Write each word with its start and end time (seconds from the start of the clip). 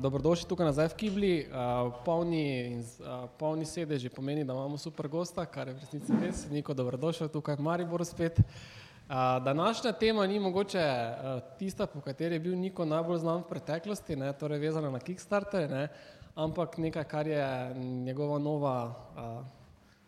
Dobrodošli 0.00 0.48
tukaj 0.48 0.64
nazaj 0.64 0.88
v 0.88 0.96
Kibli. 0.96 1.34
Uh, 1.44 1.92
polni, 2.04 2.80
uh, 3.04 3.28
polni 3.36 3.66
sedeži 3.68 4.08
pomeni, 4.08 4.46
da 4.48 4.54
imamo 4.56 4.78
super 4.80 5.08
gosta, 5.08 5.44
kar 5.44 5.68
je 5.68 5.74
v 5.74 5.82
resnici 5.82 6.14
res. 6.22 6.46
Niko, 6.48 6.72
dobrodošel 6.72 7.28
tukaj 7.28 7.58
v 7.60 7.66
Mariboru 7.66 8.04
spet. 8.08 8.38
Uh, 8.40 9.44
današnja 9.44 9.92
tema 9.92 10.24
ni 10.26 10.38
mogoče 10.40 10.80
uh, 10.80 11.42
tista, 11.58 11.86
po 11.86 12.00
kateri 12.00 12.34
je 12.34 12.40
bil 12.40 12.56
Niko 12.56 12.84
najbolj 12.88 13.18
znan 13.20 13.42
v 13.42 13.50
preteklosti, 13.50 14.16
ne, 14.16 14.32
torej 14.32 14.62
vezana 14.62 14.88
na 14.90 15.02
Kickstarter, 15.04 15.68
ne, 15.70 15.84
ampak 16.34 16.78
nekaj, 16.78 17.04
kar 17.04 17.28
je 17.28 17.44
njegova 18.06 18.38
nova, 18.38 18.76
uh, 18.88 19.44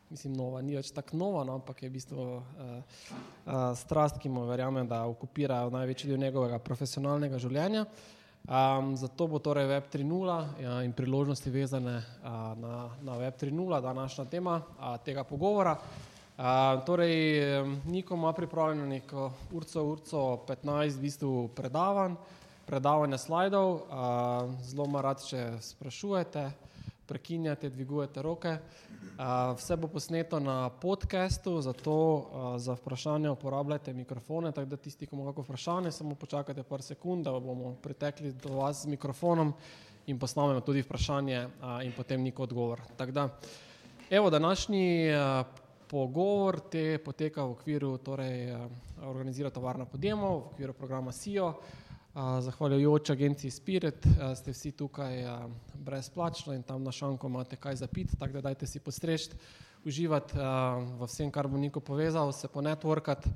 mislim, 0.08 0.32
nova, 0.40 0.62
ni 0.62 0.78
več 0.78 0.88
tako 0.96 1.20
nova, 1.20 1.44
no, 1.44 1.60
ampak 1.60 1.82
je 1.82 1.92
v 1.92 1.98
bistvu 1.98 2.16
uh, 2.16 2.40
uh, 2.40 3.76
strast, 3.76 4.16
ki 4.24 4.32
mu 4.32 4.48
verjamem, 4.48 4.88
da 4.88 5.04
okupira 5.04 5.66
največji 5.68 6.14
del 6.14 6.24
njegovega 6.24 6.62
profesionalnega 6.64 7.42
življenja. 7.42 7.84
Um, 8.42 8.96
zato 8.96 9.26
bo 9.26 9.38
torej 9.38 9.66
Web 9.66 9.84
3.0 9.92 10.62
ja, 10.62 10.82
in 10.82 10.92
priložnosti 10.92 11.50
vezane 11.50 11.96
uh, 11.96 12.58
na, 12.58 12.90
na 13.02 13.12
Web 13.16 13.34
3.0, 13.38 13.82
današnja 13.82 14.24
tema 14.24 14.56
uh, 14.58 14.96
tega 15.04 15.24
pogovora. 15.24 15.76
Uh, 16.38 16.44
torej, 16.86 17.40
Niko 17.86 18.14
ima 18.14 18.32
pripravljeno 18.32 18.86
neko 18.86 19.32
urco, 19.52 19.84
urco 19.84 20.18
15 20.48 20.98
v 20.98 21.00
bistvu 21.00 21.48
predavanj, 21.54 22.14
predavanja 22.66 23.18
slajdov, 23.18 23.74
uh, 23.74 23.82
zelo 24.62 24.84
ima 24.84 25.00
rad, 25.00 25.22
če 25.22 25.52
sprašujete, 25.60 26.50
prekinjate, 27.06 27.70
dvigujete 27.70 28.22
roke. 28.22 28.56
Vse 29.56 29.76
bo 29.76 29.88
posneto 29.88 30.40
na 30.40 30.70
podkastu, 30.70 31.60
zato 31.60 31.96
za 32.56 32.74
vprašanje 32.74 33.30
uporabljajte 33.30 33.92
mikrofone, 33.92 34.52
tako 34.52 34.66
da 34.66 34.76
tisti, 34.76 35.06
ki 35.06 35.16
imate 35.16 35.42
vprašanje, 35.42 35.92
samo 35.92 36.14
počakajte 36.14 36.62
par 36.62 36.82
sekund, 36.82 37.24
da 37.24 37.32
bomo 37.32 37.74
pritekli 37.82 38.32
do 38.32 38.56
vas 38.62 38.82
z 38.82 38.88
mikrofonom 38.88 39.52
in 40.06 40.18
posnamemo 40.18 40.60
tudi 40.60 40.82
vprašanje 40.82 41.48
in 41.84 41.92
potem 41.96 42.22
nek 42.22 42.40
odgovor. 42.40 42.80
Tako 42.96 43.12
da, 43.12 43.28
evo, 44.10 44.30
današnji 44.30 45.10
pogovor 45.90 46.60
te 46.70 46.98
poteka 46.98 47.44
v 47.44 47.50
okviru, 47.50 47.98
torej 47.98 48.56
organizira 49.04 49.50
tovarna 49.50 49.84
podjemov, 49.84 50.38
v 50.38 50.46
okviru 50.54 50.72
programa 50.72 51.12
SIO. 51.12 51.54
Zahvaljujoč 52.14 53.10
agenciji 53.10 53.50
Spirit 53.50 54.06
ste 54.36 54.52
vsi 54.52 54.70
tukaj 54.76 55.22
brezplačno 55.74 56.52
in 56.52 56.62
tam 56.62 56.84
na 56.84 56.92
šanku 56.92 57.26
imate 57.26 57.56
kaj 57.56 57.76
za 57.76 57.86
pit, 57.86 58.12
tako 58.18 58.32
da 58.32 58.40
dajte 58.40 58.66
si 58.66 58.80
postrežiti, 58.80 59.36
uživati 59.84 60.36
v 60.98 61.06
vsem, 61.08 61.30
kar 61.30 61.48
bo 61.48 61.56
Niko 61.58 61.80
povezal, 61.80 62.32
se 62.32 62.48
ponetworkati. 62.48 63.30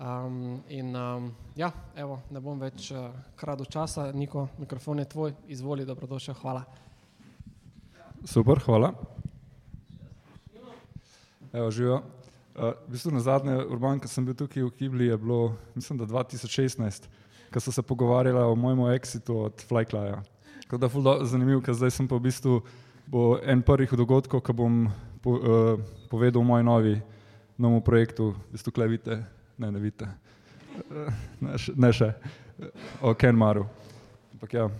Um, 0.00 0.62
in 0.68 0.96
um, 0.96 1.30
ja, 1.56 1.70
evo, 1.96 2.22
ne 2.32 2.40
bom 2.40 2.58
več 2.60 2.88
uh, 2.90 3.10
kradel 3.36 3.66
časa, 3.68 4.06
Niko, 4.16 4.46
mikrofon 4.58 4.98
je 4.98 5.04
tvoj, 5.04 5.34
izvoli, 5.52 5.84
dobrodošel, 5.84 6.34
hvala. 6.40 6.62
Super, 8.24 8.62
hvala. 8.64 8.94
Evo, 11.52 11.70
živijo. 11.70 12.00
Uh, 12.56 12.72
v 12.86 12.94
bistvu 12.94 13.12
na 13.12 13.20
zadnje, 13.20 13.58
Urban, 13.66 14.00
ko 14.00 14.08
sem 14.08 14.24
bil 14.24 14.38
tukaj 14.40 14.64
v 14.64 14.72
Kibli, 14.78 15.10
je 15.10 15.18
bilo, 15.20 15.52
mislim, 15.74 16.00
da 16.00 16.08
2016 16.08 17.10
ki 17.50 17.60
so 17.60 17.72
se 17.72 17.82
pogovarjali 17.82 18.38
o 18.38 18.54
mojem 18.54 18.94
exitu 18.94 19.38
od 19.38 19.64
Flyklaja. 19.68 20.22
Tako 20.62 20.78
da 20.78 20.86
je 21.10 21.24
zanimivo, 21.26 21.60
ker 21.60 21.74
zdaj 21.74 21.90
sem 21.90 22.08
pa 22.08 22.14
v 22.14 22.30
bistvu 22.30 22.62
en 23.42 23.62
prvih 23.62 23.90
dogodkov, 23.90 24.40
ko 24.40 24.52
bom 24.52 24.86
po, 25.22 25.30
uh, 25.30 25.80
povedal 26.10 26.40
o 26.40 26.46
mojem 26.46 26.66
novi, 26.66 26.94
novem 27.58 27.82
projektu, 27.82 28.30
v 28.30 28.54
bistvu 28.54 28.72
klej 28.72 28.88
vidite, 28.88 29.24
ne, 29.58 29.70
ne 29.70 29.80
vidite, 29.82 30.06
uh, 30.06 31.10
ne, 31.40 31.58
ne 31.58 31.90
še, 31.92 32.14
o 33.02 33.14
Kenmaru. 33.18 33.66
Ampak 34.38 34.54
ja, 34.54 34.70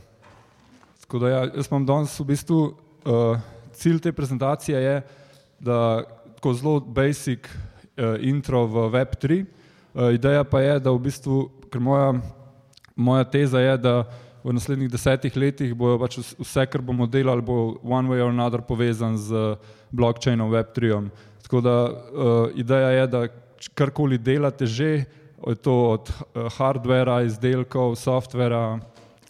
tako 1.02 1.18
da 1.18 1.28
ja, 1.28 1.40
jaz 1.50 1.66
imam 1.66 1.86
danes 1.86 2.14
v 2.20 2.28
bistvu, 2.30 2.60
uh, 2.70 3.42
cilj 3.74 3.98
te 3.98 4.14
prezentacije 4.14 4.78
je, 4.78 4.96
da 5.58 6.06
tako 6.38 6.54
zelo 6.54 6.80
basic 6.80 7.50
uh, 7.50 8.14
intro 8.22 8.62
v 8.70 8.88
Web3, 8.94 9.42
uh, 9.42 10.14
ideja 10.14 10.46
pa 10.46 10.62
je, 10.62 10.78
da 10.78 10.94
v 10.94 11.02
bistvu, 11.10 11.48
ker 11.66 11.82
moja 11.82 12.14
moja 12.96 13.24
teza 13.24 13.60
je, 13.60 13.76
da 13.78 13.94
v 14.44 14.54
naslednjih 14.56 14.90
desetih 14.90 15.36
letih 15.36 15.74
bojo 15.76 15.98
pač 16.00 16.18
vse, 16.20 16.64
kar 16.70 16.82
bomo 16.84 17.06
delali, 17.06 17.44
bo 17.44 17.76
one 17.84 18.08
way 18.08 18.22
or 18.24 18.32
another 18.32 18.62
povezan 18.64 19.18
z 19.20 19.56
blockchainom 19.92 20.50
Web3. 20.50 21.08
Tako 21.44 21.60
da 21.60 21.76
uh, 21.84 21.92
ideja 22.54 22.90
je, 22.90 23.06
da 23.06 23.20
karkoli 23.74 24.18
delate 24.18 24.66
že, 24.66 25.04
to 25.62 25.74
od 25.96 26.08
uh, 26.08 26.48
hardvera, 26.56 27.22
izdelkov, 27.28 27.96
softvera, 27.96 28.80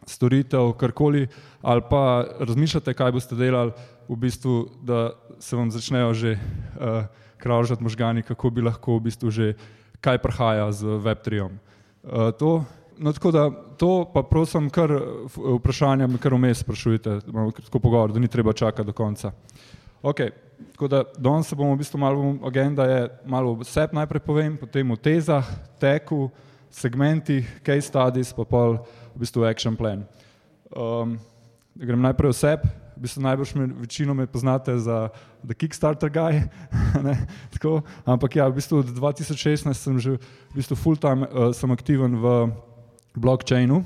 storitev, 0.07 0.75
karkoli, 0.79 1.27
ali 1.63 1.83
pa 1.91 2.25
razmišljate, 2.39 2.95
kaj 2.95 3.13
boste 3.15 3.39
delali, 3.39 3.75
v 4.11 4.17
bistvu, 4.19 4.67
da 4.83 5.11
se 5.39 5.57
vam 5.57 5.71
začnejo 5.71 6.15
že 6.15 6.33
uh, 6.35 7.07
kravžati 7.39 7.83
možgani, 7.83 8.23
kako 8.23 8.51
bi 8.51 8.63
lahko 8.63 8.99
v 8.99 9.07
bistvu 9.07 9.31
že 9.31 9.55
kaj 10.01 10.19
prihaja 10.19 10.73
z 10.73 10.99
Web3. 10.99 11.47
Uh, 11.47 12.31
to 12.35 12.65
no, 13.01 13.13
tako 13.13 13.31
da 13.31 13.51
to 13.81 14.05
pa 14.15 14.23
prosim, 14.23 14.69
kar 14.71 14.93
vprašanja 15.57 16.09
kar 16.21 16.35
vmes 16.35 16.61
sprašujete, 16.61 17.21
imamo 17.29 17.51
tako 17.51 17.79
pogovor, 17.79 18.13
da 18.13 18.21
ni 18.21 18.29
treba 18.29 18.53
čakati 18.53 18.87
do 18.87 18.93
konca. 18.93 19.33
Ok, 20.03 20.21
tako 20.73 20.89
da 20.89 21.03
danes 21.19 21.49
se 21.49 21.57
bomo 21.57 21.75
v 21.75 21.81
bistvu 21.81 21.99
malo, 21.99 22.35
agenda 22.47 22.85
je 22.85 23.09
malo 23.25 23.55
vseb 23.61 23.93
najprej 23.93 24.21
povem, 24.21 24.57
potem 24.57 24.91
o 24.91 24.97
tezah, 24.97 25.49
teku, 25.81 26.31
segmentih, 26.71 27.49
case 27.67 27.89
studies, 27.89 28.33
pa 28.37 28.45
pol 28.45 28.79
v 29.15 29.25
bistvu 29.25 29.45
action 29.49 29.77
plan. 29.77 30.05
Um, 30.77 31.19
grem 31.75 32.01
najprej 32.01 32.33
vseb, 32.37 32.65
v 32.97 33.05
bistvu 33.09 33.25
najbrž 33.25 33.55
me 33.57 33.67
večino 33.81 34.15
me 34.15 34.27
poznate 34.27 34.79
za 34.79 35.09
The 35.41 35.55
Kickstarter 35.55 36.13
guy, 36.13 36.45
ne, 37.07 37.17
tako, 37.53 37.81
ampak 38.05 38.37
ja, 38.37 38.49
v 38.49 38.61
bistvu 38.61 38.85
od 38.85 38.93
2016 38.93 39.73
sem 39.73 39.97
že 39.99 40.17
v 40.21 40.55
bistvu 40.55 40.77
full 40.77 41.01
time 41.01 41.25
uh, 41.29 41.53
sem 41.57 41.73
aktiven 41.73 42.21
v 42.21 42.53
blockchainu. 43.17 43.85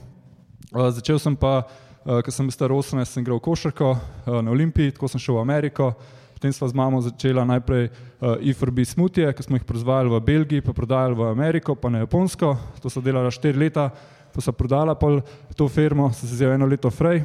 Uh, 0.75 0.91
začel 0.91 1.19
sem 1.23 1.37
pa, 1.37 1.65
uh, 2.05 2.21
ko 2.25 2.31
sem 2.35 2.51
star 2.51 2.73
18, 2.73 3.07
sem 3.07 3.23
igral 3.23 3.41
košarko 3.41 3.95
uh, 3.95 4.41
na 4.43 4.51
Olimpiji, 4.51 4.95
tako 4.97 5.09
sem 5.09 5.23
šel 5.23 5.39
v 5.39 5.45
Ameriko. 5.45 5.95
Potem 6.35 6.53
smo 6.53 6.69
z 6.69 6.77
mamo 6.77 7.01
začeli 7.01 7.41
najprej 7.41 7.89
uh, 7.89 8.43
IFRB 8.43 8.85
smutje, 8.85 9.31
ki 9.33 9.47
smo 9.47 9.57
jih 9.57 9.65
proizvajali 9.65 10.13
v 10.13 10.21
Belgiji, 10.21 10.65
pa 10.67 10.75
prodajali 10.77 11.17
v 11.17 11.31
Ameriko, 11.31 11.79
pa 11.79 11.89
na 11.89 12.03
Japonsko. 12.05 12.57
To 12.83 12.93
so 12.93 13.01
delala 13.01 13.33
štiri 13.33 13.57
leta, 13.57 13.89
pa 14.35 14.41
so 14.43 14.53
prodala 14.53 14.99
pol 14.99 15.23
to 15.57 15.71
firmo, 15.71 16.11
sem 16.13 16.29
se 16.29 16.35
vzel 16.35 16.59
eno 16.59 16.67
leto 16.67 16.91
frej, 16.91 17.23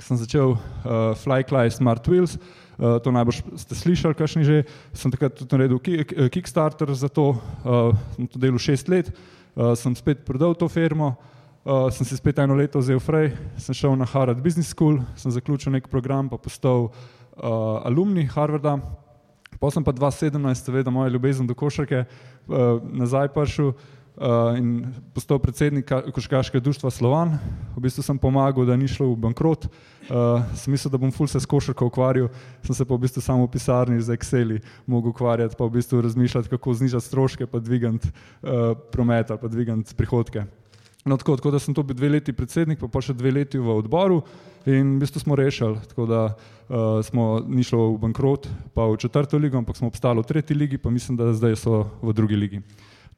sem 0.00 0.16
začel 0.16 0.54
uh, 0.54 1.12
Flycly 1.18 1.68
Smart 1.74 2.06
Wheels. 2.08 2.38
Uh, 2.74 3.02
to 3.02 3.10
najbrž 3.14 3.42
ste 3.58 3.74
slišali, 3.74 4.14
kakšni 4.14 4.42
že. 4.46 4.56
Sem 4.94 5.10
takrat 5.10 5.34
tudi 5.34 5.54
naredil 5.54 5.78
Kickstarter 6.30 6.90
za 6.94 7.10
to, 7.10 7.34
uh, 7.66 7.92
sem 8.14 8.30
to 8.30 8.38
delal 8.38 8.58
šest 8.62 8.88
let, 8.88 9.10
uh, 9.10 9.74
sem 9.74 9.94
spet 9.98 10.22
prodal 10.22 10.54
to 10.54 10.70
firmo, 10.70 11.14
Uh, 11.18 11.33
sem 11.64 12.04
si 12.04 12.16
spet 12.16 12.38
eno 12.38 12.54
leto 12.54 12.78
vzel 12.78 13.00
fraj, 13.00 13.30
sem 13.56 13.74
šel 13.74 13.96
na 13.96 14.04
Harvard 14.04 14.42
Business 14.44 14.74
School, 14.76 15.00
sem 15.16 15.32
zaključil 15.32 15.72
nek 15.72 15.88
program, 15.88 16.28
pa 16.28 16.36
postal 16.36 16.90
uh, 16.90 17.80
alumni 17.88 18.26
Harvarda. 18.28 18.76
Pa 19.56 19.70
sem 19.72 19.84
pa 19.86 19.94
2017, 19.96 20.60
seveda, 20.60 20.92
moja 20.92 21.08
ljubezen 21.08 21.46
do 21.48 21.56
košarke, 21.56 22.04
uh, 22.04 22.82
nazaj 22.84 23.30
prišel 23.32 23.70
uh, 23.70 24.58
in 24.58 24.90
postal 25.16 25.38
predsednik 25.40 25.88
košarkaškega 25.88 26.60
društva 26.60 26.90
Slovan. 26.92 27.38
V 27.76 27.84
bistvu 27.86 28.04
sem 28.04 28.18
pomagal, 28.20 28.66
da 28.68 28.76
ni 28.76 28.90
šlo 28.90 29.14
v 29.14 29.22
bankrot. 29.22 29.64
Uh, 29.64 30.44
sem 30.58 30.74
mislil, 30.74 30.92
da 30.92 31.00
bom 31.00 31.14
ful 31.14 31.30
se 31.30 31.40
s 31.40 31.48
košarko 31.48 31.88
ukvarjal, 31.88 32.28
sem 32.66 32.76
se 32.76 32.84
pa 32.84 32.92
v 32.92 33.06
bistvu 33.06 33.24
samo 33.24 33.46
v 33.48 33.54
pisarni 33.56 34.02
z 34.04 34.12
Exceli 34.12 34.60
mogel 34.84 35.14
ukvarjati, 35.16 35.56
pa 35.56 35.64
v 35.64 35.78
bistvu 35.78 36.02
razmišljati, 36.04 36.52
kako 36.52 36.76
znižati 36.76 37.08
stroške, 37.08 37.48
pa 37.48 37.62
dvigati 37.62 38.12
uh, 38.12 38.76
promet 38.92 39.32
ali 39.32 39.40
pa 39.40 39.48
dvigati 39.48 39.96
prihodke. 39.96 40.44
No, 41.04 41.16
tako, 41.20 41.36
tako 41.36 41.50
da 41.50 41.58
sem 41.60 41.74
to 41.76 41.82
bil 41.84 41.96
dve 41.96 42.08
leti 42.08 42.32
predsednik, 42.32 42.78
pa, 42.80 42.88
pa 42.88 43.02
še 43.04 43.12
dve 43.12 43.34
leti 43.36 43.60
v 43.60 43.68
odboru 43.76 44.22
in 44.64 44.94
v 44.96 45.02
bistvu 45.02 45.20
smo 45.20 45.36
rešili, 45.36 45.76
tako 45.90 46.06
da 46.08 46.20
uh, 46.32 47.04
smo 47.04 47.42
ni 47.44 47.60
šlo 47.60 47.90
v 47.92 47.98
bankrot, 48.06 48.48
pa 48.72 48.88
v 48.88 48.96
četrto 48.96 49.36
ligo, 49.36 49.60
ampak 49.60 49.76
smo 49.76 49.92
obstali 49.92 50.24
v 50.24 50.28
tretji 50.30 50.56
ligi, 50.56 50.80
pa 50.80 50.88
mislim, 50.88 51.20
da 51.20 51.34
zdaj 51.36 51.58
so 51.60 51.82
v 52.00 52.16
drugi 52.16 52.40
ligi. 52.40 52.62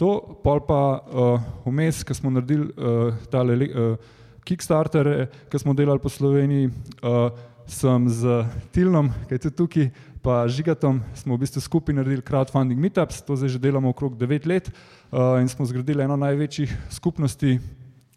To 0.03 0.19
pol 0.43 0.65
pa 0.67 0.99
uh, 0.99 1.47
vmes, 1.63 2.03
ko 2.03 2.15
smo 2.19 2.35
naredili 2.35 2.67
uh, 2.75 3.15
tale 3.31 3.55
uh, 3.55 3.95
Kickstarter, 4.43 5.31
ki 5.47 5.63
smo 5.63 5.75
delali 5.75 6.03
po 6.03 6.11
Sloveniji, 6.11 6.75
uh, 7.07 7.31
sem 7.71 8.11
z 8.11 8.43
Tilnom, 8.75 9.15
ki 9.31 9.39
je 9.39 9.43
tudi 9.47 9.57
tukaj, 9.63 9.89
pa 10.27 10.43
Žigatom 10.51 10.99
smo 11.15 11.39
v 11.39 11.47
bistvu 11.47 11.63
skupaj 11.63 11.95
naredili 11.95 12.23
crowdfunding 12.23 12.79
meetups, 12.83 13.23
to 13.23 13.39
zdaj 13.39 13.55
že 13.55 13.63
delamo 13.63 13.95
okrog 13.95 14.19
9 14.19 14.47
let 14.51 14.71
uh, 14.71 15.39
in 15.39 15.47
smo 15.47 15.67
zgradili 15.67 16.03
eno 16.03 16.19
največjih 16.19 16.71
skupnosti 16.91 17.59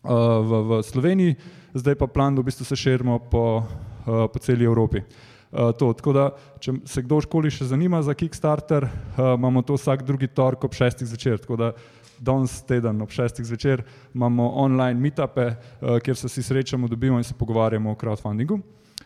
v, 0.04 0.52
v 0.64 0.84
Sloveniji, 0.84 1.36
zdaj 1.74 1.96
pa 2.00 2.08
plan, 2.08 2.36
da 2.36 2.42
v 2.42 2.50
bistvu 2.50 2.66
se 2.66 2.76
širimo 2.76 3.20
po, 3.20 3.64
uh, 3.64 4.28
po 4.32 4.40
celi 4.40 4.66
Evropi. 4.66 5.04
Uh, 5.52 5.72
to, 5.74 5.92
tako 5.94 6.14
da, 6.14 6.26
če 6.62 6.80
se 6.86 7.04
kdorkoli 7.04 7.52
še 7.52 7.68
zanima 7.72 8.02
za 8.06 8.14
Kickstarter, 8.14 8.86
uh, 8.86 9.34
imamo 9.36 9.64
to 9.66 9.76
vsak 9.76 10.06
drugi 10.06 10.30
torek 10.30 10.64
ob 10.64 10.78
šestih 10.78 11.10
zvečer. 11.10 11.40
Tako 11.42 11.58
da 11.58 11.72
danes 12.20 12.62
teden 12.68 13.02
ob 13.02 13.12
šestih 13.12 13.48
zvečer 13.48 13.84
imamo 14.14 14.52
online 14.62 15.00
meetupe, 15.00 15.52
uh, 15.56 15.98
kjer 16.04 16.16
se 16.16 16.30
vsi 16.30 16.44
srečamo, 16.44 16.88
dobimo 16.88 17.18
in 17.18 17.26
se 17.26 17.34
pogovarjamo 17.34 17.92
o 17.92 17.98
crowdfundingu. 17.98 18.60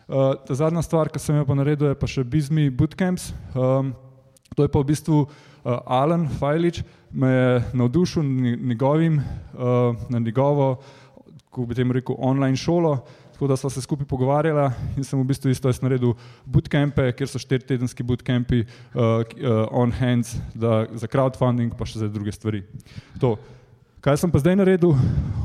Uh, 0.04 0.36
zadnja 0.52 0.82
stvar, 0.84 1.08
ki 1.08 1.18
sem 1.18 1.40
jo 1.40 1.46
pa 1.48 1.56
naredil, 1.56 1.94
je 1.94 1.98
pa 1.98 2.06
še 2.10 2.26
Bizmi 2.28 2.68
Bootcamps. 2.70 3.32
Um, 3.56 3.94
to 4.54 4.66
je 4.66 4.70
pa 4.70 4.82
v 4.84 4.92
bistvu 4.92 5.24
uh, 5.24 5.53
Alan 5.64 6.28
Fajlič, 6.28 6.82
me 7.10 7.28
je 7.28 7.62
navdušil 7.72 8.22
njegovim, 8.62 9.16
uh, 9.18 9.96
na 10.08 10.18
njegovo, 10.18 10.76
kako 11.50 11.66
bi 11.66 11.74
temu 11.74 11.92
rekel, 11.92 12.16
online 12.18 12.56
šolo. 12.56 13.04
Tako 13.32 13.46
da 13.46 13.56
smo 13.56 13.70
se 13.70 13.82
skupaj 13.82 14.06
pogovarjali 14.06 14.70
in 14.96 15.04
sem 15.04 15.20
v 15.20 15.24
bistvu 15.24 15.50
isto 15.50 15.72
naredil 15.82 16.14
bootcampe, 16.44 17.12
kjer 17.12 17.28
so 17.28 17.38
štiri 17.38 17.66
tedenski 17.66 18.02
bootcampi 18.02 18.60
uh, 18.60 18.66
uh, 18.94 19.24
on 19.70 19.92
hands 19.92 20.36
da, 20.54 20.86
za 20.94 21.06
crowdfunding, 21.06 21.74
pa 21.78 21.86
še 21.86 21.98
za 21.98 22.08
druge 22.08 22.32
stvari. 22.32 22.62
To. 23.20 23.34
Kaj 24.00 24.20
sem 24.20 24.30
pa 24.30 24.38
zdaj 24.38 24.56
naredil? 24.60 24.94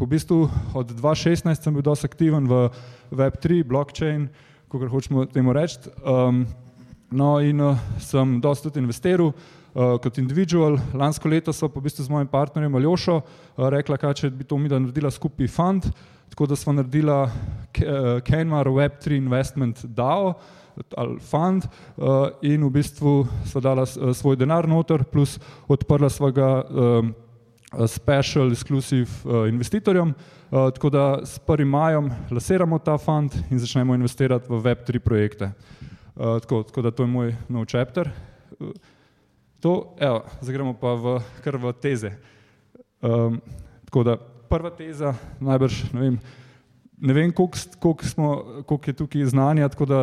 V 0.01 0.05
bistvu 0.05 0.49
od 0.75 0.91
2016 0.91 1.63
sem 1.63 1.73
bil 1.73 1.81
dosti 1.81 2.05
aktiven 2.05 2.45
v 2.45 2.69
Web3, 3.09 3.63
blockchain, 3.65 4.27
uh, 4.27 4.47
kako 4.69 4.87
hočemo 4.87 5.25
temu 5.25 5.53
reči. 5.53 5.89
Um, 6.05 6.45
no, 7.11 7.39
in 7.41 7.61
uh, 7.61 7.77
sem 7.99 8.37
dosta 8.41 8.69
tudi 8.69 8.83
investiral 8.83 9.33
uh, 9.33 9.58
kot 9.73 10.17
individual. 10.17 10.77
Lansko 10.93 11.29
leto 11.29 11.53
so 11.53 11.69
pa 11.69 11.79
v 11.79 11.87
bistvu 11.87 12.05
z 12.05 12.09
mojim 12.09 12.27
partnerjem 12.27 12.75
Aljošo 12.75 13.19
uh, 13.19 13.67
rekla, 13.69 13.97
kaj 13.97 14.13
če 14.13 14.29
bi 14.33 14.43
to 14.43 14.57
mi 14.57 14.69
da 14.69 14.79
naredila 14.79 15.11
skupaj 15.11 15.47
fund, 15.47 15.89
tako 16.29 16.49
da 16.49 16.55
smo 16.55 16.73
naredila 16.73 17.29
Kenmar 18.25 18.67
uh, 18.67 18.75
Web3 18.75 19.17
Investment 19.17 19.85
DAO 19.85 20.33
ali 20.95 21.19
fund 21.19 21.65
uh, 21.97 22.29
in 22.41 22.63
v 22.63 22.69
bistvu 22.71 23.27
sva 23.45 23.61
dala 23.61 23.83
uh, 23.83 24.13
svoj 24.15 24.37
denar 24.39 24.67
noter 24.67 25.03
plus 25.03 25.35
odprla 25.67 26.09
svojega 26.09 26.63
um, 26.63 27.11
special 27.87 28.49
exclusive 28.51 29.09
uh, 29.25 29.49
investitorjem. 29.49 30.13
Uh, 30.49 30.71
tako 30.73 30.89
da 30.89 31.19
s 31.25 31.39
1. 31.47 31.65
majem 31.65 32.09
lasiramo 32.31 32.79
ta 32.79 32.97
fund 32.97 33.35
in 33.51 33.59
začnemo 33.59 33.95
investirati 33.95 34.47
v 34.49 34.61
Web3 34.61 34.99
projekte. 34.99 35.51
Uh, 36.15 36.39
tako, 36.39 36.63
tako 36.63 36.81
da 36.81 36.91
to 36.91 37.03
je 37.03 37.07
moj 37.07 37.35
nov 37.49 37.65
chapter. 37.65 38.09
Uh, 38.59 38.71
to, 39.59 39.95
evo, 39.99 40.23
zdaj 40.41 40.53
gremo 40.53 40.73
pa 40.73 40.93
v, 40.95 41.19
kar 41.43 41.57
v 41.59 41.73
teze. 41.81 42.15
Um, 43.01 43.41
tako 43.85 44.03
da 44.03 44.17
prva 44.49 44.71
teza, 44.73 45.13
najbrž, 45.39 45.93
ne 45.93 46.01
vem, 46.01 46.19
ne 46.97 47.13
vem 47.13 47.31
koliko, 47.31 47.57
koliko, 47.79 48.05
smo, 48.05 48.27
koliko 48.65 48.89
je 48.89 48.93
tukaj 48.93 49.25
znanja, 49.25 49.69
tako 49.69 49.85
da 49.85 49.99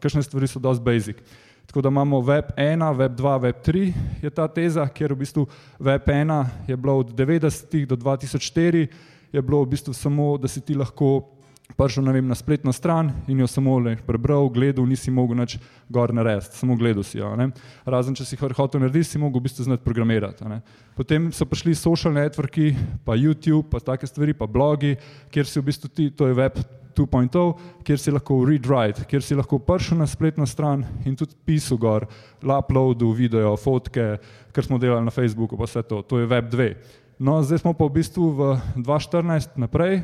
kakšne 0.00 0.22
stvari 0.22 0.48
so 0.48 0.60
dosti 0.60 0.84
basic. 0.84 1.20
Tako 1.66 1.80
da 1.80 1.88
imamo 1.88 2.20
Web 2.20 2.44
1, 2.56 2.96
Web 2.96 3.12
2, 3.12 3.40
Web 3.40 3.56
3 3.66 3.92
je 4.22 4.30
ta 4.30 4.48
teza, 4.48 4.88
kjer 4.88 5.12
v 5.12 5.16
bistvu 5.24 5.46
Web 5.78 6.02
1 6.06 6.44
je 6.68 6.76
bilo 6.76 6.98
od 6.98 7.12
90. 7.12 7.86
do 7.86 7.96
2004, 7.96 8.86
je 9.32 9.42
bilo 9.42 9.62
v 9.62 9.68
bistvu 9.68 9.92
samo, 9.92 10.36
da 10.38 10.48
si 10.48 10.60
ti 10.60 10.74
lahko 10.74 11.33
prišel 11.72 12.04
vem, 12.12 12.28
na 12.28 12.34
spletno 12.34 12.72
stran 12.72 13.10
in 13.28 13.40
jo 13.40 13.46
samo 13.46 13.78
le 13.78 13.96
prebral, 13.96 14.48
gledal, 14.52 14.86
nisi 14.86 15.10
mogel 15.10 15.36
nič 15.40 15.56
gor 15.88 16.12
narediti, 16.14 16.56
samo 16.56 16.76
gledal 16.76 17.02
si 17.02 17.18
jo. 17.18 17.32
Ne? 17.36 17.50
Razen 17.84 18.14
če 18.14 18.24
si 18.24 18.36
hotel 18.36 18.84
narediti, 18.84 19.14
si 19.14 19.18
mogel 19.18 19.40
v 19.40 19.48
bistvu 19.48 19.66
znati 19.66 19.84
programirati. 19.84 20.44
Ne? 20.44 20.60
Potem 20.94 21.32
so 21.32 21.48
prišli 21.48 21.74
social 21.74 22.14
networki, 22.14 22.74
pa 23.04 23.16
YouTube, 23.16 23.66
pa 23.72 23.80
take 23.80 24.06
stvari, 24.06 24.36
pa 24.36 24.46
blogi, 24.46 24.94
kjer 25.32 25.48
si 25.48 25.60
v 25.60 25.66
bistvu 25.72 25.88
ti, 25.90 26.10
to 26.14 26.28
je 26.28 26.36
Web 26.38 26.60
2.0, 26.94 27.82
kjer 27.82 27.98
si 27.98 28.12
lahko 28.14 28.38
read-write, 28.46 29.08
kjer 29.10 29.24
si 29.24 29.34
lahko 29.34 29.58
prišel 29.58 29.98
na 29.98 30.06
spletno 30.06 30.46
stran 30.46 30.84
in 31.04 31.16
tudi 31.18 31.34
pisal 31.48 31.80
gor, 31.80 32.06
uploadil 32.44 33.16
video, 33.16 33.56
fotke, 33.58 34.20
kar 34.54 34.64
smo 34.64 34.78
delali 34.78 35.02
na 35.02 35.10
Facebooku, 35.10 35.58
pa 35.58 35.66
vse 35.66 35.82
to, 35.82 36.04
to 36.06 36.22
je 36.22 36.30
Web 36.30 36.52
2. 36.52 36.70
No, 37.18 37.40
zdaj 37.42 37.62
smo 37.62 37.74
pa 37.74 37.86
v 37.86 37.98
bistvu 37.98 38.30
v 38.30 38.54
2014 38.78 39.58
naprej, 39.58 40.02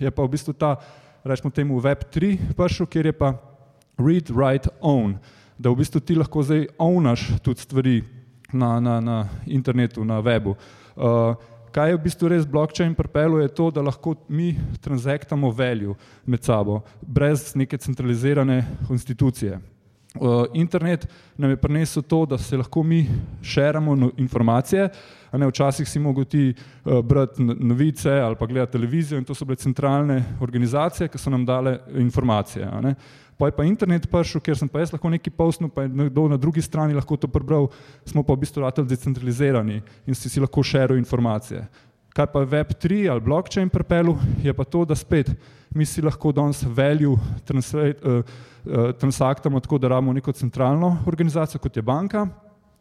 je 0.00 0.10
pa 0.10 0.24
v 0.24 0.32
bistvu 0.32 0.56
ta, 0.56 0.76
rečemo 1.24 1.52
temu 1.52 1.80
Web 1.80 2.08
3 2.08 2.56
prišel, 2.56 2.88
kjer 2.88 3.06
je 3.06 3.12
pa 3.12 3.34
read, 4.00 4.32
write, 4.32 4.72
own, 4.80 5.18
da 5.58 5.70
v 5.70 5.82
bistvu 5.84 6.00
ti 6.00 6.16
lahko 6.16 6.42
zdaj 6.42 6.66
ownaš 6.80 7.28
tudi 7.44 7.60
stvari 7.60 7.96
na, 8.52 8.80
na, 8.80 9.00
na 9.00 9.16
internetu, 9.46 10.04
na 10.04 10.20
webu. 10.24 10.56
Uh, 10.96 11.36
kaj 11.70 11.92
je 11.92 11.98
v 11.98 12.02
bistvu 12.02 12.30
res 12.32 12.46
blockchain 12.48 12.96
pripeljal, 12.96 13.42
je 13.44 13.52
to, 13.54 13.68
da 13.70 13.84
lahko 13.84 14.16
mi 14.28 14.54
transaktamo 14.80 15.52
value 15.52 15.94
med 16.26 16.42
sabo, 16.42 16.80
brez 17.02 17.52
neke 17.54 17.78
centralizirane 17.78 18.64
institucije. 18.90 19.60
Uh, 20.16 20.48
internet 20.54 21.06
nam 21.38 21.50
je 21.50 21.60
prinesel 21.60 22.02
to, 22.02 22.24
da 22.26 22.38
se 22.38 22.56
lahko 22.56 22.82
mi 22.82 23.04
širimo 23.42 23.94
no 23.94 24.10
informacije. 24.16 24.88
Ne, 25.32 25.46
včasih 25.46 25.88
si 25.88 25.98
mogel 25.98 26.24
ti 26.24 26.48
uh, 26.50 27.00
brati 27.06 27.42
novice 27.42 28.10
ali 28.10 28.36
pa 28.36 28.46
gledati 28.46 28.72
televizijo 28.72 29.18
in 29.18 29.24
to 29.24 29.34
so 29.34 29.44
bile 29.44 29.56
centralne 29.56 30.24
organizacije, 30.40 31.08
ki 31.08 31.18
so 31.18 31.30
nam 31.30 31.46
dale 31.46 31.78
informacije 31.94 32.66
pa 33.40 33.46
je 33.48 33.56
pa 33.56 33.64
internet 33.64 34.04
prišel, 34.12 34.42
ker 34.44 34.58
sem 34.58 34.68
pa 34.68 34.82
jaz 34.82 34.90
lahko 34.92 35.08
nekaj 35.08 35.32
postnil, 35.32 35.70
pa 35.72 35.86
je 35.86 35.88
nekdo 35.88 36.26
na 36.28 36.36
drugi 36.36 36.60
strani 36.60 36.92
lahko 36.92 37.16
to 37.16 37.28
prebral, 37.32 37.70
smo 38.04 38.20
pa 38.20 38.36
v 38.36 38.44
bistvu 38.44 38.66
rateli 38.66 38.90
decentralizirani 38.92 39.80
in 40.04 40.14
si, 40.14 40.28
si 40.28 40.42
lahko 40.44 40.60
šeril 40.60 41.00
informacije. 41.00 41.64
Kaj 42.12 42.28
pa 42.34 42.44
Web3 42.44 43.08
ali 43.08 43.24
blockchain 43.24 43.72
prepelu, 43.72 44.18
je 44.44 44.52
pa 44.52 44.66
to, 44.68 44.84
da 44.84 44.98
spet 44.98 45.32
mi 45.72 45.86
si 45.88 46.04
lahko 46.04 46.34
danes 46.36 46.60
value 46.66 47.16
uh, 47.16 47.24
uh, 47.56 48.92
transaktamo 49.00 49.60
tako, 49.64 49.78
da 49.78 49.88
rabimo 49.88 50.12
neko 50.12 50.36
centralno 50.36 50.98
organizacijo, 51.08 51.62
kot 51.64 51.76
je 51.76 51.82
banka, 51.82 52.26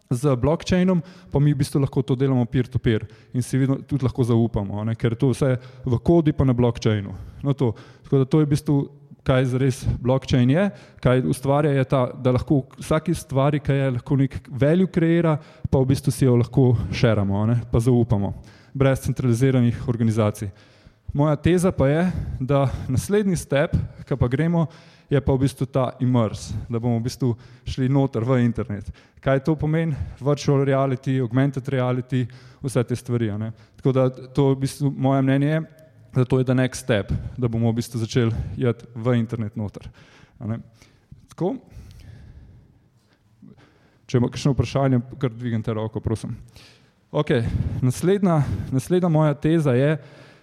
z 0.10 0.36
blockchainom 0.36 1.04
pa 1.30 1.38
mi 1.40 1.54
v 1.54 1.62
bistvu 1.62 1.84
lahko 1.86 2.02
to 2.02 2.16
delamo 2.18 2.46
peer-to-peer 2.46 3.04
-peer 3.06 3.34
in 3.34 3.44
si 3.44 3.58
vidno, 3.58 3.76
tudi 3.76 4.04
lahko 4.04 4.24
zaupamo, 4.24 4.84
ne? 4.84 4.96
ker 4.96 5.16
to 5.16 5.30
vse 5.30 5.58
v 5.86 6.00
kodi 6.04 6.34
pa 6.34 6.46
na 6.46 6.54
blockchainu. 6.54 7.14
No 7.44 7.54
to, 7.54 7.76
tako 8.04 8.18
da 8.18 8.26
to 8.26 8.40
je 8.40 8.46
v 8.46 8.50
bistvu 8.50 8.90
kaj 9.24 9.46
zares 9.46 9.86
blockchain 10.02 10.50
je, 10.50 10.70
kaj 11.00 11.22
ustvarja, 11.30 11.72
je 11.72 11.84
ta, 11.84 12.10
da 12.14 12.32
lahko 12.32 12.64
vsaki 12.80 13.14
stvari, 13.14 13.60
ki 13.60 13.72
je 13.72 13.92
lahko 13.92 14.16
nek 14.18 14.50
value 14.50 14.88
kreira, 14.88 15.38
pa 15.70 15.78
v 15.78 15.86
bistvu 15.86 16.12
si 16.12 16.26
jo 16.26 16.36
lahko 16.36 16.74
šeramo, 16.92 17.46
ne, 17.46 17.62
pa 17.72 17.80
zaupamo, 17.80 18.34
brez 18.74 19.06
centraliziranih 19.06 19.88
organizacij. 19.88 20.50
Moja 21.14 21.36
teza 21.36 21.72
pa 21.72 21.88
je, 21.88 22.12
da 22.40 22.66
naslednji 22.88 23.38
step, 23.38 23.78
ki 24.10 24.18
pa 24.18 24.28
gremo, 24.28 24.66
je 25.10 25.22
pa 25.22 25.34
v 25.34 25.42
bistvu 25.46 25.66
ta 25.66 25.90
immerse, 26.00 26.54
da 26.70 26.80
bomo 26.80 27.00
v 27.00 27.08
bistvu 27.08 27.34
šli 27.66 27.90
noter 27.90 28.24
v 28.24 28.44
internet. 28.46 28.92
Kaj 29.20 29.44
to 29.44 29.56
pomeni? 29.56 29.96
Virtual 30.22 30.64
reality, 30.66 31.18
augmented 31.22 31.68
reality, 31.68 32.28
vse 32.62 32.84
te 32.84 32.96
stvari. 32.96 33.32
Ne. 33.38 33.52
Tako 33.82 33.92
da 33.92 34.10
to 34.10 34.54
v 34.54 34.62
bistvu 34.66 34.94
moje 34.96 35.22
mnenje 35.26 35.48
je, 35.48 35.62
Zato 36.16 36.40
je 36.40 36.46
to 36.46 36.54
next 36.54 36.82
step, 36.84 37.12
da 37.38 37.48
bomo 37.48 37.72
v 37.72 37.76
bistvu 37.76 38.00
začeli 38.00 38.34
jeti 38.58 38.86
v 38.96 39.14
internet 39.20 39.56
noter. 39.56 39.86
Tako. 41.30 41.56
Če 44.10 44.18
ima 44.18 44.30
kakšno 44.34 44.56
vprašanje, 44.56 45.02
kar 45.22 45.30
dvignite 45.30 45.74
roko, 45.74 46.02
prosim. 46.02 46.34
Okay. 47.14 47.46
Naslednja, 47.86 48.42
naslednja 48.74 49.10
moja 49.10 49.38
teza 49.38 49.76
je, 49.78 50.00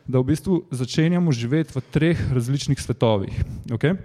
da 0.07 0.23
v 0.23 0.31
bistvu 0.31 0.61
začenjamo 0.71 1.35
živeti 1.35 1.75
v 1.75 1.83
treh 1.91 2.21
različnih 2.31 2.79
svetovih. 2.79 3.35
Okay? 3.75 3.99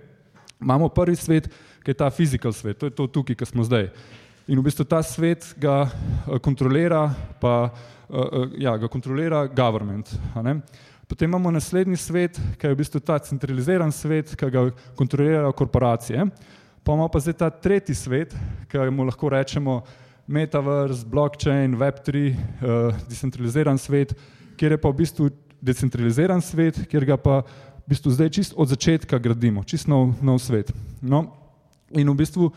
Imamo 0.62 0.90
prvi 0.90 1.16
svet, 1.16 1.50
ki 1.82 1.92
je 1.92 1.98
ta 1.98 2.10
fizikal 2.14 2.54
svet, 2.54 2.78
to 2.78 2.86
je 2.86 2.94
to 2.94 3.08
tukaj, 3.08 3.36
ki 3.36 3.46
smo 3.50 3.66
zdaj. 3.66 3.90
In 4.48 4.60
v 4.60 4.66
bistvu 4.66 4.86
ta 4.86 5.02
svet 5.06 5.46
ga 5.62 5.88
uh, 5.88 6.38
kontrolira, 6.44 7.08
pa 7.42 7.70
uh, 7.70 7.74
uh, 8.10 8.54
ja, 8.58 8.76
ga 8.78 8.90
kontrolira 8.92 9.48
government. 9.48 10.14
Potem 11.08 11.30
imamo 11.30 11.52
naslednji 11.52 11.98
svet, 11.98 12.38
ki 12.58 12.68
je 12.68 12.74
v 12.74 12.80
bistvu 12.80 13.02
ta 13.04 13.18
centraliziran 13.20 13.92
svet, 13.92 14.36
ki 14.38 14.52
ga 14.54 14.70
kontrolirajo 14.96 15.52
korporacije. 15.58 16.26
Pa 16.84 16.94
imamo 16.94 17.10
pa 17.12 17.20
zdaj 17.20 17.38
ta 17.38 17.50
tretji 17.50 17.96
svet, 17.96 18.36
ki 18.70 18.90
mu 18.94 19.06
lahko 19.06 19.30
rečemo 19.30 19.82
metaverse, 20.32 21.06
blockchain, 21.06 21.76
web3, 21.76 22.08
uh, 22.08 22.32
eh, 22.32 23.02
decentraliziran 23.10 23.78
svet, 23.78 24.14
kjer 24.58 24.78
je 24.78 24.82
pa 24.82 24.90
v 24.90 25.02
bistvu 25.02 25.30
decentraliziran 25.62 26.42
svet, 26.42 26.80
kjer 26.90 27.06
ga 27.06 27.18
pa 27.18 27.42
v 27.86 27.94
bistvu 27.94 28.12
zdaj 28.14 28.30
čist 28.30 28.54
od 28.56 28.70
začetka 28.70 29.20
gradimo, 29.20 29.64
čist 29.64 29.88
nov, 29.88 30.14
nov 30.22 30.40
svet. 30.40 30.72
No, 31.02 31.26
in 31.92 32.08
v 32.08 32.16
bistvu, 32.16 32.52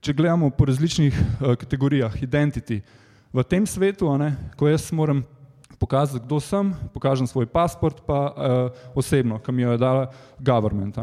če 0.00 0.14
gledamo 0.16 0.50
po 0.50 0.66
različnih 0.68 1.14
uh, 1.14 1.54
kategorijah, 1.56 2.14
identity, 2.22 2.82
v 3.32 3.44
tem 3.44 3.66
svetu, 3.66 4.08
ne, 4.18 4.34
ko 4.56 4.68
jaz 4.68 4.88
moram 4.92 5.24
pokazati, 5.78 6.24
kdo 6.24 6.40
sem, 6.40 6.72
pokažem 6.94 7.28
svoj 7.28 7.46
pasport, 7.46 8.00
pa 8.06 8.18
uh, 8.32 8.34
osebno, 8.96 9.38
ki 9.38 9.52
mi 9.52 9.62
jo 9.62 9.74
je 9.76 9.80
dala 9.80 10.08
government. 10.40 10.96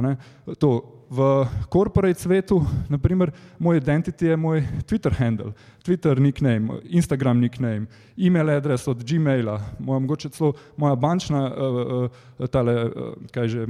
To, 0.58 0.70
v 1.14 1.46
corporate 1.70 2.20
svetu, 2.20 2.66
naprimer, 2.90 3.32
moj 3.60 3.78
identity 3.78 4.26
je 4.26 4.38
moj 4.38 4.64
Twitter 4.86 5.14
handle, 5.14 5.54
Twitter 5.86 6.20
nickname, 6.20 6.80
Instagram 6.90 7.40
nickname, 7.40 7.86
e-mail 8.18 8.50
adres 8.50 8.88
od 8.88 9.04
Gmaila, 9.04 9.60
moja, 9.80 10.00
mogoče 10.00 10.30
celo 10.30 10.54
moja 10.78 10.96
bančna, 10.96 11.44
uh, 11.46 12.10
uh, 12.40 12.48
tale, 12.50 12.74
uh, 12.86 13.14
kaj 13.32 13.48
že, 13.48 13.68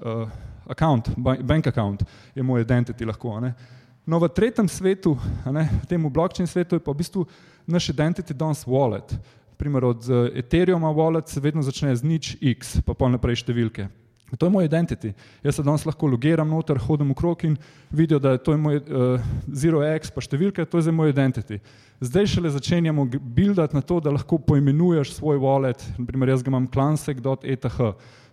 uh, 0.00 0.24
account, 0.66 1.12
bank 1.18 1.66
account 1.66 2.04
je 2.34 2.42
moj 2.42 2.64
identity 2.64 3.04
lahko. 3.04 3.36
Ne? 3.40 3.52
No, 4.06 4.18
v 4.18 4.32
tretjem 4.32 4.68
svetu, 4.68 5.18
ne, 5.44 5.68
v 5.82 5.86
tem 5.86 6.10
blockchain 6.10 6.48
svetu 6.48 6.76
je 6.76 6.84
pa 6.84 6.92
v 6.92 7.04
bistvu 7.04 7.26
naš 7.68 7.92
identity 7.92 8.32
danes 8.32 8.64
wallet. 8.64 9.12
Primer 9.60 9.84
od 9.84 10.06
Ethereuma 10.32 10.88
wallet 10.94 11.28
se 11.28 11.40
vedno 11.40 11.62
začne 11.62 11.96
z 11.96 12.04
nič 12.06 12.36
x, 12.40 12.78
pa 12.80 12.94
pol 12.94 13.12
naprej 13.12 13.42
številke. 13.42 13.90
To 14.36 14.46
je 14.46 14.50
moj 14.50 14.64
identity. 14.64 15.12
Jaz 15.42 15.56
se 15.56 15.62
danes 15.62 15.86
lahko 15.86 16.06
logiram 16.06 16.48
noter, 16.48 16.76
hodim 16.78 17.08
v 17.10 17.16
krog 17.16 17.44
in 17.48 17.56
vidijo, 17.90 18.18
da 18.20 18.34
je 18.34 18.42
to 18.44 18.52
je 18.52 18.58
moj 18.60 18.76
uh, 18.76 19.28
zero 19.48 19.80
x 19.80 20.10
pa 20.12 20.20
številke, 20.20 20.66
to 20.68 20.78
je 20.78 20.84
zdaj 20.88 20.96
moj 20.96 21.12
identity. 21.14 21.60
Zdaj 22.04 22.26
šele 22.34 22.52
začenjamo 22.52 23.06
buildati 23.08 23.76
na 23.76 23.80
to, 23.80 24.00
da 24.04 24.12
lahko 24.12 24.38
poimenuješ 24.38 25.14
svoj 25.16 25.40
wallet, 25.40 25.80
naprimer 25.96 26.34
jaz 26.34 26.44
ga 26.44 26.52
imam 26.52 26.66
klansek.eth, 26.68 27.78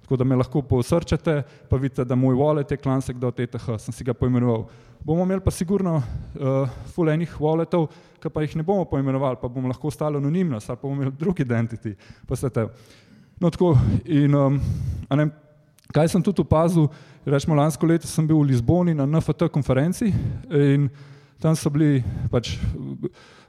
tako 0.05 0.19
da 0.19 0.27
me 0.27 0.35
lahko 0.35 0.61
posrčate, 0.67 1.37
pa 1.69 1.79
vidite, 1.79 2.03
da 2.05 2.19
moj 2.19 2.35
wallet 2.43 2.75
je 2.75 2.77
klansek.eth, 2.77 3.71
sem 3.79 3.95
si 3.95 4.03
ga 4.03 4.13
poimenoval. 4.13 4.67
Bomo 5.05 5.23
imeli 5.23 5.41
pa 5.45 5.53
sigurno 5.53 5.95
uh, 6.01 6.75
full 6.91 7.09
enih 7.13 7.39
walletov, 7.39 7.87
ki 8.19 8.33
pa 8.33 8.43
jih 8.43 8.59
ne 8.59 8.67
bomo 8.67 8.83
poimenovali, 8.89 9.39
pa 9.39 9.47
bomo 9.47 9.71
lahko 9.71 9.87
ostali 9.93 10.19
anonimnost 10.19 10.69
ali 10.69 10.81
pa 10.81 10.87
bomo 10.89 11.01
imeli 11.01 11.15
drug 11.15 11.39
identity. 11.39 11.95
No, 13.39 13.49
tako, 13.51 13.73
in, 14.07 14.33
um, 14.35 14.59
ne, 15.11 15.27
Kaj 15.95 16.09
sem 16.11 16.23
tudi 16.23 16.43
opazil, 16.43 16.89
rečemo 17.23 17.55
lansko 17.55 17.87
leto 17.87 18.07
sem 18.07 18.25
bil 18.27 18.41
v 18.41 18.49
Lizboni 18.51 18.91
na 18.91 19.05
NFT 19.07 19.47
konferenci 19.47 20.11
in 20.51 20.89
tam 21.39 21.55
so 21.55 21.71
bili 21.71 22.03
pač 22.31 22.57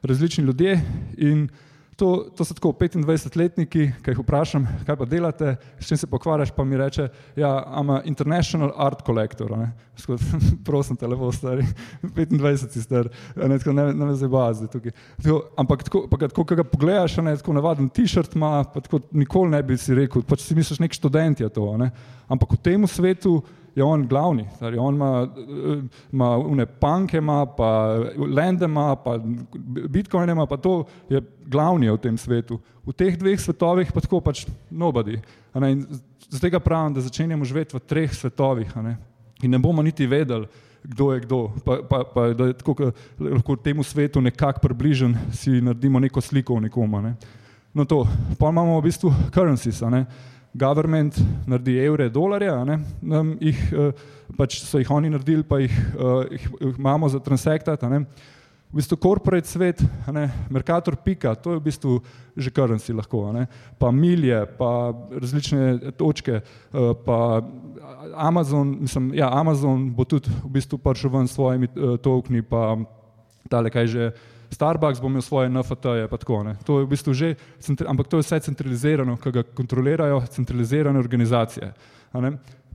različni 0.06 0.44
ljudje 0.46 0.76
in 1.18 1.48
to, 1.96 2.26
to 2.36 2.44
so 2.44 2.54
tako 2.54 2.74
25-letniki, 2.76 3.84
ki 4.04 4.12
jih 4.12 4.18
vprašam, 4.20 4.66
kaj 4.86 4.98
pa 5.00 5.06
delate, 5.08 5.54
s 5.80 5.88
čim 5.88 5.96
se 5.96 6.06
pokvarjaš, 6.06 6.52
pa 6.56 6.64
mi 6.64 6.76
reče, 6.76 7.08
ja, 7.40 7.50
ama 7.66 8.02
international 8.04 8.72
art 8.76 9.00
collector, 9.06 9.54
ne, 9.56 9.70
skod, 9.96 10.20
prosim 10.68 10.96
te 10.96 11.08
lepo 11.08 11.30
stari, 11.32 11.64
25 12.02 12.68
si 12.74 12.84
star, 12.84 13.08
ne, 13.36 13.58
tako 13.58 13.72
ne, 13.72 13.88
ne 13.94 14.10
me 14.10 14.16
zdaj 14.16 14.32
bazi 14.32 14.68
tukaj. 14.72 14.92
Tako, 15.22 15.40
ampak 15.56 15.86
tako, 15.88 16.04
pa 16.10 16.20
tako, 16.26 16.44
ko 16.44 16.60
ga 16.60 16.68
pogledaš, 16.68 17.16
ne, 17.24 17.36
tako 17.40 17.56
navaden 17.56 17.88
t-shirt 17.88 18.36
ima, 18.36 18.58
pa 18.74 18.84
tako 18.84 19.00
nikoli 19.16 19.56
ne 19.56 19.62
bi 19.64 19.80
si 19.80 19.96
rekel, 19.96 20.24
pač 20.28 20.44
si 20.44 20.56
misliš 20.58 20.82
nek 20.84 20.96
študent 20.96 21.40
je 21.40 21.48
to, 21.48 21.70
ne, 21.80 21.90
ampak 22.28 22.58
v 22.58 22.64
tem 22.68 22.86
svetu 22.90 23.38
je 23.76 23.85
on 23.85 24.06
glavni. 24.09 24.47
Tari, 24.59 24.78
on 24.78 24.95
ima, 24.95 25.28
ima 26.12 26.37
une 26.37 26.66
panke, 26.66 27.18
ima 27.18 27.47
pa 27.47 27.99
lende, 28.16 28.64
ima 28.64 28.97
pa 28.97 29.18
bitcoine, 29.88 30.33
ima 30.33 30.47
pa 30.47 30.56
to 30.56 30.85
je 31.09 31.21
glavni 31.47 31.90
v 31.90 31.99
tem 32.00 32.16
svetu. 32.18 32.59
V 32.87 32.92
teh 32.97 33.18
dveh 33.18 33.40
svetovih 33.40 33.92
pa 33.92 34.00
tako 34.00 34.21
pač 34.21 34.47
nobody. 34.71 35.21
Zato 35.52 36.40
tega 36.40 36.61
pravim, 36.61 36.95
da 36.95 37.04
začenjamo 37.04 37.45
živeti 37.45 37.76
v 37.76 37.80
treh 37.85 38.14
svetovih 38.14 38.76
ne? 38.76 38.97
in 39.42 39.50
ne 39.50 39.59
bomo 39.59 39.83
niti 39.83 40.06
vedeli, 40.06 40.49
kdo 40.85 41.12
je 41.12 41.21
kdo. 41.21 41.52
Pa, 41.64 41.83
pa, 41.88 42.04
pa 42.14 42.28
da 42.33 42.47
je 42.47 42.56
tako, 42.56 42.92
lahko 43.21 43.56
temu 43.56 43.83
svetu 43.83 44.21
nekako 44.21 44.61
približen, 44.61 45.16
si 45.33 45.61
naredimo 45.61 46.00
neko 46.00 46.21
sliko 46.21 46.54
o 46.54 46.61
nekom. 46.61 47.02
Ne? 47.04 47.14
No 47.75 47.85
to, 47.85 48.06
pa 48.38 48.49
imamo 48.49 48.80
v 48.80 48.88
bistvu 48.88 49.12
currencies 49.35 49.83
government 50.56 51.18
naredi 51.46 51.78
evre, 51.84 52.08
dolarje, 52.12 52.52
um, 52.52 53.34
jih, 53.40 53.60
uh, 53.72 54.06
pač 54.36 54.60
so 54.64 54.80
jih 54.80 54.90
oni 54.90 55.12
naredili, 55.12 55.44
pa 55.46 55.60
jih, 55.62 55.75
uh, 55.96 56.25
jih, 56.30 56.48
jih 56.60 56.78
imamo 56.78 57.08
za 57.12 57.20
transaktat. 57.22 57.84
V 57.86 58.80
bistvu 58.80 58.98
corporate 58.98 59.48
svet, 59.48 59.80
ne, 60.12 60.26
Mercator 60.50 60.96
pika, 60.98 61.36
to 61.38 61.54
je 61.54 61.60
v 61.60 61.64
bistvu 61.68 62.00
že 62.36 62.50
currency 62.50 62.92
lahko, 62.92 63.30
ne, 63.32 63.46
pa 63.78 63.92
milje, 63.94 64.42
pa 64.58 64.90
različne 65.14 65.92
točke, 65.96 66.40
uh, 66.42 66.92
pa 67.06 67.42
Amazon, 68.16 68.76
mislim, 68.80 69.12
ja, 69.14 69.30
Amazon 69.32 69.90
bo 69.94 70.04
tudi 70.04 70.32
v 70.42 70.56
bistvu 70.58 70.80
prišel 70.82 71.12
ven 71.14 71.28
s 71.28 71.36
svojimi 71.38 71.70
tokni, 72.02 72.42
pa 72.42 72.75
tale 73.48 73.70
kaj 73.70 73.86
že, 73.86 74.10
Starbucks 74.50 75.00
bo 75.00 75.08
imel 75.08 75.22
svoje 75.22 75.50
NFT-je, 75.50 76.08
pa 76.08 76.16
tako. 76.16 76.42
Ne. 76.46 76.54
To 76.64 76.80
je 76.80 76.86
v 76.86 76.90
bistvu 76.90 77.14
že, 77.14 77.34
ampak 77.86 78.08
to 78.08 78.20
je 78.20 78.26
vse 78.26 78.40
centralizirano, 78.40 79.16
ki 79.16 79.32
ga 79.34 79.42
kontrolirajo 79.42 80.22
centralizirane 80.30 80.98
organizacije. 80.98 81.72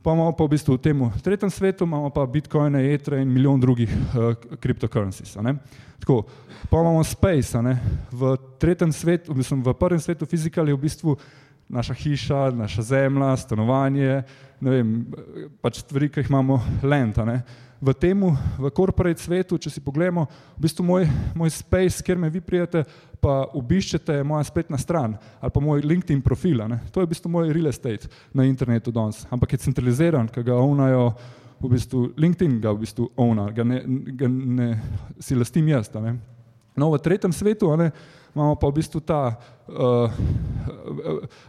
Pa 0.01 0.13
imamo 0.13 0.33
pa 0.33 0.43
v 0.43 0.57
bistvu 0.57 0.75
v 0.75 0.81
tem 0.81 0.97
tretjem 1.21 1.49
svetu, 1.49 1.85
imamo 1.85 2.09
pa 2.09 2.25
bitcoine, 2.25 2.81
etre 2.93 3.21
in 3.21 3.29
milijon 3.29 3.61
drugih 3.61 3.89
uh, 3.89 4.33
cryptocurrencies. 4.57 5.37
Tako, 6.01 6.25
pa 6.69 6.81
imamo 6.81 7.03
space, 7.05 7.61
v 8.11 8.33
tretjem 8.57 8.89
svetu, 8.89 9.33
v, 9.33 9.37
bistvu, 9.37 9.61
v 9.61 9.77
prvem 9.77 10.01
svetu 10.01 10.25
fizikal 10.25 10.65
je 10.65 10.73
v 10.73 10.81
bistvu 10.81 11.17
naša 11.69 11.93
hiša, 11.93 12.49
naša 12.51 12.81
zemlja, 12.81 13.37
stanovanje, 13.37 14.23
ne 14.59 14.69
vem, 14.69 14.89
pač 15.61 15.85
stvari, 15.85 16.09
ki 16.09 16.25
jih 16.25 16.33
imamo 16.33 16.59
land 16.83 17.21
v 17.81 17.93
tem, 17.97 18.21
v 18.61 18.69
korporate 18.69 19.17
svetu, 19.17 19.57
če 19.57 19.73
si 19.73 19.81
pogledamo, 19.81 20.27
v 20.53 20.61
bistvu 20.61 20.85
moj, 20.85 21.07
moj 21.33 21.49
space, 21.49 22.05
kjer 22.05 22.19
me 22.21 22.29
vi 22.29 22.37
prijete, 22.37 22.85
pa 23.21 23.41
obiščete 23.57 24.21
moja 24.25 24.45
spletna 24.45 24.79
stran 24.81 25.13
ali 25.41 25.53
pa 25.53 25.61
moj 25.61 25.83
LinkedIn 25.85 26.21
profil. 26.25 26.61
Ne? 26.69 26.79
To 26.93 27.01
je 27.01 27.09
v 27.09 27.13
bistvu 27.13 27.29
moj 27.33 27.51
real 27.53 27.69
estate 27.69 28.09
na 28.33 28.45
internetu 28.45 28.93
danes, 28.93 29.25
ampak 29.33 29.53
je 29.53 29.65
centraliziran, 29.65 30.29
ker 30.29 30.45
ga 30.45 30.57
ovnajo 30.57 31.11
v 31.61 31.69
bistvu 31.73 32.07
LinkedIn, 32.17 32.57
ga 32.61 32.73
v 32.73 32.85
bistvu 32.85 33.09
ovna, 33.17 33.49
ga 33.53 33.65
ne, 33.65 33.81
ga 34.17 34.29
ne 34.29 34.69
si 35.21 35.37
lastim 35.37 35.69
jaz. 35.69 35.89
No, 36.77 36.89
v 36.89 37.01
tretjem 37.01 37.33
svetu 37.33 37.69
ne, 37.77 37.91
imamo 38.33 38.55
pa 38.55 38.69
v 38.69 38.77
bistvu 38.79 39.01
ta 39.05 39.35
uh, 39.35 40.21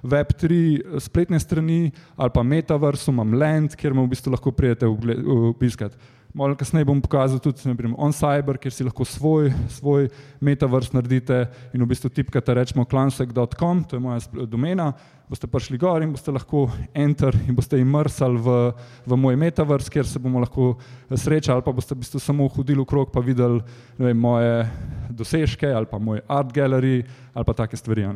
Web3 0.03 0.49
spletne 1.01 1.41
strani 1.41 1.93
ali 2.17 2.35
pa 2.35 2.43
Metaverse, 2.43 3.09
imam 3.13 3.37
Land, 3.37 3.77
kjer 3.77 3.95
me 3.95 4.05
v 4.05 4.13
bistvu 4.13 4.35
lahko 4.35 4.53
prijete 4.53 4.89
obiskati. 4.89 5.97
Malo 6.35 6.57
kasneje 6.57 6.87
bom 6.89 7.01
pokazal 7.01 7.37
tudi 7.45 7.67
naprimer, 7.69 7.93
on 8.01 8.15
cyber, 8.17 8.57
kjer 8.57 8.73
si 8.73 8.85
lahko 8.87 9.05
svoj, 9.05 9.51
svoj 9.69 10.07
metaverse 10.41 10.95
naredite 10.97 11.43
in 11.77 11.83
v 11.85 11.89
bistvu 11.91 12.09
tipkate 12.09 12.55
rečemo 12.57 12.87
clansec.com, 12.89 13.83
to 13.85 13.99
je 13.99 14.01
moja 14.01 14.47
domena, 14.49 14.95
boste 15.29 15.45
prišli 15.49 15.77
gor 15.81 16.01
in 16.01 16.15
boste 16.15 16.33
lahko 16.33 16.67
enter 16.97 17.37
in 17.45 17.57
boste 17.57 17.77
imrsali 17.81 18.41
v, 18.41 18.57
v 19.05 19.19
moj 19.21 19.37
metaverse, 19.45 19.93
kjer 19.93 20.09
se 20.09 20.23
bomo 20.25 20.41
lahko 20.41 20.73
srečali 21.11 21.59
ali 21.59 21.67
pa 21.69 21.77
boste 21.77 21.93
v 21.93 22.01
bistvu 22.01 22.21
samo 22.21 22.49
hodili 22.49 22.81
v 22.81 22.89
krog 22.89 23.13
pa 23.13 23.21
videli 23.21 23.61
vem, 24.01 24.17
moje 24.17 24.65
dosežke 25.13 25.69
ali 25.69 25.89
pa 25.89 26.01
moj 26.01 26.25
art 26.29 26.53
gallery 26.57 27.03
ali 27.35 27.45
pa 27.45 27.57
take 27.61 27.77
stvari. 27.77 28.09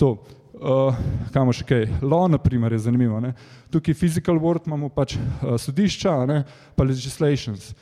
To, 0.00 0.16
uh, 0.60 0.96
kamo 1.34 1.54
še 1.54 1.64
kaj, 1.68 1.86
law, 2.02 2.26
na 2.30 2.38
primer, 2.38 2.72
je 2.74 2.84
zanimivo. 2.86 3.20
Ne? 3.20 3.34
Tukaj 3.72 3.94
physical 3.94 4.38
world 4.42 4.66
imamo 4.66 4.90
pač 4.92 5.16
uh, 5.16 5.56
sodišča, 5.60 6.14
ne? 6.28 6.42
pa 6.76 6.86
legislations. 6.86 7.72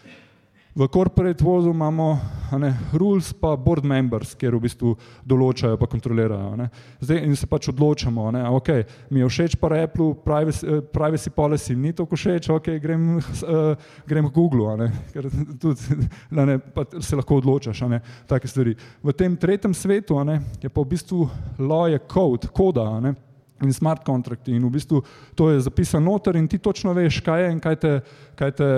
V 0.76 0.88
corporate 0.88 1.44
vozu 1.44 1.70
imamo 1.70 2.20
ne, 2.58 2.76
rules 2.92 3.32
pa 3.32 3.56
board 3.56 3.84
members, 3.84 4.34
kjer 4.36 4.52
v 4.58 4.60
bistvu 4.60 4.90
določajo 5.24 5.78
pa 5.80 5.88
kontrolirajo. 5.88 6.50
Ne. 6.60 6.66
Zdaj 7.00 7.22
in 7.24 7.32
se 7.36 7.48
pač 7.48 7.70
odločamo, 7.72 8.26
ne, 8.36 8.42
ok, 8.58 8.68
mi 9.08 9.22
je 9.22 9.30
všeč 9.30 9.56
pa 9.56 9.70
Apple, 9.72 10.12
privacy, 10.20 10.68
uh, 10.68 10.82
privacy 10.92 11.32
policy 11.32 11.76
ni 11.80 11.94
tako 11.96 12.20
všeč, 12.20 12.50
ok, 12.52 12.68
grem, 12.82 13.08
uh, 13.16 13.72
grem 14.04 14.28
k 14.28 14.34
Google, 14.36 14.76
ne, 14.82 14.90
ker 15.14 15.30
tudi 15.62 15.96
ne, 16.36 16.58
se 17.00 17.16
lahko 17.16 17.40
odločaš, 17.40 17.80
ne, 17.88 18.02
take 18.28 18.44
stvari. 18.44 18.76
V 19.00 19.16
tem 19.16 19.32
tretjem 19.32 19.72
svetu 19.72 20.20
ne, 20.28 20.42
je 20.60 20.68
pa 20.68 20.84
v 20.84 20.92
bistvu 20.92 21.24
law 21.56 21.88
je 21.88 22.04
code, 22.04 22.52
koda, 22.52 22.90
ne, 23.00 23.16
in 23.62 23.72
smart 23.72 24.04
kontrakti. 24.04 24.52
In 24.52 24.64
v 24.66 24.70
bistvu 24.70 25.02
to 25.34 25.50
je 25.50 25.60
zapisano 25.60 26.10
noter 26.10 26.36
in 26.36 26.48
ti 26.48 26.58
točno 26.58 26.92
veš, 26.92 27.20
kaj 27.24 27.42
je 27.42 27.52
in 27.52 27.60
kaj, 27.60 27.76
te, 27.76 27.92
kaj, 28.36 28.50
te, 28.52 28.68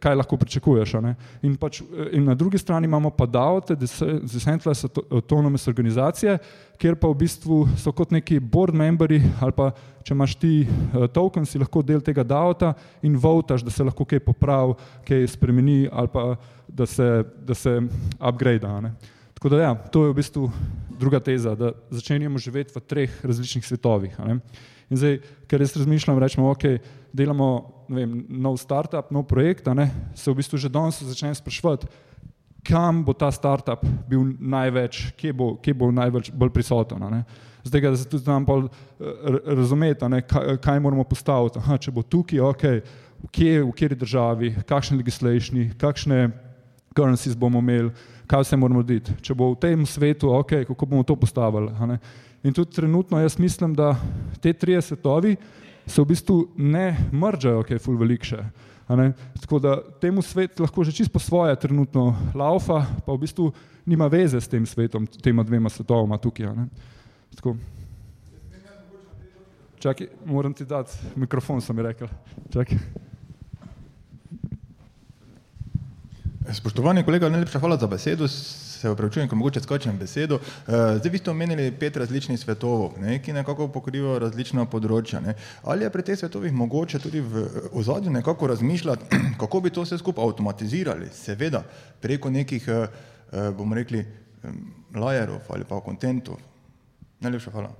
kaj 0.00 0.16
lahko 0.16 0.38
pričakuješ. 0.40 0.94
In, 1.42 1.56
pač, 1.60 1.82
in 2.12 2.24
na 2.24 2.34
drugi 2.34 2.58
strani 2.58 2.88
imamo 2.88 3.10
pa 3.10 3.26
DAO-te, 3.26 3.76
Decentralized 3.76 4.98
Autonomous 5.10 5.68
Organizacije, 5.68 6.38
kjer 6.80 6.96
pa 6.96 7.08
v 7.08 7.20
bistvu 7.24 7.62
so 7.76 7.92
kot 7.92 8.10
neki 8.12 8.40
board 8.40 8.74
memberi 8.76 9.20
ali 9.40 9.52
pa 9.56 9.70
če 10.06 10.14
imaš 10.14 10.36
ti 10.38 10.52
uh, 10.62 11.06
token, 11.10 11.46
si 11.48 11.58
lahko 11.58 11.82
del 11.82 12.00
tega 12.04 12.22
DAO-ta 12.22 12.74
in 13.02 13.16
votaš, 13.18 13.64
da 13.66 13.72
se 13.74 13.84
lahko 13.84 14.04
kaj 14.06 14.22
popravi, 14.22 14.76
kaj 15.08 15.26
spremeni 15.34 15.88
ali 15.90 16.12
pa 16.12 16.36
da 16.68 16.86
se, 16.86 17.24
da 17.42 17.54
se 17.54 17.80
upgrade. 18.20 18.92
Tako 19.34 19.48
da 19.48 19.60
ja, 19.60 19.74
to 19.74 20.04
je 20.04 20.12
v 20.12 20.16
bistvu 20.16 20.50
druga 20.98 21.20
teza, 21.20 21.54
da 21.54 21.72
začenjamo 21.90 22.38
živeti 22.38 22.74
v 22.74 22.82
treh 22.82 23.24
različnih 23.24 23.66
svetovih. 23.66 24.16
In 24.90 24.96
zdaj, 24.96 25.18
ker 25.50 25.60
jaz 25.60 25.76
razmišljam, 25.76 26.18
rečemo, 26.22 26.50
ok, 26.50 26.78
delamo 27.16 27.50
vem, 27.88 28.20
nov 28.28 28.58
startup, 28.62 29.10
nov 29.10 29.26
projekt, 29.26 29.66
se 30.14 30.30
v 30.30 30.36
bistvu 30.36 30.58
že 30.58 30.70
danes 30.70 31.02
začnem 31.02 31.34
spraševati, 31.34 31.86
kam 32.66 33.04
bo 33.04 33.14
ta 33.14 33.30
startup 33.30 33.82
bil 34.08 34.34
največ, 34.38 35.12
kje 35.18 35.32
bo, 35.32 35.54
kje 35.62 35.74
bo 35.74 35.90
največ 35.94 36.30
bolj 36.34 36.50
prisoten. 36.50 37.02
Zdaj, 37.66 37.80
da 37.80 37.96
se 37.96 38.08
tudi 38.08 38.24
znam 38.24 38.44
bolj 38.46 38.66
eh, 38.66 39.38
razumeti, 39.46 40.06
kaj, 40.28 40.58
kaj 40.62 40.80
moramo 40.80 41.04
postaviti. 41.04 41.58
Aha, 41.58 41.78
če 41.78 41.94
bo 41.94 42.02
tukaj, 42.02 42.40
ok, 42.40 42.64
kje, 43.30 43.62
v 43.62 43.72
kateri 43.72 43.98
državi, 43.98 44.52
kakšne 44.66 44.98
legislationi, 44.98 45.70
kakšne 45.78 46.30
currencies 46.96 47.36
bomo 47.36 47.60
imeli, 47.62 47.90
kaj 48.26 48.42
vse 48.42 48.56
moramo 48.56 48.82
narediti. 48.82 49.14
Če 49.22 49.34
bo 49.34 49.52
v 49.52 49.60
tem 49.62 49.86
svetu, 49.86 50.30
ok, 50.34 50.62
kako 50.68 50.86
bomo 50.86 51.06
to 51.06 51.16
postavili. 51.16 51.98
In 52.44 52.54
tudi 52.54 52.74
trenutno 52.76 53.20
jaz 53.20 53.38
mislim, 53.38 53.74
da 53.74 53.94
te 54.40 54.52
trije 54.52 54.82
svetovi 54.82 55.36
se 55.86 56.02
v 56.02 56.04
bistvu 56.04 56.48
ne 56.56 56.96
mržajo, 57.12 57.62
kaj 57.62 57.74
je 57.74 57.82
ful 57.82 57.98
velik 57.98 58.26
še. 58.26 58.42
Tako 59.40 59.58
da 59.62 59.78
temu 60.02 60.22
svet 60.22 60.60
lahko 60.60 60.84
že 60.84 60.94
čisto 60.94 61.12
po 61.12 61.22
svoje 61.22 61.56
trenutno 61.58 62.14
laufa, 62.34 62.84
pa 63.06 63.14
v 63.14 63.22
bistvu 63.22 63.50
nima 63.86 64.06
veze 64.06 64.40
s 64.40 64.50
tem 64.50 64.66
svetom, 64.66 65.06
tema 65.22 65.42
dvema 65.42 65.70
svetovoma 65.70 66.18
tukaj. 66.18 66.54
Tako. 67.38 67.56
Čakaj, 69.78 70.06
moram 70.24 70.54
ti 70.54 70.64
dati 70.64 70.94
mikrofon, 71.14 71.60
sem 71.60 71.78
rekel. 71.78 72.08
Čakaj. 72.50 73.05
Spoštovani 76.52 77.02
kolega, 77.02 77.28
najlepša 77.28 77.58
hvala 77.58 77.76
za 77.76 77.86
besedo. 77.86 78.28
Se 78.28 78.90
upravičujem, 78.90 79.28
ko 79.28 79.36
mogoče 79.36 79.60
skočim 79.60 79.98
besedo. 79.98 80.34
Eh, 80.36 80.72
zdaj 80.98 81.10
vi 81.10 81.18
ste 81.18 81.30
omenili 81.30 81.72
pet 81.72 81.96
različnih 81.96 82.38
svetovov, 82.40 82.92
ne, 83.00 83.18
ki 83.22 83.32
nekako 83.32 83.66
pokrivajo 83.68 84.18
različna 84.18 84.66
področja. 84.70 85.20
Ne. 85.20 85.34
Ali 85.62 85.84
je 85.84 85.90
pri 85.90 86.02
teh 86.02 86.18
svetovih 86.18 86.52
mogoče 86.52 86.98
tudi 87.02 87.20
v 87.20 87.46
ozadju 87.72 88.12
nekako 88.12 88.46
razmišljati, 88.46 89.08
kako 89.42 89.60
bi 89.60 89.70
to 89.70 89.82
vse 89.82 89.98
skupaj 89.98 90.24
avtomatizirali, 90.24 91.10
seveda 91.12 91.64
preko 92.00 92.30
nekih, 92.30 92.68
eh, 92.68 92.86
eh, 93.32 93.50
bomo 93.50 93.74
rekli, 93.74 94.04
lajerov 94.94 95.50
ali 95.50 95.64
pa 95.64 95.80
kontentov. 95.80 96.38
Najlepša 97.20 97.50
hvala. 97.50 97.74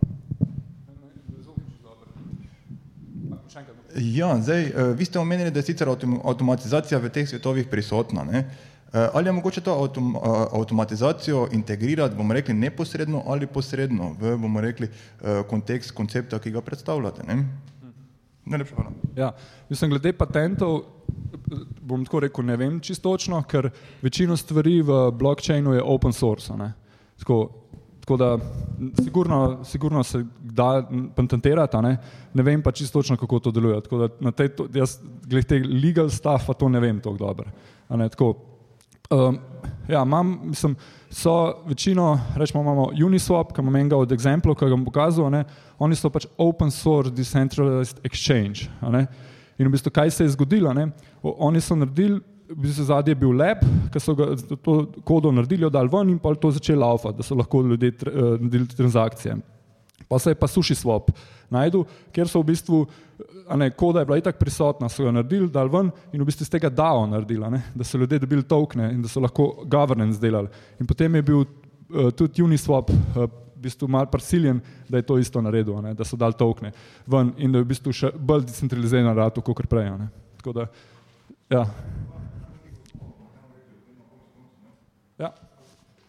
Ja, 3.94 4.34
zdaj, 4.42 4.64
uh, 4.64 4.96
vi 4.98 5.04
ste 5.04 5.18
omenili, 5.18 5.50
da 5.50 5.58
je 5.58 5.70
sicer 5.70 5.88
avtom 5.88 6.18
avtomatizacija 6.24 6.98
v 6.98 7.10
teh 7.10 7.28
svetovih 7.28 7.68
prisotna. 7.70 8.24
Ne? 8.24 8.38
Uh, 8.38 9.06
ali 9.12 9.28
je 9.28 9.32
mogoče 9.32 9.60
to 9.60 9.74
avtom 9.74 10.16
uh, 10.16 10.22
avtomatizacijo 10.52 11.48
integrirati, 11.52 12.16
bomo 12.16 12.34
rekli, 12.34 12.54
neposredno 12.54 13.22
ali 13.26 13.46
posredno 13.46 14.14
v, 14.20 14.36
bomo 14.36 14.60
rekli, 14.60 14.88
kontekst 15.48 15.94
koncepta, 15.94 16.38
ki 16.38 16.50
ga 16.50 16.60
predstavljate? 16.60 17.24
Ne? 17.28 17.44
Najlepša 18.46 18.74
hvala. 18.74 18.90
Ja, 19.16 19.32
mislim, 19.68 19.90
glede 19.90 20.12
patentov, 20.12 20.82
bom 21.80 22.04
tako 22.04 22.20
rekel, 22.20 22.44
ne 22.46 22.56
vem 22.56 22.80
čistočno, 22.80 23.42
ker 23.42 23.70
večino 24.02 24.36
stvari 24.36 24.80
v 24.82 25.10
blockchainu 25.12 25.74
je 25.74 25.82
open 25.82 26.12
source. 26.12 26.54
Tako, 27.18 27.65
Tako 28.06 28.16
da 28.16 28.38
sigurno, 29.02 29.64
sigurno 29.64 30.02
se 30.02 30.24
da 30.40 30.88
patentirati, 31.14 31.76
ne? 31.76 31.96
ne 32.34 32.42
vem 32.42 32.62
pa 32.62 32.70
čisto 32.72 32.98
točno, 32.98 33.16
kako 33.16 33.38
to 33.38 33.50
deluje. 33.50 33.80
Tako 33.82 33.98
da 33.98 34.08
na 34.20 34.30
tej, 34.30 34.48
jaz 34.74 34.98
glede 35.24 35.46
tega 35.46 35.68
legal 35.82 36.10
staffa 36.10 36.54
to 36.54 36.68
ne 36.68 36.80
vem 36.80 37.00
tako 37.00 37.16
dobro. 37.16 37.50
Tako, 37.88 38.34
um, 39.10 39.38
ja, 39.88 40.02
imam, 40.02 40.38
mislim, 40.44 40.76
so 41.10 41.54
večino, 41.66 42.20
rečemo, 42.36 42.62
imamo 42.62 42.86
Uniswap, 43.06 43.52
ki 43.52 43.60
imam 43.60 43.76
enega 43.76 43.96
od 43.96 44.12
exemplov, 44.12 44.54
ki 44.54 44.70
ga 44.70 44.76
bom 44.76 44.84
pokazal, 44.86 45.30
ne? 45.30 45.42
oni 45.78 45.98
so 45.98 46.10
pač 46.10 46.28
open 46.38 46.70
source 46.70 47.10
decentralized 47.10 47.98
exchange. 48.06 48.70
In 49.58 49.66
v 49.66 49.74
bistvu, 49.74 49.90
kaj 49.90 50.14
se 50.14 50.24
je 50.24 50.36
zgodilo? 50.38 50.70
Ne? 50.74 50.92
Oni 51.22 51.60
so 51.60 51.74
naredili 51.74 52.20
v 52.48 52.56
bistvu 52.62 52.84
zadnji 52.84 53.14
je 53.14 53.18
bil 53.18 53.34
lep, 53.34 53.64
ki 53.92 54.00
so 54.02 54.14
ga 54.14 54.28
to 54.62 54.76
kodo 55.06 55.32
naredili, 55.34 55.70
dal 55.72 55.88
ven 55.90 56.14
in 56.14 56.18
pa 56.22 56.34
to 56.34 56.50
začeli 56.54 56.78
laufati, 56.78 57.18
da 57.18 57.26
so 57.26 57.34
lahko 57.34 57.62
ljudje 57.62 57.92
uh, 57.92 58.36
naredili 58.38 58.66
transakcije. 58.66 59.36
Pa 60.08 60.18
se 60.18 60.30
je 60.30 60.38
pa 60.38 60.46
suši 60.46 60.74
swap 60.74 61.10
najdu, 61.50 61.84
ker 62.14 62.28
so 62.30 62.42
v 62.42 62.52
bistvu, 62.52 62.84
ne, 63.58 63.70
koda 63.74 64.02
je 64.02 64.06
bila 64.06 64.18
itak 64.20 64.38
prisotna, 64.38 64.88
so 64.88 65.02
jo 65.02 65.12
naredili, 65.14 65.48
dal 65.50 65.70
ven 65.72 65.90
in 66.12 66.22
v 66.22 66.26
bistvu 66.28 66.46
iz 66.46 66.52
tega 66.52 66.70
DAO 66.70 67.06
naredila, 67.10 67.50
ne, 67.50 67.62
da 67.74 67.86
so 67.86 67.98
ljudje 67.98 68.20
dobili 68.22 68.46
tokne 68.46 68.92
in 68.94 69.02
da 69.02 69.10
so 69.10 69.22
lahko 69.22 69.64
governance 69.64 70.20
delali. 70.22 70.50
In 70.80 70.86
potem 70.86 71.14
je 71.14 71.22
bil 71.26 71.42
uh, 71.42 72.10
tudi 72.14 72.44
Uniswap 72.46 72.90
uh, 72.90 73.26
v 73.56 73.66
bistvu 73.66 73.88
mal 73.90 74.06
prisiljen, 74.10 74.60
da 74.88 75.00
je 75.00 75.06
to 75.08 75.18
isto 75.18 75.42
naredil, 75.42 75.80
ne, 75.82 75.94
da 75.94 76.04
so 76.04 76.18
dal 76.18 76.36
tokne 76.36 76.70
ven 77.06 77.32
in 77.38 77.50
da 77.50 77.58
je 77.58 77.66
v 77.66 77.72
bistvu 77.72 77.94
še 77.94 78.12
bolj 78.14 78.46
decentraliziran 78.52 79.16
rad, 79.16 79.42
kot 79.42 79.66
prej. 79.66 79.90
Ne. 79.98 80.10
Tako 80.38 80.54
da, 80.60 80.68
ja. 81.50 81.64
Ja, 85.18 85.32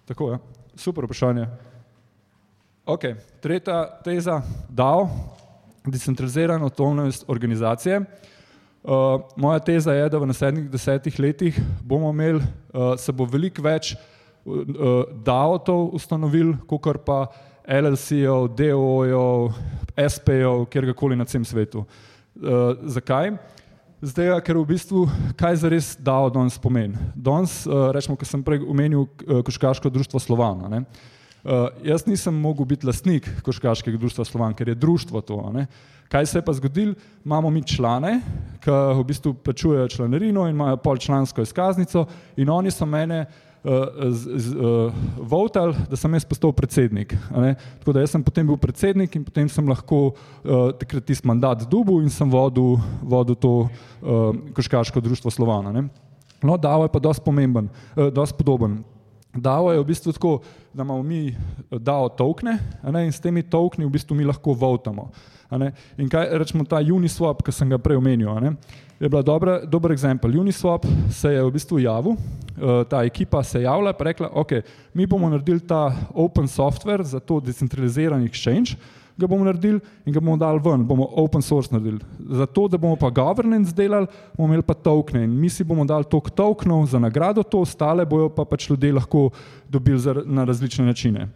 tako 0.06 0.32
je. 0.32 0.38
Super 0.76 1.06
vprašanje. 1.06 1.48
Ok, 2.86 3.02
tretja 3.42 3.86
teza, 4.04 4.42
DAO, 4.70 5.08
decentralizirana 5.86 6.66
avtonomnost 6.66 7.24
organizacije. 7.28 8.02
Uh, 8.84 9.22
moja 9.36 9.60
teza 9.60 9.94
je, 9.94 10.10
da 10.10 10.20
v 10.20 10.28
naslednjih 10.28 10.70
desetih 10.72 11.20
letih 11.20 11.60
bomo 11.84 12.10
imeli, 12.10 12.40
uh, 12.40 12.94
se 13.00 13.12
bo 13.12 13.26
veliko 13.26 13.64
več 13.64 13.94
uh, 13.96 15.04
DAO-tov 15.24 15.90
ustanovil, 15.96 16.54
kot 16.68 17.04
pa 17.06 17.26
LLC-ov, 17.68 18.54
DO-jev, 18.56 19.56
SP-jev, 19.96 20.66
kjerkoli 20.72 21.16
na 21.16 21.26
celem 21.26 21.46
svetu. 21.46 21.84
Uh, 22.36 22.76
zakaj? 22.84 23.36
Zdaj, 23.98 24.30
ker 24.46 24.54
v 24.62 24.78
bistvu, 24.78 25.08
kaj 25.34 25.56
za 25.58 25.70
res 25.74 25.86
dao 25.98 26.30
danes 26.30 26.54
pomen? 26.62 26.94
Danes, 27.18 27.66
uh, 27.66 27.90
rečemo, 27.90 28.14
ker 28.14 28.30
sem 28.30 28.44
prej 28.46 28.62
omenil 28.62 29.08
uh, 29.10 29.42
Koškaško 29.42 29.90
društvo 29.90 30.22
Slovana. 30.22 30.70
Ne? 30.70 30.84
Uh, 31.42 31.74
jaz 31.82 32.06
nisem 32.06 32.36
mogel 32.38 32.70
biti 32.70 32.86
lastnik 32.86 33.26
Koškaškega 33.42 33.98
društva 33.98 34.22
Slovan, 34.30 34.54
ker 34.54 34.70
je 34.70 34.78
društvo 34.78 35.22
to. 35.26 35.40
Ne? 35.50 35.66
Kaj 36.14 36.30
se 36.30 36.38
je 36.38 36.46
pa 36.46 36.54
zgodilo? 36.54 36.94
Imamo 37.26 37.50
mi 37.50 37.66
člane, 37.66 38.22
ki 38.62 38.70
v 38.70 39.02
bistvu 39.02 39.34
plačujejo 39.34 39.90
članarino 39.90 40.46
in 40.46 40.54
imajo 40.54 40.78
pol 40.78 41.02
člansko 41.02 41.42
izkaznico 41.42 42.06
in 42.38 42.54
oni 42.54 42.70
so 42.70 42.86
mene 42.86 43.26
uh, 43.26 43.47
uh, 43.64 44.94
votal, 45.18 45.74
da 45.90 45.98
sem 46.00 46.14
jaz 46.14 46.26
postal 46.26 46.54
predsednik. 46.56 47.16
Tako 47.80 47.96
da 47.96 48.06
sem 48.08 48.24
potem 48.24 48.48
bil 48.48 48.58
predsednik 48.62 49.16
in 49.16 49.24
potem 49.28 49.50
sem 49.50 49.68
lahko 49.68 50.02
uh, 50.12 50.74
takrat 50.78 51.06
tisti 51.08 51.28
mandat 51.28 51.66
dubu 51.70 52.00
in 52.02 52.10
sem 52.14 52.30
vodil, 52.30 52.78
vodil 53.02 53.36
to 53.36 53.54
uh, 53.68 54.36
koškaško 54.58 55.02
društvo 55.02 55.32
Slovana. 55.32 55.72
Ne? 55.72 55.88
No, 56.44 56.58
Davo 56.58 56.86
je 56.86 56.94
pa 56.94 57.00
dosti 57.00 57.26
pomemben, 57.26 57.70
uh, 57.96 58.12
dosti 58.14 58.38
podoben. 58.38 58.84
Davo 59.38 59.72
je 59.72 59.80
v 59.80 59.86
bistvu 59.86 60.14
tako, 60.14 60.40
da 60.74 60.82
imamo 60.82 61.04
mi 61.04 61.36
Davo 61.70 62.10
tokne 62.10 62.58
in 63.06 63.12
s 63.12 63.20
temi 63.22 63.44
tokni 63.44 63.86
v 63.86 63.90
bistvu 63.90 64.16
mi 64.16 64.26
lahko 64.26 64.54
votamo. 64.54 65.12
In 65.98 66.10
kaj 66.10 66.34
rečemo 66.40 66.66
ta 66.66 66.82
Uniswap, 66.82 67.44
ki 67.46 67.52
sem 67.52 67.70
ga 67.70 67.78
prej 67.80 67.98
omenil, 67.98 68.34
je 69.00 69.10
bila 69.10 69.22
dobra, 69.22 69.60
dober 69.66 69.92
eksempel. 69.92 70.40
Uniswap 70.40 70.86
se 71.12 71.34
je 71.34 71.44
v 71.44 71.52
bistvu 71.52 71.80
javil, 71.80 72.14
eh, 72.14 72.84
ta 72.90 73.04
ekipa 73.04 73.44
se 73.44 73.60
je 73.60 73.64
javila 73.64 73.94
in 74.00 74.06
rekla, 74.06 74.30
ok, 74.34 74.52
mi 74.94 75.06
bomo 75.06 75.30
naredili 75.30 75.60
ta 75.60 75.94
open 76.14 76.48
software 76.48 77.04
za 77.04 77.20
to 77.20 77.40
decentraliziran 77.40 78.24
exchange, 78.24 78.76
ga 79.18 79.28
bomo 79.28 79.46
naredili 79.46 79.80
in 80.06 80.14
ga 80.14 80.20
bomo 80.20 80.38
dali 80.38 80.60
ven, 80.64 80.86
bomo 80.86 81.10
open 81.16 81.42
source 81.42 81.70
naredili. 81.72 82.00
Zato, 82.30 82.68
da 82.68 82.78
bomo 82.78 82.96
pa 82.96 83.10
governance 83.10 83.74
delali, 83.74 84.08
bomo 84.38 84.48
imeli 84.48 84.64
pa 84.64 84.74
tokene 84.74 85.24
in 85.24 85.40
mi 85.40 85.50
si 85.50 85.64
bomo 85.64 85.86
dali 85.86 86.06
tok 86.06 86.30
tokenov 86.30 86.86
za 86.86 87.00
nagrado, 87.00 87.44
to 87.44 87.60
ostale 87.60 88.06
bojo 88.06 88.30
pa 88.30 88.46
pač 88.46 88.70
ljudje 88.70 88.94
lahko 88.94 89.30
dobili 89.70 90.02
na 90.26 90.44
različne 90.44 90.86
načine. 90.86 91.28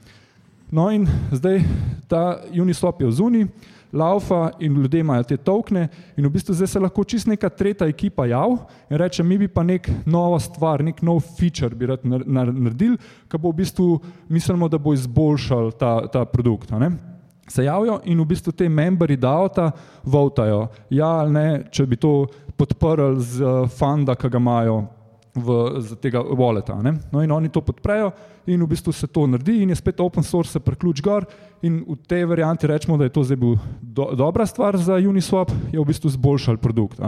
No 0.72 0.92
in 0.92 1.08
zdaj 1.32 1.64
ta 2.08 2.40
Uniswap 2.54 3.02
je 3.02 3.08
v 3.08 3.12
zuni, 3.12 3.48
laufa 3.94 4.52
in 4.60 4.74
ljudje 4.74 5.00
imajo 5.00 5.24
te 5.24 5.38
tokne 5.38 5.88
in 6.18 6.26
v 6.26 6.30
bistvu 6.32 6.54
zdaj 6.54 6.68
se 6.68 6.80
lahko 6.80 7.04
čist 7.04 7.28
neka 7.28 7.50
tretja 7.50 7.88
ekipa 7.88 8.26
jav 8.26 8.58
in 8.90 8.98
reče, 8.98 9.24
mi 9.24 9.38
bi 9.38 9.48
pa 9.48 9.64
nek 9.64 9.90
nova 10.06 10.40
stvar, 10.40 10.84
nek 10.84 11.02
nov 11.02 11.22
feature 11.38 11.76
bi 11.76 11.86
rad 11.86 12.06
naredili, 12.06 12.98
ki 13.28 13.38
bo 13.38 13.52
v 13.52 13.62
bistvu 13.62 14.00
mislimo, 14.30 14.70
da 14.70 14.78
bo 14.78 14.94
izboljšal 14.94 15.72
ta, 15.72 16.08
ta 16.08 16.26
produkt. 16.26 16.72
Se 17.48 17.64
javijo 17.64 18.00
in 18.06 18.22
v 18.22 18.26
bistvu 18.26 18.52
te 18.52 18.70
memberi 18.70 19.18
DAO-ta 19.18 19.72
votajo, 20.04 20.68
ja 20.90 21.08
ali 21.24 21.32
ne, 21.32 21.48
če 21.72 21.86
bi 21.86 22.00
to 22.00 22.26
podprli 22.58 23.20
z 23.20 23.54
funda, 23.78 24.16
ki 24.16 24.30
ga 24.30 24.40
imajo 24.40 24.82
v, 25.36 25.58
z 25.82 26.00
tega 26.04 26.22
walleta. 26.24 26.76
No 27.12 27.24
in 27.24 27.32
oni 27.32 27.50
to 27.50 27.62
podprejo 27.62 28.12
in 28.46 28.64
v 28.64 28.68
bistvu 28.68 28.94
se 28.94 29.08
to 29.08 29.28
naredi 29.28 29.62
in 29.64 29.70
je 29.70 29.76
spet 29.76 30.00
open 30.00 30.24
source, 30.24 30.52
se 30.52 30.60
preključ 30.60 31.02
gor 31.02 31.26
in 31.62 31.84
v 31.88 31.96
tej 32.08 32.26
varianti 32.26 32.68
rečemo, 32.68 32.98
da 32.98 33.06
je 33.06 33.14
to 33.14 33.24
zdaj 33.24 33.38
bil 33.38 33.56
do, 33.82 34.10
dobra 34.18 34.46
stvar 34.46 34.78
za 34.78 34.98
Uniswap, 34.98 35.52
je 35.72 35.80
v 35.80 35.86
bistvu 35.86 36.10
zboljšal 36.10 36.58
produkt. 36.58 37.00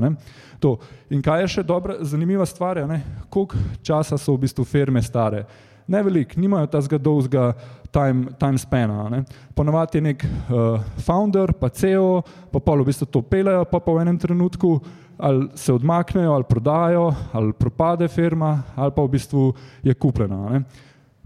In 1.10 1.22
kaj 1.22 1.42
je 1.42 1.48
še 1.48 1.64
dobra, 1.64 1.98
zanimiva 2.02 2.46
stvar, 2.46 2.82
koliko 3.30 3.58
časa 3.82 4.18
so 4.18 4.36
v 4.36 4.46
bistvu 4.46 4.66
firme 4.66 5.02
stare. 5.02 5.46
Ne 5.88 6.00
veliko, 6.04 6.40
nimajo 6.40 6.68
ta 6.72 6.80
zgodovskega 6.82 7.54
time, 7.92 8.32
time 8.40 8.58
spana. 8.58 9.10
Ne. 9.10 9.24
Ponovadi 9.56 9.98
je 9.98 10.02
nek 10.02 10.24
uh, 10.24 10.80
founder, 11.04 11.52
pa 11.60 11.70
CEO, 11.70 12.22
pa 12.52 12.60
pa 12.64 12.76
v 12.80 12.88
bistvu 12.88 13.10
to 13.12 13.22
pelejo, 13.22 13.66
pa 13.68 13.82
pa 13.84 13.92
v 13.92 14.06
enem 14.06 14.20
trenutku 14.20 14.80
ali 15.24 15.46
se 15.56 15.74
odmaknejo, 15.74 16.32
ali 16.34 16.44
prodajo, 16.50 17.14
ali 17.32 17.54
propade 17.54 18.08
firma, 18.08 18.64
ali 18.76 18.92
pa 18.96 19.04
v 19.04 19.12
bistvu 19.14 19.54
je 19.84 19.94
kupljena. 19.94 20.50
Ne. 20.50 20.64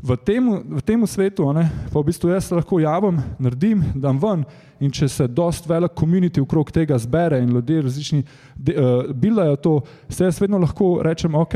V 0.07 0.17
tem, 0.23 0.43
v 0.79 0.81
tem 0.85 1.03
svetu, 1.07 1.49
ne, 1.51 1.67
pa 1.91 1.99
v 1.99 2.07
bistvu 2.07 2.31
jaz 2.31 2.47
lahko 2.55 2.79
javim, 2.79 3.19
naredim, 3.39 3.83
dam 3.95 4.19
ven 4.21 4.45
in 4.79 4.93
če 4.93 5.09
se 5.09 5.27
dost 5.27 5.65
velik 5.67 5.95
komunity 5.97 6.39
okrog 6.43 6.69
tega 6.71 6.95
zbere 7.01 7.41
in 7.41 7.51
ljudje 7.51 7.81
različni 7.81 8.21
uh, 8.23 9.09
bilajo 9.11 9.55
to, 9.55 9.73
se 10.09 10.29
jaz 10.29 10.39
vedno 10.41 10.61
lahko 10.61 11.01
rečem, 11.03 11.35
ok, 11.35 11.55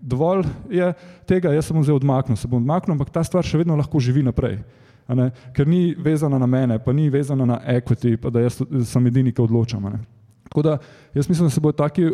dovolj 0.00 0.46
je 0.72 0.90
tega, 1.28 1.52
jaz 1.54 1.70
sem 1.70 1.82
zdaj 1.82 2.00
odmaknil, 2.00 2.40
se 2.40 2.48
bom 2.48 2.62
odmaknil, 2.62 2.96
ampak 2.96 3.12
ta 3.14 3.22
stvar 3.24 3.46
še 3.46 3.60
vedno 3.60 3.76
lahko 3.78 4.02
živi 4.02 4.24
naprej. 4.24 4.58
Ker 5.52 5.68
ni 5.68 5.92
vezana 6.00 6.40
na 6.40 6.48
mene, 6.48 6.78
pa 6.80 6.92
ni 6.96 7.10
vezana 7.12 7.44
na 7.44 7.60
equity, 7.68 8.16
pa 8.16 8.32
da 8.32 8.40
jaz 8.40 8.62
sem 8.88 9.06
edini, 9.10 9.34
ki 9.36 9.44
odločam. 9.44 9.84
Tako 10.48 10.62
da 10.64 10.78
jaz 11.12 11.28
mislim, 11.28 11.50
da 11.50 11.52
se 11.52 11.60
bodo 11.60 11.76
taki 11.76 12.08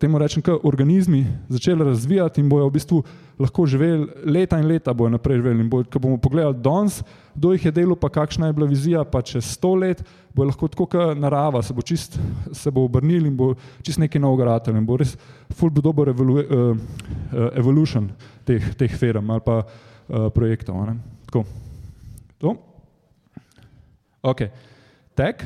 temu 0.00 0.18
rečem, 0.18 0.42
kot 0.42 0.64
organizmi 0.64 1.24
začeli 1.48 1.84
razvijati 1.84 2.40
in 2.40 2.48
bojo 2.48 2.68
v 2.68 2.74
bistvu 2.74 3.02
lahko 3.38 3.66
živeli 3.66 4.06
leta 4.24 4.58
in 4.58 4.66
leta, 4.66 4.94
bojo 4.94 5.10
naprej 5.10 5.40
živeli. 5.40 5.64
In 5.64 5.70
ko 5.70 5.98
bomo 5.98 6.18
pogledali 6.18 6.56
danes, 6.62 7.02
kdo 7.34 7.52
jih 7.52 7.64
je 7.64 7.72
delal, 7.72 7.96
pa 7.96 8.08
kakšna 8.08 8.46
je 8.46 8.52
bila 8.52 8.66
vizija, 8.66 9.04
pa 9.04 9.22
čez 9.22 9.44
sto 9.44 9.74
let, 9.74 10.02
bo 10.34 10.44
lahko 10.44 10.68
tako, 10.68 10.86
kot 10.86 11.18
narava, 11.18 11.62
se 11.62 11.74
bo, 11.74 11.82
čist, 11.82 12.18
se 12.52 12.70
bo 12.70 12.84
obrnil 12.84 13.26
in 13.26 13.36
bo 13.36 13.54
čist 13.82 14.00
nekaj 14.00 14.20
novega 14.20 14.52
ratelj 14.52 14.80
in 14.80 14.86
bo 14.86 14.96
res 15.00 15.16
full 15.56 15.70
bo 15.70 15.84
dober 15.84 16.12
evolu, 16.12 16.38
uh, 16.40 16.76
evolution 17.56 18.08
teh, 18.44 18.72
teh 18.76 18.96
firm 18.96 19.30
ali 19.30 19.44
pa 19.44 19.60
uh, 19.64 20.28
projektov. 20.34 20.84
Tako. 21.26 21.44
To. 22.40 22.56
Ok. 24.22 24.48
Tek 25.16 25.44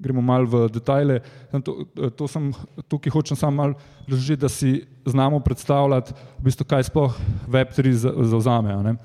gremo 0.00 0.22
malo 0.24 0.48
v 0.48 0.68
detajle. 0.72 1.20
To, 1.64 1.84
to 2.16 2.28
sem 2.28 2.50
tukaj 2.88 3.12
hočem 3.12 3.36
samo 3.36 3.56
malo 3.56 3.74
razložiti, 4.08 4.40
da 4.40 4.48
si 4.48 4.72
znamo 5.04 5.40
predstavljati, 5.44 6.16
v 6.40 6.48
bistvu, 6.48 6.64
kaj 6.64 6.88
sploh 6.88 7.16
Web3 7.48 7.92
zauzame. 8.32 8.96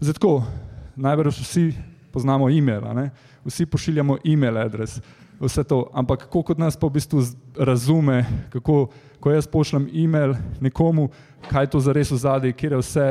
Zato, 0.00 0.40
najbrž 0.96 1.42
vsi 1.44 1.66
poznamo 2.12 2.50
e-mail, 2.50 2.82
vsi 3.44 3.66
pošiljamo 3.66 4.18
e-mail 4.24 4.58
adres, 4.58 5.00
vse 5.40 5.64
to, 5.64 5.84
ampak 5.92 6.26
kako 6.26 6.42
kot 6.42 6.58
nas 6.58 6.76
pa 6.76 6.88
v 6.88 6.96
bistvu 6.98 7.22
razume, 7.56 8.24
kako, 8.52 8.90
ko 9.20 9.32
jaz 9.32 9.46
pošljem 9.48 9.88
e-mail 9.92 10.34
nekomu, 10.60 11.08
kaj 11.48 11.70
to 11.72 11.80
zares 11.80 12.10
v 12.10 12.16
zadnji, 12.20 12.52
kje 12.52 12.70
je 12.70 12.80
vse 12.80 13.06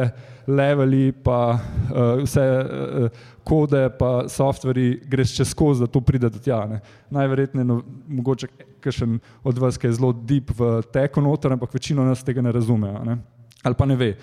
leveli, 0.50 1.12
pa 1.12 1.40
uh, 1.54 2.24
vse 2.24 2.46
uh, 2.60 3.22
kode, 3.44 3.84
pa 4.00 4.28
softveri, 4.30 5.00
greš 5.10 5.36
čez 5.38 5.54
skozi, 5.54 5.86
da 5.86 5.88
to 5.88 6.02
pride 6.02 6.30
do 6.30 6.42
tja. 6.42 6.64
Ne. 6.70 6.82
Najverjetneje, 7.14 7.66
no, 7.66 7.82
mogoče 8.08 8.50
kakšen 8.80 9.20
od 9.44 9.58
vas, 9.62 9.78
ki 9.78 9.90
je 9.90 9.98
zelo 10.00 10.12
deep 10.14 10.54
v 10.58 10.80
teku 10.94 11.22
noter, 11.22 11.54
ampak 11.54 11.74
večino 11.74 12.06
nas 12.06 12.24
tega 12.24 12.42
ne 12.42 12.52
razume 12.56 12.92
ne. 13.06 13.18
ali 13.64 13.76
pa 13.76 13.86
ne 13.86 13.96
ve. 13.96 14.14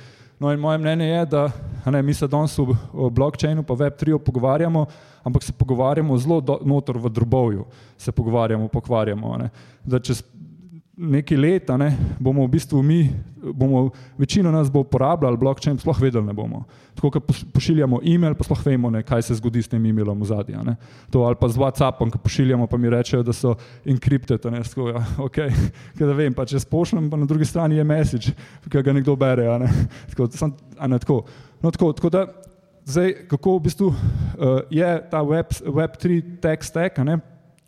No 0.40 0.52
in 0.52 0.60
moje 0.60 0.78
mnenje 0.78 1.04
je, 1.04 1.26
da 1.26 1.50
ne, 1.86 2.02
mi 2.02 2.14
se 2.14 2.28
danes 2.28 2.58
o 2.58 3.10
blockchainu 3.10 3.62
pa 3.62 3.74
Web3 3.74 4.18
pogovarjamo, 4.18 4.86
ampak 5.24 5.42
se 5.42 5.52
pogovarjamo 5.52 6.18
zelo 6.18 6.40
do, 6.40 6.58
notor 6.64 6.98
v 6.98 7.08
drobovju, 7.08 7.64
se 7.98 8.12
pogovarjamo, 8.12 8.68
pokvarjamo. 8.68 9.36
Ne. 9.36 9.50
Da 9.84 9.98
čez 9.98 10.22
nekaj 10.96 11.36
let, 11.36 11.68
ne, 11.76 11.90
bomo 12.18 12.46
v 12.46 12.50
bistvu 12.56 12.80
mi, 12.82 13.10
bomo, 13.52 13.90
večina 14.18 14.50
nas 14.50 14.70
bo 14.72 14.80
uporabljala 14.80 15.36
blockchain, 15.36 15.76
sploh 15.78 15.98
vedeli 16.00 16.24
ne 16.24 16.32
bomo. 16.32 16.62
Tako 16.96 17.10
kot 17.10 17.32
pošiljamo 17.52 18.00
e-mail, 18.04 18.34
pa 18.34 18.46
sploh 18.46 18.62
vemo, 18.64 18.90
ne, 18.90 19.02
kaj 19.04 19.26
se 19.28 19.36
zgodi 19.36 19.62
s 19.62 19.68
tem 19.68 19.84
e-mailom 19.86 20.22
v 20.22 20.28
zadnji. 20.30 20.76
To 21.12 21.26
ali 21.28 21.36
pa 21.40 21.48
z 21.52 21.60
WhatsAppom, 21.60 22.10
ki 22.12 22.22
pošiljamo, 22.24 22.66
pa 22.66 22.80
mi 22.80 22.90
rečejo, 22.90 23.22
da 23.22 23.36
so 23.36 23.54
encrypted. 23.84 24.48
Ne, 24.52 24.64
tako, 24.64 24.88
ja, 24.88 25.04
okay. 25.20 25.52
da 26.00 26.16
vem, 26.16 26.34
pa 26.34 26.48
če 26.48 26.64
spošljem, 26.64 27.10
pa 27.12 27.20
na 27.20 27.28
drugi 27.28 27.44
strani 27.44 27.76
je 27.76 27.84
message, 27.84 28.32
ki 28.64 28.82
ga 28.82 28.96
nekdo 28.96 29.16
bere. 29.20 29.50
Ne. 29.60 29.70
Tako, 30.10 30.30
sam, 30.32 30.56
ne, 30.80 30.98
tako. 30.98 31.22
No, 31.60 31.70
tako, 31.70 31.92
tako 31.92 32.08
da, 32.12 32.26
zdaj, 32.88 33.14
kako 33.28 33.58
v 33.58 33.64
bistvu 33.68 33.86
uh, 33.92 33.96
je 34.70 34.90
ta 35.10 35.20
Web3 35.20 35.72
web 35.72 35.96
tech 36.40 36.64
stack, 36.64 37.04
ne, 37.04 37.20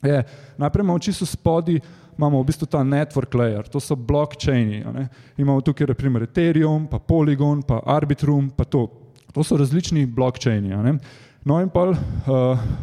je, 0.02 0.22
najprej 0.56 0.84
imamo 0.84 0.98
čisto 0.98 1.26
spodaj 1.26 1.80
imamo 2.18 2.42
v 2.42 2.46
bistvu 2.46 2.66
ta 2.66 2.82
network 2.84 3.34
layer, 3.34 3.68
to 3.68 3.80
so 3.80 3.96
blockchaini. 3.96 4.82
Imamo 5.38 5.60
tukaj 5.60 5.86
naprimer 5.86 6.22
Ethereum, 6.26 6.86
pa 6.90 6.98
Polygon, 6.98 7.62
pa 7.62 7.80
Arbitrum, 7.86 8.50
pa 8.50 8.64
to. 8.64 8.88
To 9.32 9.44
so 9.44 9.56
različni 9.56 10.06
blockchaini. 10.06 10.98
No 11.44 11.60
in 11.62 11.68
pa, 11.70 11.88
uh, 11.90 11.96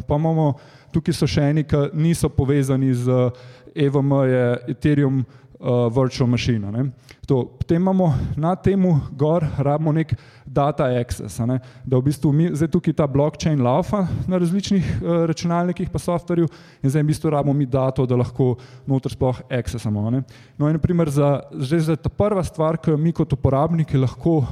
pa 0.08 0.16
imamo 0.16 0.54
tukaj 0.94 1.14
so 1.14 1.28
še 1.28 1.50
eni, 1.52 1.66
ki 1.68 1.90
niso 1.94 2.30
povezani 2.30 2.94
z 2.94 3.32
EVM, 3.76 4.14
je 4.32 4.46
Ethereum 4.72 5.26
uh, 5.66 5.90
virtual 5.90 6.30
machine. 6.30 6.72
Ne? 6.72 6.92
To, 7.28 7.44
potem 7.46 7.82
imamo 7.82 8.14
na 8.38 8.56
tem 8.56 8.86
gor, 9.18 9.44
rabimo 9.58 9.92
nek 9.92 10.14
data 10.46 10.86
access, 11.00 11.40
ne? 11.40 11.60
da 11.86 11.98
v 11.98 12.06
bistvu 12.06 12.32
mi 12.32 12.50
zdaj 12.54 12.70
tukaj 12.70 12.94
ta 12.94 13.08
blockchain 13.10 13.62
laufa 13.62 14.06
na 14.30 14.38
različnih 14.38 14.86
uh, 15.02 15.26
računalnikih 15.26 15.90
pa 15.90 16.00
softverju 16.00 16.48
in 16.84 16.90
zdaj 16.90 17.04
v 17.04 17.10
bistvu 17.10 17.34
rabimo 17.34 17.54
mi 17.54 17.66
dato, 17.66 18.06
da 18.06 18.16
lahko 18.16 18.56
noter 18.86 19.12
sploh 19.12 19.42
accessamo. 19.50 20.10
Ne? 20.14 20.24
No 20.58 20.70
in 20.70 20.78
naprimer 20.78 21.10
za, 21.10 21.40
zdaj 21.52 21.80
za 21.90 21.96
ta 21.96 22.10
prva 22.14 22.44
stvar, 22.44 22.78
ki 22.78 22.94
jo 22.94 23.02
mi 23.02 23.12
kot 23.12 23.34
uporabniki 23.34 23.98
lahko 23.98 24.44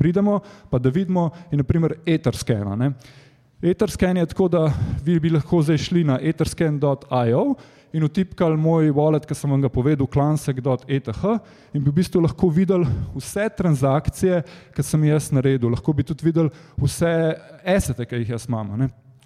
pridemo, 0.00 0.40
pa 0.70 0.78
da 0.78 0.88
vidimo, 0.88 1.30
je 1.50 1.60
naprimer 1.60 1.94
etherscan. 2.06 2.92
Etherscan 3.62 4.16
je 4.16 4.26
tako, 4.26 4.48
da 4.48 4.72
vi 5.04 5.20
bi 5.20 5.30
lahko 5.30 5.62
zdaj 5.62 5.78
šli 5.78 6.04
na 6.04 6.18
etherscan.io 6.22 7.44
in 7.92 8.04
utipkali 8.06 8.56
moj 8.56 8.90
wallet, 8.94 9.26
ki 9.26 9.34
sem 9.34 9.50
vam 9.50 9.62
ga 9.64 9.70
povedal, 9.72 10.08
klansek.eth 10.10 11.24
in 11.74 11.82
bi 11.82 11.90
v 11.90 11.96
bistvu 12.00 12.22
lahko 12.22 12.50
videli 12.54 12.86
vse 13.16 13.48
transakcije, 13.58 14.42
ki 14.76 14.86
sem 14.86 15.04
jaz 15.10 15.30
naredil, 15.34 15.70
lahko 15.74 15.94
bi 15.96 16.06
tudi 16.06 16.26
videli 16.28 16.50
vse 16.80 17.12
esete, 17.76 18.06
ki 18.06 18.22
jih 18.22 18.34
jaz 18.36 18.48
imam. 18.48 18.72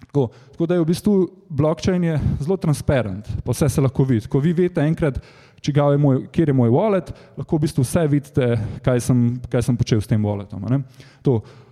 Tako, 0.05 0.29
tako 0.51 0.65
da 0.65 0.77
je 0.77 0.81
v 0.81 0.85
bistvu 0.85 1.15
blockchain 1.49 2.03
je 2.03 2.19
zelo 2.39 2.57
transparent, 2.57 3.27
pa 3.43 3.51
vse 3.51 3.69
se 3.69 3.81
lahko 3.81 4.03
vidi. 4.03 4.27
Ko 4.31 4.39
vi 4.39 4.53
veste 4.53 4.81
enkrat, 4.81 5.19
je 5.65 5.97
moj, 5.97 6.27
kjer 6.31 6.49
je 6.49 6.53
moj 6.53 6.69
wallet, 6.69 7.11
lahko 7.37 7.57
v 7.57 7.65
bistvu 7.65 7.83
vse 7.83 8.07
vidite, 8.07 8.55
kaj 8.85 9.01
sem, 9.01 9.21
kaj 9.49 9.65
sem 9.65 9.77
počel 9.77 10.01
s 10.01 10.07
tem 10.07 10.23
walletom. 10.23 10.65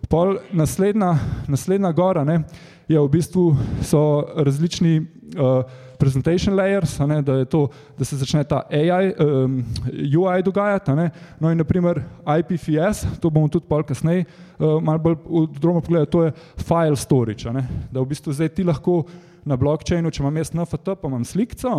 Pol 0.09 0.37
naslednja, 0.51 1.13
naslednja 1.47 1.91
gora 1.91 2.23
ne, 2.23 2.41
je 2.87 2.99
v 2.99 3.09
bistvu 3.09 3.45
so 3.81 4.25
različni 4.35 4.99
uh, 4.99 5.63
presentation 6.03 6.55
layers, 6.55 6.97
ne, 7.07 7.21
da, 7.23 7.39
to, 7.47 7.67
da 7.97 8.05
se 8.05 8.19
začne 8.19 8.43
ta 8.43 8.63
AI, 8.67 9.13
um, 9.23 9.59
UI 10.03 10.43
dogajati. 10.43 10.95
Ne. 10.99 11.09
No 11.39 11.51
in 11.51 11.61
naprimer 11.61 12.01
IPFS, 12.39 13.05
to 13.23 13.31
bomo 13.31 13.47
tudi 13.51 13.69
pol 13.69 13.85
kasneje 13.87 14.25
uh, 14.25 14.79
malo 14.83 14.99
bolj 14.99 15.19
podrobno 15.23 15.81
pogledali, 15.81 16.11
to 16.11 16.25
je 16.25 16.33
file 16.67 16.99
storage, 16.99 17.53
ne, 17.53 17.63
da 17.91 18.03
v 18.03 18.11
bistvu 18.11 18.35
zdaj 18.35 18.51
ti 18.57 18.67
lahko 18.67 19.03
na 19.47 19.57
blockchainu, 19.59 20.11
če 20.11 20.23
imam 20.23 20.37
jaz 20.39 20.53
NFT, 20.55 20.97
pa 20.99 21.09
imam 21.11 21.23
slikco, 21.27 21.71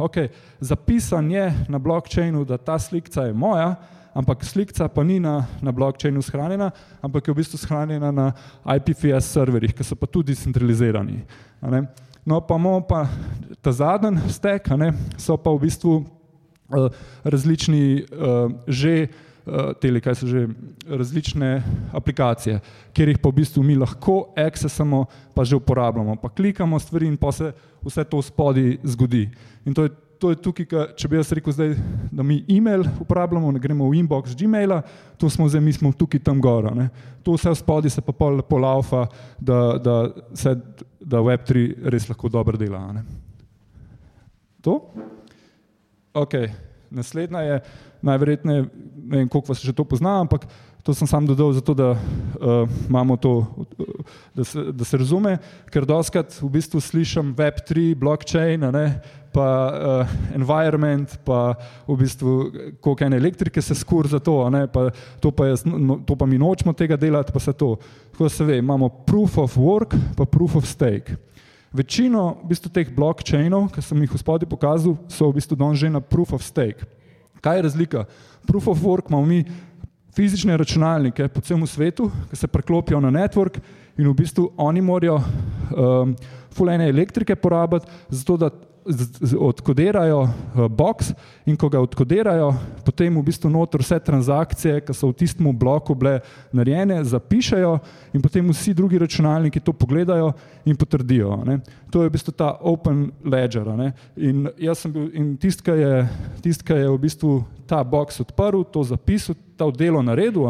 okay, 0.00 0.30
zapisan 0.60 1.28
je 1.32 1.48
na 1.68 1.78
blockchainu, 1.78 2.44
da 2.48 2.56
ta 2.56 2.78
slikca 2.80 3.26
je 3.28 3.34
moja, 3.36 3.74
ampak 4.16 4.44
slikca 4.44 4.88
pa 4.88 5.04
ni 5.06 5.20
na, 5.20 5.44
na 5.62 5.72
blockchainu 5.72 6.22
shranjena, 6.24 6.70
ampak 7.04 7.28
je 7.28 7.34
v 7.34 7.40
bistvu 7.42 7.60
shranjena 7.60 8.12
na 8.12 8.30
IPFS 8.76 9.32
serverjih, 9.36 9.76
ki 9.76 9.86
so 9.86 9.98
pa 10.00 10.08
tudi 10.10 10.36
centralizirani. 10.38 11.20
No, 12.24 12.40
pa 12.40 12.56
imamo 12.56 12.80
pa 12.80 13.06
ta 13.62 13.72
zadnji 13.72 14.20
stek, 14.28 14.68
so 15.16 15.36
pa 15.36 15.50
v 15.50 15.64
bistvu 15.64 15.92
uh, 16.00 16.88
različni 17.24 18.04
uh, 18.04 18.52
že, 18.68 19.08
uh, 19.46 19.72
tele, 19.80 20.00
kaj 20.04 20.20
so 20.20 20.28
že, 20.28 20.46
različne 20.84 21.62
aplikacije, 21.96 22.60
kjer 22.92 23.14
jih 23.14 23.22
pa 23.22 23.32
v 23.32 23.40
bistvu 23.40 23.64
mi 23.64 23.76
lahko 23.76 24.34
accessamo, 24.36 25.06
pa 25.34 25.44
že 25.44 25.56
uporabljamo, 25.56 26.16
pa 26.20 26.28
klikamo 26.28 26.78
stvari 26.78 27.08
in 27.08 27.16
pa 27.16 27.32
se 27.32 27.52
vse 27.84 28.04
to 28.04 28.22
spodaj 28.22 28.76
zgodi. 28.84 29.30
In 29.64 29.74
to 29.74 29.88
je, 29.88 29.90
to 30.20 30.30
je 30.30 30.36
tukaj, 30.36 30.66
ka, 30.68 30.84
če 30.92 31.08
bi 31.08 31.16
jaz 31.16 31.32
rekel 31.32 31.56
zdaj, 31.56 31.72
da 32.12 32.22
mi 32.22 32.42
e-mail 32.52 32.84
uporabljamo, 33.00 33.52
ne 33.56 33.60
gremo 33.60 33.88
v 33.88 34.02
inbox 34.02 34.36
Gmaila, 34.36 34.82
to 35.16 35.30
smo 35.32 35.48
zdaj, 35.48 35.64
mi 35.64 35.72
smo 35.72 35.92
tukaj 35.96 36.20
tam 36.20 36.40
gora. 36.40 36.74
Ne. 36.76 36.90
To 37.24 37.32
vse 37.32 37.54
spodaj 37.56 37.96
se 37.96 38.04
pa 38.04 38.12
pol 38.12 38.36
lepo 38.42 38.60
laufa, 38.60 39.06
da, 39.40 39.80
da 39.80 39.96
se 40.36 40.52
da 41.10 41.22
Web3 41.24 41.90
res 41.90 42.06
lahko 42.10 42.30
dobro 42.30 42.58
dela. 42.60 42.84
Ne? 42.94 43.02
To? 44.62 44.76
Ok, 46.14 46.36
naslednja 46.90 47.42
je 47.46 47.60
najverjetneje, 48.02 48.66
ne 49.10 49.16
vem, 49.18 49.28
koliko 49.28 49.52
vas 49.52 49.62
že 49.62 49.74
to 49.76 49.84
pozna, 49.84 50.20
ampak 50.22 50.46
to 50.82 50.94
sem 50.94 51.06
sam 51.06 51.26
dodal 51.26 51.52
zato, 51.52 51.74
da 51.74 51.90
uh, 51.92 52.68
imamo 52.88 53.16
to, 53.16 53.46
da 54.34 54.44
se, 54.44 54.64
da 54.72 54.84
se 54.84 54.96
razume, 54.96 55.38
ker 55.70 55.84
doskrat 55.84 56.32
v 56.40 56.48
bistvu 56.48 56.80
slišim 56.80 57.34
Web3, 57.36 57.94
blockchain, 58.00 58.64
ne, 58.72 58.86
pa 59.30 59.46
uh, 59.46 60.14
environment, 60.34 61.18
pa 61.24 61.54
v 61.86 61.96
bistvu 62.00 62.34
koliko 62.80 63.06
ene 63.06 63.20
elektrike 63.20 63.62
se 63.62 63.74
skur 63.74 64.08
za 64.08 64.18
to, 64.18 64.42
ne, 64.50 64.66
pa 64.66 64.88
to, 65.20 65.30
pa 65.30 65.50
jaz, 65.52 65.64
no, 65.68 66.00
to 66.06 66.16
pa 66.16 66.26
mi 66.26 66.38
nočemo 66.40 66.72
tega 66.72 66.96
delati, 66.96 67.32
pa 67.32 67.40
se 67.40 67.52
to. 67.52 67.76
Tako 68.12 68.28
se 68.28 68.44
ve, 68.44 68.58
imamo 68.58 68.88
proof 68.88 69.38
of 69.38 69.56
work, 69.56 69.96
pa 70.16 70.24
proof 70.24 70.56
of 70.56 70.66
stake. 70.66 71.16
Večino 71.72 72.40
v 72.42 72.50
bistvu, 72.50 72.72
teh 72.74 72.88
blockchainov, 72.90 73.68
ki 73.70 73.84
sem 73.84 74.00
jih 74.02 74.10
v 74.10 74.18
spodaj 74.18 74.48
pokazal, 74.50 74.96
so 75.06 75.30
v 75.30 75.38
bistvu 75.38 75.54
danes 75.54 75.78
že 75.78 75.92
na 75.92 76.02
proof 76.02 76.34
of 76.34 76.42
stake. 76.42 76.88
Kaj 77.40 77.56
je 77.56 77.62
razlika? 77.62 78.04
Proof 78.46 78.68
of 78.68 78.82
work 78.82 79.08
imamo 79.08 79.26
mi 79.26 79.44
fizične 80.20 80.56
računalnike 80.56 81.28
po 81.32 81.40
celem 81.40 81.66
svetu, 81.66 82.10
ki 82.30 82.36
se 82.36 82.48
preklopijo 82.48 83.00
na 83.00 83.08
network 83.10 83.56
in 83.96 84.08
v 84.08 84.14
bistvu 84.14 84.50
oni 84.56 84.80
morajo 84.84 85.16
um, 85.16 86.12
fulene 86.52 86.88
elektrike 86.88 87.36
porabiti, 87.36 87.86
zato 88.08 88.36
da 88.36 88.50
odkodirajo 89.38 90.20
uh, 90.22 90.68
box 90.68 91.12
in 91.46 91.56
ko 91.56 91.68
ga 91.68 91.80
odkodirajo, 91.80 92.52
potem 92.84 93.16
v 93.16 93.24
bistvu 93.26 93.50
noter 93.50 93.82
vse 93.82 93.98
transakcije, 94.04 94.80
ki 94.84 94.94
so 94.94 95.10
v 95.10 95.18
tistem 95.22 95.48
bloku 95.56 95.94
bile 95.94 96.20
narejene, 96.52 97.00
zapišajo 97.04 97.78
in 98.14 98.22
potem 98.22 98.50
vsi 98.52 98.74
drugi 98.74 98.98
računalniki 98.98 99.60
to 99.60 99.72
pogledajo 99.72 100.32
in 100.64 100.76
potrdijo. 100.76 101.40
Ne. 101.46 101.60
To 101.90 102.02
je 102.02 102.10
v 102.10 102.14
bistvu 102.14 102.34
ta 102.36 102.52
open 102.60 103.08
ledger. 103.24 103.66
Ne. 103.76 103.92
In 104.16 104.48
jaz 104.58 104.84
sem 104.84 104.92
bil, 104.92 105.10
in 105.14 105.34
tist, 105.40 105.64
ki 105.64 105.76
je, 105.80 105.94
tist, 106.42 106.64
je 106.68 106.86
v 106.88 106.98
bistvu 107.00 107.40
ta 107.66 107.82
box 107.84 108.20
odprl, 108.20 108.64
to 108.66 108.84
zapisal, 108.84 109.38
ta 109.56 109.70
delo 109.74 110.02
naredil, 110.02 110.48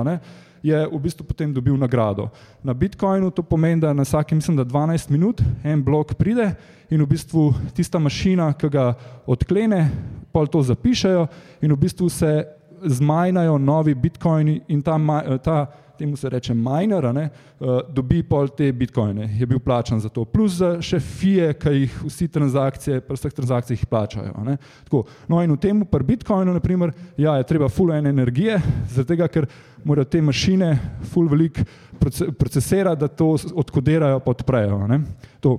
je 0.63 0.87
v 0.87 0.99
bistvu 1.01 1.25
potem 1.25 1.53
dobil 1.53 1.77
nagrado. 1.77 2.29
Na 2.63 2.75
Bitcoinu 2.75 3.31
to 3.31 3.43
pomeni, 3.43 3.81
da 3.81 3.93
na 3.93 4.03
vsaki, 4.03 4.35
mislim, 4.35 4.57
da 4.57 4.65
12 4.65 5.11
minut 5.11 5.43
en 5.65 5.83
blok 5.85 6.15
pride 6.15 6.55
in 6.91 7.03
v 7.03 7.07
bistvu 7.07 7.55
tista 7.75 7.99
mašina, 7.99 8.53
ki 8.53 8.69
ga 8.69 8.95
odklene, 9.27 9.89
pol 10.33 10.47
to 10.47 10.63
zapišajo 10.63 11.27
in 11.63 11.73
v 11.73 11.77
bistvu 11.77 12.09
se 12.09 12.45
zmajnajo 12.85 13.59
novi 13.59 13.95
bitcoini 13.95 14.61
in 14.69 14.83
ta, 14.83 14.97
ta 15.45 15.67
temu 16.01 16.17
se 16.17 16.31
reče 16.33 16.55
miner, 16.57 17.07
ne, 17.15 17.27
dobi 17.93 18.23
pol 18.27 18.49
te 18.57 18.71
bitcoine, 18.73 19.29
je 19.39 19.47
bil 19.47 19.61
plačan 19.61 20.01
za 20.01 20.09
to, 20.09 20.25
plus 20.25 20.59
za 20.59 20.73
še 20.85 21.01
fije, 21.01 21.53
ki 21.61 21.75
jih 21.77 21.99
vsi 22.09 22.29
transakcije, 22.33 23.01
pri 23.05 23.19
vseh 23.19 23.37
transakcijah 23.37 23.85
plačajo. 23.91 24.57
No 25.29 25.43
in 25.45 25.53
v 25.53 25.61
tem, 25.61 25.83
pri 25.85 26.07
bitcoinu, 26.13 26.55
naprimer, 26.57 26.95
ja, 27.21 27.37
je 27.39 27.49
treba 27.49 27.69
full 27.69 27.93
ene 27.93 28.13
energije, 28.13 28.59
zaradi 28.89 29.13
tega, 29.13 29.29
ker 29.29 29.49
morajo 29.85 30.09
te 30.11 30.23
mašine 30.25 30.73
full 31.13 31.29
velik 31.29 31.61
procesirati, 32.39 33.01
da 33.05 33.09
to 33.09 33.37
odkodirajo 33.55 34.25
pa 34.25 34.33
odprejo. 34.33 34.81
Ne. 34.89 35.05
To, 35.45 35.59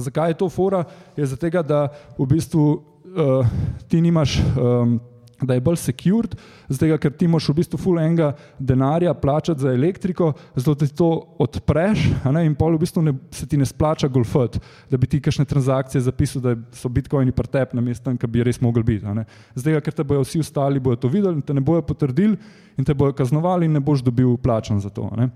Zakaj 0.00 0.30
je 0.30 0.34
to 0.34 0.48
fora? 0.48 0.84
Je 1.16 1.26
zato, 1.26 1.62
da 1.62 1.88
v 2.18 2.26
bistvu 2.26 2.62
uh, 2.72 3.46
ti 3.88 4.00
nimaš, 4.00 4.38
um, 4.40 5.00
da 5.42 5.54
je 5.54 5.62
bolj 5.64 5.78
secured, 5.80 6.34
zato 6.68 6.98
ker 7.00 7.12
ti 7.16 7.24
imaš 7.24 7.48
v 7.48 7.54
bistvu 7.60 7.78
full 7.80 8.00
enega 8.00 8.32
denarja 8.58 9.14
plačati 9.14 9.60
za 9.60 9.72
elektriko, 9.72 10.32
zato 10.54 10.74
ti 10.84 10.94
to 10.96 11.10
odpreš 11.38 12.06
ne, 12.32 12.44
in 12.46 12.54
pol 12.54 12.76
v 12.76 12.82
bistvu 12.84 13.04
ne, 13.04 13.14
se 13.34 13.46
ti 13.48 13.56
ne 13.60 13.66
splača 13.66 14.08
golfat, 14.08 14.58
da 14.90 15.00
bi 15.00 15.08
ti 15.10 15.20
kakšne 15.20 15.44
transakcije 15.48 16.02
zapisal, 16.04 16.42
da 16.44 16.56
so 16.76 16.88
bitcoini 16.92 17.32
pretep 17.32 17.74
na 17.74 17.84
mestu, 17.84 18.12
ki 18.16 18.30
bi 18.30 18.44
res 18.44 18.60
mogli 18.60 18.84
biti. 18.94 19.16
Zato 19.54 19.80
ker 19.80 19.96
te 19.96 20.04
bojo 20.04 20.26
vsi 20.26 20.42
ostali 20.44 20.80
bojo 20.80 21.00
to 21.00 21.08
videli 21.08 21.40
in 21.40 21.42
te 21.42 21.56
ne 21.56 21.64
bojo 21.64 21.82
potrdili 21.86 22.36
in 22.76 22.84
te 22.84 22.94
bojo 22.94 23.16
kaznovali 23.16 23.66
in 23.66 23.72
ne 23.76 23.80
boš 23.80 24.04
dobil 24.04 24.36
plačan 24.36 24.80
za 24.80 24.90
to. 24.90 25.08
Ne. 25.16 25.30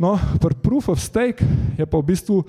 No, 0.00 0.16
pri 0.40 0.56
proof 0.62 0.88
of 0.88 1.00
stake 1.00 1.44
je 1.76 1.86
pa 1.86 1.98
v 1.98 2.08
bistvu 2.08 2.42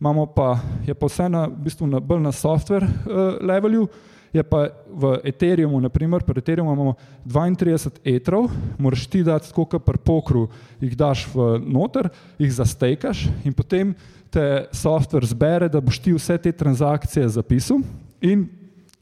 imamo 0.00 0.26
pa, 0.26 0.58
je 0.86 0.94
pa 0.94 1.06
vse 1.06 1.28
na, 1.28 1.46
v 1.46 1.68
bistvu 1.68 1.86
na, 1.86 2.00
bolj 2.00 2.20
na 2.24 2.32
software 2.32 2.84
uh, 2.84 3.38
levelu, 3.40 3.86
je 4.34 4.42
pa 4.42 4.66
v 4.90 5.14
Ethereumu, 5.30 5.78
naprimer, 5.80 6.24
pri 6.26 6.42
Ethereumu 6.42 6.74
imamo 6.74 6.94
32 7.24 8.02
etrov, 8.02 8.50
moraš 8.78 9.06
ti 9.06 9.22
dati 9.22 9.48
skoka 9.48 9.78
pri 9.78 9.98
pokru, 10.02 10.48
jih 10.82 10.96
daš 10.98 11.28
v 11.30 11.62
noter, 11.62 12.10
jih 12.38 12.50
zastekaš 12.50 13.28
in 13.46 13.54
potem 13.54 13.94
te 14.34 14.66
software 14.74 15.26
zbere, 15.30 15.70
da 15.70 15.80
boš 15.80 16.02
ti 16.02 16.12
vse 16.12 16.38
te 16.42 16.52
transakcije 16.52 17.28
zapisal 17.30 17.78
in 18.20 18.48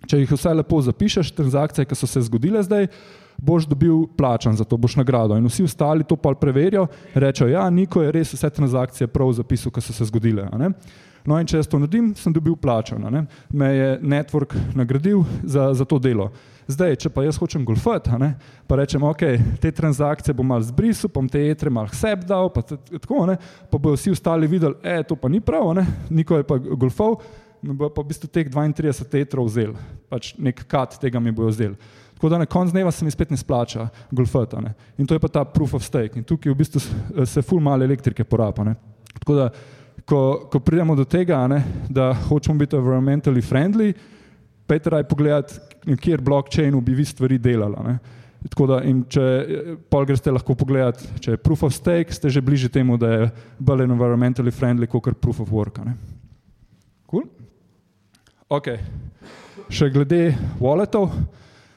če 0.04 0.20
jih 0.20 0.34
vse 0.36 0.52
lepo 0.58 0.80
zapišeš, 0.84 1.32
transakcije, 1.32 1.86
ki 1.88 1.96
so 1.96 2.08
se 2.10 2.20
zgodile 2.26 2.60
zdaj, 2.66 2.90
boš 3.40 3.64
dobil 3.70 4.04
plačan 4.18 4.56
za 4.58 4.66
to, 4.68 4.76
boš 4.76 4.98
nagrado. 5.00 5.38
In 5.38 5.46
vsi 5.48 5.64
ostali 5.64 6.04
to 6.04 6.18
pa 6.20 6.34
preverijo, 6.36 6.86
rečejo, 7.14 7.48
ja, 7.54 7.64
Niko 7.70 8.02
je 8.02 8.12
res 8.12 8.34
vse 8.34 8.50
transakcije 8.50 9.08
prav 9.08 9.32
zapisal, 9.38 9.72
ki 9.72 9.80
so 9.80 9.96
se 9.96 10.10
zgodile. 10.10 10.44
No 11.26 11.38
in 11.38 11.46
če 11.46 11.60
jaz 11.60 11.68
to 11.70 11.78
naredim, 11.78 12.12
sem 12.18 12.34
dobil 12.34 12.56
plačan. 12.58 13.04
Me 13.52 13.68
je 13.74 13.90
network 14.02 14.56
nagradil 14.74 15.22
za, 15.44 15.70
za 15.74 15.86
to 15.86 16.00
delo. 16.02 16.30
Zdaj, 16.70 16.96
če 17.04 17.10
pa 17.10 17.24
jaz 17.26 17.36
hočem 17.42 17.64
golfati, 17.66 18.10
pa 18.70 18.78
rečem, 18.78 19.02
ok, 19.02 19.22
te 19.60 19.72
transakcije 19.74 20.34
bom 20.34 20.46
mal 20.46 20.62
zbrisal, 20.62 21.10
bom 21.12 21.26
te 21.28 21.42
etre 21.50 21.70
mal 21.70 21.90
seb 21.94 22.22
dal, 22.26 22.52
pa 22.54 22.62
tako, 22.64 23.24
ne? 23.28 23.36
pa 23.70 23.78
bodo 23.78 23.96
vsi 23.98 24.14
ostali 24.14 24.46
videli, 24.50 24.78
e, 24.82 25.02
to 25.06 25.18
pa 25.18 25.30
ni 25.30 25.42
prav, 25.42 25.72
ne? 25.76 25.84
Niko 26.10 26.38
je 26.38 26.46
pa 26.46 26.58
golfal, 26.62 27.18
mi 27.62 27.74
bo 27.74 27.90
pa 27.90 28.02
v 28.02 28.12
bistvu 28.12 28.30
teh 28.30 28.46
32 28.50 29.18
etrov 29.20 29.50
vzel, 29.50 29.74
pač 30.10 30.32
nek 30.38 30.64
kat 30.70 30.96
tega 31.02 31.20
mi 31.22 31.34
bojo 31.34 31.50
vzel. 31.50 31.76
Tako 32.14 32.30
da 32.30 32.38
na 32.38 32.46
koncu 32.46 32.70
dneva 32.70 32.90
se 32.94 33.04
mi 33.04 33.10
spet 33.10 33.30
ne 33.34 33.36
splača 33.36 33.88
golfata. 34.10 34.60
Ne? 34.62 34.74
In 34.98 35.06
to 35.06 35.14
je 35.14 35.18
pa 35.18 35.28
ta 35.28 35.42
proof 35.44 35.74
of 35.74 35.82
stake. 35.82 36.14
In 36.14 36.22
tukaj 36.24 36.52
v 36.52 36.58
bistvu 36.60 36.82
se 37.26 37.42
ful 37.42 37.58
malo 37.58 37.82
elektrike 37.82 38.22
poraba. 38.22 38.76
Tako 39.18 39.34
da, 39.34 39.48
ko, 40.06 40.48
ko 40.50 40.60
pridemo 40.60 40.96
do 40.96 41.04
tega, 41.04 41.44
ne, 41.48 41.62
da 41.88 42.12
hočemo 42.14 42.58
biti 42.58 42.76
environmentally 42.76 43.42
friendly, 43.42 43.92
petraj 44.66 45.04
pogledati, 45.04 45.60
kjer 46.00 46.20
blockchainu 46.20 46.80
bi 46.80 46.94
vi 46.94 47.04
stvari 47.04 47.38
delali. 47.38 47.96
Tako 48.48 48.66
da, 48.66 48.80
in 48.86 49.04
če 49.06 49.24
pol 49.90 50.06
greste 50.06 50.32
lahko 50.34 50.56
pogledati, 50.58 51.06
če 51.22 51.36
je 51.36 51.42
proof 51.42 51.62
of 51.68 51.74
stake, 51.74 52.14
ste 52.14 52.30
že 52.30 52.42
bliže 52.42 52.70
temu, 52.72 52.96
da 52.98 53.12
je 53.12 53.28
bolj 53.58 53.86
environmentally 53.86 54.50
friendly, 54.54 54.88
kot 54.90 55.12
je 55.12 55.14
proof 55.14 55.44
of 55.44 55.52
work. 55.54 55.78
Cool? 57.10 57.28
Ok. 58.50 58.74
Še 59.70 59.90
glede 59.94 60.32
walletov. 60.60 61.12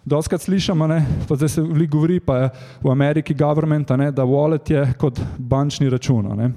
Doskrat 0.06 0.42
slišimo, 0.42 0.86
pa 1.26 1.36
zdaj 1.38 1.50
se 1.50 1.62
veliko 1.66 1.98
govori, 1.98 2.20
pa 2.22 2.38
je 2.38 2.50
v 2.84 2.92
Ameriki 2.94 3.34
government, 3.34 3.90
ne, 3.98 4.12
da 4.14 4.26
wallet 4.26 4.70
je 4.70 4.84
kot 5.02 5.18
bančni 5.38 5.90
račun. 5.90 6.28
Ne. 6.38 6.52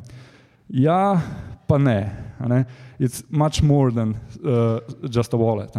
Ja, 0.68 1.16
pa 1.68 1.78
ne. 1.78 2.00
ne. 2.48 2.64
It's 2.98 3.22
much 3.28 3.62
more 3.62 3.92
than 3.92 4.16
uh, 4.40 4.80
just 5.08 5.34
a 5.34 5.36
wallet. 5.36 5.76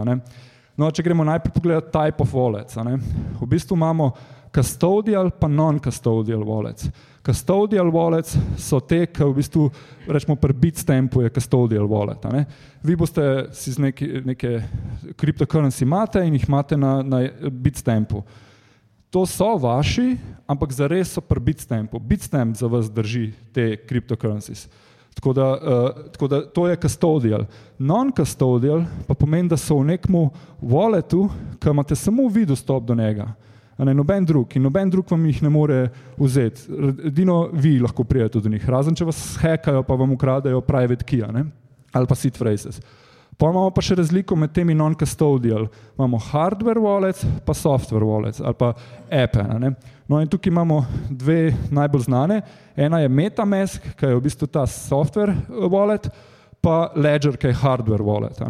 No, 0.80 0.88
če 0.88 1.04
gremo 1.04 1.26
najprej 1.28 1.52
pogledati 1.52 1.92
type 1.92 2.24
of 2.24 2.34
wallets. 2.34 2.78
V 2.78 3.48
bistvu 3.50 3.76
imamo 3.76 4.14
custodial 4.56 5.32
pa 5.36 5.50
non-custodial 5.52 6.44
wallets. 6.46 6.88
Custodial 7.26 7.92
wallets 7.92 8.38
so 8.58 8.80
te, 8.80 9.04
ki 9.12 9.28
v 9.28 9.34
bistvu 9.38 9.68
rečemo 10.08 10.38
pri 10.40 10.56
Bitstampu 10.56 11.26
je 11.26 11.34
custodial 11.36 11.90
wallet. 11.90 12.24
Vi 12.82 12.96
boste 12.96 13.50
si 13.54 13.76
z 13.76 13.90
neki, 13.90 14.08
neke 14.26 14.62
cryptocurrency 15.20 15.84
imate 15.84 16.24
in 16.26 16.40
jih 16.40 16.48
imate 16.48 16.80
na, 16.80 17.02
na 17.04 17.26
Bitstampu. 17.52 18.24
To 19.10 19.26
so 19.26 19.58
vaši, 19.58 20.16
ampak 20.48 20.74
zares 20.74 21.12
so 21.12 21.22
pri 21.22 21.44
Bitstampu. 21.52 22.00
Bitstamp 22.00 22.56
za 22.56 22.70
vas 22.72 22.90
drži 22.90 23.34
te 23.54 23.74
cryptocurrencies. 23.76 24.70
Tako 25.20 25.34
da, 25.36 25.48
uh, 25.52 26.06
tako 26.14 26.28
da 26.32 26.42
to 26.48 26.64
je 26.70 26.80
custodial. 26.80 27.44
Non-custodial 27.78 28.86
pa 29.08 29.18
pomeni, 29.20 29.52
da 29.52 29.58
so 29.60 29.82
v 29.82 29.92
nekem 29.92 30.16
walletu, 30.62 31.26
ki 31.60 31.74
imate 31.74 31.96
samo 32.00 32.30
vi 32.32 32.46
dostop 32.48 32.88
do 32.88 32.96
njega 32.96 33.28
ne, 33.86 33.94
noben 33.94 34.26
drug 34.26 34.56
in 34.56 34.64
noben 34.64 34.90
drug 34.92 35.12
vam 35.12 35.26
jih 35.26 35.44
ne 35.44 35.50
more 35.50 35.80
vzeti. 36.18 36.68
Edino 37.08 37.50
vi 37.54 37.78
lahko 37.80 38.04
prijete 38.04 38.40
do 38.40 38.50
njih, 38.50 38.66
razen 38.70 38.96
če 38.96 39.08
vas 39.08 39.22
hekajo, 39.42 39.84
pa 39.88 39.96
vam 40.00 40.12
ukradajo 40.14 40.62
private 40.62 41.06
key 41.08 41.24
ali 41.94 42.08
pa 42.08 42.16
seed 42.16 42.38
phrases. 42.38 42.82
Pa 43.40 43.48
imamo 43.48 43.72
pa 43.72 43.82
še 43.82 43.96
razliko 43.96 44.36
med 44.36 44.52
temi 44.52 44.76
non-custodial. 44.76 45.70
Imamo 45.96 46.20
hardware 46.20 46.82
wallets, 46.84 47.24
pa 47.46 47.56
software 47.56 48.06
wallets 48.06 48.44
ali 48.44 48.54
pa 48.60 48.74
appe. 49.10 49.46
No 50.10 50.18
in 50.22 50.28
tukaj 50.28 50.50
imamo 50.50 50.86
dve 51.10 51.54
najbolj 51.72 52.02
znane. 52.02 52.42
Ena 52.76 53.00
je 53.00 53.10
MetaMask, 53.10 53.84
ki 53.96 54.06
je 54.06 54.16
v 54.16 54.22
bistvu 54.26 54.48
ta 54.50 54.66
software 54.68 55.36
wallet, 55.70 56.10
pa 56.62 56.90
Ledger, 56.96 57.38
ki 57.38 57.52
je 57.52 57.60
hardware 57.62 58.04
wallet. 58.04 58.42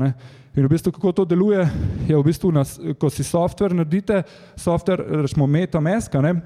In 0.56 0.66
v 0.66 0.70
bistvu, 0.72 0.94
kako 0.96 1.12
to 1.12 1.26
deluje, 1.28 1.66
je 2.08 2.16
v 2.16 2.24
bistvu, 2.24 2.54
nas, 2.56 2.78
ko 3.00 3.10
si 3.12 3.28
software 3.28 3.76
naredite, 3.76 4.24
software, 4.56 5.04
rečemo 5.26 5.48
MetaMask, 5.48 6.16
ne, 6.24 6.38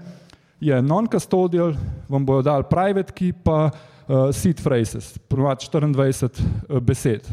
je 0.60 0.82
non-custodial, 0.82 1.76
vam 2.10 2.26
bojo 2.26 2.42
dali 2.42 2.66
private 2.70 3.14
key, 3.14 3.34
pa 3.34 3.70
uh, 3.70 4.32
seed 4.34 4.62
phrases, 4.66 5.14
ponovadi 5.30 5.70
24 5.70 6.42
uh, 6.42 6.82
besed. 6.82 7.30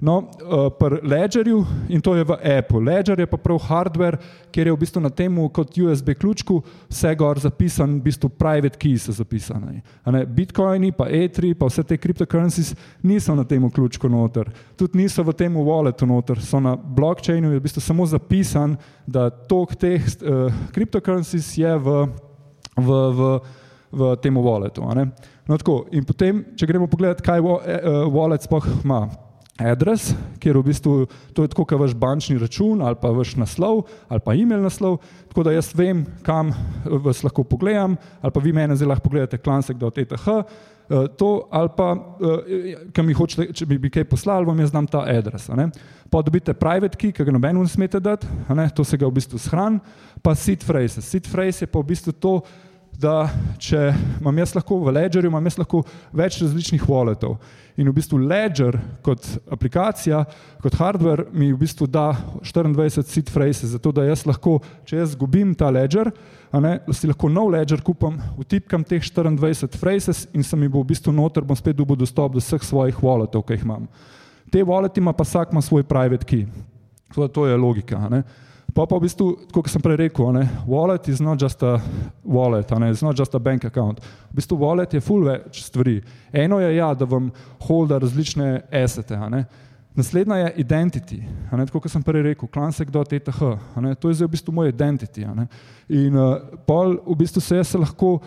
No, 0.00 0.18
uh, 0.18 0.72
pri 0.72 1.04
Ledgerju 1.04 1.66
in 1.88 2.00
to 2.00 2.14
je 2.16 2.24
v 2.24 2.32
Apple. 2.58 2.80
Ledger 2.80 3.20
je 3.20 3.26
pa 3.28 3.36
prav 3.36 3.58
hardware, 3.68 4.16
kjer 4.48 4.66
je 4.66 4.72
v 4.72 4.80
bistvu 4.80 5.02
na 5.04 5.10
tem 5.12 5.36
kot 5.52 5.76
USB 5.76 6.14
ključku 6.16 6.62
vse 6.88 7.12
gor 7.20 7.38
zapisan, 7.38 7.98
v 8.00 8.08
bistvu 8.08 8.30
private 8.32 8.80
keys 8.80 9.04
so 9.04 9.12
zapisane. 9.12 9.82
Bitcoini, 10.24 10.92
pa 10.96 11.04
E3, 11.04 11.52
pa 11.52 11.68
vse 11.68 11.84
te 11.84 12.00
cryptocurrencies 12.00 12.72
niso 13.02 13.36
na 13.36 13.44
tem 13.44 13.70
ključku 13.70 14.08
noter. 14.08 14.48
Tudi 14.76 15.04
niso 15.04 15.22
v 15.22 15.36
tem 15.36 15.52
walletu 15.52 16.08
noter, 16.08 16.40
so 16.40 16.60
na 16.60 16.76
blockchainu 16.80 17.52
je 17.52 17.60
v 17.60 17.68
bistvu 17.68 17.84
samo 17.84 18.08
zapisan, 18.08 18.78
da 19.06 19.28
tok 19.28 19.76
teh 19.76 20.00
uh, 20.00 20.48
cryptocurrencies 20.72 21.58
je 21.60 21.76
v, 21.76 22.06
v, 22.80 22.88
v, 22.88 23.34
v 23.92 24.14
tem 24.24 24.32
walletu. 24.32 24.80
No, 24.80 25.56
tako, 25.60 25.82
in 25.92 26.08
potem, 26.08 26.46
če 26.56 26.64
gremo 26.64 26.88
pogledati, 26.88 27.26
kaj 27.26 27.44
uh, 27.44 28.06
wallet 28.08 28.48
sploh 28.48 28.64
ima. 28.80 29.28
Adres, 29.60 30.10
kjer 30.40 30.58
v 30.58 30.64
bistvu 30.70 30.94
to 31.36 31.44
je 31.44 31.52
tako, 31.52 31.66
kot 31.68 31.80
vaš 31.80 31.94
bančni 31.94 32.38
račun 32.40 32.82
ali 32.82 32.96
pa 33.00 33.12
vaš 33.14 33.36
naslov 33.36 33.84
ali 34.08 34.20
pa 34.24 34.34
e-mail 34.34 34.62
naslov, 34.64 34.98
tako 35.28 35.44
da 35.46 35.54
jaz 35.54 35.72
vem, 35.76 36.04
kam 36.22 36.52
vas 36.84 37.22
lahko 37.24 37.44
pogledam 37.44 37.96
ali 38.20 38.32
pa 38.32 38.40
vi 38.40 38.52
mene 38.52 38.76
zdaj 38.76 38.88
lahko 38.88 39.08
pogledate 39.08 39.38
klansek.eth, 39.38 40.28
eh, 40.28 41.06
to 41.18 41.48
ali 41.50 41.68
pa, 41.76 41.90
eh, 41.96 42.74
kam 42.92 43.06
mi 43.06 43.14
hočete, 43.14 43.52
če 43.52 43.66
bi, 43.66 43.78
bi 43.78 43.90
kaj 43.90 44.08
poslali, 44.10 44.46
vam 44.46 44.60
jaz 44.60 44.70
znam 44.70 44.86
ta 44.86 45.04
adres. 45.08 45.50
Pa 46.10 46.22
dobite 46.22 46.54
private 46.54 46.98
key, 46.98 47.12
ki 47.12 47.24
ga 47.24 47.32
noben 47.32 47.60
ne 47.60 47.68
smete 47.68 48.00
dati, 48.00 48.26
to 48.74 48.84
se 48.84 48.96
ga 48.96 49.06
v 49.06 49.14
bistvu 49.20 49.38
shran, 49.38 49.78
pa 50.22 50.34
seed 50.34 50.64
phrase. 50.66 51.02
Seed 51.02 51.26
phrase 51.26 51.62
je 51.62 51.70
pa 51.70 51.78
v 51.78 51.92
bistvu 51.92 52.12
to, 52.12 52.40
da 53.00 53.30
če 53.60 53.90
imam 54.20 54.38
jaz 54.42 54.54
lahko 54.56 54.80
v 54.84 54.94
Ledgerju, 54.98 55.30
imam 55.30 55.46
jaz 55.48 55.56
lahko 55.60 55.82
več 56.16 56.40
različnih 56.42 56.84
walletov. 56.88 57.38
In 57.80 57.88
v 57.88 57.94
bistvu 57.96 58.18
Ledger 58.28 58.76
kot 59.00 59.24
aplikacija, 59.48 60.18
kot 60.60 60.74
hardware 60.76 61.24
mi 61.32 61.48
v 61.48 61.56
bistvu 61.62 61.86
da 61.88 62.10
24 62.44 63.08
seed 63.08 63.30
phrases, 63.32 63.72
zato 63.72 63.92
da 63.96 64.04
jaz 64.04 64.26
lahko, 64.28 64.58
če 64.84 64.98
jaz 64.98 65.14
zgubim 65.14 65.54
ta 65.56 65.70
Ledger, 65.72 66.10
ne, 66.60 66.74
si 66.92 67.08
lahko 67.08 67.30
nov 67.32 67.48
Ledger 67.54 67.80
kupam, 67.86 68.18
vtipkam 68.36 68.84
teh 68.84 69.00
24 69.00 69.80
phrases 69.80 70.26
in 70.36 70.44
se 70.44 70.58
mi 70.60 70.68
bo 70.68 70.84
v 70.84 70.90
bistvu 70.92 71.14
noter, 71.16 71.46
bom 71.46 71.56
spet 71.56 71.78
dobil 71.78 71.96
dostop 71.96 72.36
do 72.36 72.42
vseh 72.42 72.60
svojih 72.60 73.00
walletov, 73.00 73.46
ki 73.48 73.56
jih 73.56 73.64
imam. 73.64 73.88
Te 74.52 74.60
walleti 74.66 75.00
ima 75.00 75.16
pa 75.16 75.24
vsak 75.24 75.54
ima 75.54 75.64
svoj 75.64 75.86
private 75.88 76.26
key. 76.28 76.44
To 77.16 77.46
je 77.46 77.56
logika. 77.56 77.96
Ne. 78.12 78.22
Pa 78.74 78.86
pa 78.86 78.98
v 78.98 79.06
bistvu, 79.06 79.26
kot 79.50 79.68
sem 79.70 79.82
prej 79.82 79.96
rekel, 80.04 80.30
ne, 80.36 80.44
wallet 80.68 81.08
is 81.10 81.20
not 81.22 81.40
just 81.40 81.62
a 81.66 81.78
wallet, 82.22 82.70
ne, 82.78 82.90
it's 82.92 83.02
not 83.02 83.18
just 83.18 83.34
a 83.34 83.40
bank 83.42 83.64
account. 83.64 83.98
V 84.30 84.38
bistvu 84.38 84.58
wallet 84.60 84.94
je 84.94 85.00
full 85.02 85.26
več 85.26 85.64
stvari. 85.66 85.98
Eno 86.32 86.60
je 86.62 86.70
ja, 86.76 86.92
da 86.94 87.08
vam 87.08 87.30
holda 87.66 87.98
različne 87.98 88.60
asete, 88.82 89.18
ne. 89.30 89.44
Naslednja 89.98 90.36
je 90.36 90.52
identity, 90.62 91.18
ne, 91.50 91.66
tako 91.66 91.82
kot 91.82 91.90
sem 91.90 92.04
prej 92.06 92.22
rekel, 92.28 92.48
klansek.eth, 92.48 93.40
to 93.98 94.12
je 94.12 94.20
zdaj 94.20 94.28
v 94.28 94.34
bistvu 94.36 94.54
moj 94.54 94.70
identity. 94.70 95.26
Ne. 95.26 95.48
In 95.90 96.14
uh, 96.14 96.36
pol 96.66 96.94
v 97.08 97.18
bistvu 97.24 97.42
se 97.42 97.58
jaz 97.58 97.74
lahko 97.74 98.20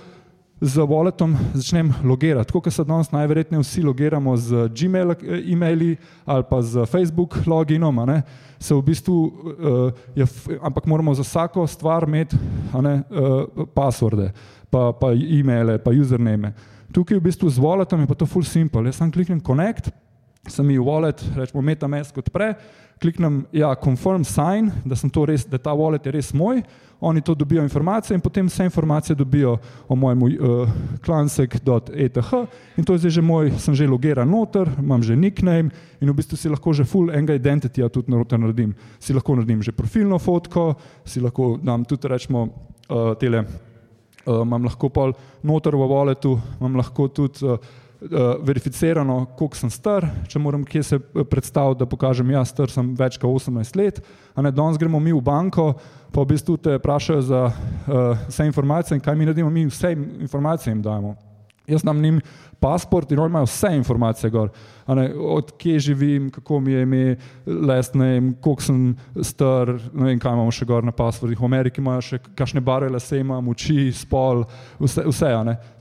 z 0.62 0.78
walletom 0.78 1.36
začnem 1.54 1.94
logirati. 2.04 2.48
Tako 2.48 2.62
kot 2.62 2.74
se 2.74 2.84
danes 2.84 3.12
najverjetneje 3.12 3.62
vsi 3.62 3.84
logiramo 3.84 4.38
z 4.38 4.70
Gmail 4.70 5.16
e-maili 5.52 5.98
ali 6.26 6.44
pa 6.50 6.62
z 6.62 6.86
Facebook 6.86 7.36
loginom, 7.48 7.96
ne, 8.08 8.22
se 8.60 8.76
v 8.76 8.82
bistvu, 8.82 9.16
uh, 9.24 9.92
je, 10.16 10.26
ampak 10.62 10.86
moramo 10.86 11.14
za 11.14 11.24
vsako 11.24 11.68
stvar 11.68 12.08
imeti 12.08 12.38
ne, 12.82 13.02
uh, 13.10 13.68
passworde, 13.74 14.32
pa, 14.70 14.94
pa 14.94 15.12
e-maile, 15.14 15.78
pa 15.78 15.92
username. 15.92 16.54
Tukaj 16.94 17.18
v 17.18 17.24
bistvu 17.24 17.50
z 17.50 17.60
walletom 17.60 18.00
je 18.00 18.08
pa 18.08 18.16
to 18.16 18.26
full 18.26 18.46
simple. 18.46 18.86
Jaz 18.86 19.02
sam 19.02 19.12
kliknem 19.12 19.42
connect, 19.42 19.90
sem 20.48 20.66
mi 20.68 20.78
wallet, 20.80 21.24
rečemo 21.36 21.62
MetaMask 21.62 22.18
odpre, 22.18 22.54
kliknem 23.02 23.44
ja, 23.52 23.74
confirm 23.76 24.24
sign, 24.28 24.72
da, 24.86 24.98
res, 25.28 25.46
da 25.48 25.60
ta 25.60 25.74
wallet 25.76 26.06
je 26.06 26.12
res 26.12 26.34
moj, 26.36 26.62
oni 27.04 27.22
to 27.22 27.36
dobijo 27.36 27.64
informacije 27.64 28.16
in 28.16 28.22
potem 28.24 28.48
vse 28.48 28.64
informacije 28.64 29.16
dobijo 29.16 29.58
o 29.88 29.96
mojem 29.96 30.24
uh, 30.24 30.70
klansek.eth 31.04 32.34
in 32.78 32.86
to 32.86 32.94
je 32.94 33.00
zdaj 33.04 33.12
že 33.12 33.22
moj, 33.22 33.52
sem 33.60 33.76
že 33.76 33.88
logiran 33.88 34.30
noter, 34.30 34.70
imam 34.80 35.04
že 35.04 35.16
nickname 35.16 35.70
in 36.00 36.10
v 36.10 36.16
bistvu 36.16 36.38
si 36.38 36.50
lahko 36.50 36.74
že 36.74 36.88
full 36.88 37.12
enga 37.12 37.36
identityja 37.36 37.90
tudi 37.90 38.12
noter 38.12 38.40
naredim. 38.40 38.76
Si 39.00 39.14
lahko 39.14 39.36
naredim 39.36 39.62
že 39.62 39.72
profilno 39.72 40.20
fotko, 40.20 40.76
si 41.06 41.20
lahko 41.20 41.58
dam 41.64 41.84
tudi 41.84 42.08
rečemo 42.08 42.48
uh, 42.48 43.16
tele, 43.20 43.44
uh, 43.44 44.42
imam 44.42 44.64
lahko 44.64 44.90
pol 44.90 45.12
noter 45.44 45.76
v 45.76 45.92
walletu, 45.92 46.40
imam 46.62 46.80
lahko 46.80 47.08
tudi 47.08 47.44
uh, 47.44 47.52
uh, 47.52 47.83
verificirano, 48.44 49.26
koliko 49.38 49.58
sem 49.58 49.70
star, 49.70 50.08
če 50.28 50.40
moram 50.40 50.64
kje 50.68 50.84
se 50.84 51.00
eh, 51.00 51.26
predstaviti, 51.30 51.80
da 51.80 51.90
pokažem, 51.90 52.32
ja, 52.32 52.44
star 52.46 52.72
sem 52.72 52.94
več 53.00 53.20
kot 53.22 53.30
18 53.44 53.78
let, 53.80 54.02
a 54.36 54.42
ne 54.42 54.52
danes 54.52 54.80
gremo 54.82 55.00
mi 55.00 55.14
v 55.14 55.22
banko, 55.24 55.74
pa 56.14 56.22
v 56.22 56.34
bistvu 56.34 56.58
te 56.62 56.78
vprašajo 56.78 57.22
za 57.26 57.44
uh, 57.50 58.26
vse 58.28 58.46
informacije 58.46 58.98
in 58.98 59.02
kaj 59.02 59.16
mi 59.18 59.26
naredimo, 59.26 59.50
mi 59.50 59.66
vse 59.66 59.94
informacije 60.22 60.72
jim 60.72 60.82
dajemo. 60.86 61.16
Jaz 61.68 61.84
nam 61.84 62.02
njim 62.02 62.20
pasport 62.64 63.12
in 63.12 63.20
oni 63.20 63.32
imajo 63.32 63.48
vse 63.50 63.76
informacije 63.76 64.30
gor, 64.32 64.50
ne, 64.88 65.10
od 65.16 65.52
kje 65.58 65.80
živim, 65.80 66.30
kako 66.32 66.60
mi 66.60 66.72
je 66.72 66.82
ime, 66.82 67.16
last 67.46 67.96
name, 67.96 68.34
koliko 68.42 68.64
sem 68.64 68.96
star, 69.22 69.74
ne 69.94 70.06
vem, 70.06 70.20
kaj 70.20 70.36
imamo 70.38 70.52
še 70.52 70.68
gor 70.68 70.86
na 70.88 70.94
pasportih. 70.96 71.40
V 71.40 71.48
Ameriki 71.48 71.84
imajo 71.84 72.06
še 72.08 72.22
kakšne 72.38 72.64
barve 72.64 72.92
lase, 72.94 73.20
imam 73.20 73.52
oči, 73.52 73.92
spol, 73.96 74.46
vse, 74.80 75.04
vse 75.10 75.34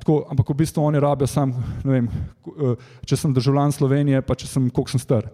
Tako, 0.02 0.24
ampak 0.34 0.50
v 0.50 0.58
bistvu 0.64 0.82
oni 0.82 1.00
rabijo 1.00 1.30
sam, 1.30 1.54
vem, 1.86 2.08
eh, 2.10 2.74
če 3.06 3.16
sem 3.16 3.34
državljan 3.34 3.72
Slovenije, 3.78 4.22
pa 4.26 4.34
če 4.34 4.50
sem, 4.50 4.68
koliko 4.70 4.96
sem 4.96 5.02
star. 5.02 5.30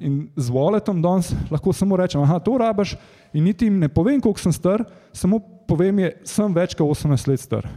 In 0.00 0.24
z 0.34 0.50
voletom 0.50 0.98
danes 1.02 1.30
lahko 1.50 1.72
samo 1.76 1.96
rečem, 2.00 2.24
da 2.26 2.40
to 2.42 2.56
rabiš 2.58 2.96
in 3.32 3.44
niti 3.44 3.68
jim 3.68 3.78
ne 3.78 3.88
povem, 3.88 4.18
koliko 4.20 4.40
sem 4.40 4.52
star, 4.52 4.82
samo 5.12 5.38
povem, 5.68 6.00
da 6.08 6.10
sem 6.26 6.56
več 6.56 6.74
kot 6.74 6.88
18 6.90 7.28
let 7.30 7.44
star 7.44 7.68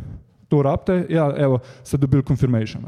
to 0.49 0.61
rabite, 0.61 1.05
ja, 1.09 1.27
evo, 1.37 1.59
ste 1.83 1.97
dobili 1.97 2.23
confirmation. 2.23 2.83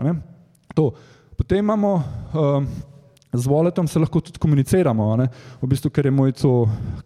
Potem 1.38 1.60
imamo, 1.60 2.04
um, 2.34 2.68
z 3.34 3.48
voletom 3.48 3.88
se 3.88 4.00
lahko 4.00 4.22
tudi 4.22 4.40
komuniciramo, 4.40 5.16
v 5.62 5.68
bistvu, 5.68 5.92
ker 5.92 6.08
je 6.08 6.12
moj 6.12 6.32
to 6.32 6.54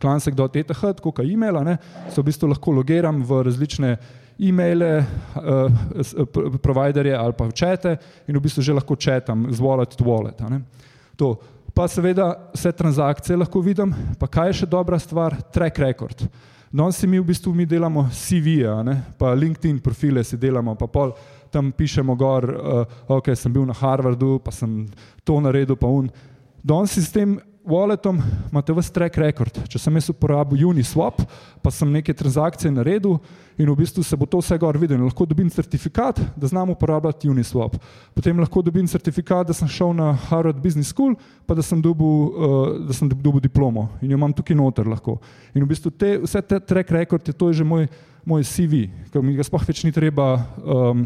klansek.eth, 0.01 0.81
tako 1.01 1.11
kot 1.11 1.25
e-mail, 1.25 1.57
se 2.09 2.21
v 2.21 2.25
bistvu 2.25 2.49
lahko 2.51 2.71
logiram 2.71 3.23
v 3.25 3.43
različne 3.43 3.95
e-maile, 4.39 5.05
uh, 5.35 6.59
providerje 6.61 7.15
ali 7.15 7.33
pa 7.33 7.49
čete 7.51 7.97
in 8.27 8.37
v 8.37 8.43
bistvu 8.43 8.63
že 8.63 8.73
lahko 8.73 8.95
četam 8.95 9.47
z 9.51 9.59
wallet 9.59 9.97
to 9.97 10.05
wallet. 10.05 10.37
To. 11.17 11.35
Pa 11.73 11.87
seveda 11.87 12.51
vse 12.53 12.71
transakcije 12.71 13.37
lahko 13.37 13.61
vidim, 13.61 13.93
pa 14.19 14.27
kaj 14.27 14.47
je 14.49 14.53
še 14.61 14.67
dobra 14.69 14.99
stvar, 14.99 15.35
track 15.53 15.79
record. 15.79 16.23
Danes 16.71 16.99
si 17.01 17.07
mi 17.07 17.17
v 17.17 17.25
bistvu 17.25 17.53
mi 17.53 17.65
delamo 17.65 18.05
CV-je, 18.13 18.95
pa 19.17 19.33
LinkedIn 19.33 19.79
profile 19.81 20.23
si 20.23 20.37
delamo, 20.37 20.75
pa 20.77 20.85
pol 20.85 21.15
tam 21.49 21.71
pišemo 21.73 22.13
gor, 22.15 22.45
uh, 22.45 22.83
ok, 23.09 23.33
sem 23.33 23.53
bil 23.53 23.65
na 23.65 23.73
Harvardu, 23.73 24.37
pa 24.37 24.53
sem 24.53 24.85
to 25.25 25.39
naredil, 25.41 25.73
pa 25.75 25.89
un. 25.89 26.11
Danes 26.61 26.93
si 26.93 27.01
s 27.01 27.09
tem 27.09 27.39
walletom 27.69 28.21
imate 28.51 28.73
vse 28.73 28.93
track 28.93 29.17
record. 29.21 29.59
Če 29.69 29.79
sem 29.79 29.95
jaz 29.99 30.09
uporabil 30.09 30.65
Uniswap, 30.67 31.21
pa 31.61 31.71
sem 31.73 31.91
neke 31.93 32.13
transakcije 32.13 32.71
naredil 32.73 33.19
in 33.59 33.69
v 33.69 33.75
bistvu 33.81 34.03
se 34.03 34.17
bo 34.17 34.25
to 34.25 34.39
vse 34.41 34.57
gor 34.57 34.77
videlo. 34.79 35.05
Lahko 35.05 35.27
dobim 35.29 35.49
certifikat, 35.53 36.21
da 36.35 36.47
znam 36.47 36.71
uporabljati 36.73 37.29
Uniswap. 37.29 37.75
Potem 38.15 38.39
lahko 38.39 38.63
dobim 38.65 38.87
certifikat, 38.87 39.47
da 39.47 39.53
sem 39.53 39.67
šel 39.67 39.93
na 39.93 40.13
Harvard 40.29 40.57
Business 40.63 40.93
School, 40.93 41.15
pa 41.45 41.57
da 41.57 41.65
sem 41.65 41.81
dobil, 41.81 42.07
uh, 42.07 42.67
da 42.87 42.95
sem 42.95 43.09
dobil 43.09 43.43
diplomo 43.43 43.89
in 44.01 44.11
jo 44.11 44.17
imam 44.17 44.33
tukaj 44.33 44.57
noter 44.57 44.87
lahko. 44.87 45.19
In 45.53 45.63
v 45.63 45.69
bistvu 45.69 45.91
te, 45.91 46.15
vse 46.23 46.41
te 46.41 46.59
track 46.59 46.91
record 46.95 47.27
je 47.27 47.35
to 47.35 47.51
je 47.51 47.61
že 47.61 47.67
moj, 47.67 47.87
moj 48.25 48.43
CV, 48.47 48.87
ker 49.13 49.21
mi 49.21 49.35
ga 49.37 49.45
sploh 49.45 49.67
več 49.67 49.83
ni 49.83 49.91
treba 49.95 50.33
um, 50.63 51.05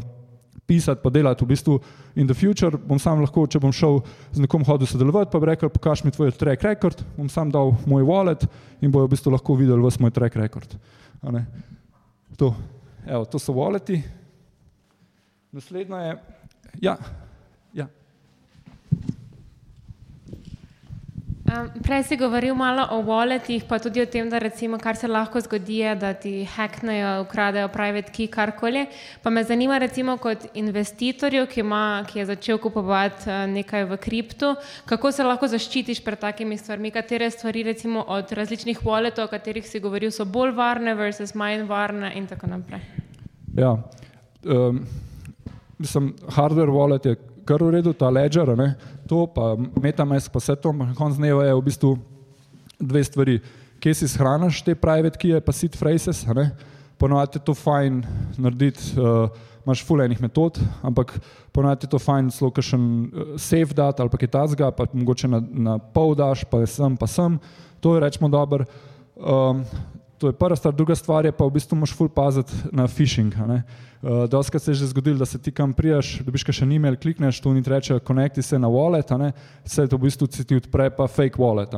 pisati, 0.68 1.02
pa 1.04 1.10
delati 1.10 1.44
v 1.44 1.48
bistvu 1.52 1.78
in 2.16 2.28
the 2.28 2.36
future, 2.38 2.78
bom 2.78 3.00
sam 3.00 3.22
lahko, 3.24 3.46
če 3.48 3.60
bom 3.60 3.74
šel 3.76 4.00
z 4.32 4.44
nekom 4.46 4.64
hodil 4.68 4.88
sodelovati, 4.88 5.32
pa 5.32 5.42
bi 5.42 5.52
rekel, 5.52 5.72
pokaž 5.74 6.06
mi 6.06 6.14
tvoj 6.14 6.32
track 6.40 6.64
record, 6.64 7.04
bom 7.18 7.30
sam 7.30 7.52
dal 7.52 7.76
moj 7.90 8.06
wallet 8.08 8.46
in 8.82 8.92
bojo 8.92 9.10
v 9.10 9.16
bistvu 9.16 9.36
lahko 9.36 9.58
videli 9.60 9.84
vse 9.84 10.04
moj 10.04 10.14
track 10.16 10.40
record. 10.40 10.78
To, 12.38 12.54
evo, 13.06 13.26
to 13.26 13.40
so 13.40 13.54
walleti. 13.54 14.02
Naslednja 15.54 16.00
je, 16.08 16.16
ja, 16.82 16.98
Prej 21.84 22.04
si 22.04 22.16
govoril 22.18 22.56
malo 22.56 22.88
o 22.92 23.04
walletih, 23.06 23.64
pa 23.70 23.78
tudi 23.80 24.02
o 24.02 24.06
tem, 24.06 24.30
da 24.30 24.40
recimo, 24.40 24.78
kar 24.82 24.96
se 24.96 25.08
lahko 25.08 25.42
zgodi, 25.42 25.78
je, 25.84 25.96
da 25.96 26.14
ti 26.14 26.32
hacknejo, 26.46 27.22
ukradejo 27.22 27.68
private 27.70 28.12
key, 28.12 28.28
karkoli. 28.28 28.88
Pa 29.22 29.30
me 29.30 29.44
zanima, 29.44 29.78
recimo, 29.78 30.18
kot 30.18 30.48
investitorju, 30.54 31.46
ki, 31.48 31.60
ima, 31.60 32.04
ki 32.10 32.20
je 32.20 32.26
začel 32.26 32.58
kupovati 32.58 33.30
eh, 33.30 33.48
nekaj 33.48 33.86
v 33.92 33.98
kriptu, 33.98 34.56
kako 34.90 35.12
se 35.12 35.24
lahko 35.24 35.48
zaščitiš 35.48 36.02
pred 36.06 36.20
takimi 36.20 36.58
stvarmi, 36.58 36.92
katere 36.92 37.30
stvari, 37.32 37.64
recimo, 37.64 38.06
od 38.08 38.32
različnih 38.32 38.82
walletov, 38.82 39.28
o 39.28 39.34
katerih 39.34 39.68
si 39.68 39.84
govoril, 39.84 40.12
so 40.12 40.26
bolj 40.26 40.56
varne, 40.58 40.96
versus 40.96 41.36
manj 41.36 41.68
varne 41.70 42.14
in 42.18 42.26
tako 42.28 42.50
naprej. 42.50 42.82
Ja, 43.58 43.76
um, 44.46 44.82
mislim, 45.78 46.16
hardware 46.34 46.74
wallet 46.74 47.06
je 47.06 47.33
kar 47.46 47.64
v 47.64 47.78
redu, 47.78 47.94
ta 47.94 48.10
ledger, 48.10 48.54
ne, 48.58 48.74
to 49.10 49.26
pa 49.28 49.54
metamask, 49.82 50.32
pa 50.32 50.42
vse 50.42 50.56
to, 50.60 50.74
konc 50.98 51.18
dneva 51.20 51.46
je 51.48 51.56
v 51.58 51.64
bistvu 51.66 51.92
dve 52.80 53.04
stvari. 53.04 53.40
Kje 53.84 53.94
si 54.00 54.08
shraniš 54.08 54.62
te 54.64 54.76
private 54.80 55.20
kije, 55.20 55.42
pa 55.44 55.56
seed 55.56 55.76
phrases, 55.76 56.24
ne, 56.36 56.52
ponovadi 56.98 57.40
je 57.40 57.44
to 57.44 57.56
fajn 57.58 58.04
narediti, 58.40 58.94
uh, 58.96 59.28
imaš 59.64 59.84
fulejnih 59.88 60.22
metod, 60.24 60.60
ampak 60.84 61.16
ponovadi 61.56 61.88
je 61.88 61.92
to 61.92 62.00
fajn 62.00 62.32
zelo 62.36 62.52
kakšen 62.52 62.84
uh, 62.84 63.34
safe 63.36 63.76
dat 63.76 64.00
ali 64.00 64.12
pa 64.12 64.20
kaj 64.22 64.32
tazga, 64.32 64.72
pa 64.72 64.88
mogoče 64.94 65.28
na, 65.28 65.42
na 65.44 65.78
pol 65.80 66.16
daš, 66.16 66.46
pa 66.48 66.64
sem, 66.68 66.96
pa 67.00 67.08
sem, 67.08 67.40
to 67.84 67.96
je 67.96 68.04
rečemo 68.04 68.32
dober. 68.32 68.68
Um, 69.20 69.66
To 70.24 70.30
je 70.32 70.34
prva 70.40 70.56
stvar, 70.56 70.72
druga 70.72 70.96
stvar 70.96 71.26
je 71.26 71.34
pa 71.36 71.44
v 71.44 71.52
bistvu 71.52 71.76
moš 71.76 71.92
full 71.92 72.08
paziti 72.08 72.56
na 72.72 72.86
phishing. 72.88 73.34
Uh, 74.04 74.26
Doskrat 74.28 74.64
se 74.64 74.72
je 74.72 74.76
že 74.76 74.88
zgodilo, 74.88 75.18
da 75.18 75.26
se 75.26 75.40
ti 75.40 75.52
kam 75.52 75.72
prijaš, 75.74 76.18
dobiš 76.28 76.44
še 76.44 76.66
en 76.66 76.72
e-mail, 76.76 76.98
klikneš, 77.00 77.38
tu 77.40 77.54
ni 77.56 77.62
reče, 77.64 78.02
konekti 78.04 78.44
se 78.44 78.60
na 78.60 78.68
wallet, 78.68 79.08
vse 79.64 79.86
to 79.88 79.96
v 79.96 80.04
bistvu 80.04 80.28
ti 80.28 80.58
odpre 80.60 80.90
pa 80.92 81.08
fake 81.08 81.40
wallet 81.40 81.72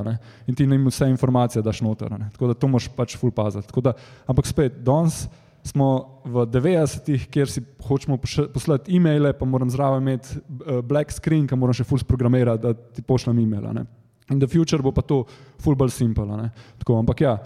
in 0.48 0.56
ti 0.56 0.66
jim 0.66 0.88
vse 0.88 1.06
informacije 1.06 1.62
daš 1.62 1.84
noter. 1.86 2.10
Tako 2.34 2.48
da 2.48 2.54
to 2.58 2.68
moš 2.68 2.90
pač 2.90 3.14
full 3.16 3.32
paziti. 3.32 3.70
Da, 3.82 3.94
ampak 4.26 4.50
spet, 4.50 4.82
danes 4.82 5.28
smo 5.62 6.22
v 6.26 6.48
90-ih, 6.50 7.28
kjer 7.30 7.50
si 7.50 7.62
hočemo 7.86 8.18
poslati 8.18 8.98
e-maile, 8.98 9.34
pa 9.38 9.46
moram 9.46 9.70
zraven 9.70 10.02
imeti 10.02 10.40
uh, 10.40 10.82
black 10.82 11.14
screen, 11.14 11.46
ki 11.46 11.58
moram 11.58 11.78
še 11.78 11.86
full 11.86 12.02
programirati, 12.10 12.62
da 12.66 12.74
ti 12.74 13.06
pošljem 13.06 13.44
e-mail. 13.46 13.86
In 14.34 14.42
the 14.42 14.50
future 14.50 14.82
bo 14.82 14.90
pa 14.90 15.06
to 15.06 15.22
full 15.62 15.78
bolj 15.78 15.94
simple. 15.94 16.26
Tako, 16.82 16.98
ampak 17.06 17.22
ja 17.22 17.38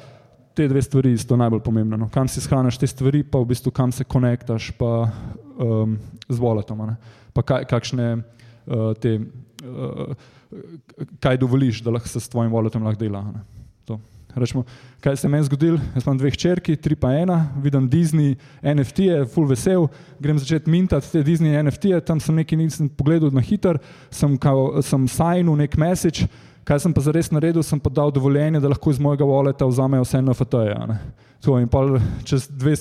te 0.59 0.67
dve 0.67 0.81
stvari 0.83 1.13
so 1.17 1.37
najbolj 1.39 1.61
pomembne. 1.63 1.97
No. 1.97 2.09
Kam 2.11 2.27
si 2.27 2.41
shraniš 2.43 2.79
te 2.81 2.87
stvari, 2.87 3.23
pa 3.23 3.39
v 3.39 3.47
bistvu 3.53 3.71
kam 3.71 3.93
se 3.95 4.03
konektaš, 4.03 4.73
pa 4.75 5.07
um, 5.55 5.95
z 6.27 6.39
voletom. 6.39 6.83
Pa 7.33 7.45
kaj, 7.47 7.67
kakšne 7.69 8.09
uh, 8.19 8.91
te, 8.99 9.15
uh, 9.63 10.11
kaj 11.23 11.39
dovoliš, 11.39 11.79
da 11.85 11.95
lahko 11.95 12.11
se 12.11 12.19
s 12.19 12.27
tvojim 12.27 12.51
voletom 12.51 12.83
lahko 12.83 12.99
dela. 12.99 13.23
Rečemo, 14.35 14.61
kaj 15.01 15.15
se 15.17 15.29
meni 15.29 15.47
zgodilo? 15.47 15.79
Jaz 15.95 16.03
imam 16.05 16.17
dve 16.19 16.29
hčerki, 16.31 16.75
tri 16.77 16.95
pa 16.95 17.09
ena, 17.17 17.39
vidim 17.57 17.87
Disney, 17.89 18.35
NFT, 18.61 19.07
je 19.07 19.23
full 19.33 19.49
vesel, 19.49 19.87
grem 20.21 20.37
začeti 20.37 20.69
mintati 20.69 21.09
te 21.11 21.23
Disney 21.25 21.57
NFT, 21.63 21.97
tam 22.05 22.21
sem 22.21 22.37
nekaj 22.37 22.59
nisem 22.59 22.91
pogledal 22.93 23.33
na 23.33 23.41
hiter, 23.41 23.79
sem, 24.13 24.37
sem 24.85 25.07
sajnil 25.09 25.57
nek 25.57 25.79
message, 25.81 26.29
Kaj 26.63 26.83
sem 26.83 26.93
pa 26.93 27.01
zares 27.01 27.31
naredil, 27.31 27.63
sem 27.65 27.79
pa 27.79 27.89
dal 27.89 28.11
dovoljenje, 28.13 28.59
da 28.61 28.69
lahko 28.69 28.91
iz 28.91 28.99
mojega 29.01 29.25
voleta 29.25 29.65
vzamejo 29.65 30.05
vse 30.05 30.21
NFT-je. 30.21 30.75
In 31.61 31.69
pa 31.71 31.85
čez 32.27 32.49
dve 32.51 32.75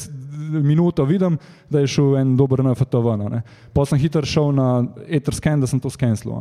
minute 0.65 1.05
vidim, 1.05 1.39
da 1.71 1.81
je 1.81 1.93
šel 1.95 2.17
en 2.19 2.35
dober 2.37 2.65
NFT 2.65 3.01
ven. 3.05 3.41
Pa 3.73 3.87
sem 3.87 4.01
hitro 4.01 4.25
šel 4.27 4.53
na 4.57 4.69
Etherscan, 5.07 5.61
da 5.61 5.71
sem 5.71 5.81
to 5.81 5.91
skenslil. 5.91 6.37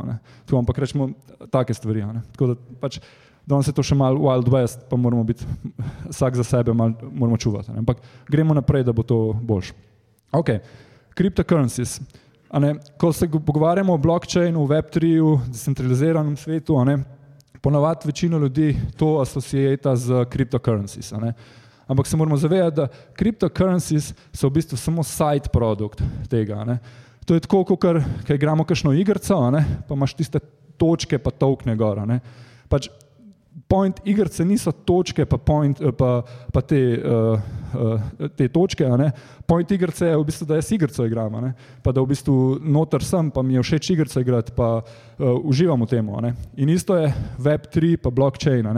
Ampak 0.52 0.78
rečemo 0.78 1.10
take 1.52 1.74
stvari. 1.74 2.04
Tako 2.32 2.52
da 2.52 2.78
pač 2.80 3.00
danes 3.48 3.68
je 3.68 3.72
to 3.72 3.82
še 3.86 3.96
malo 3.96 4.20
Wild 4.20 4.48
West, 4.52 4.84
pa 4.90 4.96
moramo 5.00 5.24
biti 5.24 5.46
vsak 6.10 6.36
za 6.36 6.44
sebe, 6.44 6.74
mal, 6.76 6.92
moramo 7.12 7.38
čuvati. 7.40 7.72
Ne? 7.72 7.80
Ampak 7.80 8.02
gremo 8.28 8.52
naprej, 8.54 8.84
da 8.84 8.92
bo 8.92 9.02
to 9.02 9.32
boljš. 9.32 9.72
Ok, 10.36 10.58
cryptocurrencies. 11.16 12.00
Ko 13.00 13.12
se 13.12 13.28
pogovarjamo 13.28 13.94
o 13.94 14.00
blockchainu, 14.00 14.66
Web3, 14.68 15.00
decentraliziranem 15.48 16.36
svetu, 16.36 16.76
Ponavadi 17.60 18.06
večina 18.08 18.38
ljudi 18.38 18.76
to 18.96 19.18
asociira 19.20 19.96
z 19.96 20.24
kriptocurrencies. 20.30 21.12
Ampak 21.86 22.06
se 22.06 22.16
moramo 22.16 22.36
zavedati, 22.36 22.76
da 22.76 22.88
kriptocurrencies 23.16 24.12
so 24.32 24.48
v 24.48 24.58
bistvu 24.60 24.76
samo 24.76 25.02
side 25.02 25.48
produkt 25.52 26.02
tega. 26.30 26.64
Ne? 26.64 26.78
To 27.26 27.34
je 27.34 27.40
tako, 27.40 27.64
kot 27.64 27.80
ker 27.80 28.34
igramo 28.34 28.64
kakšno 28.64 28.92
igrico, 28.92 29.40
pa 29.88 29.94
imaš 29.94 30.14
tiste 30.14 30.40
točke, 30.76 31.18
pa 31.18 31.30
tokne 31.30 31.76
gora. 31.76 32.06
Pač 32.68 32.88
point 33.66 34.00
igrice 34.04 34.44
niso 34.44 34.72
točke, 34.72 35.26
pa, 35.26 35.38
point, 35.38 35.80
eh, 35.80 35.92
pa, 35.92 36.22
pa 36.52 36.60
te, 36.60 36.78
uh, 36.98 37.40
uh, 37.74 38.28
te 38.36 38.48
točke. 38.48 38.86
Point 39.46 39.70
igrice 39.70 40.06
je 40.06 40.16
v 40.16 40.24
bistvu, 40.28 40.46
da 40.46 40.58
jaz 40.60 40.70
igrico 40.72 41.06
igram, 41.06 41.52
pa 41.82 41.92
da 41.92 42.04
v 42.04 42.12
bistvu 42.12 42.58
noter 42.62 43.04
sem, 43.04 43.30
pa 43.30 43.42
mi 43.42 43.56
je 43.56 43.64
všeč 43.64 43.90
igrico 43.94 44.20
igrati, 44.20 44.54
pa 44.56 44.80
uh, 44.80 45.38
uživam 45.42 45.82
v 45.82 45.90
tem. 45.90 46.08
In 46.56 46.68
isto 46.68 46.96
je 46.96 47.12
Web3, 47.38 47.96
pa 48.02 48.10
blockchain. 48.10 48.68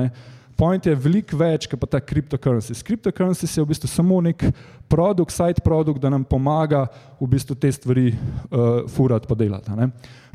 Point 0.61 0.87
je 0.87 0.95
veliko 0.95 1.39
več, 1.41 1.67
kot 1.73 1.89
ta 1.89 2.03
cryptocurrency. 2.05 2.77
Cryptocurrency 2.85 3.49
je 3.49 3.65
v 3.65 3.71
bistvu 3.71 3.89
samo 3.89 4.21
nek 4.21 4.45
produkt, 4.93 5.33
side 5.33 5.65
produkt, 5.65 6.03
da 6.03 6.11
nam 6.13 6.25
pomaga 6.25 6.85
v 7.21 7.29
bistvu 7.33 7.57
te 7.57 7.73
stvari 7.73 8.11
uh, 8.13 8.85
furati, 8.89 9.27
pa 9.27 9.35
delati. 9.35 9.73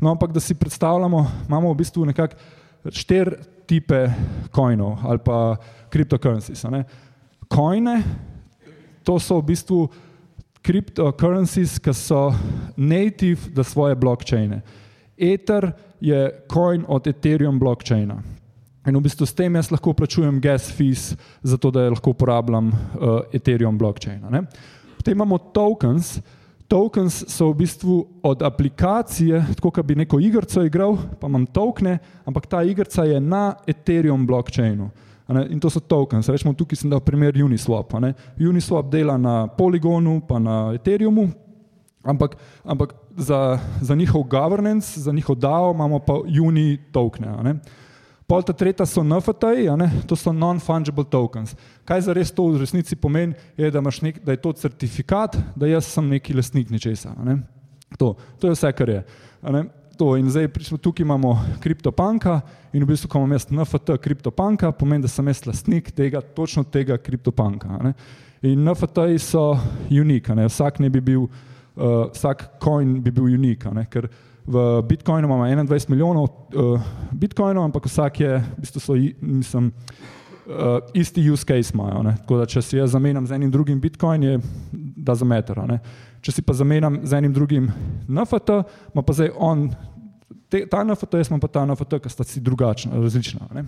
No, 0.02 0.10
ampak 0.10 0.34
da 0.34 0.42
si 0.42 0.58
predstavljamo, 0.58 1.26
imamo 1.46 1.70
v 1.70 1.78
bistvu 1.78 2.08
nekako 2.10 2.34
štiri 2.90 3.54
tipe 3.66 4.00
coinov 4.54 5.04
ali 5.04 5.18
pa 5.18 5.56
cryptocurrencies. 5.90 6.64
Coine, 7.48 8.02
to 9.04 9.18
so 9.18 9.40
v 9.40 9.52
bistvu 9.52 9.86
cryptocurrencies, 10.66 11.78
ki 11.78 11.94
so 11.94 12.34
native 12.76 13.54
za 13.54 13.64
svoje 13.64 13.94
blockchaine. 13.94 14.62
Ether 15.16 15.72
je 16.00 16.30
coin 16.52 16.84
od 16.88 17.06
Ethereum 17.06 17.58
blockchaina. 17.58 18.18
In 18.86 18.94
v 18.94 19.02
bistvu 19.02 19.26
s 19.26 19.34
tem 19.34 19.54
jaz 19.54 19.70
lahko 19.70 19.94
plačujem 19.94 20.40
gas 20.42 20.68
fees, 20.70 21.14
zato 21.42 21.70
da 21.70 21.88
lahko 21.90 22.12
uporabljam 22.14 22.68
uh, 22.70 23.20
Ethereum 23.34 23.78
blockchain. 23.78 24.22
Potem 24.96 25.14
imamo 25.14 25.38
tokens, 25.54 26.20
Tokens 26.68 27.24
so 27.30 27.50
v 27.50 27.62
bistvu 27.62 28.06
od 28.22 28.42
aplikacije, 28.42 29.44
tako 29.54 29.70
da 29.76 29.82
bi 29.82 29.94
neko 29.94 30.20
igrico 30.20 30.62
igral, 30.62 30.96
pa 31.20 31.26
imam 31.26 31.46
tokene, 31.46 31.98
ampak 32.24 32.46
ta 32.46 32.62
igrica 32.62 33.04
je 33.04 33.20
na 33.20 33.54
Ethereum 33.66 34.26
blockchainu. 34.26 34.90
In 35.50 35.60
to 35.60 35.70
so 35.70 35.80
tokens. 35.80 36.28
Rečemo, 36.28 36.54
tukaj 36.54 36.76
sem 36.76 36.90
dal 36.90 37.00
primer 37.00 37.34
Uniswap. 37.44 37.94
Uniswap 38.38 38.90
dela 38.90 39.16
na 39.18 39.46
Polygonu, 39.46 40.20
pa 40.28 40.38
na 40.38 40.72
Ethereumu, 40.74 41.28
ampak, 42.02 42.36
ampak 42.64 42.94
za, 43.16 43.58
za 43.80 43.94
njihov 43.94 44.22
governance, 44.22 45.00
za 45.00 45.12
njihov 45.12 45.36
DAO 45.36 45.74
imamo 45.74 45.98
pa 45.98 46.14
Uni 46.42 46.78
tokene. 46.92 47.58
Pol 48.26 48.42
ta 48.42 48.50
tretja 48.52 48.82
so 48.86 49.04
NFT-ji, 49.06 49.70
to 50.10 50.16
so 50.18 50.32
non-fungible 50.34 51.04
tokens. 51.06 51.54
Kaj 51.86 52.08
za 52.08 52.14
res 52.16 52.32
to 52.34 52.48
v 52.50 52.58
resnici 52.64 52.98
pomeni, 52.98 53.36
je, 53.54 53.70
da, 53.70 53.78
nek, 53.80 54.18
da 54.24 54.34
je 54.34 54.40
to 54.42 54.52
certifikat, 54.52 55.38
da 55.54 55.70
jaz 55.70 55.86
sem 55.94 56.08
neki 56.10 56.34
lastnik 56.34 56.72
nečesa. 56.74 57.14
Ne? 57.22 57.38
To, 57.98 58.16
to 58.42 58.50
je 58.50 58.56
vse, 58.56 58.72
kar 58.74 58.90
je. 58.90 59.04
To, 59.96 60.10
in 60.18 60.26
zdaj 60.28 60.50
tukaj 60.82 61.06
imamo 61.06 61.36
kriptopanka 61.62 62.40
in 62.74 62.82
v 62.82 62.90
bistvu, 62.90 63.08
ko 63.08 63.22
imam 63.22 63.36
jaz 63.38 63.46
NFT 63.46 63.94
kriptopanka, 64.02 64.72
pomeni, 64.74 65.06
da 65.06 65.08
sem 65.08 65.30
jaz 65.30 65.46
lastnik 65.46 65.94
tega, 65.94 66.20
točno 66.20 66.66
tega 66.66 66.98
kriptopanka. 66.98 67.78
Ne? 67.78 67.94
In 68.42 68.66
NFT-ji 68.66 69.22
so 69.22 69.52
unik, 69.86 70.34
vsak 70.34 70.82
ne 70.82 70.90
bi 70.90 71.00
bil, 71.00 71.30
uh, 71.78 72.10
vsak 72.10 72.58
coin 72.58 72.98
bi 73.06 73.14
bil 73.14 73.30
unik, 73.38 73.70
ker 73.86 74.10
v 74.46 74.82
Bitcoinu 74.88 75.26
imamo 75.26 75.44
21 75.44 75.90
milijonov 75.90 76.24
uh, 76.24 76.80
Bitcoinov, 77.12 77.64
ampak 77.64 77.86
vsak 77.86 78.20
je, 78.20 78.38
v 78.38 78.60
bistvu 78.62 78.80
so, 78.80 78.94
mislim, 79.20 79.72
uh, 80.46 80.78
isti 80.94 81.30
use 81.30 81.44
case 81.44 81.74
imajo. 81.74 82.02
Ne? 82.02 82.16
Tako 82.20 82.38
da, 82.38 82.46
če 82.46 82.62
si 82.62 82.78
jaz 82.78 82.94
zamenjam 82.94 83.26
z 83.26 83.38
enim 83.38 83.50
drugim 83.50 83.80
Bitcoin, 83.80 84.22
je 84.22 84.38
da 84.96 85.14
za 85.14 85.24
meter. 85.24 85.58
Če 86.20 86.32
si 86.32 86.42
pa 86.42 86.54
zamenjam 86.54 87.00
z 87.02 87.18
enim 87.18 87.34
drugim 87.34 87.70
NFT, 88.08 88.62
ima 88.94 89.02
pa 89.02 89.12
zdaj 89.12 89.32
on, 89.34 89.68
te, 90.48 90.62
ta 90.70 90.84
NFT, 90.84 91.20
jaz 91.22 91.30
imam 91.30 91.42
pa 91.42 91.50
ta 91.50 91.66
NFT, 91.66 92.00
ki 92.02 92.12
sta 92.12 92.24
si 92.24 92.40
drugačna, 92.40 93.02
različna. 93.02 93.50
Ne? 93.54 93.66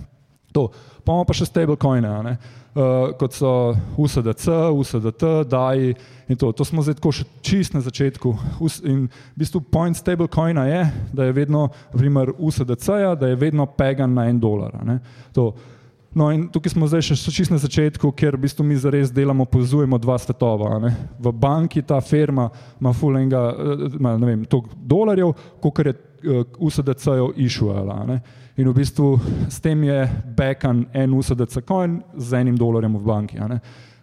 To. 0.52 0.68
Pa 1.04 1.12
imamo 1.12 1.24
pa 1.28 1.34
še 1.36 1.46
stablecoine, 1.48 2.08
uh, 2.08 3.12
kot 3.20 3.36
so 3.36 3.52
USDC, 4.00 4.48
USDT, 4.72 5.24
DAI 5.48 5.94
in 6.28 6.40
to. 6.40 6.52
To 6.52 6.64
smo 6.64 6.84
zdaj 6.84 6.98
tako 7.00 7.12
še 7.16 7.26
čist 7.44 7.76
na 7.76 7.82
začetku. 7.84 8.32
In 8.88 9.06
v 9.08 9.40
bistvu 9.40 9.62
point 9.72 9.96
stablecoina 9.96 10.66
je, 10.68 10.82
da 11.12 11.28
je 11.28 11.36
vedno, 11.36 11.68
primer 11.94 12.32
USDC-ja, 12.36 13.14
da 13.16 13.32
je 13.32 13.40
vedno 13.40 13.66
pegan 13.66 14.16
na 14.16 14.28
en 14.28 14.40
dolar. 14.40 14.76
No 16.18 16.30
in 16.32 16.46
tukaj 16.48 16.72
smo 16.72 16.88
zdaj 16.88 17.04
še 17.10 17.16
čist 17.30 17.52
na 17.52 17.60
začetku, 17.60 18.10
ker 18.16 18.34
v 18.34 18.46
bistvu 18.46 18.64
mi 18.64 18.76
zares 18.80 19.12
delamo, 19.14 19.44
povezujemo 19.44 20.00
dva 20.00 20.16
svetova. 20.18 20.80
V 21.20 21.32
banki 21.36 21.84
ta 21.84 22.00
firma 22.00 22.48
ima 22.80 22.92
fulenga, 22.96 23.42
ima, 24.00 24.16
ne 24.16 24.26
vem, 24.26 24.44
toliko 24.48 24.72
dolarjev, 24.88 25.34
koliko 25.60 25.84
je 25.84 25.96
USDC-jev 26.58 27.36
išuela. 27.36 28.00
In 28.58 28.66
v 28.66 28.74
bistvu 28.74 29.20
s 29.46 29.60
tem 29.62 29.84
je 29.86 29.98
bekan 30.34 30.86
en 30.92 31.14
USDC 31.14 31.62
coin 31.62 32.02
z 32.18 32.40
enim 32.40 32.58
dolarjem 32.58 32.98
v 32.98 33.04
banki. 33.06 33.38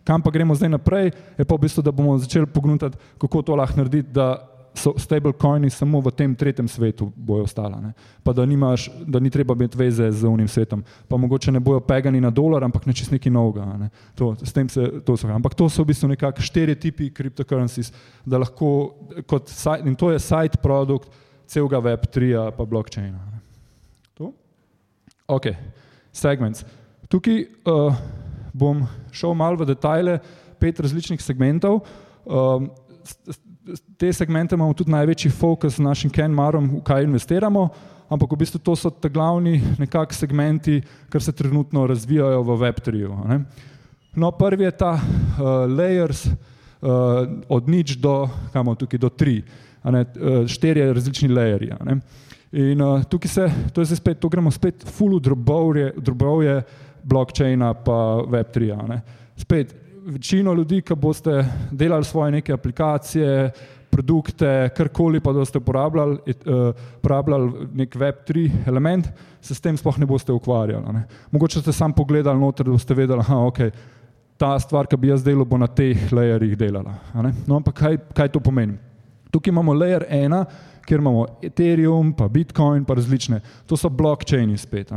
Kam 0.07 0.21
pa 0.23 0.31
gremo 0.31 0.55
zdaj 0.55 0.69
naprej, 0.69 1.11
je 1.35 1.43
pa 1.43 1.55
v 1.55 1.65
bistvu, 1.67 1.83
da 1.83 1.91
bomo 1.91 2.15
začeli 2.17 2.47
pogledati, 2.47 2.95
kako 3.19 3.41
to 3.41 3.55
lahko 3.55 3.83
narediti, 3.83 4.13
da 4.15 4.55
so 4.75 4.93
stablecoini 4.97 5.69
samo 5.69 5.99
v 6.03 6.11
tem 6.11 6.35
tretjem 6.35 6.67
svetu 6.67 7.11
bojo 7.15 7.43
ostala. 7.43 7.79
Ne? 7.81 7.91
Pa 8.23 8.33
da, 8.33 8.45
nimaš, 8.45 8.89
da 9.07 9.19
ni 9.19 9.29
treba 9.29 9.55
imeti 9.55 9.77
veze 9.77 10.11
z 10.11 10.27
unim 10.27 10.47
svetom. 10.47 10.83
Pa 11.07 11.17
mogoče 11.17 11.51
ne 11.51 11.59
bojo 11.59 11.79
pegani 11.79 12.21
na 12.21 12.29
dolar, 12.29 12.63
ampak 12.63 12.85
nečist 12.85 13.11
nekaj 13.11 13.31
novega. 13.31 13.65
Ne? 13.79 13.89
To, 14.15 14.35
se, 14.35 14.87
to 15.05 15.17
so, 15.17 15.27
ampak 15.31 15.55
to 15.55 15.69
so 15.69 15.83
v 15.83 15.91
bistvu 15.91 16.11
nekako 16.11 16.43
štiri 16.43 16.75
tipi 16.75 17.09
cryptocurrencies, 17.11 17.91
da 18.25 18.39
lahko 18.43 18.95
kot 19.27 19.51
in 19.83 19.95
to 19.95 20.11
je 20.11 20.19
side 20.19 20.59
produkt 20.63 21.11
celega 21.47 21.79
Web3 21.79 22.51
pa 22.55 22.65
blockchaina. 22.65 23.34
Ok, 25.25 25.47
segments. 26.13 26.61
Tukaj 27.09 27.39
uh, 27.65 27.95
bom 28.53 28.83
šel 29.09 29.33
malo 29.33 29.57
v 29.57 29.65
detajle, 29.71 30.19
pet 30.61 30.77
različnih 30.79 31.21
segmentov. 31.21 31.79
Um, 32.29 32.69
te 33.97 34.11
segmente 34.13 34.53
imamo 34.53 34.75
tudi 34.77 34.93
največji 34.93 35.31
fokus 35.33 35.79
z 35.79 35.81
našim 35.81 36.11
Kenmarom, 36.13 36.67
v 36.77 36.81
kaj 36.85 37.07
investiramo, 37.07 37.63
ampak 38.05 38.35
v 38.35 38.37
bistvu 38.37 38.61
to 38.61 38.75
so 38.77 38.91
te 38.93 39.09
glavni 39.09 39.57
nekak 39.81 40.13
segmenti, 40.13 40.83
kar 41.09 41.25
se 41.25 41.33
trenutno 41.33 41.87
razvijajo 41.89 42.43
v 42.45 42.57
Web3. 42.61 43.09
No, 44.15 44.29
prvi 44.29 44.69
je 44.69 44.75
ta 44.77 44.93
uh, 44.93 45.65
layers 45.65 46.27
uh, 46.29 47.25
od 47.49 47.65
nič 47.65 47.97
do, 47.97 48.29
kamo 48.53 48.77
tukaj, 48.77 49.01
do 49.01 49.09
tri, 49.09 49.41
ne, 49.89 50.05
uh, 50.05 50.45
štirje 50.45 50.93
različni 50.93 51.33
layerji. 51.33 51.73
ne. 51.81 51.97
In 52.55 52.81
uh, 52.81 53.03
tukaj 53.03 53.29
se, 53.29 53.45
to 53.73 53.81
je 53.81 53.89
zdaj 53.89 53.97
spet, 53.99 54.19
to 54.19 54.29
gremo 54.31 54.51
spet 54.51 54.83
full 54.87 55.19
drobovje, 55.19 56.61
blockchaina 57.03 57.73
pa 57.73 57.97
Web3. 58.31 58.69
a 58.71 58.87
ne. 58.87 59.01
Spet, 59.35 59.75
večino 60.05 60.53
ljudi, 60.53 60.79
ki 60.81 60.95
boste 60.95 61.43
delali 61.71 62.05
svoje 62.05 62.31
neke 62.31 62.53
aplikacije, 62.53 63.51
produkte, 63.91 64.69
karkoli 64.75 65.19
pa 65.19 65.33
boste 65.33 65.57
uporabljali, 65.57 66.17
uh, 66.45 66.71
uporabljali 66.97 67.67
nek 67.73 67.95
Web3 67.95 68.49
element, 68.67 69.11
se 69.41 69.55
s 69.55 69.61
tem 69.61 69.77
sploh 69.77 69.99
ne 69.99 70.05
boste 70.05 70.31
ukvarjali. 70.31 70.93
Ne. 70.93 71.03
Mogoče 71.31 71.59
ste 71.59 71.73
sam 71.73 71.93
pogledali 71.93 72.39
noter, 72.39 72.65
da 72.65 72.71
boste 72.71 72.95
vedeli, 72.95 73.23
da 73.27 73.41
okay, 73.49 73.71
ta 74.37 74.55
stvar, 74.59 74.87
ki 74.87 74.97
bi 74.97 75.11
jaz 75.11 75.23
delal, 75.23 75.43
bo 75.43 75.59
na 75.59 75.67
teh 75.67 76.07
layerjih 76.11 76.55
delala. 76.55 76.95
No, 77.47 77.59
ampak 77.59 77.75
kaj, 77.83 77.99
kaj 78.15 78.31
to 78.31 78.39
pomeni? 78.39 78.77
Tukaj 79.31 79.51
imamo 79.51 79.73
layer 79.75 80.05
1, 80.07 80.45
kjer 80.85 80.99
imamo 80.99 81.25
Ethereum, 81.41 82.13
pa 82.13 82.27
Bitcoin, 82.27 82.85
pa 82.85 82.93
različne. 82.93 83.41
To 83.65 83.77
so 83.77 83.89
blockchaini 83.89 84.57
spet. 84.57 84.93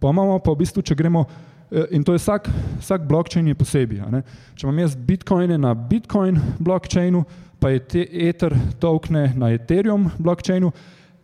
Pa 0.00 0.10
imamo 0.10 0.38
pa 0.38 0.52
v 0.52 0.60
bistvu, 0.60 0.82
če 0.82 0.94
gremo, 0.94 1.24
eh, 1.70 1.86
in 1.90 2.04
to 2.04 2.12
je 2.12 2.20
vsak, 2.20 2.48
vsak 2.80 3.08
blockchain 3.08 3.48
je 3.48 3.54
posebej. 3.54 4.22
Če 4.54 4.66
imam 4.66 4.78
jaz 4.78 4.96
Bitcoine 4.96 5.58
na 5.58 5.74
Bitcoin 5.74 6.40
blockchainu, 6.58 7.24
pa 7.60 7.70
je 7.70 7.78
te 7.78 8.06
Ether 8.28 8.54
tokne 8.80 9.32
na 9.36 9.52
Ethereum 9.54 10.10
blockchainu, 10.18 10.72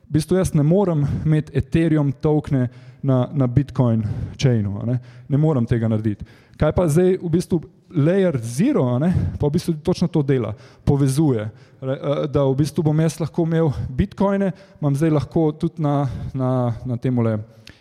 v 0.08 0.12
bistvu 0.16 0.38
jaz 0.38 0.54
ne 0.54 0.62
morem 0.62 1.04
imeti 1.26 1.52
Ethereum 1.58 2.12
tokne 2.12 2.68
na, 3.02 3.28
na 3.32 3.46
Bitcoin 3.46 4.04
chainu. 4.40 4.82
Ne? 4.86 4.98
ne 5.28 5.38
morem 5.38 5.66
tega 5.66 5.88
narediti. 5.88 6.24
Kaj 6.58 6.72
pa 6.74 6.88
zdaj 6.88 7.18
v 7.22 7.30
bistvu 7.30 7.60
layer 7.90 8.38
zero, 8.42 8.98
ne, 8.98 9.12
pa 9.40 9.46
v 9.46 9.56
bistvu 9.56 9.74
točno 9.84 10.08
to 10.08 10.22
dela, 10.22 10.54
povezuje. 10.84 11.48
Eh, 11.82 12.26
Da 12.28 12.44
v 12.44 12.56
bistvu 12.58 12.82
bom 12.82 13.00
jaz 13.00 13.20
lahko 13.20 13.42
imel 13.46 13.70
bitcoine, 13.88 14.52
imam 14.80 14.96
zdaj 14.96 15.10
lahko 15.10 15.52
tudi 15.52 15.82
na, 15.82 16.08
na, 16.34 16.74
na 16.84 16.96
temule 16.96 17.38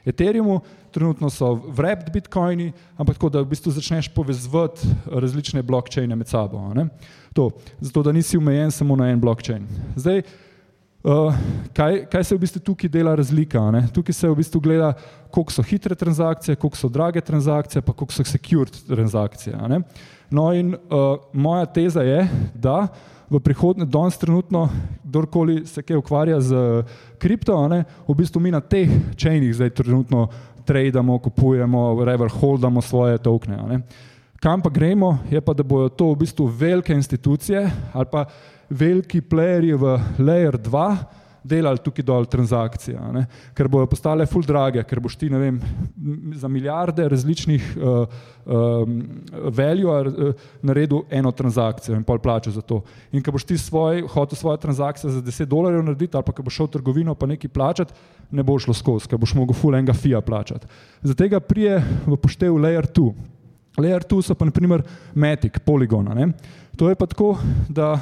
Ethereumu, 0.08 0.62
trenutno 0.92 1.30
so 1.30 1.54
wrapped 1.76 2.14
bitcoini, 2.14 2.72
ampak 2.98 3.18
tako, 3.18 3.30
da 3.30 3.42
v 3.42 3.52
bistvu 3.52 3.72
začneš 3.76 4.08
povezovati 4.16 4.88
različne 5.12 5.64
blockchaine 5.64 6.16
med 6.16 6.28
sabo. 6.28 6.62
ne. 6.74 6.88
To, 7.34 7.50
zato 7.82 8.04
da 8.04 8.12
nisi 8.12 8.38
omejen 8.38 8.72
samo 8.72 8.96
na 8.96 9.10
en 9.12 9.20
blockchain. 9.20 9.68
Zdaj, 9.96 10.22
Uh, 11.04 11.34
kaj, 11.78 12.06
kaj 12.10 12.24
se 12.24 12.36
v 12.36 12.42
bistvu 12.42 12.60
tukaj 12.72 12.90
dela 12.90 13.14
razlika? 13.16 13.62
Ne? 13.72 13.86
Tukaj 13.94 14.16
se 14.18 14.30
v 14.30 14.36
bistvu 14.36 14.60
gleda, 14.66 14.94
koliko 15.32 15.54
so 15.54 15.64
hitre 15.64 15.96
transakcije, 15.96 16.56
koliko 16.56 16.78
so 16.78 16.90
drage 16.90 17.22
transakcije, 17.22 17.82
pa 17.82 17.94
koliko 17.94 18.14
so 18.14 18.26
secured 18.26 18.74
transakcije. 18.88 19.56
No, 20.30 20.50
in 20.54 20.74
uh, 20.74 21.22
moja 21.34 21.66
teza 21.66 22.02
je, 22.02 22.28
da 22.54 22.88
v 23.30 23.40
prihodnje, 23.40 23.86
danes 23.86 24.18
trenutno, 24.18 24.70
kdorkoli 25.04 25.66
se 25.68 25.84
kaj 25.84 25.98
ukvarja 26.02 26.42
z 26.42 26.84
kripto, 27.20 27.56
ne, 27.68 27.84
v 28.08 28.16
bistvu 28.16 28.42
mi 28.42 28.52
na 28.52 28.60
teh 28.60 28.90
chainih 29.20 29.56
zdaj 29.56 29.70
trenutno 29.70 30.28
tradamo, 30.68 31.20
kupujemo, 31.20 31.94
whatever, 31.96 32.32
holdamo 32.32 32.82
svoje 32.82 33.18
tokne. 33.18 33.58
ne. 33.68 33.82
Kam 34.40 34.62
pa 34.62 34.70
gremo, 34.70 35.18
je 35.30 35.42
pa, 35.42 35.54
da 35.54 35.64
bodo 35.64 35.90
to 35.90 36.12
v 36.12 36.16
bistvu 36.16 36.46
velike 36.46 36.94
institucije 36.94 37.72
ali 37.94 38.06
pa 38.12 38.26
veliki 38.70 39.22
playerji 39.22 39.78
v 39.78 39.96
layer 40.20 40.58
2 40.58 40.90
delali 41.48 41.80
tukaj 41.84 42.06
dol 42.06 42.26
transakcije, 42.28 43.00
ne? 43.16 43.24
ker 43.56 43.70
bojo 43.72 43.88
postale 43.90 44.26
full 44.30 44.46
drage, 44.46 44.84
ker 44.88 45.00
boš 45.04 45.16
ti 45.20 45.30
vem, 45.32 45.60
za 46.36 46.50
milijarde 46.52 47.08
različnih 47.10 47.70
uh, 47.78 48.18
um, 48.44 48.98
value 49.56 49.94
uh, 49.94 50.50
naredil 50.62 51.06
eno 51.10 51.32
transakcijo 51.32 51.96
in 51.96 52.04
pol 52.08 52.20
plačal 52.24 52.54
za 52.58 52.62
to. 52.62 52.82
In 53.12 53.24
ko 53.24 53.36
boš 53.36 53.48
ti 53.48 53.58
svoj, 53.58 54.04
hotel 54.14 54.40
svojo 54.40 54.58
transakcijo 54.68 55.14
za 55.14 55.22
10 55.24 55.52
dolarjev 55.52 55.86
narediti 55.88 56.18
ali 56.18 56.28
pa 56.28 56.36
ko 56.36 56.44
boš 56.44 56.60
šel 56.60 56.70
v 56.70 56.76
trgovino 56.78 57.16
pa 57.16 57.30
nekaj 57.30 57.54
plačati, 57.54 57.96
ne 58.32 58.44
bo 58.44 58.60
šlo 58.60 58.76
skozi, 58.76 59.08
ker 59.08 59.22
boš 59.22 59.38
mogel 59.38 59.56
full 59.56 59.78
enega 59.78 59.96
fija 59.96 60.22
plačati. 60.22 60.68
Zato 61.02 61.40
prije 61.40 61.82
v 62.06 62.18
poštev 62.18 62.60
layer 62.60 62.88
2. 62.92 63.37
Layer 63.78 64.02
2 64.02 64.22
so 64.26 64.34
pa 64.36 64.46
naprimer 64.46 64.82
Matic, 65.14 65.60
Polygon. 65.62 66.08
a 66.10 66.14
Ne? 66.14 66.32
To 66.78 66.90
je 66.90 66.96
pa 66.96 67.06
tako, 67.06 67.38
da 67.70 68.00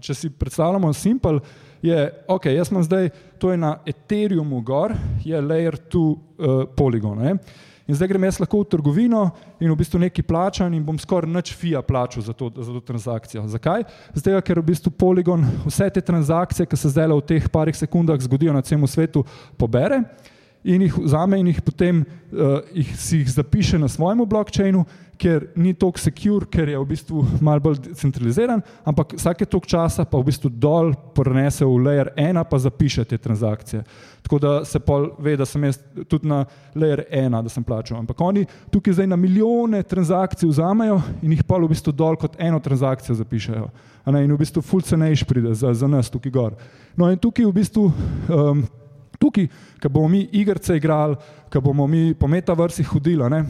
če 0.00 0.14
si 0.14 0.30
predstavljamo 0.30 0.92
Simple, 0.92 1.40
je 1.82 2.24
ok, 2.28 2.46
jaz 2.46 2.70
imam 2.72 2.82
zdaj, 2.82 3.10
to 3.38 3.50
je 3.52 3.58
na 3.60 3.76
Ethereumu 3.86 4.60
gor, 4.60 4.94
je 5.24 5.40
Layer 5.40 5.76
2 5.76 5.98
uh, 6.00 6.64
Polygon. 6.76 7.18
Ne? 7.20 7.36
In 7.88 7.96
zdaj 7.96 8.08
grem 8.08 8.24
jaz 8.24 8.40
lahko 8.40 8.62
v 8.62 8.68
trgovino 8.72 9.20
in 9.60 9.68
v 9.72 9.76
bistvu 9.76 10.00
nekaj 10.00 10.24
plačam 10.28 10.72
in 10.72 10.82
bom 10.84 10.96
skoraj 11.00 11.28
nič 11.28 11.52
fija 11.56 11.80
plačal 11.84 12.24
za 12.24 12.32
to, 12.32 12.48
za 12.52 12.72
to 12.72 12.80
transakcijo. 12.84 13.44
Zakaj? 13.48 13.84
Zdaj, 14.16 14.40
ker 14.44 14.60
v 14.60 14.66
bistvu 14.72 14.92
Polygon 14.92 15.44
vse 15.64 15.88
te 15.92 16.00
transakcije, 16.00 16.68
ki 16.68 16.76
se 16.76 16.92
zdaj 16.92 17.12
v 17.12 17.20
teh 17.28 17.52
parih 17.52 17.76
sekundah 17.76 18.20
zgodijo 18.20 18.56
na 18.56 18.64
celem 18.64 18.88
svetu, 18.88 19.24
pobere 19.60 20.02
in 20.64 20.82
jih 20.82 20.98
vzame 20.98 21.38
in 21.40 21.48
jih 21.48 21.60
potem 21.62 22.02
uh, 22.02 22.60
jih, 22.74 22.90
si 22.98 23.22
jih 23.22 23.30
zapiše 23.30 23.78
na 23.78 23.88
svojem 23.88 24.24
blockchainu, 24.26 24.84
ker 25.18 25.48
ni 25.58 25.72
tako 25.74 25.98
secure, 25.98 26.46
ker 26.50 26.70
je 26.70 26.78
v 26.78 26.86
bistvu 26.88 27.22
malo 27.44 27.62
bolj 27.64 27.80
centraliziran, 27.98 28.62
ampak 28.86 29.16
vsake 29.18 29.46
toliko 29.46 29.70
časa 29.70 30.06
pa 30.06 30.20
v 30.20 30.28
bistvu 30.30 30.50
dol 30.50 30.92
prenese 31.14 31.66
v 31.66 31.74
layer 31.82 32.12
1 32.16 32.44
pa 32.48 32.58
zapiše 32.62 33.04
te 33.04 33.18
transakcije. 33.18 33.82
Tako 34.22 34.38
da 34.38 34.52
se 34.64 34.78
pol 34.80 35.10
ve, 35.18 35.36
da 35.36 35.46
sem 35.46 35.64
jaz 35.64 35.78
tudi 36.08 36.28
na 36.28 36.44
layer 36.74 37.04
1, 37.10 37.42
da 37.42 37.50
sem 37.50 37.64
plačal. 37.64 37.98
Ampak 37.98 38.20
oni 38.20 38.46
tukaj 38.70 38.98
zdaj 38.98 39.10
na 39.10 39.16
milijone 39.16 39.82
transakcij 39.82 40.48
vzamejo 40.48 41.00
in 41.22 41.34
jih 41.34 41.44
pol 41.44 41.66
v 41.66 41.74
bistvu 41.74 41.92
dol 41.92 42.16
kot 42.16 42.38
eno 42.38 42.60
transakcijo 42.60 43.18
zapišejo. 43.18 43.68
Ne, 44.08 44.24
in 44.24 44.32
v 44.32 44.40
bistvu 44.40 44.62
full 44.64 44.84
cenejš 44.84 45.26
pride 45.28 45.54
za, 45.54 45.74
za 45.74 45.88
nas 45.88 46.10
tukaj 46.10 46.32
gor. 46.32 46.58
No 46.96 47.10
in 47.10 47.18
tukaj 47.20 47.44
v 47.44 47.56
bistvu 47.60 47.90
um, 48.32 48.62
tukaj, 49.18 49.48
ko 49.82 49.88
bomo 49.88 50.08
mi 50.08 50.28
igrice 50.32 50.76
igrali, 50.76 51.16
ko 51.52 51.60
bomo 51.60 51.86
mi 51.86 52.14
po 52.14 52.28
metaversih 52.28 52.86
hodili, 52.88 53.28
ne, 53.30 53.44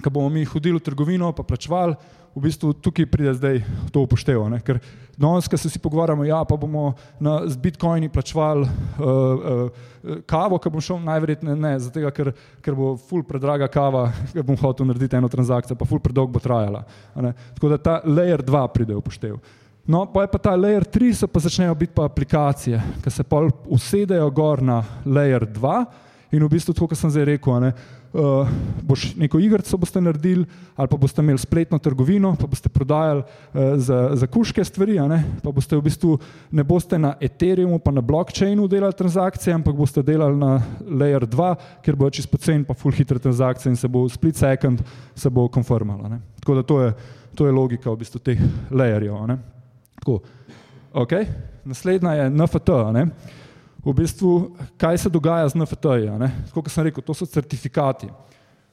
ko 0.00 0.10
bomo 0.10 0.28
mi 0.28 0.44
hodili 0.44 0.78
v 0.78 0.84
trgovino 0.84 1.32
pa 1.32 1.42
plačevali, 1.42 1.96
v 2.34 2.40
bistvu 2.44 2.72
tukaj 2.78 3.06
pride 3.10 3.34
zdaj 3.34 3.62
to 3.90 4.04
upoštevo. 4.06 4.46
Ne? 4.48 4.60
Ker 4.62 4.78
danes, 5.18 5.48
ko 5.50 5.58
se 5.58 5.70
si 5.70 5.78
pogovarjamo, 5.82 6.24
ja, 6.24 6.44
pa 6.46 6.56
bomo 6.56 6.94
na, 7.20 7.40
z 7.46 7.58
bitcoini 7.58 8.08
plačevali 8.08 8.62
uh, 8.62 8.70
uh, 9.04 10.20
kavo, 10.30 10.58
ki 10.58 10.70
bom 10.70 10.84
šel 10.84 11.00
najverjetneje 11.04 11.56
ne, 11.58 11.72
zato 11.82 12.12
ker, 12.14 12.32
ker 12.62 12.76
bo 12.78 12.94
ful 12.96 13.24
predraga 13.26 13.68
kava, 13.68 14.06
ker 14.32 14.46
bom 14.46 14.58
hotel 14.60 14.86
narediti 14.88 15.18
eno 15.18 15.28
transakcijo, 15.28 15.76
pa 15.76 15.88
ful 15.88 16.00
predolgo 16.00 16.38
bo 16.38 16.42
trajala. 16.42 16.84
Tako 17.56 17.72
da 17.74 17.78
ta 17.78 17.96
layer 18.06 18.44
2 18.46 18.66
pride 18.74 18.96
upoštev. 18.96 19.40
No, 19.90 20.04
pa 20.06 20.22
je 20.22 20.30
pa 20.30 20.38
ta 20.38 20.54
layer 20.54 20.84
3, 20.86 21.14
so 21.18 21.26
pa 21.26 21.42
začnejo 21.42 21.74
biti 21.74 21.96
pa 21.96 22.06
aplikacije, 22.06 22.78
ki 23.02 23.10
se 23.10 23.26
pol 23.26 23.50
usedejo 23.66 24.30
gor 24.30 24.62
na 24.62 24.84
layer 25.04 25.48
2 25.48 25.84
in 26.30 26.44
v 26.44 26.48
bistvu, 26.52 26.74
tako 26.76 26.92
kot 26.92 27.00
sem 27.00 27.10
zdaj 27.10 27.26
rekel, 27.32 27.58
ne, 27.58 27.72
uh, 28.12 28.48
boš 28.82 29.14
neko 29.16 29.38
igrico 29.38 29.76
boste 29.76 30.00
naredili 30.00 30.44
ali 30.76 30.88
pa 30.88 30.96
boste 30.96 31.22
imeli 31.22 31.38
spletno 31.38 31.78
trgovino, 31.78 32.34
pa 32.40 32.46
boste 32.46 32.68
prodajali 32.68 33.22
uh, 33.22 33.60
za, 33.76 34.10
za 34.12 34.26
kuške 34.26 34.64
stvari, 34.64 34.98
pa 35.42 35.52
boste 35.52 35.76
v 35.76 35.82
bistvu 35.82 36.18
ne 36.50 36.64
boste 36.64 36.98
na 36.98 37.14
Ethereumu 37.20 37.78
pa 37.78 37.90
na 37.90 38.00
blockchainu 38.00 38.68
delali 38.68 38.92
transakcije, 38.92 39.54
ampak 39.54 39.76
boste 39.76 40.02
delali 40.02 40.36
na 40.36 40.62
layer 40.86 41.26
2, 41.26 41.54
kjer 41.84 41.96
bo 41.96 42.10
čisto 42.10 42.36
pocen 42.36 42.64
pa 42.64 42.74
full 42.74 42.94
hitre 42.94 43.18
transakcije 43.18 43.70
in 43.70 43.76
se 43.76 43.88
bo 43.88 44.04
v 44.04 44.10
split 44.10 44.36
second 44.36 44.82
se 45.14 45.30
bo 45.30 45.48
konformala. 45.48 46.08
Ne. 46.08 46.20
Tako 46.40 46.54
da 46.54 46.62
to 46.62 46.82
je, 46.82 46.92
to 47.34 47.46
je 47.46 47.52
logika 47.52 47.90
v 47.90 47.96
bistvu 47.96 48.18
teh 48.18 48.38
layerjev. 48.70 49.38
Tako. 50.00 50.20
Okay. 50.92 51.26
Naslednja 51.64 52.12
je 52.12 52.30
NFT. 52.30 52.68
Ne? 52.92 53.06
V 53.84 53.94
bistvu, 53.96 54.56
kaj 54.76 54.98
se 54.98 55.08
dogaja 55.08 55.48
z 55.48 55.56
NFT-ji? 55.56 56.30
kot 56.52 56.68
sem 56.68 56.84
rekel, 56.84 57.02
to 57.02 57.14
so 57.14 57.26
certifikati. 57.26 58.10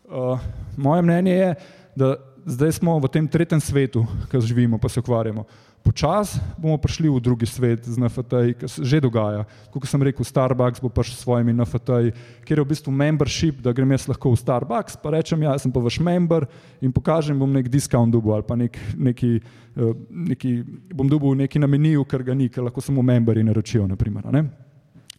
Uh, 0.07 0.39
moje 0.75 1.01
mnenje 1.01 1.31
je, 1.31 1.55
da 1.95 2.15
zdaj 2.47 2.71
smo 2.71 2.99
v 2.99 3.07
tem 3.11 3.27
tretjem 3.27 3.59
svetu, 3.59 4.05
ki 4.31 4.39
živimo, 4.41 4.79
pa 4.79 4.89
se 4.89 4.99
ukvarjamo. 4.99 5.43
Počasi 5.83 6.39
bomo 6.59 6.75
prišli 6.77 7.07
v 7.07 7.19
drugi 7.23 7.47
svet 7.47 7.87
z 7.87 7.95
NFT-ji, 7.95 8.55
ki 8.59 8.67
se 8.67 8.83
že 8.83 8.99
dogaja. 8.99 9.47
Kot 9.71 9.87
sem 9.87 10.03
rekel, 10.03 10.23
Starbucks 10.27 10.83
bo 10.83 10.91
prišel 10.91 11.15
s 11.15 11.23
svojimi 11.23 11.55
NFT-ji, 11.55 12.11
kjer 12.43 12.59
je 12.59 12.63
v 12.63 12.71
bistvu 12.71 12.91
membership, 12.91 13.63
da 13.63 13.71
grem 13.71 13.95
jaz 13.95 14.07
lahko 14.11 14.35
v 14.35 14.39
Starbucks, 14.43 14.99
pa 14.99 15.15
rečem, 15.15 15.39
ja, 15.47 15.55
sem 15.55 15.71
pa 15.71 15.79
vaš 15.79 15.99
member 16.03 16.47
in 16.83 16.91
pokažem, 16.91 17.39
bom 17.39 17.51
nek 17.51 17.71
discount 17.71 18.11
dobil 18.11 18.35
ali 18.35 18.43
pa 18.43 18.59
nek, 18.59 18.75
neki, 18.99 19.39
eh, 19.39 19.93
neki, 20.11 20.51
bom 20.91 21.07
dobil 21.07 21.39
neki 21.39 21.59
na 21.59 21.71
meniju, 21.71 22.03
ker 22.03 22.23
ga 22.23 22.35
ni, 22.35 22.51
ker 22.51 22.67
lahko 22.67 22.83
samo 22.83 22.99
memberi 22.99 23.43
naročijo. 23.43 23.87
Naprimer, 23.87 24.27
ne? 24.27 24.66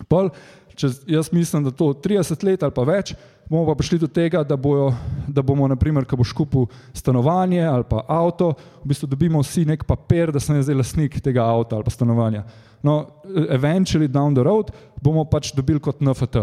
Pol, 0.08 0.30
čez, 0.78 1.00
jaz 1.06 1.32
mislim, 1.32 1.64
da 1.64 1.70
to 1.70 1.92
30 1.92 2.44
let 2.44 2.62
ali 2.62 2.74
pa 2.74 2.84
več, 2.86 3.14
bomo 3.50 3.66
pa 3.66 3.74
prišli 3.74 3.98
do 3.98 4.06
tega, 4.06 4.44
da, 4.44 4.56
bojo, 4.56 4.92
da 5.26 5.42
bomo, 5.42 5.68
naprimer, 5.68 6.06
ko 6.06 6.20
boš 6.20 6.32
kupil 6.36 6.68
stanovanje 6.94 7.64
ali 7.64 7.84
pa 7.88 8.04
avto, 8.08 8.52
v 8.84 8.92
bistvu 8.92 9.08
dobimo 9.10 9.42
vsi 9.42 9.64
nek 9.68 9.84
papir, 9.88 10.32
da 10.32 10.40
sem 10.40 10.56
jaz 10.56 10.68
zdaj 10.68 10.78
lasnik 10.82 11.20
tega 11.24 11.48
avta 11.48 11.76
ali 11.76 11.86
pa 11.86 11.94
stanovanja. 11.94 12.44
No, 12.82 13.22
eventually 13.50 14.08
down 14.08 14.34
the 14.34 14.42
road 14.42 14.70
bomo 15.02 15.24
pač 15.30 15.52
dobili 15.54 15.80
kot 15.82 16.00
NFT. 16.02 16.42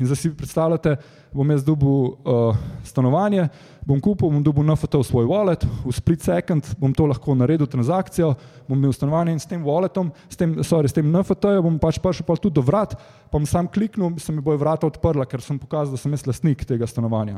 In 0.00 0.08
zdaj 0.08 0.18
si 0.18 0.30
predstavljate, 0.32 0.96
bom 1.32 1.50
jaz 1.52 1.62
dobil 1.64 1.88
uh, 1.88 2.56
stanovanje, 2.84 3.46
bom 3.86 4.00
kupil, 4.00 4.30
bom 4.32 4.42
dobil 4.44 4.64
NFT 4.66 5.00
v 5.00 5.06
svoj 5.06 5.28
wallet, 5.28 5.64
v 5.84 5.92
split 5.94 6.24
second 6.24 6.64
bom 6.80 6.94
to 6.96 7.06
lahko 7.08 7.36
naredil 7.36 7.68
transakcijo, 7.70 8.32
bom 8.68 8.78
imel 8.78 8.94
stanovanje 8.96 9.36
in 9.36 9.42
s 9.42 9.48
tem 9.48 9.64
walletom, 9.64 10.12
s 10.28 10.40
tem, 10.40 10.56
sorry, 10.64 10.88
s 10.88 10.96
tem 10.96 11.06
NFT-jem 11.06 11.64
bom 11.64 11.80
pač 11.80 12.00
prišel 12.00 12.28
pa 12.28 12.36
tudi 12.40 12.56
do 12.56 12.64
vrat, 12.64 12.96
pa 13.28 13.36
bom 13.36 13.48
sam 13.48 13.68
kliknil, 13.68 14.16
se 14.20 14.32
mi 14.32 14.44
bojo 14.44 14.60
vrata 14.60 14.88
odprla, 14.88 15.28
ker 15.28 15.44
sem 15.44 15.60
pokazal, 15.60 15.96
da 15.96 16.00
sem 16.00 16.12
jaz 16.16 16.26
lastnik 16.28 16.64
tega 16.64 16.88
stanovanja. 16.88 17.36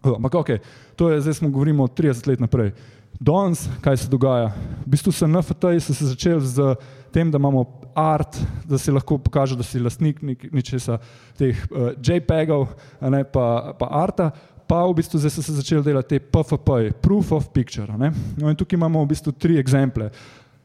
Ampak 0.00 0.34
ok, 0.34 0.50
to 0.96 1.10
je, 1.12 1.20
zdaj 1.22 1.38
smo 1.38 1.52
govorimo 1.52 1.86
30 1.86 2.30
let 2.30 2.42
naprej. 2.42 2.74
Danes, 3.20 3.66
kaj 3.84 3.96
se 4.00 4.08
dogaja? 4.08 4.48
V 4.86 4.94
bistvu 4.94 5.12
so 5.12 5.26
NFT-ji 5.28 5.80
se 5.80 6.06
začeli 6.08 6.40
z 6.40 6.74
tem, 7.12 7.30
da 7.30 7.38
imamo 7.38 7.64
art, 7.94 8.38
da 8.64 8.78
si 8.78 8.92
lahko 8.92 9.18
pokaže, 9.18 9.56
da 9.56 9.66
si 9.66 9.80
lastnik 9.82 10.22
ničesa 10.52 10.98
teh 11.38 11.58
uh, 11.70 11.90
JPEG-ov, 11.98 12.68
ne 13.10 13.24
pa, 13.24 13.74
pa 13.78 13.90
arta. 14.02 14.30
Pa 14.70 14.84
v 14.86 15.00
bistvu 15.00 15.18
zdaj 15.18 15.32
so 15.34 15.42
se 15.42 15.56
začeli 15.56 15.82
delati 15.82 16.14
te 16.14 16.20
PFP, 16.22 16.92
Proof 17.02 17.32
of 17.34 17.48
Picture. 17.50 17.90
No 17.90 18.50
in 18.50 18.54
tukaj 18.54 18.78
imamo 18.78 19.02
v 19.02 19.10
bistvu 19.10 19.34
tri 19.34 19.58
eksemple. 19.58 20.10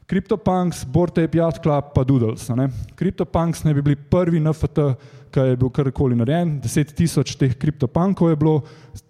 CryptoPunks, 0.06 0.84
Bortape, 0.86 1.38
Yacht 1.38 1.58
Club, 1.62 1.90
pa 1.94 2.04
Doodles. 2.06 2.46
CryptoPunks 2.94 3.64
ne 3.66 3.74
bi 3.74 3.82
bili 3.82 3.96
prvi 3.96 4.38
NFT, 4.40 4.84
ki 5.34 5.48
je 5.50 5.56
bil 5.58 5.72
karkoli 5.74 6.14
narejen. 6.14 6.60
10 6.62 6.94
tisoč 6.94 7.34
teh 7.34 7.56
CryptoPunkov 7.58 8.30
je 8.30 8.36
bilo, 8.38 8.60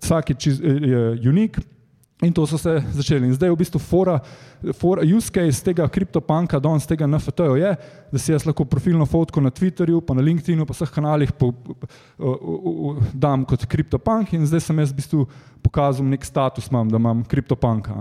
vsak 0.00 0.32
je, 0.32 0.56
je 0.64 1.28
unik. 1.28 1.60
In 2.24 2.32
to 2.32 2.46
so 2.46 2.56
se 2.58 2.80
začeli. 2.96 3.26
In 3.28 3.34
zdaj 3.36 3.50
v 3.52 3.58
bistvu 3.60 3.76
fora, 3.76 4.14
fora 4.72 5.04
use 5.04 5.28
case 5.28 5.60
tega 5.60 5.84
kriptopanka, 5.84 6.56
danes 6.64 6.88
tega 6.88 7.04
NFT-ja 7.04 7.56
je, 7.60 7.72
da 8.12 8.18
si 8.18 8.32
jaz 8.32 8.46
lahko 8.48 8.64
profilno 8.64 9.04
fotko 9.04 9.42
na 9.44 9.52
Twitterju, 9.52 10.00
pa 10.00 10.16
na 10.16 10.24
LinkedInu, 10.24 10.64
pa 10.64 10.72
vseh 10.72 10.94
kanalih 10.94 11.34
po, 11.36 11.52
po, 11.52 11.76
po, 11.76 12.96
dam 13.12 13.44
kot 13.44 13.68
kriptopank 13.68 14.32
in 14.32 14.48
zdaj 14.48 14.64
sem 14.64 14.80
jaz 14.80 14.96
v 14.96 15.00
bistvu 15.02 15.28
pokazal 15.60 16.08
nek 16.08 16.24
status, 16.24 16.72
imam, 16.72 16.88
da 16.88 16.96
imam 16.96 17.20
kriptopanka. 17.20 17.92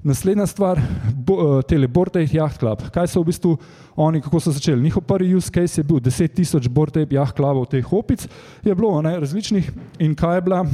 Naslednja 0.00 0.48
stvar, 0.48 0.80
bo, 1.12 1.60
Telebortape 1.68 2.32
Yacht 2.32 2.64
Club. 2.64 2.88
Kaj 2.94 3.12
so 3.12 3.20
v 3.20 3.28
bistvu 3.28 3.56
oni, 3.92 4.24
kako 4.24 4.40
so 4.40 4.56
začeli? 4.56 4.80
Njihov 4.80 5.04
prvi 5.04 5.34
use 5.36 5.52
case 5.52 5.82
je 5.82 5.84
bil 5.84 6.00
10 6.00 6.32
tisoč 6.32 6.72
Bortape 6.72 7.12
Yacht 7.12 7.36
Clubov 7.36 7.68
teh 7.68 7.92
opic, 7.92 8.24
je 8.64 8.72
bilo 8.72 9.02
ne, 9.04 9.18
različnih 9.20 9.74
in 10.00 10.16
kaj 10.16 10.40
je 10.40 10.46
bila 10.48 10.64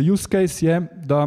use 0.00 0.24
case 0.24 0.64
je, 0.64 0.86
da 1.04 1.26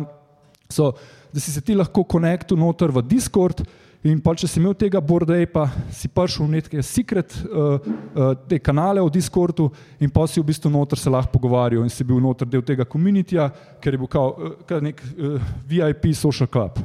So, 0.70 0.92
da 1.34 1.40
si 1.40 1.52
se 1.52 1.62
ti 1.66 1.74
lahko 1.74 2.04
konektu 2.06 2.54
noter 2.54 2.92
v 2.94 3.02
Discord 3.02 3.64
in 4.06 4.20
pa 4.22 4.36
če 4.38 4.46
si 4.46 4.60
imel 4.62 4.76
tega 4.78 5.00
borday, 5.02 5.48
pa 5.50 5.64
si 5.90 6.06
prišel 6.14 6.46
v 6.46 6.52
neke 6.54 6.84
secret 6.86 7.34
uh, 7.42 7.82
uh, 7.82 8.36
te 8.46 8.60
kanale 8.62 9.02
v 9.02 9.10
Discordu 9.16 9.66
in 9.98 10.14
pa 10.14 10.28
si 10.30 10.38
v 10.38 10.46
bistvu 10.46 10.70
noter 10.70 11.02
se 11.02 11.10
lahko 11.10 11.34
pogovarjal 11.34 11.82
in 11.82 11.90
si 11.90 12.06
bil 12.06 12.22
noter 12.22 12.46
del 12.46 12.62
tega 12.62 12.86
komunitija, 12.86 13.50
ker 13.82 13.98
je 13.98 14.02
bil 14.04 14.12
kao, 14.14 14.54
uh, 14.62 14.78
nek 14.78 15.02
uh, 15.02 15.42
VIP 15.66 16.12
social 16.14 16.48
club. 16.48 16.78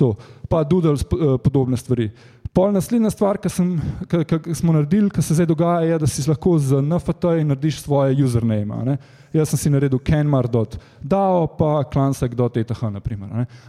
To, 0.00 0.14
pa 0.48 0.64
Doodles, 0.64 1.04
uh, 1.04 1.36
podobne 1.36 1.76
stvari. 1.76 2.08
Pol 2.56 2.72
naslednja 2.72 3.10
stvar, 3.12 3.36
ki 3.36 3.52
smo 3.52 4.72
naredili, 4.72 5.12
ki 5.12 5.20
se 5.20 5.36
zdaj 5.36 5.50
dogaja, 5.52 5.84
je, 5.84 5.98
da 6.00 6.08
si 6.08 6.24
lahko 6.24 6.56
z 6.56 6.80
NFT 6.80 7.36
narediš 7.44 7.82
svoje 7.84 8.16
username. 8.24 8.96
Jaz 9.36 9.52
sem 9.52 9.58
si 9.58 9.70
naredil 9.70 10.00
kenmar.dao 10.00 11.46
pa 11.58 11.70
klansek.eth. 11.92 12.84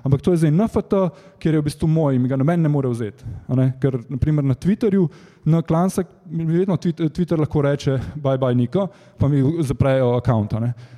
Ampak 0.04 0.22
to 0.24 0.32
je 0.32 0.44
zdaj 0.44 0.52
NFT, 0.52 0.94
ker 1.44 1.58
je 1.58 1.62
v 1.62 1.66
bistvu 1.66 1.90
moj 1.92 2.16
in 2.16 2.28
ga 2.30 2.38
noben 2.40 2.62
ne 2.64 2.72
more 2.72 2.90
vzeti. 2.92 3.26
Ker 3.82 4.00
naprimer 4.08 4.46
na 4.48 4.56
Twitterju, 4.56 5.08
na 5.48 5.62
klansek, 5.62 6.08
vedno 6.28 6.78
Twitter 6.78 7.40
lahko 7.40 7.62
reče 7.64 7.98
bye 8.16 8.38
bye 8.40 8.56
Niko, 8.56 8.88
pa 9.20 9.28
mi 9.28 9.44
zaprejo 9.64 10.16
akaunt 10.18 10.56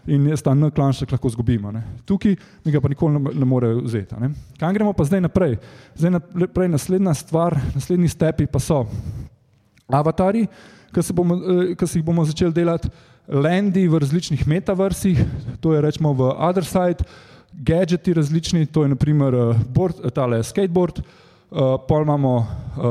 in 0.07 0.28
jaz 0.30 0.41
ta 0.45 0.53
klansek 0.53 1.11
lahko 1.11 1.30
zgubim. 1.30 1.65
Tukaj 2.05 2.36
mi 2.65 2.72
ga 2.72 2.82
pa 2.82 2.89
nikoli 2.89 3.20
ne, 3.20 3.34
ne 3.34 3.45
more 3.45 3.74
vzeti. 3.82 4.15
Kaj 4.59 4.74
gremo 4.74 4.93
pa 4.93 5.03
zdaj 5.03 5.22
naprej? 5.22 5.57
Zdaj 5.95 6.11
naprej 6.11 6.70
naslednja 6.70 7.13
stvar, 7.13 7.57
naslednji 7.76 8.09
stepi 8.09 8.47
pa 8.47 8.59
so 8.59 8.86
avatari, 9.89 10.45
ki 10.93 11.01
eh, 11.01 11.86
jih 11.86 12.03
bomo 12.05 12.26
začeli 12.26 12.53
delati 12.53 12.89
lendi 13.30 13.88
v 13.88 13.99
različnih 14.01 14.47
metaversih, 14.47 15.19
to 15.61 15.73
je 15.73 15.82
rečemo 15.82 16.13
v 16.13 16.34
other 16.34 16.65
side, 16.65 17.05
gadgeti 17.53 18.13
različni, 18.13 18.65
to 18.65 18.84
je 18.84 18.89
naprimer 18.89 19.34
eh, 19.34 19.53
board, 19.69 19.95
eh, 20.03 20.09
tale 20.09 20.43
skateboard, 20.43 20.99
uh, 20.99 21.77
pol 21.88 22.03
imamo 22.03 22.47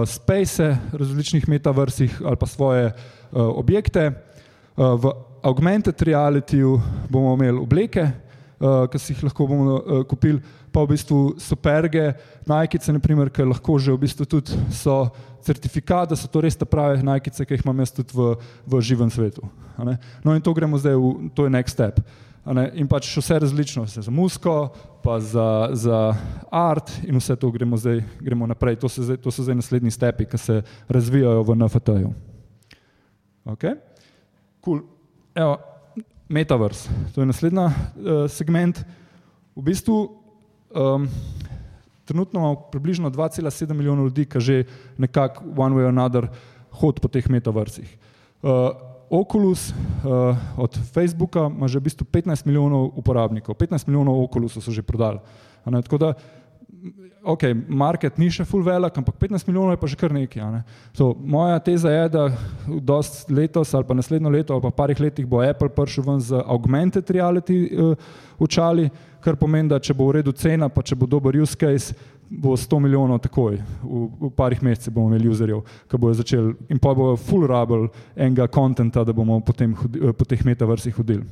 space 0.07 0.77
v 0.93 0.99
različnih 0.99 1.49
metaversih 1.49 2.23
ali 2.25 2.37
pa 2.37 2.47
svoje 2.47 2.93
objekte. 3.33 4.11
V 4.77 5.11
augmented 5.43 6.03
reality 6.03 6.63
bomo 7.11 7.35
imeli 7.35 7.59
obleke, 7.59 8.07
ki 8.59 8.99
si 8.99 9.13
jih 9.13 9.25
lahko 9.25 9.47
bomo 9.47 10.05
kupili, 10.09 10.41
pa 10.73 10.83
v 10.83 10.95
bistvu 10.95 11.35
superge, 11.39 12.13
najkice, 12.49 12.93
naprimer, 12.93 13.31
ki 13.31 13.47
lahko 13.47 13.79
že 13.79 13.93
v 13.93 14.03
bistvu 14.05 14.27
tudi 14.27 14.57
so 14.75 15.09
certifikat, 15.45 16.11
da 16.11 16.17
so 16.17 16.29
to 16.29 16.43
res 16.45 16.57
te 16.57 16.67
prave 16.69 17.03
najkice, 17.05 17.45
ki 17.45 17.57
jih 17.57 17.67
imam 17.67 17.85
jaz 17.85 17.93
tudi 17.95 18.17
v, 18.17 18.35
v 18.67 18.81
živem 18.81 19.11
svetu. 19.11 19.47
No 20.25 20.35
in 20.35 20.43
to 20.43 20.55
gremo 20.55 20.79
zdaj 20.81 20.97
v, 20.97 21.31
to 21.35 21.47
je 21.47 21.55
next 21.55 21.79
step. 21.79 22.01
In 22.49 22.89
pač 22.89 23.11
vse 23.13 23.37
različno, 23.45 23.85
vse 23.85 24.03
za 24.07 24.13
musko, 24.15 24.71
pa 25.05 25.19
za, 25.21 25.69
za 25.77 26.17
art 26.51 26.91
in 27.05 27.19
vse 27.21 27.37
to 27.37 27.51
gremo 27.53 27.77
zdaj 27.77 28.01
gremo 28.25 28.49
naprej. 28.49 28.79
To, 28.81 28.89
zdaj, 28.89 29.21
to 29.21 29.31
so 29.31 29.45
zdaj 29.45 29.59
naslednji 29.61 29.93
stepi, 29.93 30.25
ki 30.25 30.39
se 30.39 30.63
razvijajo 30.89 31.43
v 31.45 31.57
NFT-ju. 31.61 32.13
Okay? 33.53 33.77
Cool. 34.65 34.81
Evo, 35.35 35.59
metaverse, 36.29 36.89
to 37.15 37.21
je 37.21 37.29
naslednji 37.29 37.69
uh, 37.69 37.73
segment. 38.33 38.81
V 39.57 39.63
bistvu 39.69 39.97
um, 40.73 41.09
trenutno 42.09 42.41
imamo 42.41 42.57
približno 42.73 43.11
2,7 43.11 43.73
milijona 43.77 44.03
ljudi, 44.09 44.25
ki 44.25 44.41
že 44.41 44.65
nekako 44.99 45.45
one 45.57 45.77
way 45.77 45.85
or 45.85 45.93
another 45.93 46.29
hod 46.81 47.01
po 47.01 47.09
teh 47.09 47.29
metaversih. 47.29 47.89
Uh, 48.43 48.73
Oculus 49.11 49.71
uh, 49.71 50.37
od 50.57 50.79
Facebooka 50.93 51.49
ima 51.49 51.69
že 51.69 51.79
v 51.79 51.89
bistvu 51.89 52.05
15 52.05 52.47
milijonov 52.47 52.93
uporabnikov, 52.97 53.57
15 53.57 53.89
milijonov 53.89 54.25
Oculusov 54.25 54.63
so 54.63 54.73
že 54.73 54.83
prodali. 54.83 55.21
Tako 55.65 55.99
da, 55.99 56.15
ok, 57.25 57.43
market 57.69 58.19
ni 58.21 58.29
še 58.33 58.45
full 58.49 58.65
velik, 58.65 58.97
ampak 58.97 59.17
15 59.21 59.49
milijonov 59.49 59.75
je 59.75 59.81
pa 59.81 59.89
že 59.89 59.97
kar 59.97 60.13
nekaj. 60.13 60.45
Ne? 60.53 60.63
So, 60.93 61.13
moja 61.17 61.59
teza 61.61 61.93
je, 61.93 62.05
da 62.09 62.29
dost 62.69 63.33
letos 63.33 63.75
ali 63.75 63.89
pa 63.89 63.97
naslednjo 63.97 64.33
leto 64.33 64.55
ali 64.55 64.65
pa 64.65 64.71
parih 64.85 65.01
letih 65.01 65.27
bo 65.27 65.41
Apple 65.45 65.73
prišel 65.73 66.05
ven 66.05 66.21
z 66.21 66.41
augmented 66.45 67.09
reality 67.11 67.69
uh, 67.73 67.97
očali, 68.39 68.89
kar 69.25 69.37
pomeni, 69.37 69.69
da 69.69 69.81
če 69.81 69.95
bo 69.95 70.09
v 70.09 70.19
redu 70.19 70.33
cena, 70.33 70.69
pa 70.69 70.83
če 70.83 70.97
bo 70.97 71.07
dober 71.07 71.37
use 71.37 71.57
case, 71.59 71.95
bo 72.29 72.53
100 72.57 72.81
milijonov 72.85 73.23
takoj, 73.25 73.57
v, 73.83 74.05
v 74.21 74.31
parih 74.37 74.61
mesecih 74.63 74.93
bomo 74.93 75.09
imeli 75.09 75.31
userjev, 75.33 75.63
ki 75.89 76.01
bojo 76.01 76.19
začeli 76.21 76.55
in 76.69 76.81
pa 76.83 76.93
bo 76.95 77.15
full 77.17 77.49
rabel 77.49 77.89
enega 78.15 78.49
kontenta, 78.53 79.05
da 79.05 79.17
bomo 79.17 79.41
potem 79.41 79.73
hodi, 79.75 80.13
po 80.13 80.29
teh 80.29 80.45
metaversih 80.45 80.97
hodili. 80.97 81.25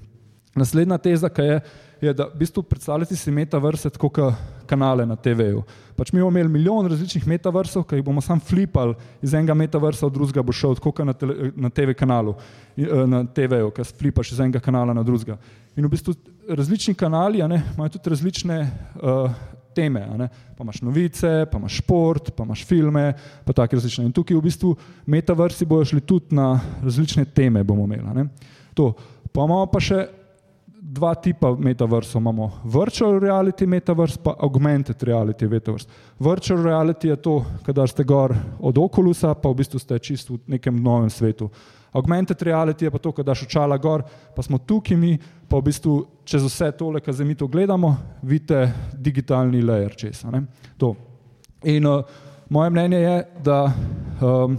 Naslednja 0.57 0.97
teza, 0.99 1.29
ki 1.29 1.45
je, 1.45 1.57
je, 2.01 2.13
da 2.17 2.31
v 2.31 2.41
bistvu 2.41 2.63
predstavljati 2.65 3.17
si 3.17 3.31
metaverse 3.31 3.91
tako 3.93 4.09
kot 4.09 4.39
kanale 4.67 5.05
na 5.07 5.17
TV-ju. 5.21 5.61
Pač 5.97 6.13
mi 6.13 6.23
bomo 6.23 6.33
imeli 6.33 6.49
milijon 6.49 6.89
različnih 6.89 7.27
metaversov, 7.29 7.85
ki 7.85 8.01
jih 8.01 8.07
bomo 8.07 8.25
sam 8.25 8.41
flipali 8.41 8.97
iz 9.23 9.35
enega 9.37 9.55
metaversa 9.55 10.09
v 10.09 10.15
drugega, 10.17 10.43
bo 10.43 10.57
šel 10.57 10.79
tako 10.81 11.05
na, 11.05 11.13
tele, 11.13 11.51
na 11.57 11.69
TV 11.71 11.93
kanalu, 11.93 12.35
eh, 12.77 13.05
na 13.05 13.21
TV-ju, 13.25 13.69
ki 13.77 13.85
flipaš 14.01 14.33
iz 14.33 14.41
enega 14.41 14.65
kanala 14.65 14.97
na 14.97 15.05
drugega. 15.05 15.37
In 15.77 15.85
v 15.85 15.93
bistvu 15.93 16.17
različni 16.49 16.95
kanali 16.95 17.43
ne, 17.49 17.63
imajo 17.75 17.89
tudi 17.89 18.11
različne 18.11 18.61
uh, 18.95 19.31
teme. 19.75 20.29
Pa 20.57 20.65
imaš 20.65 20.83
novice, 20.83 21.47
pa 21.53 21.59
imaš 21.59 21.79
šport, 21.79 22.31
pa 22.37 22.45
imaš 22.45 22.65
filme, 22.65 23.13
pa 23.45 23.53
tako 23.53 23.77
različne. 23.77 24.05
In 24.05 24.13
tukaj 24.13 24.37
v 24.37 24.45
bistvu 24.45 24.75
metaversi 25.07 25.67
bojo 25.67 25.85
šli 25.85 26.01
tudi 26.01 26.37
na 26.37 26.61
različne 26.83 27.25
teme, 27.25 27.65
bomo 27.65 27.85
imeli. 27.85 28.29
Pa 28.77 29.45
imamo 29.45 29.67
pa 29.67 29.81
še 29.81 30.07
dva 30.87 31.15
tipa 31.19 31.51
metaversov. 31.59 32.21
Imamo 32.23 32.51
virtual 32.65 33.19
reality 33.21 33.67
metaverse, 33.67 34.21
pa 34.23 34.37
augmented 34.39 35.03
reality 35.03 35.49
metaverse. 35.51 35.89
Virtual 36.19 36.63
reality 36.63 37.11
je 37.11 37.17
to, 37.17 37.41
kadar 37.67 37.91
ste 37.91 38.05
gor 38.05 38.35
od 38.61 38.79
okulusa, 38.79 39.35
pa 39.35 39.51
v 39.51 39.61
bistvu 39.61 39.83
ste 39.83 39.99
čisto 39.99 40.39
v 40.39 40.57
nekem 40.57 40.79
novem 40.83 41.11
svetu. 41.11 41.51
Augmented 41.97 42.43
reality 42.43 42.85
je 42.85 42.93
pa 42.93 42.99
to, 43.01 43.13
da 43.17 43.31
daš 43.33 43.47
očala 43.47 43.79
gor, 43.81 44.05
pa 44.37 44.43
smo 44.45 44.59
tukaj 44.59 44.97
mi, 45.01 45.17
pa 45.49 45.57
v 45.57 45.69
bistvu 45.71 45.95
čez 46.29 46.45
vse 46.45 46.71
tole, 46.77 47.01
kar 47.01 47.15
zdaj 47.17 47.27
mi 47.27 47.35
to 47.35 47.49
gledamo, 47.49 47.97
vidite 48.23 48.73
digitalni 48.93 49.63
layer 49.65 49.97
česa. 49.97 50.29
In 51.65 51.87
uh, 51.87 52.05
moje 52.49 52.71
mnenje 52.71 52.99
je, 53.01 53.17
da 53.45 53.61
um, 54.21 54.59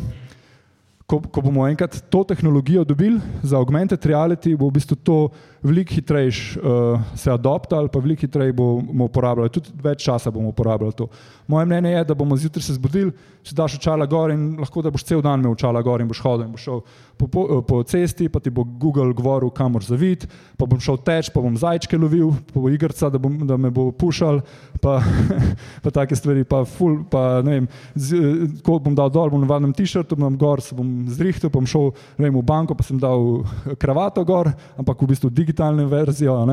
ko, 1.08 1.22
ko 1.22 1.42
bomo 1.42 1.68
enkrat 1.68 2.02
to 2.10 2.24
tehnologijo 2.24 2.84
dobili 2.84 3.20
za 3.44 3.58
augmented 3.58 4.06
reality, 4.06 4.56
bo 4.58 4.68
v 4.68 4.80
bistvu 4.80 4.96
to 4.96 5.18
veliko 5.64 5.94
hitrejš 5.94 6.58
uh, 6.58 7.02
se 7.16 7.32
adoptali, 7.32 7.90
pa 7.94 8.00
veliko 8.00 8.26
hitreje 8.28 8.54
bomo 8.54 9.08
uporabljali, 9.10 9.50
tudi 9.54 9.74
več 9.84 10.06
časa 10.06 10.32
bomo 10.32 10.50
uporabljali 10.54 10.94
to. 10.98 11.08
Moje 11.48 11.66
mnenje 11.66 11.92
je, 11.92 12.04
da 12.04 12.16
bomo 12.16 12.38
zjutraj 12.38 12.64
se 12.64 12.76
zbudili, 12.78 13.12
če 13.48 13.56
daš 13.56 13.78
očala 13.80 14.06
gor 14.06 14.32
in 14.34 14.58
lahko 14.60 14.84
da 14.84 14.92
boš 14.92 15.06
cel 15.08 15.22
dan 15.24 15.40
imel 15.40 15.56
očala 15.56 15.82
gor 15.82 16.02
in 16.04 16.10
boš 16.10 16.22
hodil 16.26 16.46
in 16.48 16.52
boš 16.52 16.66
šel 16.68 16.82
po, 17.18 17.28
po, 17.28 17.62
po 17.66 17.82
cesti, 17.84 18.30
pa 18.30 18.40
ti 18.40 18.52
bo 18.54 18.64
Google 18.64 19.14
govoril, 19.14 19.50
kamor 19.50 19.84
zavid, 19.84 20.28
pa 20.58 20.68
bom 20.70 20.80
šel 20.82 21.00
teč, 21.02 21.32
pa 21.34 21.42
bom 21.42 21.56
zajčke 21.58 21.98
lovil, 21.98 22.30
pa 22.52 22.62
bo 22.62 22.70
igrca, 22.70 23.10
da, 23.10 23.22
bom, 23.22 23.40
da 23.48 23.58
me 23.58 23.72
bo 23.74 23.90
pušal, 23.92 24.42
pa, 24.84 25.00
pa 25.84 25.94
take 25.96 26.16
stvari, 26.20 26.46
pa 26.46 26.62
ful, 26.68 27.00
pa 27.10 27.42
ne 27.46 27.56
vem, 27.56 27.70
z, 27.96 28.22
ko 28.66 28.78
bom 28.84 28.96
dal 28.98 29.10
dol, 29.14 29.32
bom 29.34 29.42
na 29.42 29.50
vadnem 29.50 29.74
t-shirtu, 29.74 30.20
bom 30.20 30.38
gor, 30.38 30.62
se 30.62 30.78
bom 30.78 31.08
zrihtel, 31.10 31.50
bom 31.54 31.66
šel 31.66 31.90
vem, 32.20 32.36
v 32.36 32.46
banko, 32.46 32.78
pa 32.78 32.86
sem 32.86 33.00
dal 33.02 33.42
kravato 33.82 34.22
gor, 34.28 34.52
ampak 34.78 35.02
v 35.02 35.12
bistvu 35.16 35.34
digitalno 35.34 35.47
verzijo. 35.88 36.46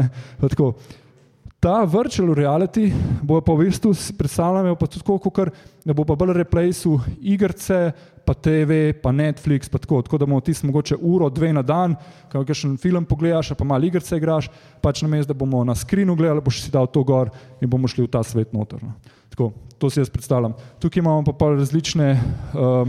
Ta 1.64 1.84
virtual 1.84 2.34
reality 2.36 2.92
bo 3.24 3.40
pa 3.40 3.54
v 3.56 3.64
bistvu 3.64 3.94
predstavljal 4.18 4.76
pa 4.76 4.86
tudi 4.86 5.00
tako, 5.00 5.46
da 5.84 5.94
bo 5.96 6.04
pa 6.04 6.12
bolj 6.14 6.34
replaceu 6.36 7.00
igrice, 7.20 7.92
pa 8.24 8.34
TV, 8.34 8.92
pa 9.00 9.12
Netflix, 9.12 9.68
pa 9.72 9.78
tako, 9.78 10.02
tako 10.02 10.18
da 10.18 10.26
bomo 10.26 10.40
tisti 10.40 10.66
mogoče 10.66 10.96
uro, 11.00 11.30
dve 11.30 11.52
na 11.56 11.62
dan, 11.62 11.96
ko 12.28 12.44
še 12.44 12.68
en 12.68 12.76
film 12.76 13.08
pogledaš, 13.08 13.54
pa 13.56 13.64
malo 13.64 13.88
igrice 13.88 14.16
igraš, 14.20 14.50
pač 14.84 15.00
na 15.00 15.08
mestu, 15.08 15.32
da 15.32 15.38
bomo 15.40 15.64
na 15.64 15.72
skrinu 15.72 16.16
gledali, 16.16 16.44
boš 16.44 16.66
si 16.66 16.72
dal 16.72 16.84
to 16.84 17.00
gor 17.00 17.32
in 17.60 17.70
bomo 17.70 17.88
šli 17.88 18.04
v 18.04 18.12
ta 18.12 18.20
svet 18.20 18.52
noter. 18.52 18.84
No. 18.84 18.92
Tako, 19.32 19.54
to 19.80 19.88
si 19.88 20.04
jaz 20.04 20.12
predstavljam. 20.12 20.52
Tukaj 20.84 21.00
imamo 21.00 21.24
pa, 21.24 21.32
pa 21.32 21.52
različne, 21.56 22.12
uh, 22.52 22.84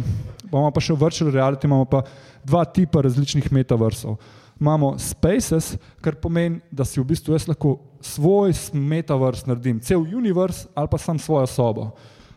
imamo 0.51 0.71
pa 0.75 0.83
še 0.83 0.91
v 0.91 0.99
virtual 0.99 1.31
reality, 1.31 1.71
imamo 1.71 1.87
pa 1.87 2.03
dva 2.43 2.67
tipa 2.67 3.07
različnih 3.07 3.51
metaversov 3.55 4.19
imamo 4.59 4.95
spaces, 4.99 5.75
kar 6.01 6.15
pomeni, 6.15 6.59
da 6.71 6.85
si 6.85 6.99
v 6.99 7.05
bistvu 7.05 7.35
jaz 7.35 7.47
lahko 7.47 7.77
svoj 8.01 8.53
metaverse 8.73 9.49
naredim, 9.49 9.79
cel 9.79 10.05
univerz 10.15 10.65
ali 10.75 10.91
pa 10.91 10.97
sam 10.97 11.19
svojo 11.19 11.47
sobo. 11.47 11.91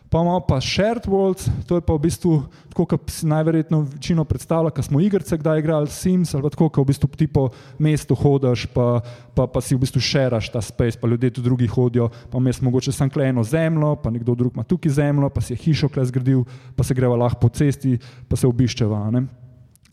Pa 0.09 0.17
imamo 0.17 0.39
pa 0.41 0.57
shared 0.61 1.05
worlds, 1.05 1.45
to 1.69 1.77
je 1.77 1.85
pa 1.85 1.93
v 1.93 2.01
bistvu 2.01 2.41
tako, 2.73 2.85
kot 2.89 3.11
si 3.13 3.27
najverjetno 3.29 3.83
večino 3.91 4.23
predstavlja, 4.25 4.71
ko 4.73 4.81
smo 4.81 5.01
igrice 5.05 5.37
kdaj 5.37 5.59
igrali 5.61 5.87
Sims 5.87 6.33
ali 6.33 6.49
tako, 6.49 6.69
ko 6.69 6.81
v 6.81 6.89
bistvu 6.89 7.09
ti 7.13 7.27
po 7.29 7.49
mestu 7.77 8.17
hodiš, 8.17 8.65
pa, 8.73 9.03
pa, 9.37 9.45
pa 9.45 9.61
si 9.61 9.77
v 9.77 9.83
bistvu 9.85 10.01
šeraš 10.01 10.49
ta 10.49 10.63
space, 10.65 10.97
pa 10.97 11.07
ljudje 11.07 11.29
tu 11.37 11.45
drugi 11.45 11.67
hodijo, 11.69 12.09
pa 12.31 12.41
mes 12.41 12.57
mogoče 12.61 12.91
sam 12.91 13.09
kle 13.09 13.29
eno 13.29 13.43
zemljo, 13.43 13.95
pa 14.01 14.09
nekdo 14.09 14.33
drug 14.35 14.57
ima 14.57 14.65
tukaj 14.65 14.97
zemljo, 14.97 15.29
pa 15.29 15.45
si 15.45 15.53
je 15.53 15.61
hišo 15.61 15.89
kle 15.93 16.05
zgradil, 16.09 16.41
pa 16.75 16.83
se 16.83 16.97
greva 16.97 17.15
lahko 17.15 17.45
po 17.45 17.53
cesti, 17.53 17.99
pa 18.27 18.35
se 18.35 18.49
obiščeva. 18.49 19.11
Ne? 19.13 19.27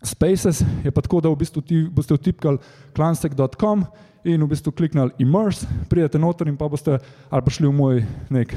Spaces 0.03 0.61
je 0.85 0.91
pa 0.91 1.01
tako, 1.01 1.21
da 1.21 1.31
v 1.33 1.41
bistvu 1.41 1.63
ti 1.65 1.85
boste 1.93 2.15
vtipkali 2.15 2.59
clansec.com 2.97 3.87
in 4.27 4.43
v 4.43 4.49
bistvu 4.51 4.73
kliknili 4.75 5.15
immerse, 5.23 5.67
pridete 5.89 6.19
noter 6.19 6.51
in 6.51 6.57
pa 6.59 6.69
boste 6.69 6.99
ali 7.31 7.43
pa 7.47 7.51
šli 7.51 7.69
v 7.69 7.75
moj 7.75 8.03
nek, 8.31 8.55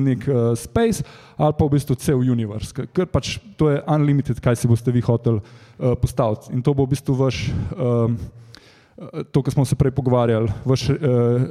nek 0.00 0.24
uh, 0.28 0.52
space 0.56 1.04
ali 1.36 1.56
pa 1.58 1.68
v 1.68 1.74
bistvu 1.76 1.96
cel 2.00 2.24
universe, 2.24 2.72
ker 2.72 3.06
pač 3.06 3.36
to 3.60 3.68
je 3.70 3.82
unlimited, 3.84 4.40
kaj 4.40 4.56
si 4.56 4.70
boste 4.70 4.92
vi 4.92 5.04
hoteli 5.04 5.38
uh, 5.38 5.92
postaviti 6.00 6.52
in 6.56 6.64
to 6.64 6.72
bo 6.74 6.88
v 6.88 6.96
bistvu 6.96 7.16
vaš, 7.18 7.44
uh, 7.76 8.08
to, 9.28 9.42
kar 9.44 9.52
smo 9.52 9.68
se 9.68 9.76
prej 9.76 9.92
pogovarjali, 9.92 10.48
vaš 10.64 10.88
uh, 10.90 10.98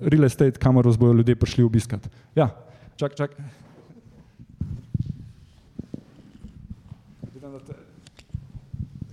real 0.10 0.26
estate, 0.26 0.58
kamor 0.58 0.90
vas 0.90 0.98
bodo 0.98 1.22
ljudje 1.22 1.38
prišli 1.38 1.64
obiskati. 1.64 2.10
Ja, 2.36 2.50
čak, 2.98 3.14
čak. 3.14 3.38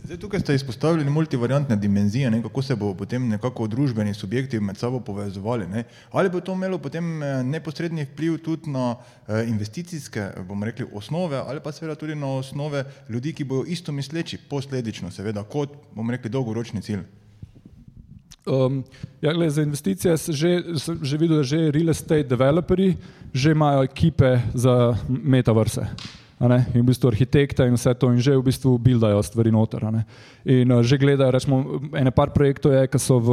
Zdaj, 0.08 0.16
tukaj 0.16 0.40
ste 0.40 0.54
izpostavili 0.54 1.10
multivariantne 1.10 1.76
dimenzije, 1.76 2.30
ne, 2.30 2.38
kako 2.42 2.62
se 2.62 2.74
bo 2.76 2.94
potem 2.96 3.26
nekako 3.28 3.66
družbeni 3.68 4.14
subjekti 4.14 4.60
med 4.60 4.76
sabo 4.76 5.00
povezovali. 5.04 5.66
Ne. 5.68 5.82
Ali 6.10 6.30
bo 6.30 6.40
to 6.40 6.52
imelo 6.52 6.78
potem 6.78 7.22
eh, 7.22 7.42
neposredni 7.44 8.06
vpliv 8.08 8.38
tudi 8.38 8.70
na 8.70 8.96
eh, 8.96 9.44
investicijske, 9.48 10.30
bomo 10.48 10.64
rekli, 10.64 10.86
osnove, 10.92 11.36
ali 11.36 11.60
pa 11.60 11.72
seveda 11.72 11.94
tudi 11.94 12.14
na 12.14 12.30
osnove 12.38 12.84
ljudi, 13.08 13.32
ki 13.32 13.44
bodo 13.44 13.68
isto 13.68 13.92
misleči, 13.92 14.38
posledično, 14.48 15.10
seveda, 15.10 15.42
kot 15.44 15.76
bomo 15.92 16.12
rekli, 16.12 16.30
dolgoročni 16.30 16.80
cilj. 16.82 17.02
Um, 18.46 18.84
ja, 19.20 19.34
gled, 19.36 19.50
za 19.50 19.62
investicije 19.62 20.16
sem 20.16 20.34
že, 20.34 20.62
že 21.02 21.18
videl, 21.20 21.36
da 21.36 21.42
že 21.42 21.68
real 21.70 21.92
estate 21.92 22.24
developeri 22.24 22.94
že 23.34 23.52
imajo 23.52 23.84
ekipe 23.84 24.38
za 24.54 24.96
metaverse 25.08 25.84
in 26.40 26.82
v 26.82 26.86
bistvu 26.86 27.08
arhitekta 27.10 27.66
in 27.66 27.74
vse 27.74 27.94
to 27.94 28.12
in 28.12 28.20
že 28.22 28.36
v 28.36 28.42
bistvu 28.46 28.78
buildajo 28.78 29.22
stvari 29.22 29.50
noter. 29.50 29.82
In 30.44 30.72
uh, 30.72 30.82
že 30.82 30.98
gledajo, 30.98 31.30
rečemo, 31.30 31.80
ene 31.94 32.10
par 32.10 32.30
projektov 32.30 32.72
je, 32.72 32.86
ki 32.86 32.98
so 32.98 33.18
v 33.18 33.30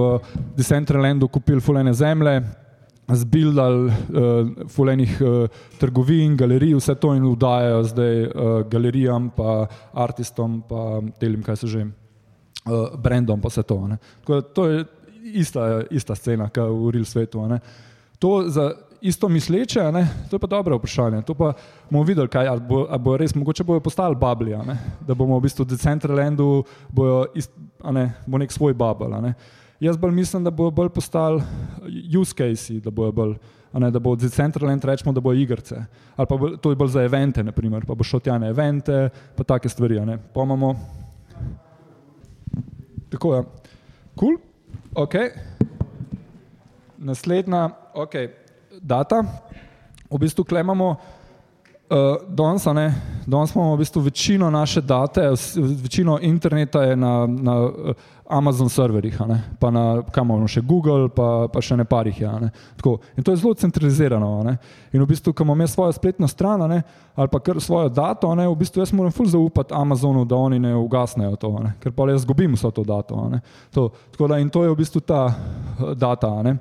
Decentralandu 0.57 1.29
kupili 1.29 1.61
fulene 1.61 1.93
zemlje, 1.93 2.41
zbildali 3.05 3.85
uh, 3.85 3.93
fulenih 4.67 5.13
uh, 5.21 5.45
trgovin, 5.77 6.33
galerij, 6.37 6.73
vse 6.73 6.95
to 6.97 7.13
in 7.13 7.29
vdajajo 7.29 7.83
zdaj 7.83 8.15
uh, 8.25 8.29
galerijam, 8.65 9.29
pa 9.29 9.67
artistom, 9.93 10.63
pa 10.65 11.01
telim, 11.21 11.45
kaj 11.45 11.61
se 11.61 11.67
že, 11.67 11.85
uh, 11.85 12.97
brandom, 12.97 13.37
pa 13.41 13.53
vse 13.53 13.63
to. 13.63 13.77
To 14.25 14.65
je 14.65 14.85
ista, 15.33 15.85
ista 15.91 16.15
scena, 16.15 16.49
kot 16.49 16.73
v 16.73 16.97
real 16.97 17.05
svetu. 17.05 17.45
To 18.19 18.49
za 18.49 18.73
isto 19.05 19.29
misleče, 19.29 19.91
ne? 19.91 20.07
to 20.29 20.35
je 20.35 20.39
pa 20.39 20.47
dobro 20.47 20.77
vprašanje. 20.77 21.21
To 21.21 21.33
pa 21.33 21.53
bomo 21.89 22.03
videli, 22.03 22.27
kaj 22.27 22.47
ali 22.47 22.61
bo, 22.61 22.85
ali 22.89 22.99
bo 22.99 23.17
res, 23.17 23.35
mogoče 23.35 23.63
bojo 23.63 23.79
postali 23.79 24.15
babli, 24.15 24.55
da 25.05 25.13
bomo 25.13 25.37
v 25.37 25.45
bistvu 25.45 25.65
v 25.65 25.69
Decentralandu, 25.69 26.63
bojo 26.89 27.25
ist, 27.35 27.51
ne, 27.85 28.11
bo 28.25 28.41
nek 28.41 28.51
svoj 28.51 28.73
babel. 28.73 29.13
Jaz 29.79 29.97
bolj 29.97 30.11
mislim, 30.11 30.43
da 30.43 30.51
bojo 30.51 30.71
bolj 30.71 30.89
postali 30.89 31.43
use 32.17 32.33
case, 32.33 32.79
da 32.81 32.91
bojo 32.91 33.11
bolj. 33.11 33.35
Ne, 33.75 33.91
da 33.91 33.99
bo 33.99 34.15
Decentraland 34.15 34.85
rečemo, 34.85 35.13
da 35.13 35.21
bo 35.21 35.33
igrice. 35.33 35.83
Ali 36.15 36.27
pa 36.27 36.37
bo, 36.37 36.49
to 36.57 36.71
je 36.71 36.75
bolj 36.79 36.93
za 36.95 37.03
evente, 37.03 37.43
naprimer, 37.43 37.85
pa 37.85 37.93
bo 37.93 38.03
šel 38.07 38.23
tja 38.23 38.37
na 38.39 38.47
evente, 38.49 39.09
pa 39.35 39.43
take 39.43 39.69
stvari. 39.69 39.99
Pa 40.33 40.43
imamo. 40.47 40.73
Tako 43.11 43.35
je. 43.35 43.37
Ja. 43.37 43.43
Cool. 44.15 44.39
Ok. 44.95 45.13
Naslednja. 46.97 47.69
Okay 47.93 48.44
data. 48.85 49.23
V 50.09 50.17
bistvu 50.21 50.43
klemamo 50.45 50.95
uh, 51.89 51.97
danes, 52.29 52.65
danes 53.25 53.55
imamo 53.55 53.75
v 53.75 53.77
bistvu 53.77 54.01
večino 54.01 54.49
naše 54.51 54.81
date, 54.81 55.31
večino 55.83 56.19
interneta 56.21 56.83
je 56.83 56.95
na, 56.95 57.27
na 57.27 57.61
uh, 57.61 57.71
Amazon 58.29 58.69
serverjih, 58.69 59.17
pa 59.59 59.69
na 59.69 60.01
kamor 60.11 60.47
še 60.49 60.61
Google, 60.65 61.09
pa, 61.13 61.45
pa 61.51 61.61
še 61.61 61.77
ne 61.77 61.85
parih. 61.85 62.21
Ja, 62.21 62.31
ne? 62.41 62.49
In 63.17 63.23
to 63.23 63.33
je 63.33 63.37
zelo 63.37 63.53
centralizirano. 63.53 64.29
Ne? 64.45 64.55
In 64.93 65.03
v 65.03 65.09
bistvu, 65.11 65.33
ko 65.33 65.45
imam 65.45 65.61
jaz 65.61 65.75
svojo 65.75 65.93
spletno 65.93 66.27
stran 66.27 66.65
ne? 66.69 66.81
ali 67.15 67.29
pa 67.29 67.39
kar 67.39 67.61
svojo 67.61 67.89
dato, 67.89 68.33
ne? 68.35 68.47
v 68.49 68.57
bistvu 68.57 68.81
jaz 68.81 68.93
moram 68.97 69.13
ful 69.13 69.29
zaupati 69.29 69.73
Amazonu, 69.77 70.25
da 70.25 70.35
oni 70.41 70.59
ne 70.59 70.73
ugasnejo 70.73 71.37
to, 71.37 71.53
ne? 71.61 71.75
ker 71.81 71.93
pa 71.93 72.09
jaz 72.09 72.25
zgubim 72.25 72.57
vso 72.57 72.73
to 72.73 72.83
dato. 72.83 73.29
To, 73.77 73.91
da, 74.25 74.41
in 74.41 74.49
to 74.49 74.65
je 74.65 74.73
v 74.73 74.81
bistvu 74.81 75.05
ta 75.05 75.29
uh, 75.29 75.93
data. 75.93 76.33
Ne? 76.41 76.57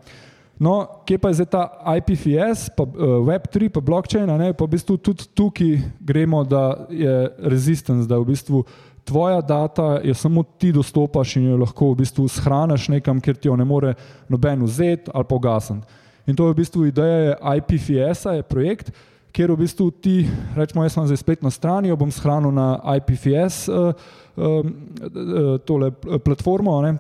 No, 0.58 1.02
kje 1.06 1.18
pa 1.18 1.28
je 1.28 1.40
zdaj 1.40 1.46
ta 1.50 1.62
IPFS, 1.98 2.68
pa 2.76 2.86
uh, 2.86 3.18
Web3, 3.26 3.68
pa 3.74 3.80
blockchain, 3.82 4.30
ne, 4.38 4.52
pa 4.54 4.64
v 4.64 4.76
bistvu 4.76 4.96
tudi 5.02 5.26
tukaj 5.34 5.80
gremo, 5.98 6.44
da 6.46 6.86
je 6.90 7.14
resistance, 7.42 8.06
da 8.06 8.20
v 8.22 8.30
bistvu 8.30 8.62
tvoja 9.04 9.40
data 9.40 9.98
je 10.04 10.14
samo 10.14 10.42
ti 10.42 10.72
dostopaš 10.72 11.36
in 11.36 11.50
jo 11.50 11.56
lahko 11.60 11.90
v 11.92 12.04
bistvu 12.04 12.28
shraniš 12.28 12.88
nekam, 12.88 13.20
kjer 13.20 13.36
ti 13.36 13.48
jo 13.48 13.56
ne 13.56 13.64
more 13.64 13.94
noben 14.28 14.62
vzeti 14.64 15.10
ali 15.14 15.26
pa 15.28 15.34
ugasniti. 15.34 15.86
In 16.26 16.36
to 16.36 16.46
je 16.46 16.54
v 16.54 16.56
bistvu 16.56 16.86
ideja 16.88 17.34
IPFS-a, 17.56 18.38
je 18.38 18.46
projekt, 18.46 18.92
kjer 19.34 19.52
v 19.52 19.58
bistvu 19.60 19.90
ti, 19.90 20.22
rečemo, 20.56 20.84
jaz 20.86 20.94
sem 20.94 21.08
zdaj 21.10 21.20
spet 21.20 21.42
na 21.42 21.50
strani, 21.50 21.90
jo 21.90 21.98
bom 22.00 22.12
shranil 22.14 22.54
na 22.54 22.78
IPFS 22.96 23.66
uh, 23.68 23.90
uh, 24.38 25.58
tole 25.66 25.90
platformo 26.24 26.78
ne, 26.86 26.94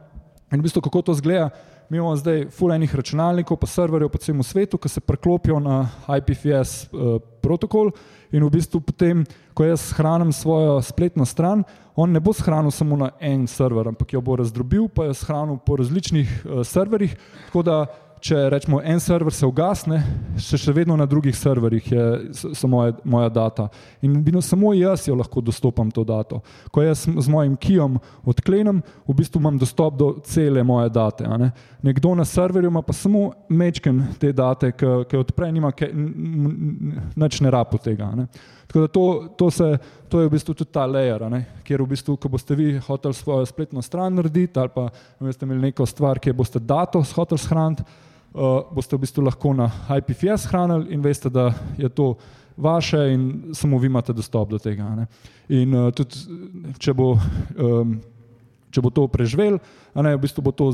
in 0.52 0.58
v 0.58 0.66
bistvu 0.66 0.82
kako 0.84 1.06
to 1.06 1.16
zgleda. 1.22 1.48
Mi 1.94 1.98
imamo 1.98 2.16
zdaj 2.16 2.48
fulejnih 2.50 2.94
računalnikov, 2.94 3.56
pa 3.56 3.66
serverjev 3.70 4.08
po 4.10 4.18
celem 4.18 4.42
svetu, 4.42 4.78
ki 4.82 4.88
se 4.88 5.00
preklopijo 5.00 5.60
na 5.62 5.76
IPFS 6.16 6.88
uh, 6.90 7.00
eh, 7.00 7.20
protokol 7.42 7.92
in 8.34 8.42
v 8.42 8.48
bistvu 8.50 8.80
potem, 8.82 9.20
ko 9.54 9.62
jaz 9.62 9.92
shranim 9.92 10.32
svojo 10.34 10.80
spletno 10.82 11.22
stran, 11.24 11.62
on 11.94 12.10
ne 12.10 12.18
bo 12.20 12.32
shranil 12.34 12.74
samo 12.74 12.98
na 12.98 13.12
en 13.20 13.46
server, 13.46 13.92
ampak 13.92 14.10
jo 14.12 14.20
bo 14.26 14.34
razdrobil, 14.42 14.88
pa 14.90 15.06
jo 15.06 15.14
shranil 15.14 15.60
po 15.62 15.76
različnih 15.78 16.32
uh, 16.42 16.64
serverjih, 16.66 17.14
tako 17.46 17.62
da 17.62 17.78
če 18.24 18.38
rečemo 18.48 18.78
en 18.80 19.00
server 19.04 19.34
se 19.36 19.44
ugasne, 19.44 19.98
še, 20.40 20.56
še 20.60 20.72
vedno 20.72 20.96
na 20.96 21.04
drugih 21.08 21.34
serverjih 21.36 21.88
je, 21.92 22.04
so 22.32 22.68
moje, 22.72 22.94
moja 23.04 23.28
data. 23.28 23.66
In 24.06 24.14
bino, 24.24 24.40
samo 24.40 24.70
jaz 24.72 25.04
jo 25.10 25.16
lahko 25.18 25.42
dostopam 25.44 25.90
to 25.92 26.06
dato. 26.08 26.40
Ko 26.72 26.80
jaz 26.80 27.02
z 27.04 27.26
mojim 27.28 27.58
kijom 27.60 27.98
odklenem, 28.24 28.80
v 29.04 29.16
bistvu 29.18 29.42
imam 29.42 29.58
dostop 29.60 29.98
do 30.00 30.08
cele 30.24 30.64
moje 30.64 30.88
date. 30.94 31.28
Ne? 31.28 31.50
Nekdo 31.84 32.14
na 32.16 32.24
serverju 32.24 32.70
ima 32.72 32.80
pa 32.82 32.96
samo 32.96 33.26
mečken 33.52 34.00
te 34.20 34.32
date, 34.32 34.72
ki 34.72 35.20
odpre, 35.20 35.50
nima 35.52 35.74
nič 37.20 37.42
ne 37.44 37.52
rapo 37.52 37.82
tega. 37.84 38.08
Ne? 38.16 38.26
Tako 38.70 38.86
da 38.86 38.92
to, 38.94 39.04
to, 39.36 39.50
se, 39.52 39.68
to 40.08 40.24
je 40.24 40.30
v 40.30 40.32
bistvu 40.32 40.56
tudi 40.56 40.72
ta 40.72 40.86
layer, 40.88 41.26
ne? 41.28 41.42
kjer 41.66 41.84
v 41.84 41.90
bistvu, 41.92 42.16
ko 42.16 42.32
boste 42.32 42.56
vi 42.56 42.72
hoteli 42.88 43.20
svojo 43.20 43.44
spletno 43.52 43.84
stran 43.84 44.16
narediti 44.16 44.56
ali 44.64 44.72
pa 44.72 44.88
boste 45.20 45.44
imeli 45.44 45.68
neko 45.68 45.84
stvar, 45.84 46.24
kjer 46.24 46.40
boste 46.40 46.64
dato 46.64 47.04
hoteli 47.12 47.44
shraniti, 47.44 47.84
uh, 48.34 48.66
boste 48.74 48.96
v 48.96 49.04
bistvu 49.06 49.24
lahko 49.24 49.54
na 49.54 49.70
IPFS 49.98 50.48
hranili 50.50 50.94
in 50.94 51.02
veste, 51.02 51.30
da 51.30 51.52
je 51.78 51.88
to 51.88 52.14
vaše 52.56 52.98
in 53.14 53.54
samo 53.54 53.78
vi 53.78 53.86
imate 53.86 54.12
dostop 54.12 54.50
do 54.50 54.58
tega. 54.58 54.88
Ne. 54.94 55.06
In 55.48 55.74
uh, 55.74 55.90
tudi, 55.94 56.18
če 56.78 56.94
bo, 56.94 57.14
um, 57.58 57.96
če 58.70 58.82
bo 58.82 58.90
to 58.90 59.06
preživel, 59.08 59.58
ne, 59.94 60.14
v 60.14 60.22
bistvu 60.26 60.42
bo 60.42 60.52
to 60.54 60.72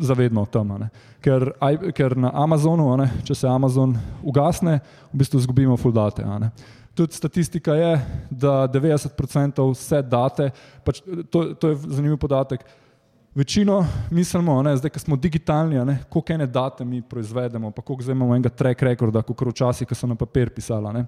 zavedno 0.00 0.46
tam. 0.48 0.72
Ker, 1.20 1.52
ker 1.92 2.16
na 2.16 2.32
Amazonu, 2.34 2.88
ne, 2.96 3.10
če 3.26 3.36
se 3.36 3.48
Amazon 3.48 3.94
ugasne, 4.24 4.80
v 5.12 5.20
bistvu 5.22 5.42
izgubimo 5.42 5.76
full 5.76 5.92
date. 5.92 6.24
Tudi 6.96 7.14
statistika 7.14 7.76
je, 7.76 7.92
da 8.30 8.64
90% 8.68 9.60
vse 9.70 10.02
date, 10.02 10.50
pač 10.84 11.02
to, 11.30 11.52
to 11.54 11.72
je 11.72 11.80
zanimiv 11.84 12.18
podatek, 12.20 12.64
Večino 13.34 13.86
mislimo, 14.10 14.62
da 14.62 14.76
zdaj, 14.76 14.90
ko 14.90 14.98
smo 14.98 15.16
digitalni, 15.16 15.96
koliko 16.08 16.32
ene 16.32 16.46
date 16.46 16.84
mi 16.84 17.02
proizvedemo, 17.02 17.70
pa 17.70 17.82
koliko 17.82 18.02
zdaj 18.02 18.12
imamo 18.12 18.34
enega 18.34 18.48
track 18.48 18.82
recorda, 18.82 19.22
kot 19.22 19.46
včasih, 19.46 19.88
ko 19.88 19.94
so 19.94 20.06
na 20.06 20.14
papir 20.14 20.50
pisala. 20.50 20.92
Ne? 20.92 21.04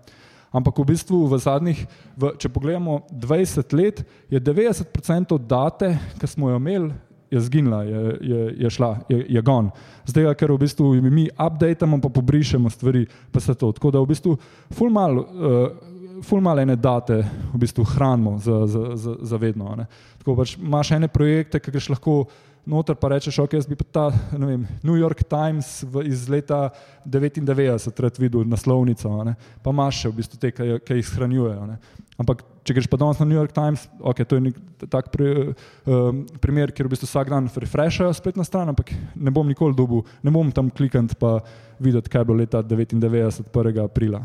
Ampak 0.52 0.78
v 0.78 0.84
bistvu 0.92 1.26
v 1.26 1.38
zadnjih, 1.38 1.80
v, 2.16 2.30
če 2.38 2.48
pogledamo 2.48 3.00
20 3.10 3.74
let, 3.74 4.04
je 4.30 4.40
90% 4.40 5.38
date, 5.48 5.96
ki 6.20 6.30
smo 6.30 6.52
jo 6.52 6.60
imeli, 6.62 6.92
je 7.32 7.40
zginila, 7.40 7.82
je, 7.82 8.18
je, 8.20 8.40
je 8.60 8.70
šla, 8.70 8.96
je, 9.08 9.24
je 9.28 9.42
gon. 9.42 9.72
Zdaj, 10.06 10.34
ker 10.38 10.52
v 10.52 10.60
bistvu 10.62 10.92
mi 11.02 11.26
updatemo, 11.32 11.98
pa 11.98 12.12
pobrišemo 12.12 12.70
stvari, 12.70 13.06
pa 13.32 13.40
se 13.40 13.54
to. 13.54 13.72
Tako 13.72 13.90
da 13.90 14.04
v 14.04 14.12
bistvu 14.12 14.36
ful 14.70 14.94
mal. 14.94 15.24
Uh, 15.24 15.90
ful 16.22 16.40
malene 16.44 16.76
date 16.76 17.20
v 17.52 17.60
bistvu 17.60 17.84
hranimo 17.94 18.38
za, 18.38 18.66
za, 18.66 18.96
za, 18.96 19.16
za 19.20 19.36
vedno. 19.36 19.74
Ne. 19.76 19.86
Tako 20.22 20.36
pač 20.38 20.56
imaš 20.58 20.94
ene 20.96 21.10
projekte, 21.12 21.60
ki 21.60 21.74
greš 21.74 21.92
lahko 21.92 22.24
noter 22.66 22.94
pa 22.94 23.10
rečeš, 23.10 23.40
ok, 23.42 23.56
jaz 23.58 23.66
bi 23.66 23.74
pa 23.74 23.84
ta 23.90 24.04
vem, 24.30 24.66
New 24.86 24.94
York 24.94 25.24
Times 25.26 25.82
v, 25.82 26.06
iz 26.06 26.28
leta 26.30 26.70
99 27.04 27.90
rad 27.98 28.18
videl 28.22 28.46
naslovnico, 28.46 29.10
ne. 29.26 29.34
pa 29.62 29.74
imaš 29.74 30.04
še 30.04 30.12
v 30.12 30.18
bistvu 30.20 30.38
te, 30.38 30.52
ki 30.54 30.98
jih 31.00 31.08
shranjujejo. 31.08 31.64
Ne. 31.66 31.80
Ampak 32.22 32.44
če 32.62 32.76
greš 32.76 32.86
pa 32.90 33.00
danes 33.00 33.18
na 33.18 33.26
New 33.26 33.38
York 33.38 33.54
Times, 33.56 33.88
ok, 33.98 34.22
to 34.28 34.38
je 34.38 34.44
nek 34.44 34.60
tak 34.92 35.10
pri, 35.14 35.56
um, 35.90 36.22
primer, 36.42 36.70
kjer 36.70 36.86
v 36.86 36.94
bistvu 36.94 37.08
vsak 37.10 37.32
dan 37.32 37.50
refreshajo 37.50 38.12
spletna 38.14 38.46
stran, 38.46 38.70
ampak 38.70 38.94
ne 39.18 39.34
bom 39.34 39.48
nikoli 39.48 39.74
dobil, 39.74 40.04
ne 40.22 40.34
bom 40.34 40.52
tam 40.54 40.70
klikant 40.70 41.16
pa 41.18 41.40
videti, 41.82 42.12
kaj 42.12 42.22
je 42.22 42.30
bilo 42.30 42.38
leta 42.38 42.62
99, 42.62 43.50
1. 43.50 43.82
aprila. 43.82 44.22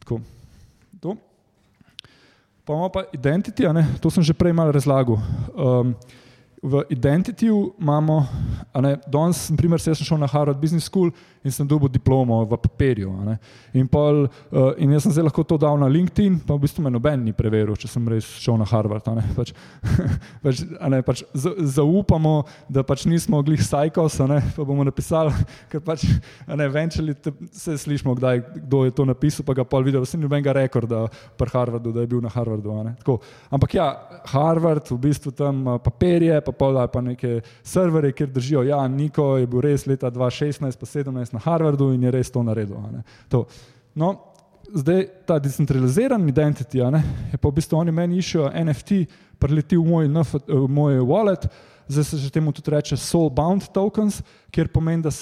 Tako. 0.00 0.22
To. 1.00 1.16
Pa 2.66 2.74
imamo 2.74 2.90
pa 2.90 3.06
identity, 3.14 3.62
to 4.02 4.10
sem 4.10 4.26
že 4.26 4.34
prej 4.34 4.50
malo 4.50 4.74
razlagal. 4.74 5.20
Um, 5.54 5.94
v 6.62 6.82
identityju 6.88 7.74
imamo, 7.80 8.26
danes, 9.06 9.50
na 9.50 9.56
primer, 9.56 9.80
sem 9.80 9.94
šel 9.94 10.18
na 10.18 10.26
Harvard 10.26 10.60
Business 10.60 10.88
School 10.88 11.10
in 11.44 11.52
sem 11.52 11.66
dobil 11.68 11.88
diplomo 11.88 12.40
v 12.44 12.56
papirju. 12.58 13.12
In, 13.76 13.86
pol, 13.88 14.24
uh, 14.26 14.72
in 14.82 14.90
jaz 14.96 15.06
sem 15.06 15.14
zdaj 15.14 15.28
lahko 15.28 15.44
to 15.46 15.58
dal 15.60 15.78
na 15.78 15.86
LinkedIn, 15.86 16.40
pa 16.42 16.56
v 16.56 16.64
bistvu 16.64 16.82
me 16.82 16.90
noben 16.90 17.22
ni 17.22 17.34
preveril, 17.36 17.76
če 17.78 17.90
sem 17.90 18.08
res 18.10 18.26
šel 18.42 18.58
na 18.58 18.66
Harvard. 18.66 19.06
Pač, 19.36 19.52
pač, 20.44 20.64
pač 21.06 21.22
zaupamo, 21.76 22.34
da 22.72 22.82
pač 22.86 23.06
nismo 23.06 23.42
glih 23.46 23.62
sajkos, 23.62 24.18
pa 24.56 24.66
bomo 24.66 24.86
napisali, 24.86 25.30
ker 25.70 25.84
pač 25.86 26.06
venčali 26.48 27.14
se 27.54 27.76
slišimo, 27.84 28.16
kdaj, 28.18 28.42
kdo 28.66 28.82
je 28.88 28.96
to 28.96 29.06
napisal, 29.06 29.46
pa 29.46 29.54
ga 29.60 29.68
pol 29.68 29.86
videl, 29.86 30.06
sem 30.08 30.20
nobenega 30.22 30.56
rekorda 30.56 31.04
pri 31.38 31.52
Harvardu, 31.52 31.94
da 31.94 32.02
je 32.02 32.10
bil 32.10 32.24
na 32.24 32.32
Harvardu. 32.32 32.74
Ampak 33.54 33.78
ja, 33.78 33.86
Harvard 34.32 34.90
v 34.90 34.98
bistvu 35.06 35.30
tam 35.36 35.78
papirje, 35.84 36.40
pa 36.46 36.54
pol 36.54 36.78
ali 36.78 36.92
pa 36.92 37.02
neke 37.02 37.40
serverje, 37.66 38.14
kjer 38.16 38.30
držijo, 38.30 38.62
ja, 38.70 38.80
Niko 38.88 39.34
je 39.40 39.50
bil 39.50 39.64
res 39.66 39.86
leta 39.86 40.10
2016 40.10 40.78
pa 40.78 40.86
2017 40.86 41.34
na 41.34 41.42
Harvardu 41.42 41.90
in 41.94 42.06
je 42.06 42.14
res 42.14 42.30
to 42.30 42.42
naredil. 42.46 42.78
To. 43.34 43.44
No, 43.98 44.14
zdaj 44.70 45.06
ta 45.26 45.38
decentraliziran 45.42 46.28
identity, 46.28 46.78
je 46.78 47.38
pa 47.40 47.48
v 47.48 47.54
bistvu 47.58 47.78
oni 47.78 47.94
meni 47.94 48.20
iščejo 48.22 48.52
NFT, 48.64 49.06
preleti 49.38 49.76
v 49.76 49.84
moj, 49.84 50.08
v 50.46 50.68
moj 50.72 51.02
wallet, 51.04 51.48
zdaj 51.88 52.04
se 52.04 52.18
že 52.18 52.30
temu 52.30 52.52
tudi 52.52 52.70
reče 52.70 52.96
soulbound 52.96 53.68
tokens, 53.74 54.22
kjer 54.50 54.68
pomeni, 54.72 55.02
da 55.02 55.12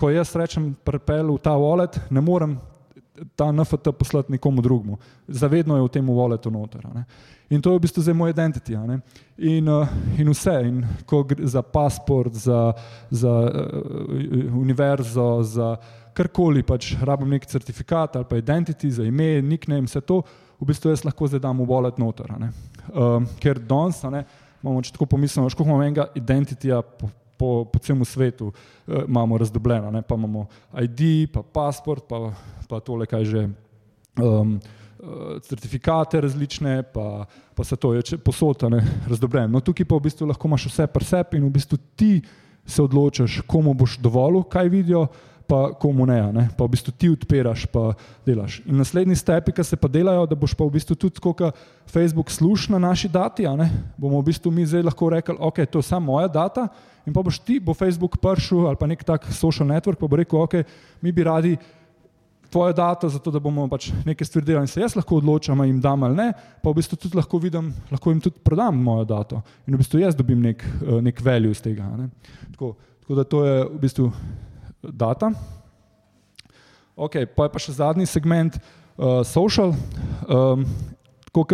ko 0.00 0.10
jaz 0.10 0.32
rečem 0.36 0.72
prepel 0.84 1.34
v 1.34 1.38
ta 1.42 1.54
wallet, 1.60 1.98
ne 2.10 2.20
morem 2.24 2.56
ta 3.36 3.52
NFT 3.52 3.92
poslati 3.98 4.32
nikomu 4.32 4.62
drugemu. 4.62 4.98
Zavedno 5.28 5.76
je 5.76 5.82
v 5.82 5.88
tem 5.88 6.06
walletu 6.08 6.50
noter. 6.50 6.86
In 7.50 7.62
to 7.62 7.72
je 7.72 7.78
v 7.78 7.82
bistvu 7.82 8.02
zdaj 8.02 8.14
moj 8.14 8.30
identity. 8.30 8.74
In, 9.38 9.68
uh, 9.68 9.88
in 10.18 10.30
vse, 10.30 10.54
in 10.64 10.84
ko 11.06 11.22
gre 11.24 11.46
za 11.46 11.62
pasport, 11.62 12.32
za, 12.32 12.72
za 13.10 13.30
uh, 13.30 14.54
univerzo, 14.54 15.42
za 15.42 15.76
karkoli, 16.14 16.62
pač 16.62 16.94
rabim 17.02 17.30
neki 17.30 17.46
certifikat 17.46 18.16
ali 18.16 18.24
pa 18.28 18.38
identity, 18.38 18.90
za 18.90 19.04
ime, 19.04 19.42
nickname, 19.42 19.86
vse 19.86 20.00
to, 20.00 20.22
v 20.60 20.68
bistvu 20.68 20.92
jaz 20.92 21.04
lahko 21.04 21.26
zdaj 21.26 21.42
dam 21.42 21.62
v 21.62 21.68
wallet 21.68 21.98
noter. 21.98 22.30
Uh, 22.30 23.18
ker 23.40 23.58
danes 23.58 24.02
imamo, 24.04 24.82
če 24.84 24.92
tako 24.92 25.08
pomislimo, 25.16 25.48
koliko 25.48 25.70
imamo 25.70 25.86
enega 25.86 26.06
identityja 26.14 26.82
po, 27.40 27.64
po, 27.64 27.80
celem 27.80 28.04
svetu, 28.04 28.50
uh, 28.52 29.00
imamo 29.08 29.40
razdobljeno, 29.40 29.94
ne? 29.96 30.04
pa 30.04 30.20
imamo 30.20 30.44
ID, 30.76 31.32
pa 31.32 31.40
pasport, 31.42 32.04
pa, 32.04 32.28
pa 32.68 32.84
tole, 32.84 33.08
kaj 33.08 33.24
že. 33.24 33.48
Um, 34.20 34.60
Eh, 35.00 35.40
certifikate 35.40 36.20
različne, 36.20 36.82
pa, 36.82 37.24
pa 37.54 37.64
se 37.64 37.76
to 37.76 37.94
je 37.94 38.02
posotane, 38.24 38.82
razdobljeno. 39.08 39.48
No, 39.48 39.60
tukaj 39.60 39.86
pa 39.88 39.96
v 39.96 40.04
bistvu 40.04 40.26
lahko 40.28 40.48
imaš 40.48 40.66
vse 40.68 40.86
presep 40.92 41.38
in 41.38 41.46
v 41.46 41.52
bistvu 41.54 41.78
ti 41.96 42.20
se 42.66 42.82
odločaš, 42.82 43.38
komu 43.48 43.72
boš 43.74 43.96
dovolil, 43.98 44.42
kaj 44.44 44.68
vidijo, 44.68 45.06
pa 45.50 45.72
komu 45.74 46.06
ne, 46.06 46.20
ne. 46.32 46.44
pa 46.54 46.64
v 46.64 46.76
bistvu 46.76 46.94
ti 46.94 47.10
odpiraš, 47.10 47.66
pa 47.74 47.90
delaš. 48.26 48.60
In 48.70 48.78
naslednji 48.78 49.18
stepi, 49.18 49.54
ki 49.56 49.64
se 49.66 49.78
pa 49.80 49.90
delajo, 49.90 50.28
da 50.30 50.38
boš 50.38 50.54
pa 50.54 50.68
v 50.68 50.76
bistvu 50.78 50.94
tudi, 50.94 51.18
koliko 51.18 51.50
Facebook 51.90 52.30
sluš 52.30 52.68
na 52.70 52.78
naši 52.78 53.10
dati, 53.10 53.48
bomo 53.98 54.20
v 54.22 54.30
bistvu 54.30 54.54
mi 54.54 54.66
zdaj 54.66 54.86
lahko 54.86 55.10
rekli, 55.10 55.34
ok, 55.38 55.64
to 55.66 55.82
je 55.82 55.90
samo 55.90 56.14
moja 56.14 56.30
data 56.30 56.68
in 57.06 57.16
pa 57.16 57.24
boš 57.26 57.40
ti, 57.42 57.58
bo 57.58 57.74
Facebook 57.74 58.20
pršil 58.22 58.68
ali 58.70 58.78
pa 58.78 58.86
nek 58.86 59.02
tak 59.02 59.26
social 59.34 59.66
network, 59.66 59.98
pa 59.98 60.06
bo 60.06 60.20
rekel, 60.20 60.38
ok, 60.38 60.54
mi 61.02 61.12
bi 61.12 61.26
radi 61.26 61.56
tvojo 62.50 62.72
dato, 62.72 63.08
zato 63.08 63.30
da 63.30 63.40
bomo 63.42 63.66
pač 63.70 63.88
nekaj 64.06 64.26
stvari 64.26 64.46
delali 64.46 64.66
in 64.66 64.70
se 64.70 64.82
jaz 64.82 64.96
lahko 64.98 65.18
odločam, 65.18 65.62
jim 65.64 65.80
dam 65.80 66.02
ali 66.06 66.16
ne, 66.18 66.28
pa 66.62 66.70
v 66.70 66.78
bistvu 66.78 66.98
tudi 66.98 67.18
lahko 67.18 67.38
vidim, 67.42 67.72
lahko 67.90 68.10
jim 68.10 68.20
tudi 68.22 68.42
prodam 68.44 68.78
mojo 68.82 69.06
dato 69.08 69.42
in 69.66 69.74
v 69.74 69.82
bistvu 69.82 70.02
jaz 70.02 70.18
dobim 70.18 70.42
nek, 70.42 70.62
eh, 70.62 71.00
nek 71.02 71.22
value 71.24 71.54
iz 71.54 71.62
tega. 71.62 71.88
Tako, 72.52 72.74
tako 73.02 73.18
da 73.18 73.24
to 73.24 73.44
je 73.46 73.64
v 73.64 73.82
bistvu 73.82 74.10
data. 74.82 75.32
Ok, 76.96 77.24
pa 77.36 77.46
je 77.46 77.52
pa 77.52 77.60
še 77.62 77.76
zadnji 77.80 78.06
segment, 78.06 78.58
uh, 78.96 79.20
social. 79.24 79.74
Um, 80.28 80.66
Kot 81.30 81.52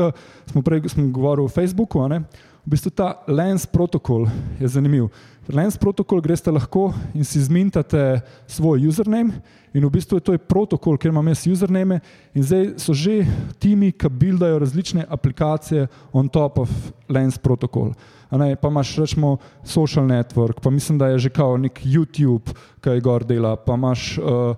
smo 0.48 0.62
prej 0.64 0.88
smo 0.88 1.04
govorili 1.12 1.44
o 1.44 1.52
Facebooku, 1.52 2.00
v 2.00 2.24
bistvu 2.64 2.90
ta 2.90 3.22
Lens 3.28 3.66
protokol 3.66 4.24
je 4.60 4.68
zanimiv. 4.68 5.08
Lens 5.48 5.76
protokol 5.76 6.20
greste 6.20 6.50
lahko 6.50 6.94
in 7.14 7.24
si 7.24 7.38
zmintate 7.38 8.20
svoj 8.48 8.88
username 8.88 9.36
in 9.74 9.84
v 9.84 9.90
bistvu 9.90 10.18
je 10.18 10.24
to 10.24 10.32
je 10.32 10.42
protokol, 10.42 10.96
ker 10.98 11.12
imam 11.12 11.28
jaz 11.28 11.46
username 11.46 12.00
in 12.34 12.42
zdaj 12.42 12.74
so 12.80 12.96
že 12.96 13.22
timi, 13.60 13.92
ki 13.92 14.08
buildajo 14.08 14.58
različne 14.58 15.06
aplikacije 15.08 15.86
on 16.12 16.28
top 16.28 16.58
of 16.58 16.70
Lens 17.08 17.38
protokol. 17.38 17.92
Ne, 18.30 18.56
pa 18.56 18.68
imaš 18.68 18.96
rečemo 18.96 19.36
social 19.64 20.06
network, 20.06 20.60
pa 20.62 20.70
mislim, 20.70 20.98
da 20.98 21.08
je 21.08 21.18
že 21.18 21.30
kao 21.30 21.56
nek 21.56 21.80
YouTube, 21.84 22.54
ki 22.80 22.98
je 22.98 23.00
gor 23.00 23.24
dela, 23.24 23.56
pa 23.56 23.74
imaš 23.74 24.18
uh, 24.18 24.56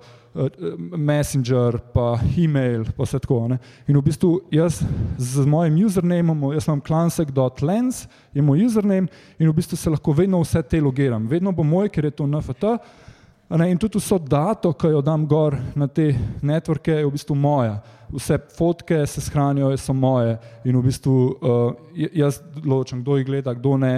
Messenger, 0.79 1.79
pa 1.93 2.19
e-mail, 2.39 2.85
pa 2.97 3.03
vse 3.03 3.19
tako. 3.19 3.41
Ne. 3.49 3.59
In 3.89 3.97
v 3.99 4.03
bistvu 4.07 4.31
jaz 4.55 4.81
z 5.19 5.47
mojim 5.47 5.81
usernamom, 5.87 6.53
jaz 6.55 6.69
imam 6.69 6.81
klansek.lens, 6.81 8.07
je 8.35 8.43
moj 8.43 8.67
username 8.69 9.09
in 9.39 9.49
v 9.49 9.57
bistvu 9.57 9.77
se 9.77 9.91
lahko 9.91 10.13
vedno 10.13 10.41
vse 10.45 10.63
te 10.63 10.81
logiram. 10.81 11.27
Vedno 11.27 11.53
bo 11.53 11.67
moj, 11.67 11.91
ker 11.91 12.05
je 12.05 12.15
to 12.15 12.27
NFT. 12.27 12.79
Ne, 13.49 13.71
in 13.71 13.79
tudi 13.81 13.97
vso 13.97 14.19
dato, 14.21 14.75
ki 14.77 14.91
jo 14.93 15.01
dam 15.01 15.25
gor 15.27 15.57
na 15.75 15.87
te 15.89 16.11
networke, 16.45 16.93
je 16.93 17.07
v 17.07 17.13
bistvu 17.15 17.37
moja. 17.37 17.79
Vse 18.13 18.37
fotke 18.57 19.07
se 19.07 19.23
shranijo, 19.25 19.71
so 19.81 19.95
moje 19.97 20.37
in 20.65 20.77
v 20.77 20.83
bistvu 20.85 21.15
uh, 21.17 21.71
jaz 21.97 22.43
določam, 22.57 23.01
kdo 23.01 23.17
jih 23.17 23.29
gleda, 23.29 23.55
kdo 23.57 23.77
ne, 23.81 23.93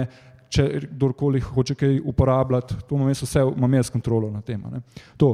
če 0.51 0.67
kdorkoli 0.85 1.41
hoče 1.43 1.75
kaj 1.79 1.99
uporabljati, 2.11 2.79
to 2.87 2.95
imam 2.95 3.11
jaz 3.11 3.25
vse, 3.25 3.43
imam 3.55 3.75
jaz 3.75 3.91
kontrolo 3.91 4.31
nad 4.31 4.47
tem. 4.47 4.63
To, 5.19 5.33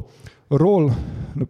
rol, 0.49 0.89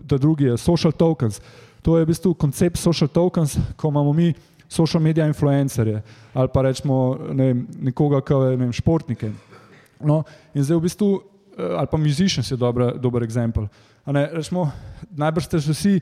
ta 0.08 0.20
drugi 0.20 0.50
je 0.52 0.60
social 0.60 0.96
tokens, 0.96 1.40
to 1.84 1.96
je 1.98 2.04
v 2.04 2.12
bistvu 2.12 2.34
koncept 2.36 2.80
social 2.80 3.12
tokens, 3.12 3.56
ko 3.80 3.92
imamo 3.92 4.12
mi 4.16 4.34
social 4.68 5.00
media 5.00 5.24
influencerje 5.28 6.02
ali 6.36 6.50
pa 6.54 6.62
rečemo 6.62 7.18
ne, 7.32 7.54
nekoga, 7.88 8.20
ki 8.22 8.34
je 8.34 8.50
ne 8.52 8.60
vem, 8.66 8.74
športnike. 8.76 9.32
No, 10.04 10.22
in 10.54 10.68
zdaj 10.68 10.78
v 10.78 10.86
bistvu, 10.86 11.12
ali 11.58 11.88
pa 11.92 11.98
musicians 11.98 12.52
je 12.52 12.58
dobra, 12.58 12.92
dober 12.94 13.24
eksempel. 13.24 13.68
Najbrž 15.18 15.46
ste 15.46 15.60
že 15.60 15.74
vsi 15.74 15.94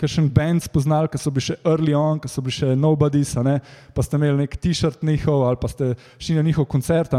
kakšen 0.00 0.26
band 0.32 0.64
spoznali, 0.64 1.06
ki 1.12 1.20
so 1.20 1.30
bili 1.30 1.44
še 1.44 1.56
early 1.62 1.94
on, 1.94 2.18
ki 2.18 2.28
so 2.28 2.42
bili 2.42 2.56
še 2.56 2.72
nobodies, 2.74 3.36
pa 3.94 4.02
ste 4.02 4.16
imeli 4.16 4.42
nek 4.42 4.56
t-shirt 4.56 5.04
njihov 5.04 5.44
ali 5.44 5.60
pa 5.60 5.68
ste 5.68 5.92
šli 6.18 6.40
na 6.40 6.42
njihov 6.42 6.66
koncert, 6.66 7.12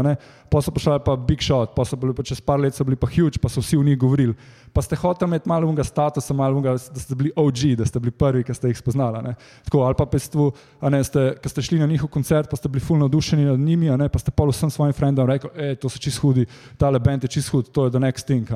pa 0.50 0.58
so 0.60 0.74
prišli 0.74 0.98
pa 1.06 1.14
big 1.16 1.40
shot, 1.40 1.72
pa 1.78 1.86
so 1.86 1.96
bili 1.96 2.12
pa 2.12 2.26
čez 2.26 2.42
par 2.42 2.60
let 2.60 2.74
so 2.74 2.84
bili 2.84 2.98
pa 2.98 3.06
huge, 3.06 3.38
pa 3.38 3.48
so 3.48 3.62
vsi 3.62 3.78
v 3.78 3.86
njih 3.86 3.98
govorili. 3.98 4.34
Pa 4.72 4.82
ste 4.82 4.96
hoteli 4.96 5.28
imeti 5.28 5.48
malo 5.48 5.68
unga 5.68 5.84
statusa, 5.84 6.34
malo 6.34 6.56
unga, 6.56 6.72
da 6.72 7.00
ste 7.00 7.14
bili 7.14 7.32
OG, 7.36 7.74
da 7.78 7.86
ste 7.86 8.00
bili 8.00 8.10
prvi, 8.10 8.44
ki 8.44 8.54
ste 8.54 8.70
jih 8.70 8.78
spoznali. 8.78 9.34
Tako, 9.64 9.82
ali 9.82 9.94
pa 9.98 10.06
pestvu, 10.06 10.50
ne, 10.82 11.02
ste, 11.04 11.34
ki 11.42 11.48
ste 11.48 11.62
šli 11.62 11.78
na 11.78 11.86
njihov 11.90 12.10
koncert, 12.10 12.50
pa 12.50 12.56
ste 12.56 12.68
bili 12.68 12.80
fulno 12.80 13.04
navdušeni 13.04 13.44
nad 13.44 13.58
njimi, 13.58 13.90
ne, 13.90 14.08
pa 14.08 14.18
ste 14.18 14.30
pa 14.30 14.46
vsem 14.46 14.70
svojim 14.70 14.94
frendom 14.94 15.26
rekli, 15.26 15.50
hej, 15.56 15.76
to 15.82 15.90
so 15.90 15.98
čist 15.98 16.22
hudi, 16.22 16.46
tale 16.78 17.00
band 17.02 17.24
je 17.26 17.32
čist 17.36 17.50
hud, 17.50 17.72
to 17.72 17.84
je 17.84 17.90
the 17.90 17.98
next 17.98 18.26
thing. 18.26 18.46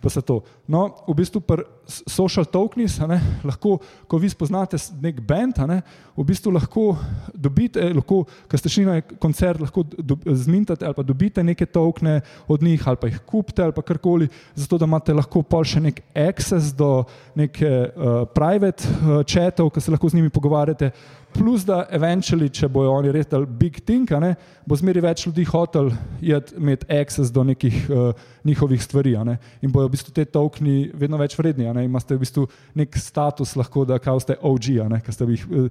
Pa 0.00 0.10
se 0.10 0.22
to. 0.22 0.42
No, 0.68 0.88
v 1.08 1.14
bistvu 1.16 1.40
pri 1.40 1.64
social 1.86 2.44
tokens, 2.44 2.98
lahko, 3.44 3.78
ko 4.08 4.20
vi 4.20 4.28
spoznate 4.28 4.76
nek 5.00 5.20
band, 5.20 5.62
ne, 5.68 5.80
v 6.16 6.24
bistvu 6.28 6.52
lahko 6.52 6.96
dobite, 7.34 7.80
lahko, 7.94 8.22
ko 8.48 8.60
ste 8.60 8.68
šli 8.72 8.84
na 8.86 9.00
koncert, 9.00 9.60
lahko 9.60 9.84
do, 9.84 10.18
zmintate 10.26 10.86
ali 10.86 10.94
pa 10.94 11.02
dobite 11.02 11.42
neke 11.44 11.66
tokne 11.66 12.20
od 12.48 12.62
njih 12.62 12.82
ali 12.88 13.00
pa 13.00 13.08
jih 13.08 13.18
kupite 13.26 13.62
ali 13.62 13.72
pa 13.72 13.82
karkoli, 13.82 14.28
zato 14.54 14.78
da 14.78 14.88
imate 14.88 15.14
lahko 15.14 15.42
pol 15.42 15.61
še 15.64 15.80
nek 15.82 16.02
access 16.14 16.72
do 16.76 17.04
neke 17.38 17.68
uh, 17.68 18.22
private 18.34 18.86
uh, 18.86 19.22
chatov, 19.26 19.70
ki 19.72 19.80
se 19.80 19.92
lahko 19.94 20.10
z 20.10 20.18
njimi 20.18 20.32
pogovarjate, 20.32 20.90
plus 21.32 21.64
da 21.64 21.86
eventually, 21.90 22.50
če 22.52 22.68
bojo 22.72 22.92
oni 22.92 23.12
res 23.14 23.28
dal 23.30 23.46
big 23.46 23.80
thing, 23.86 24.10
ne, 24.20 24.34
bo 24.68 24.76
zmeri 24.76 25.00
več 25.04 25.24
ljudi 25.26 25.46
hotel 25.48 25.90
imeti 26.20 26.88
access 26.92 27.32
do 27.32 27.44
nekih 27.48 27.78
uh, 27.88 28.12
njihovih 28.44 28.82
stvari 28.82 29.16
in 29.62 29.72
bojo 29.72 29.88
v 29.88 29.94
bistvu 29.96 30.12
te 30.12 30.24
tokni 30.24 30.90
vedno 30.94 31.18
več 31.20 31.36
vredni, 31.38 31.66
imate 31.84 32.14
v 32.14 32.22
bistvu 32.22 32.46
nek 32.74 32.96
status 32.96 33.56
lahko, 33.56 33.84
da 33.84 33.98
kao 33.98 34.20
ste 34.20 34.36
OG, 34.40 34.72
ki 35.04 35.12
ste 35.12 35.28
jih 35.32 35.46
uh, 35.48 35.68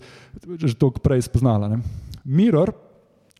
že 0.57 0.75
toliko 0.75 0.99
prej 0.99 1.27
spoznali. 1.29 1.77
Mirror 2.25 2.73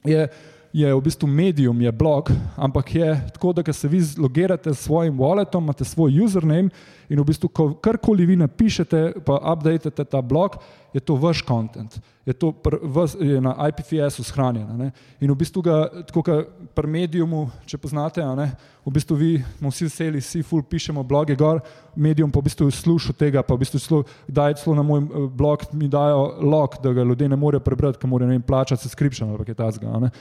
je 0.05 0.27
je 0.73 0.93
v 0.95 1.01
bistvu 1.01 1.27
medium, 1.27 1.81
je 1.81 1.91
blog, 1.91 2.31
ampak 2.55 2.95
je 2.95 3.27
tako, 3.33 3.53
da 3.53 3.73
se 3.73 3.87
vi 3.87 4.01
zlogirate 4.01 4.73
s 4.73 4.79
svojim 4.79 5.17
walletom, 5.19 5.63
imate 5.63 5.85
svoj 5.85 6.19
username 6.23 6.69
in 7.11 7.19
v 7.19 7.27
bistvu, 7.27 7.49
ko 7.51 7.65
karkoli 7.83 8.25
vi 8.25 8.37
napišete, 8.39 9.23
pa 9.27 9.35
updatate 9.51 10.05
ta 10.07 10.21
blog, 10.23 10.55
je 10.93 10.99
to 11.03 11.15
vaš 11.19 11.41
kontent, 11.47 11.97
je 12.25 12.33
to 12.33 12.51
pr, 12.51 12.77
vas, 12.83 13.15
je 13.19 13.41
na 13.41 13.51
IPFS-u 13.67 14.23
shranjeno. 14.23 14.91
In 15.19 15.31
v 15.31 15.35
bistvu 15.35 15.63
ga, 15.63 15.77
tako 16.07 16.23
kot 16.23 16.49
pri 16.75 16.87
mediumu, 16.87 17.45
če 17.67 17.79
poznate, 17.79 18.23
ne, 18.35 18.47
v 18.85 18.93
bistvu 18.95 19.17
vi 19.19 19.31
smo 19.59 19.71
vsi 19.71 19.87
veseli, 19.87 20.23
vsi 20.23 20.43
ful 20.47 20.63
pišemo 20.63 21.03
bloge 21.07 21.35
gor, 21.35 21.59
medium 21.95 22.31
pa 22.31 22.39
v 22.39 22.47
bistvu 22.47 22.69
sluša 22.71 23.15
tega, 23.19 23.43
pa 23.43 23.55
v 23.55 23.65
bistvu 23.65 23.83
celo, 23.83 24.01
daj 24.27 24.61
celo 24.63 24.75
na 24.79 24.85
moj 24.85 25.03
eh, 25.03 25.27
blog, 25.27 25.67
mi 25.75 25.91
dajo 25.91 26.39
log, 26.43 26.79
da 26.83 26.95
ga 26.95 27.07
ljudje 27.07 27.29
ne 27.29 27.39
morejo 27.39 27.63
prebrati, 27.63 27.99
ker 27.99 28.11
morajo 28.11 28.39
plačati 28.47 28.87
subscription 28.87 29.35
ali 29.35 29.51
kaj 29.51 29.59
takega. 29.59 30.11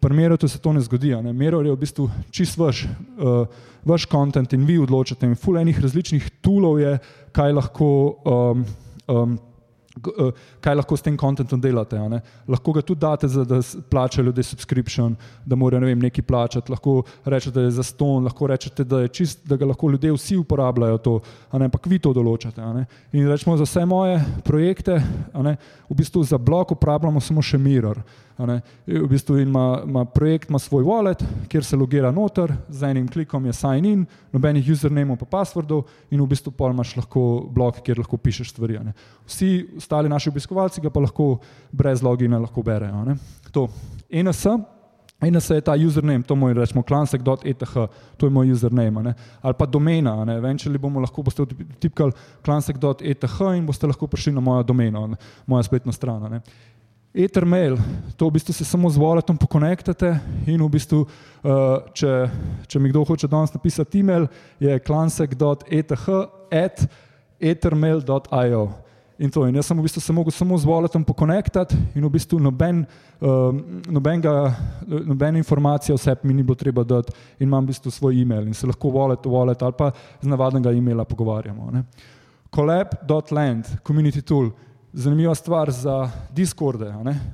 Pri 0.00 0.16
Merotu 0.16 0.48
se 0.48 0.58
to 0.58 0.72
ne 0.72 0.80
zgodi. 0.80 1.12
Ne. 1.22 1.32
Merot 1.32 1.66
je 1.66 1.72
v 1.72 1.80
bistvu 1.80 2.08
čist 2.32 2.56
vaš, 2.58 2.86
uh, 3.20 3.44
vaš 3.84 4.06
content 4.08 4.52
in 4.56 4.64
vi 4.64 4.78
odločate. 4.80 5.28
In 5.28 5.36
ful 5.36 5.60
enih 5.60 5.80
različnih 5.80 6.30
toolov 6.40 6.80
je, 6.80 6.96
kaj 7.36 7.52
lahko 7.52 7.90
um, 8.24 8.64
um, 9.12 9.38
kaj 10.60 10.76
lahko 10.78 10.96
s 10.96 11.02
tem 11.02 11.16
kontentom 11.18 11.60
delate. 11.60 11.98
Lahko 12.48 12.72
ga 12.72 12.82
tudi 12.82 13.00
date, 13.00 13.28
za, 13.28 13.44
da 13.44 13.60
plačajo 13.90 14.24
ljudje 14.24 14.44
subscription, 14.46 15.16
da 15.44 15.56
morajo 15.56 15.80
ne 15.80 15.90
vem, 15.90 15.98
nekaj 15.98 16.24
plačati, 16.24 16.72
lahko 16.72 17.02
rečete, 17.24 17.54
da 17.58 17.66
je 17.66 17.74
za 17.80 17.82
ston, 17.82 18.24
lahko 18.24 18.46
rečete, 18.46 18.84
da, 18.84 19.02
čist, 19.08 19.42
da 19.48 19.56
ga 19.56 19.66
lahko 19.66 19.90
ljudje 19.90 20.12
vsi 20.14 20.36
uporabljajo, 20.40 20.98
to, 20.98 21.18
ampak 21.50 21.86
vi 21.90 21.98
to 21.98 22.14
določate. 22.16 22.62
In 23.12 23.28
rečemo 23.28 23.56
za 23.58 23.66
vse 23.66 23.84
moje 23.86 24.20
projekte, 24.46 25.00
v 25.34 25.96
bistvu 25.98 26.24
za 26.24 26.38
blok 26.38 26.76
uporabljamo 26.76 27.20
samo 27.20 27.42
še 27.42 27.58
Mirror. 27.58 28.02
V 28.86 29.06
bistvu 29.08 29.38
ima, 29.38 29.82
ima 29.84 30.04
projekt 30.04 30.48
ima 30.48 30.58
svoj 30.58 30.84
wallet, 30.84 31.24
kjer 31.48 31.64
se 31.64 31.76
logira 31.76 32.10
noter, 32.10 32.52
z 32.68 32.90
enim 32.90 33.08
klikom 33.08 33.46
je 33.46 33.52
sign 33.52 33.84
in, 33.84 34.06
nobenih 34.32 34.70
username 34.72 35.16
pa 35.20 35.26
passwordov 35.26 35.84
in 36.10 36.20
v 36.22 36.26
bistvu 36.30 36.52
pol 36.56 36.72
imaš 36.72 36.96
lahko 36.96 37.22
blok, 37.52 37.82
kjer 37.84 38.00
lahko 38.00 38.16
pišeš 38.16 38.50
stvari. 38.54 38.78
Vsi 39.26 39.52
ostali 39.76 40.08
naši 40.08 40.30
obiskovalci 40.32 40.80
ga 40.80 40.90
pa 40.90 41.00
lahko 41.00 41.38
brez 41.72 42.02
logina 42.02 42.38
lahko 42.38 42.62
berejo. 42.62 43.16
To 43.52 43.68
NS. 44.10 44.46
NS 45.20 45.50
je 45.50 45.60
ta 45.60 45.74
username, 45.76 46.22
to 46.22 46.34
moj 46.34 46.54
rečemo 46.54 46.82
klansek.eth, 46.82 47.74
to 48.16 48.26
je 48.26 48.30
moj 48.30 48.52
username, 48.52 49.02
ne? 49.02 49.14
ali 49.42 49.54
pa 49.58 49.66
domena, 49.66 50.24
eventually 50.32 50.78
bomo 50.78 51.00
lahko 51.00 51.22
boste 51.22 51.44
tipkali 51.80 52.12
klansek.eth 52.42 53.42
in 53.56 53.66
boste 53.66 53.86
lahko 53.86 54.06
prišli 54.06 54.32
na 54.32 54.40
mojo 54.40 54.62
domeno, 54.62 55.06
ne? 55.06 55.16
moja 55.46 55.62
spletna 55.62 55.92
stran. 55.92 56.24
Ne? 56.32 56.40
Ethermail, 57.14 57.74
to 58.16 58.28
v 58.28 58.38
bistvu 58.38 58.52
se 58.54 58.64
samo 58.64 58.90
z 58.90 58.98
walletom 58.98 59.34
pokonektate 59.34 60.12
in 60.46 60.62
v 60.62 60.68
bistvu, 60.70 61.00
uh, 61.02 61.82
če, 61.90 62.12
če 62.70 62.78
mi 62.78 62.92
kdo 62.92 63.02
hoče 63.02 63.26
danes 63.26 63.50
napisati 63.50 63.98
e-mail, 63.98 64.28
je 64.62 64.78
klansek.eth 64.78 66.06
at 66.54 66.84
ethermail.io. 67.40 68.62
In, 69.20 69.28
to, 69.28 69.42
in 69.44 69.58
jaz 69.58 69.66
sem 69.68 69.76
v 69.76 69.84
bistvu 69.84 70.00
se 70.00 70.14
mogel 70.14 70.32
samo 70.32 70.56
z 70.56 70.70
walletom 70.70 71.02
pokonektati 71.04 71.74
in 71.98 72.06
v 72.06 72.12
bistvu 72.14 72.38
noben, 72.40 72.86
uh, 73.18 73.50
nobenga, 73.90 74.54
nobene 74.86 75.42
informacije 75.42 75.98
o 75.98 75.98
sebi 75.98 76.30
mi 76.30 76.38
ni 76.38 76.46
bilo 76.46 76.54
treba 76.54 76.86
dati 76.86 77.12
in 77.40 77.50
imam 77.50 77.66
v 77.66 77.74
bistvu 77.74 77.90
svoj 77.90 78.22
e-mail 78.22 78.46
in 78.46 78.54
se 78.54 78.70
lahko 78.70 78.94
wallet, 78.94 79.26
wallet 79.26 79.66
ali 79.66 79.74
pa 79.76 79.90
z 80.22 80.30
navadnega 80.30 80.70
e-maila 80.72 81.04
pogovarjamo. 81.04 81.74
Collab.land, 82.54 83.82
community 83.82 84.22
tool 84.22 84.54
zanimiva 84.92 85.34
stvar 85.34 85.70
za 85.70 86.10
Discorde. 86.30 86.92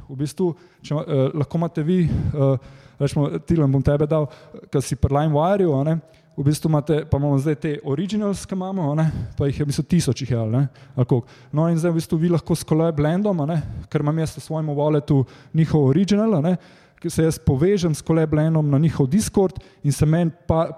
V 0.08 0.16
bistvu, 0.16 0.54
če, 0.82 0.94
eh, 0.94 1.30
lahko 1.34 1.58
imate 1.58 1.82
vi, 1.82 2.04
eh, 2.04 2.58
rečemo, 2.98 3.38
Tilan 3.38 3.72
bom 3.72 3.82
tebe 3.82 4.06
dal, 4.06 4.26
ki 4.70 4.82
si 4.82 4.96
pri 4.96 5.14
LimeWire-u, 5.14 6.00
v 6.36 6.44
bistvu 6.44 6.68
imate, 6.68 7.04
pa 7.10 7.16
imamo 7.16 7.38
zdaj 7.38 7.54
te 7.54 7.78
originals, 7.84 8.44
ki 8.46 8.54
imamo, 8.54 8.94
ne? 8.94 9.10
pa 9.38 9.46
jih 9.46 9.60
je 9.60 9.64
v 9.64 9.68
bistvu 9.68 9.84
tisoč 9.88 10.22
jih 10.22 10.30
je, 10.30 10.38
ali 10.38 10.66
koliko. 11.06 11.26
No 11.52 11.68
in 11.68 11.78
zdaj 11.78 11.90
v 11.90 11.96
bistvu 11.96 12.18
vi 12.20 12.28
lahko 12.28 12.54
s 12.54 12.64
Collab 12.64 12.96
Blendom, 12.96 13.40
ker 13.88 14.04
imam 14.04 14.18
jaz 14.18 14.36
v 14.36 14.44
svojem 14.44 14.68
walletu 14.76 15.24
njihov 15.54 15.88
original, 15.88 16.42
ne? 16.42 16.56
Ki 17.00 17.10
se 17.10 17.24
jaz 17.26 17.38
povežem 17.38 17.94
s 17.94 18.02
koleblenom 18.02 18.70
na 18.70 18.78
njihov 18.78 19.06
Discord 19.12 19.58
in 19.84 19.92
se 19.92 20.06
meni 20.06 20.30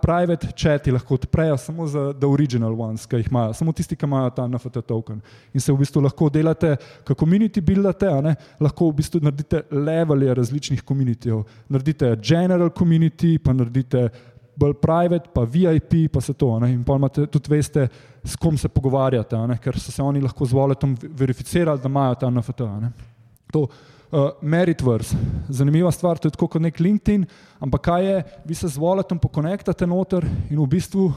private 0.02 0.50
chati 0.56 0.92
lahko 0.92 1.14
odprejo 1.14 1.56
samo 1.56 1.86
za 1.86 2.12
the 2.12 2.26
original 2.26 2.74
ones, 2.80 3.06
ki 3.06 3.16
jih 3.22 3.28
imajo, 3.30 3.52
samo 3.54 3.72
tisti, 3.72 3.96
ki 3.96 4.06
imajo 4.06 4.30
ta 4.30 4.46
NFT 4.48 4.82
token. 4.86 5.20
In 5.54 5.60
se 5.60 5.72
v 5.72 5.78
bistvu 5.78 6.02
lahko 6.02 6.30
delate, 6.30 6.76
kako 7.04 7.24
community 7.24 7.62
buildate, 7.64 8.34
lahko 8.60 8.90
v 8.90 8.98
bistvu 8.98 9.20
naredite 9.22 9.62
levelje 9.70 10.34
različnih 10.34 10.82
komunitijev. 10.82 11.44
Naredite 11.68 12.16
general 12.22 12.70
community, 12.70 13.38
pa 13.38 13.52
naredite 13.52 14.08
bolj 14.58 14.74
private, 14.82 15.30
pa 15.34 15.44
VIP, 15.46 16.10
pa 16.12 16.20
se 16.20 16.34
to. 16.34 16.58
Ne? 16.60 16.72
In 16.72 16.82
pa 16.84 16.96
imate 16.98 17.26
tudi 17.26 17.50
veste, 17.52 17.88
s 18.24 18.36
kom 18.36 18.58
se 18.58 18.68
pogovarjate, 18.68 19.38
ker 19.62 19.78
so 19.78 19.92
se 19.94 20.02
oni 20.02 20.20
lahko 20.20 20.46
z 20.46 20.52
voletom 20.52 20.96
verificirali, 21.02 21.80
da 21.80 21.88
imajo 21.88 22.18
ta 22.18 22.30
NFT. 22.30 22.66
To, 23.52 23.68
Uh, 24.08 24.30
Meritverse, 24.40 25.16
zanimiva 25.52 25.90
stvar, 25.92 26.16
to 26.16 26.28
je 26.28 26.32
tako 26.32 26.46
kot 26.48 26.62
nek 26.64 26.78
LinkedIn, 26.80 27.26
ampak 27.60 27.82
kaj 27.90 28.06
je, 28.06 28.22
vi 28.48 28.54
se 28.56 28.68
z 28.72 28.80
voletom 28.80 29.18
pokonektate 29.20 29.84
noter 29.84 30.24
in 30.48 30.56
v 30.56 30.64
bistvu 30.64 31.10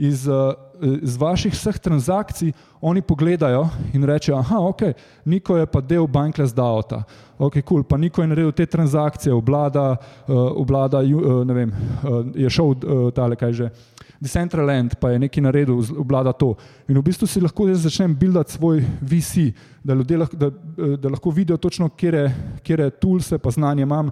iz, 0.00 0.24
uh, 0.24 0.54
iz 1.02 1.18
vaših 1.20 1.52
vseh 1.52 1.76
transakcij 1.76 2.54
oni 2.80 3.02
pogledajo 3.04 3.66
in 3.92 4.06
rečejo, 4.08 4.38
aha, 4.38 4.62
ok, 4.64 4.82
Niko 5.28 5.58
je 5.58 5.66
pa 5.66 5.82
del 5.84 6.08
Bankless 6.08 6.56
Daota, 6.56 7.02
ok, 7.36 7.60
cool, 7.68 7.84
pa 7.84 8.00
Niko 8.00 8.24
je 8.24 8.32
naredil 8.32 8.56
te 8.56 8.66
transakcije, 8.66 9.34
oblada, 9.34 9.90
uh, 10.24 10.40
oblada 10.56 11.04
uh, 11.04 11.44
ne 11.44 11.54
vem, 11.54 11.68
uh, 11.76 12.22
je 12.32 12.48
šel 12.48 12.72
uh, 12.72 13.10
tale, 13.12 13.36
kaj 13.36 13.52
že, 13.52 13.70
Decentraland 14.20 14.96
pa 14.98 15.12
je 15.12 15.18
nekaj 15.22 15.42
naredil, 15.42 15.78
oblada 15.98 16.32
to. 16.32 16.56
In 16.88 16.98
v 16.98 17.04
bistvu 17.06 17.26
si 17.30 17.40
lahko 17.40 17.68
zdaj 17.68 17.84
začnem 17.86 18.16
buildati 18.18 18.52
svoj 18.52 18.82
VC, 19.00 19.52
da 19.84 19.94
ljudje 19.94 20.18
lahko, 20.18 20.36
da, 20.36 20.50
da 20.96 21.08
lahko 21.08 21.30
vidijo 21.30 21.56
točno, 21.56 21.88
kje 21.88 22.90
toolse 23.00 23.38
pa 23.38 23.50
znanje 23.50 23.82
imam, 23.82 24.10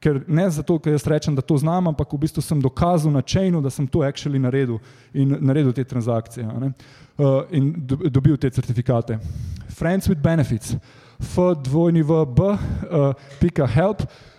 ker 0.00 0.22
ne 0.28 0.46
zato, 0.50 0.78
ker 0.78 0.94
jaz 0.94 1.04
rečem, 1.06 1.34
da 1.36 1.42
to 1.42 1.58
znam, 1.58 1.90
ampak 1.90 2.12
v 2.12 2.22
bistvu 2.22 2.42
sem 2.42 2.60
dokazal 2.60 3.12
na 3.12 3.22
chainu, 3.26 3.60
da 3.60 3.70
sem 3.70 3.86
to 3.86 4.04
actually 4.06 4.38
naredil 4.38 4.78
in 5.12 5.36
naredil 5.40 5.72
te 5.76 5.84
transakcije 5.84 6.46
uh, 6.46 7.42
in 7.50 7.74
dobil 8.08 8.36
te 8.36 8.50
certifikate. 8.50 9.18
Friends 9.68 10.08
with 10.08 10.22
benefits, 10.22 10.76
f2v 11.20 12.24
b, 12.34 12.50
uh. 12.90 14.29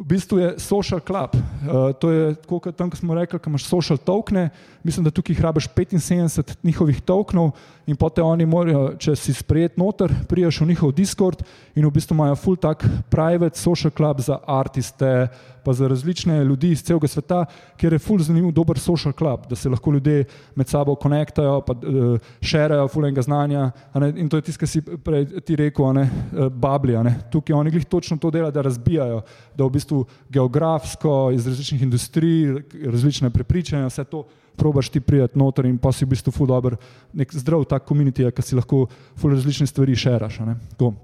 V 0.00 0.04
bistvu 0.08 0.38
je 0.40 0.48
social 0.56 1.00
club. 1.04 1.36
Uh, 1.36 1.92
to 1.92 2.10
je 2.10 2.34
tako, 2.40 2.60
kot 2.64 2.76
tam, 2.76 2.88
ko 2.88 2.96
smo 2.96 3.14
rekli, 3.14 3.36
ko 3.38 3.52
imaš 3.52 3.68
social 3.68 4.00
tokene, 4.00 4.48
mislim, 4.82 5.04
da 5.04 5.12
tukaj 5.12 5.36
hrabiš 5.36 5.68
75 5.76 6.56
njihovih 6.64 7.02
tokenov 7.04 7.52
in 7.90 7.96
potem 7.98 8.24
oni 8.24 8.46
morajo, 8.46 8.92
če 9.02 9.16
si 9.18 9.34
sprejet 9.34 9.74
noter, 9.80 10.12
prijaš 10.30 10.60
v 10.62 10.68
njihov 10.70 10.92
Discord 10.94 11.42
in 11.74 11.82
v 11.82 11.90
bistvu 11.90 12.14
imajo 12.14 12.36
full 12.38 12.58
tak 12.60 12.84
private 13.10 13.58
social 13.58 13.90
club 13.90 14.20
za 14.22 14.38
artiste, 14.46 15.26
pa 15.64 15.72
za 15.74 15.88
različne 15.90 16.38
ljudi 16.46 16.70
iz 16.70 16.84
celega 16.86 17.08
sveta, 17.10 17.40
kjer 17.76 17.96
je 17.96 17.98
full 17.98 18.22
zanimiv, 18.22 18.52
dober 18.54 18.78
social 18.78 19.12
club, 19.12 19.48
da 19.50 19.58
se 19.58 19.68
lahko 19.68 19.92
ljudje 19.92 20.24
med 20.54 20.68
sabo 20.70 20.94
konektajo, 20.94 21.60
pa 21.66 21.74
uh, 21.74 22.30
šerajo 22.40 22.88
full 22.88 23.08
enega 23.08 23.26
znanja. 23.26 23.70
In 24.14 24.28
to 24.28 24.38
je 24.38 24.46
tisto, 24.46 24.62
kar 24.62 24.70
si 24.70 24.82
prej 24.82 25.26
ti 25.44 25.58
rekel, 25.58 25.92
ne, 25.98 26.06
uh, 26.06 26.46
babli. 26.48 26.94
Ne. 27.04 27.16
Tukaj 27.32 27.56
oni 27.56 27.74
glih 27.74 27.84
točno 27.90 28.16
to 28.16 28.30
delajo, 28.30 28.54
da 28.54 28.62
razbijajo, 28.62 29.22
da 29.56 29.66
v 29.66 29.74
bistvu 29.74 30.04
geografsko, 30.30 31.32
iz 31.34 31.46
različnih 31.46 31.82
industrij, 31.82 32.54
različne 32.86 33.30
prepričanja, 33.30 33.90
vse 33.90 34.04
to 34.04 34.24
probaš 34.56 34.88
ti 34.88 35.00
prijeti 35.00 35.38
noter 35.38 35.66
in 35.66 35.78
pa 35.78 35.92
si 35.92 36.04
v 36.04 36.14
bistvu 36.14 36.32
ful 36.32 36.48
dober, 36.50 36.76
nek 37.12 37.32
zdrav 37.32 37.64
tak 37.68 37.86
komunitij, 37.88 38.30
ki 38.34 38.42
si 38.42 38.58
lahko 38.58 38.86
ful 39.16 39.34
različne 39.34 39.66
stvari 39.66 39.96
šeraš. 39.96 40.40
To. 40.76 40.94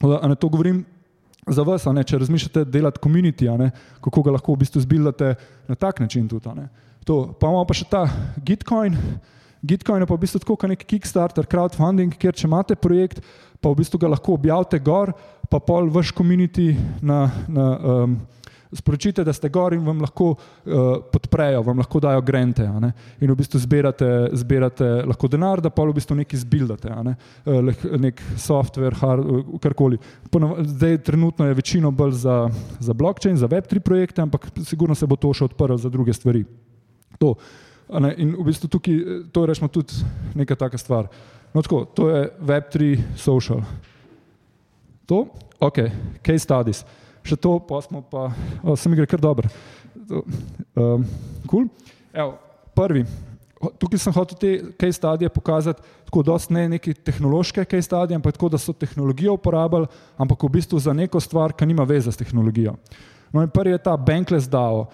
Ne, 0.00 0.36
to 0.36 0.48
govorim 0.48 0.84
za 1.48 1.64
vas, 1.66 1.84
ne, 1.84 2.04
če 2.04 2.20
razmišljate 2.22 2.64
delati 2.64 3.00
komunitij, 3.02 3.50
kako 4.00 4.22
ga 4.22 4.36
lahko 4.36 4.54
v 4.54 4.64
bistvu 4.64 4.84
zbildate 4.84 5.34
na 5.68 5.74
tak 5.74 6.00
način 6.00 6.28
tudi. 6.28 6.68
To. 7.04 7.32
Pa 7.40 7.48
imamo 7.48 7.66
pa 7.66 7.74
še 7.74 7.88
ta 7.90 8.06
Gitcoin. 8.44 8.96
Gitcoin 9.62 10.00
je 10.00 10.08
pa 10.08 10.16
v 10.16 10.22
bistvu 10.24 10.40
tako 10.40 10.56
kot 10.56 10.72
nek 10.72 10.84
Kickstarter, 10.88 11.48
crowdfunding, 11.48 12.14
kjer 12.16 12.36
če 12.36 12.46
imate 12.48 12.76
projekt, 12.80 13.20
pa 13.60 13.68
v 13.68 13.80
bistvu 13.82 14.00
ga 14.00 14.12
lahko 14.14 14.36
objavite 14.38 14.80
gor, 14.80 15.12
pa 15.50 15.60
pol 15.60 15.90
vaš 15.92 16.14
komunitij 16.16 16.76
na, 17.04 17.26
na 17.48 17.66
um, 17.76 18.14
sporočite, 18.72 19.24
da 19.24 19.32
ste 19.32 19.48
gor 19.48 19.74
in 19.74 19.82
vam 19.84 20.00
lahko 20.02 20.30
uh, 20.30 21.00
podprejo, 21.12 21.62
vam 21.66 21.80
lahko 21.82 22.00
dajo 22.00 22.22
grente. 22.22 22.66
In 23.20 23.32
v 23.32 23.36
bistvu 23.38 23.58
zbirate, 23.58 24.10
zbirate 24.38 24.90
lahko 25.10 25.28
denar, 25.30 25.62
da 25.62 25.72
pa 25.74 25.84
v 25.86 25.96
bistvu 25.96 26.20
nekaj 26.20 26.42
zbildate, 26.44 26.92
ne? 27.06 27.16
uh, 27.46 27.72
nek 27.98 28.22
software, 28.38 28.94
hard, 29.00 29.26
uh, 29.26 29.56
karkoli. 29.62 29.98
Zdaj, 30.30 31.00
trenutno 31.06 31.48
je 31.48 31.58
večino 31.58 31.90
bolj 31.90 32.20
za, 32.22 32.36
za 32.78 32.94
blockchain, 32.94 33.36
za 33.36 33.48
Web3 33.50 33.82
projekte, 33.82 34.22
ampak 34.22 34.46
sigurno 34.64 34.94
se 34.94 35.06
bo 35.06 35.18
to 35.18 35.32
še 35.34 35.50
odprlo 35.50 35.78
za 35.78 35.90
druge 35.90 36.14
stvari. 36.14 36.44
To. 37.18 37.34
In 37.90 38.36
v 38.38 38.46
bistvu 38.46 38.70
tukaj, 38.70 38.98
to 39.34 39.42
je 39.42 39.50
rečemo 39.50 39.68
tudi 39.68 39.98
neka 40.38 40.54
taka 40.54 40.78
stvar. 40.78 41.10
No, 41.50 41.62
tako, 41.66 41.82
to 41.90 42.06
je 42.06 42.30
Web3 42.38 42.94
social. 43.18 43.66
To, 45.10 45.26
ok, 45.58 45.82
case 46.22 46.46
studies 46.46 46.86
še 47.30 47.38
to, 47.40 47.56
pa 47.62 47.80
smo 47.84 48.02
pa, 48.02 48.28
o, 48.62 48.76
se 48.76 48.90
mi 48.90 48.98
gre 48.98 49.08
kar 49.10 49.22
dobro. 49.22 49.50
Um, 50.10 51.04
cool. 51.46 51.68
Evo, 52.12 52.34
prvi, 52.74 53.04
tukaj 53.78 54.00
sem 54.00 54.14
hotel 54.14 54.38
te 54.40 54.50
kaj 54.80 54.92
stadije 54.96 55.28
pokazati, 55.30 55.82
tako 56.08 56.22
dost 56.26 56.50
ne 56.50 56.68
neke 56.68 56.94
tehnološke 56.94 57.64
kaj 57.64 57.82
stadije, 57.82 58.16
ampak 58.16 58.34
tako, 58.34 58.48
da 58.48 58.58
so 58.58 58.72
tehnologijo 58.72 59.36
uporabljali, 59.36 59.86
ampak 60.16 60.42
v 60.42 60.52
bistvu 60.58 60.80
za 60.80 60.92
neko 60.96 61.20
stvar, 61.20 61.52
ki 61.52 61.68
nima 61.68 61.84
veze 61.84 62.12
s 62.12 62.18
tehnologijo. 62.18 62.74
No 63.32 63.44
in 63.44 63.50
prvi 63.50 63.76
je 63.76 63.78
ta 63.78 63.96
Bankless 63.96 64.48
DAO. 64.50 64.88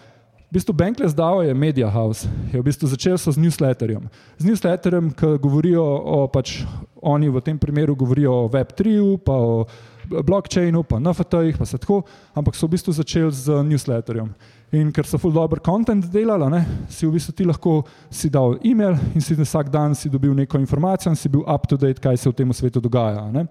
V 0.46 0.58
bistvu 0.58 0.74
Bankless 0.76 1.14
DAO 1.16 1.42
je 1.42 1.54
Media 1.54 1.88
House, 1.90 2.28
je 2.52 2.60
v 2.60 2.64
bistvu 2.66 2.88
začel 2.88 3.18
so 3.18 3.32
z 3.32 3.40
newsletterjem. 3.40 4.04
Z 4.38 4.44
newsletterjem, 4.46 5.10
ki 5.16 5.38
govorijo 5.42 5.82
o, 5.82 6.26
pač 6.30 6.60
oni 7.02 7.30
v 7.32 7.42
tem 7.42 7.58
primeru 7.58 7.96
govorijo 7.96 8.44
o 8.44 8.48
Web3-u, 8.52 9.16
pa 9.24 9.32
o 9.32 9.64
blockchainu, 10.08 10.82
pa 10.84 11.00
NFT-jih, 11.00 11.58
pa 11.58 11.66
se 11.66 11.78
tako, 11.78 12.02
ampak 12.34 12.54
so 12.54 12.66
v 12.66 12.76
bistvu 12.76 12.92
začeli 12.92 13.32
z 13.32 13.62
newsletterjem. 13.66 14.30
In 14.74 14.90
ker 14.92 15.06
so 15.06 15.18
full 15.18 15.32
dobro 15.32 15.60
content 15.62 16.04
delali, 16.10 16.50
ne, 16.50 16.62
si 16.88 17.06
v 17.06 17.14
bistvu 17.14 17.32
ti 17.36 17.46
lahko 17.46 17.84
si 18.10 18.30
dal 18.30 18.58
e-mail 18.66 18.98
in 19.14 19.22
si 19.22 19.36
vsak 19.38 19.70
dan 19.70 19.94
si 19.94 20.10
dobil 20.10 20.34
neko 20.34 20.58
informacijo 20.58 21.12
in 21.12 21.16
si 21.16 21.28
bil 21.28 21.44
up 21.46 21.66
to 21.68 21.76
date, 21.76 22.00
kaj 22.02 22.16
se 22.16 22.30
v 22.30 22.34
tem 22.34 22.52
svetu 22.52 22.80
dogaja. 22.80 23.30
Ne. 23.30 23.46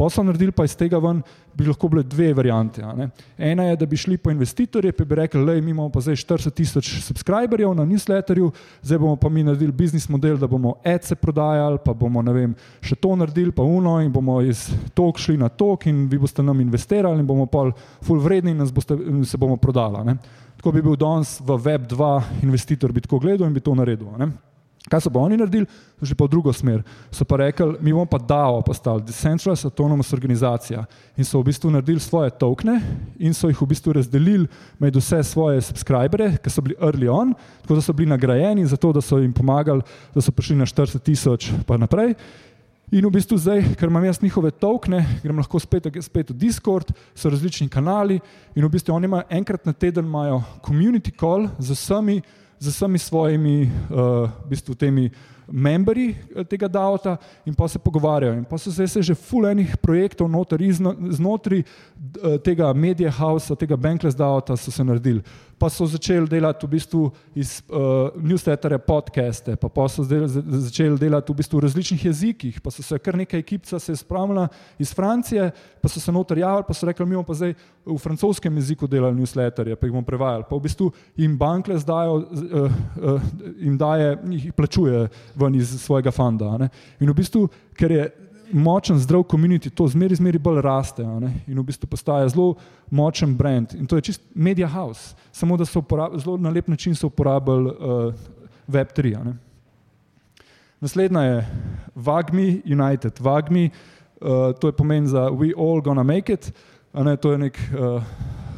Posel 0.00 0.24
naredili 0.24 0.52
pa 0.56 0.64
iz 0.64 0.72
tega 0.80 0.96
ven, 0.96 1.18
bi 1.52 1.66
lahko 1.66 1.88
bile 1.92 2.02
dve 2.08 2.30
variante. 2.32 2.80
Ena 3.36 3.66
je, 3.68 3.76
da 3.76 3.86
bi 3.86 3.98
šli 4.00 4.16
po 4.16 4.30
investitorje, 4.32 4.94
pa 4.96 5.04
bi 5.04 5.18
rekli, 5.18 5.44
da 5.44 5.54
imamo 5.54 5.90
pa 5.92 6.00
zdaj 6.00 6.16
40 6.22 6.54
tisoč 6.56 6.88
subscriberjev 7.04 7.74
na 7.76 7.84
newsletterju, 7.84 8.48
zdaj 8.82 8.98
bomo 8.98 9.18
pa 9.20 9.28
mi 9.28 9.44
naredili 9.44 9.72
biznis 9.72 10.08
model, 10.08 10.38
da 10.40 10.48
bomo 10.48 10.78
ECE 10.84 11.14
prodajali, 11.20 11.82
pa 11.84 11.92
bomo 11.92 12.24
vem, 12.32 12.56
še 12.80 12.96
to 12.96 13.12
naredili, 13.16 13.52
pa 13.52 13.62
uno 13.62 13.98
in 14.00 14.08
bomo 14.12 14.40
iz 14.40 14.70
tok 14.96 15.20
šli 15.20 15.36
na 15.36 15.52
tok 15.52 15.84
in 15.92 16.06
vi 16.08 16.18
boste 16.18 16.42
nam 16.42 16.64
investirali 16.64 17.20
in 17.20 17.26
bomo 17.28 17.44
pa 17.46 17.68
full 18.00 18.24
vredni 18.24 18.56
in, 18.56 18.64
boste, 18.72 18.96
in 18.96 19.24
se 19.28 19.36
bomo 19.36 19.60
prodali. 19.60 20.16
Tako 20.56 20.72
bi 20.72 20.82
bil 20.82 20.96
danes 20.96 21.36
v 21.44 21.60
Web2 21.60 22.22
investitor, 22.42 22.92
bi 22.92 23.04
tako 23.04 23.20
gledal 23.20 23.48
in 23.48 23.52
bi 23.52 23.60
to 23.60 23.76
naredil. 23.76 24.16
Ne? 24.16 24.32
Kaj 24.90 25.04
so 25.06 25.10
pa 25.14 25.20
oni 25.22 25.36
naredili? 25.38 25.68
So 26.00 26.08
šli 26.08 26.16
pa 26.18 26.26
v 26.26 26.32
drugo 26.32 26.52
smer. 26.52 26.82
So 27.14 27.24
pa 27.24 27.36
rekli, 27.38 27.76
mi 27.80 27.92
bomo 27.94 28.08
pa 28.10 28.18
DAO 28.18 28.58
postali, 28.66 29.04
Decentralized 29.06 29.68
Autonomous 29.68 30.12
Organizacija. 30.12 30.82
In 31.16 31.24
so 31.24 31.38
v 31.38 31.46
bistvu 31.52 31.70
naredili 31.70 32.02
svoje 32.02 32.30
tokene 32.34 32.80
in 33.18 33.34
so 33.34 33.48
jih 33.48 33.60
v 33.62 33.70
bistvu 33.70 33.94
razdelili 34.00 34.48
med 34.82 34.96
vse 34.96 35.22
svoje 35.22 35.62
subscribere, 35.62 36.32
ki 36.42 36.50
so 36.50 36.64
bili 36.66 36.74
early 36.82 37.06
on, 37.06 37.36
tako 37.62 37.78
da 37.78 37.86
so 37.86 37.94
bili 37.94 38.10
nagrajeni 38.10 38.66
za 38.66 38.76
to, 38.76 38.90
da 38.92 39.00
so 39.00 39.20
jim 39.22 39.32
pomagali, 39.32 39.86
da 40.14 40.20
so 40.20 40.34
prišli 40.34 40.58
na 40.58 40.66
40 40.66 40.98
tisoč 41.06 41.52
pa 41.66 41.78
naprej. 41.78 42.16
In 42.90 43.06
v 43.06 43.14
bistvu 43.14 43.38
zdaj, 43.38 43.62
ker 43.78 43.86
imam 43.86 44.02
jaz 44.02 44.18
njihove 44.18 44.50
tokene, 44.50 45.04
grem 45.22 45.38
lahko 45.38 45.60
spet, 45.62 45.86
spet 46.02 46.34
v 46.34 46.34
Discord, 46.34 46.90
so 47.14 47.30
različni 47.30 47.68
kanali 47.70 48.18
in 48.58 48.66
v 48.66 48.70
bistvu 48.74 48.96
oni 48.96 49.06
imajo 49.06 49.28
enkrat 49.30 49.66
na 49.66 49.72
teden 49.72 50.10
imajo 50.10 50.42
community 50.66 51.14
call 51.14 51.46
z 51.62 51.78
vsemi 51.78 52.18
z 52.60 52.68
vsemi 52.68 52.98
svojimi 52.98 53.64
uh, 53.64 54.28
v 54.28 54.46
bistvu, 54.52 54.74
temi 54.76 55.10
membri 55.50 56.14
eh, 56.14 56.44
tega 56.44 56.68
DAO-ta 56.68 57.16
in 57.46 57.54
pa 57.54 57.68
se 57.68 57.78
pogovarjajo. 57.78 58.38
In 58.38 58.44
pa 58.44 58.58
so 58.58 58.72
se, 58.72 58.86
se 58.88 59.02
že 59.02 59.14
fulejnih 59.14 59.76
projektov 59.76 60.30
noter, 60.30 60.62
izno, 60.62 60.94
znotraj 61.10 61.62
uh, 61.62 62.38
tega 62.44 62.72
Media 62.72 63.10
House, 63.10 63.54
tega 63.56 63.76
Bankless 63.76 64.16
DAO-ta 64.16 64.56
so 64.56 64.70
se 64.70 64.84
naredili 64.84 65.22
pa 65.60 65.68
so 65.68 65.84
začeli 65.84 66.24
delati 66.24 66.64
v 66.64 66.72
bistvu 66.72 67.02
iz 67.36 67.58
uh, 67.68 68.08
newsletterja 68.16 68.78
podcaste, 68.80 69.58
pa, 69.60 69.68
pa 69.68 69.84
so 69.92 70.06
zdaj, 70.08 70.40
začeli 70.70 70.96
delati 70.96 71.34
v 71.34 71.36
bistvu 71.36 71.60
v 71.60 71.64
različnih 71.66 72.06
jezikih, 72.08 72.60
pa 72.64 72.72
so 72.72 72.80
se 72.80 72.96
kar 72.96 73.18
nekaj 73.20 73.42
ekipca 73.44 73.76
se 73.76 73.92
spravila 73.96 74.46
iz 74.80 74.94
Francije, 74.96 75.50
pa 75.82 75.88
so 75.92 76.00
se 76.00 76.12
noter 76.16 76.40
javili, 76.40 76.64
pa 76.64 76.72
so 76.72 76.88
rekli, 76.88 77.04
mi 77.04 77.18
bomo 77.18 77.28
pa 77.28 77.36
zdaj 77.36 77.52
v 77.84 77.98
francoskem 78.00 78.56
jeziku 78.56 78.88
delali 78.88 79.20
newsletterje, 79.20 79.76
pa 79.76 79.84
jih 79.84 79.92
bomo 79.92 80.08
prevajali, 80.08 80.48
pa 80.48 80.56
v 80.56 80.64
bistvu 80.64 80.88
jim 81.20 81.36
bankle 81.36 81.76
zdajo, 81.76 82.16
uh, 82.16 82.80
uh, 82.96 83.28
jim 83.60 83.76
daje, 83.76 84.16
jih 84.32 84.48
plačuje 84.56 85.04
ven 85.40 85.54
iz 85.54 85.72
svojega 85.82 86.10
fanda. 86.10 86.68
In 87.00 87.10
v 87.10 87.14
bistvu, 87.16 87.48
ker 87.78 87.92
je 87.92 88.10
močen, 88.52 88.98
zdrav 88.98 89.22
komunit, 89.22 89.68
to 89.74 89.86
zmeri, 89.88 90.16
zmeri 90.18 90.38
bolj 90.38 90.60
raste 90.64 91.02
in 91.02 91.58
v 91.58 91.64
bistvu 91.64 91.88
postaje 91.90 92.28
zelo 92.32 92.54
močen 92.90 93.36
brand. 93.36 93.74
In 93.74 93.86
to 93.86 93.96
je 93.96 94.10
čist 94.10 94.22
media 94.34 94.68
house, 94.68 95.14
samo 95.32 95.56
da 95.56 95.64
so 95.64 95.82
zelo 96.16 96.36
na 96.36 96.50
lep 96.50 96.68
način 96.68 96.94
uporabljali 97.02 97.70
uh, 97.70 98.14
Web3. 98.68 99.34
Naslednja 100.80 101.22
je 101.22 101.46
Vagmi 101.94 102.62
United. 102.64 103.20
Vagmi, 103.20 103.70
uh, 104.20 104.52
to 104.60 104.68
je 104.68 104.72
pomen 104.72 105.06
za 105.06 105.30
We 105.30 105.52
All 105.56 105.80
Gonna 105.80 106.02
Make 106.02 106.32
It. 106.32 106.52
Ne, 106.94 107.16
to 107.16 107.32
je 107.32 107.38
nek, 107.38 107.58
uh, 107.72 108.02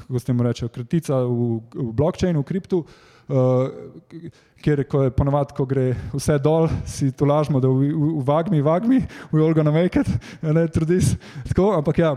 kako 0.01 0.18
se 0.18 0.26
temu 0.26 0.43
reče, 0.43 0.68
kratica 0.68 1.16
v, 1.16 1.61
v 1.74 1.93
blockchainu, 1.93 2.41
v 2.41 2.45
kriptu. 2.45 2.78
Uh, 2.78 3.12
uh, 3.33 4.28
kjer 4.62 4.85
ko 4.89 5.07
je 5.07 5.14
ponovadi, 5.16 5.55
ko 5.57 5.66
gre 5.66 5.93
vse 6.12 6.37
dol, 6.43 6.68
si 6.87 7.11
to 7.16 7.26
lažemo, 7.26 7.61
da 7.61 7.70
v, 7.70 7.89
v, 7.91 8.11
v 8.20 8.26
vagmi, 8.26 8.61
vagmi, 8.62 9.01
v 9.33 9.43
Olga 9.43 9.64
na 9.64 9.72
Make 9.74 10.05
it, 10.05 10.12
ne. 10.43 10.68
Tako, 11.49 11.72
ampak 11.80 11.99
ja. 11.99 12.14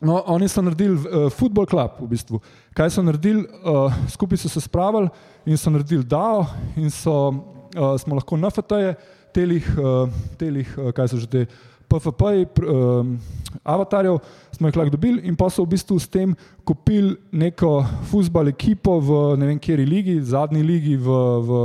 No, 0.00 0.20
oni 0.28 0.48
so 0.48 0.60
naredili 0.60 0.96
uh, 0.96 1.30
football 1.32 1.66
club 1.66 2.00
v 2.00 2.10
bistvu. 2.10 2.40
Kaj 2.76 2.90
so 2.92 3.04
naredili? 3.04 3.46
Uh, 3.64 3.92
skupaj 4.12 4.38
so 4.38 4.48
se 4.52 4.60
spravili 4.60 5.08
in 5.46 5.56
so 5.56 5.72
naredili 5.72 6.04
DAO 6.04 6.44
in 6.76 6.90
so, 6.90 7.32
uh, 7.72 7.96
smo 7.96 8.18
lahko 8.18 8.36
na 8.36 8.50
FT-je, 8.52 8.92
telih, 9.32 9.64
uh, 9.80 10.12
telih 10.36 10.68
uh, 10.76 10.92
kaj 10.92 11.08
so 11.12 11.20
že 11.20 11.26
te. 11.26 11.46
PFP, 11.88 12.22
um, 12.66 13.18
avatarjev, 13.64 14.18
smo 14.52 14.68
jih 14.68 14.76
lahko 14.76 14.94
dobili, 14.96 15.22
in 15.28 15.36
pa 15.36 15.48
so 15.50 15.64
v 15.64 15.74
bistvu 15.76 15.98
s 16.00 16.08
tem 16.10 16.34
kupili 16.66 17.14
neko 17.32 17.84
futbal 18.10 18.50
ekipo 18.50 18.98
v 19.00 19.20
ne 19.38 19.52
vem, 19.52 19.60
kjeri 19.62 19.86
ligi, 19.86 20.16
zadnji 20.20 20.62
ligi 20.66 20.96
v, 20.96 21.18
v 21.46 21.60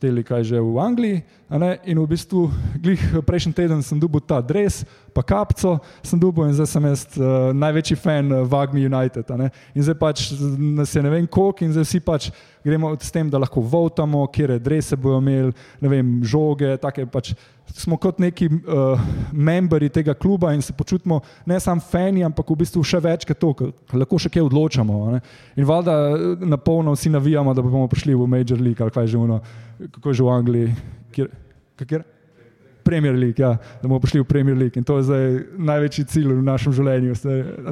teli, 0.00 0.24
kaj 0.24 0.44
že 0.44 0.60
v 0.60 0.78
Angliji. 0.80 1.22
In 1.54 1.98
v 2.02 2.06
bistvu, 2.10 2.50
glih 2.82 2.98
prejšnji 3.22 3.54
teden 3.54 3.78
sem 3.78 3.94
dobil 3.94 4.18
ta 4.18 4.40
dres, 4.42 4.82
pa 5.14 5.22
kapco 5.22 5.78
sem 6.02 6.18
dobil 6.18 6.50
in 6.50 6.56
zdaj 6.58 6.66
sem 6.66 6.86
jaz 6.90 7.04
uh, 7.14 7.54
največji 7.54 7.94
fan 7.94 8.26
uh, 8.26 8.42
Vagmi 8.42 8.82
United. 8.82 9.22
In 9.70 9.84
zdaj 9.86 9.94
pač 9.94 10.22
nas 10.58 10.90
je 10.90 10.98
ne 10.98 11.12
vem 11.14 11.28
koliko 11.30 11.62
in 11.62 11.70
zdaj 11.70 11.86
vsi 11.86 12.00
pač 12.02 12.26
gremo 12.66 12.90
s 12.98 13.12
tem, 13.14 13.30
da 13.30 13.38
lahko 13.38 13.62
votamo, 13.62 14.24
kje 14.34 14.58
drese 14.58 14.98
bojo 14.98 15.20
imeli, 15.22 15.52
ne 15.78 15.92
vem, 15.92 16.08
žoge, 16.26 16.72
take 16.82 17.06
pač. 17.06 17.36
Smo 17.70 18.00
kot 18.02 18.18
neki 18.18 18.50
uh, 18.50 18.98
membri 19.30 19.86
tega 19.94 20.10
kluba 20.18 20.50
in 20.58 20.62
se 20.62 20.74
počutimo 20.74 21.20
ne 21.46 21.60
samo 21.62 21.78
fani, 21.78 22.26
ampak 22.26 22.50
v 22.50 22.58
bistvu 22.64 22.82
še 22.82 22.98
več 22.98 23.28
kot 23.30 23.38
to, 23.38 23.70
lahko 23.94 24.18
še 24.18 24.26
kaj 24.26 24.42
odločamo. 24.50 24.98
Ne? 25.14 25.22
In 25.54 25.70
valjda 25.70 25.94
na 26.42 26.58
polno 26.58 26.98
vsi 26.98 27.14
navijamo, 27.14 27.54
da 27.54 27.62
bomo 27.62 27.86
prišli 27.86 28.18
v 28.18 28.26
Major 28.26 28.58
League 28.58 28.82
ali 28.82 28.90
kaj 28.90 29.06
že 29.06 29.22
uno, 29.22 29.38
kako 29.78 30.10
je 30.10 30.18
že 30.18 30.26
v 30.26 30.34
Angliji. 30.34 30.76
Kjer, 31.14 31.30
kjer? 31.82 32.04
Premier 32.84 33.16
League, 33.16 33.40
ja, 33.40 33.56
da 33.82 33.88
bomo 33.88 33.98
prišli 34.00 34.20
v 34.20 34.28
Premier 34.28 34.56
League 34.56 34.76
in 34.76 34.84
to 34.84 34.98
je 35.00 35.08
zdaj 35.08 35.26
največji 35.56 36.04
cilj 36.04 36.34
v 36.36 36.44
našem 36.44 36.72
življenju. 36.76 37.16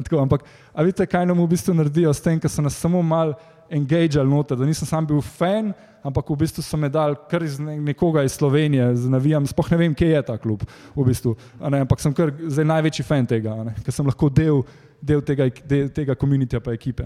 Tako, 0.01 0.19
ampak, 0.23 0.45
a 0.73 0.83
vidite, 0.83 1.05
kaj 1.05 1.27
nam 1.29 1.43
v 1.43 1.51
bistvu 1.53 1.75
naredijo 1.77 2.09
s 2.09 2.23
tem, 2.25 2.39
ker 2.41 2.49
so 2.49 2.65
nas 2.65 2.73
samo 2.81 3.03
malo 3.05 3.37
engageali 3.69 4.29
noter, 4.29 4.57
da 4.57 4.65
nisem 4.65 4.89
sam 4.89 5.05
bil 5.07 5.21
fan, 5.21 5.69
ampak 6.03 6.29
v 6.33 6.39
bistvu 6.41 6.65
so 6.65 6.77
me 6.81 6.89
dal 6.91 7.15
kar 7.29 7.45
iz 7.45 7.59
nekoga 7.61 8.25
iz 8.25 8.35
Slovenije, 8.35 8.89
navijam, 9.13 9.45
spoh 9.49 9.69
ne 9.71 9.79
vem, 9.79 9.93
kje 9.95 10.09
je 10.11 10.23
ta 10.27 10.37
klub, 10.41 10.65
v 10.95 11.05
bistvu, 11.07 11.35
ne, 11.61 11.83
ampak 11.85 12.01
sem 12.03 12.13
kar 12.17 12.33
zdaj 12.43 12.67
največji 12.73 13.05
fan 13.07 13.29
tega, 13.29 13.55
ne, 13.69 13.75
ker 13.85 13.95
sem 13.95 14.09
lahko 14.09 14.29
del, 14.33 14.63
del 15.01 15.21
tega, 15.25 15.47
tega 15.93 16.17
komunitija 16.17 16.61
pa 16.63 16.73
ekipe. 16.75 17.05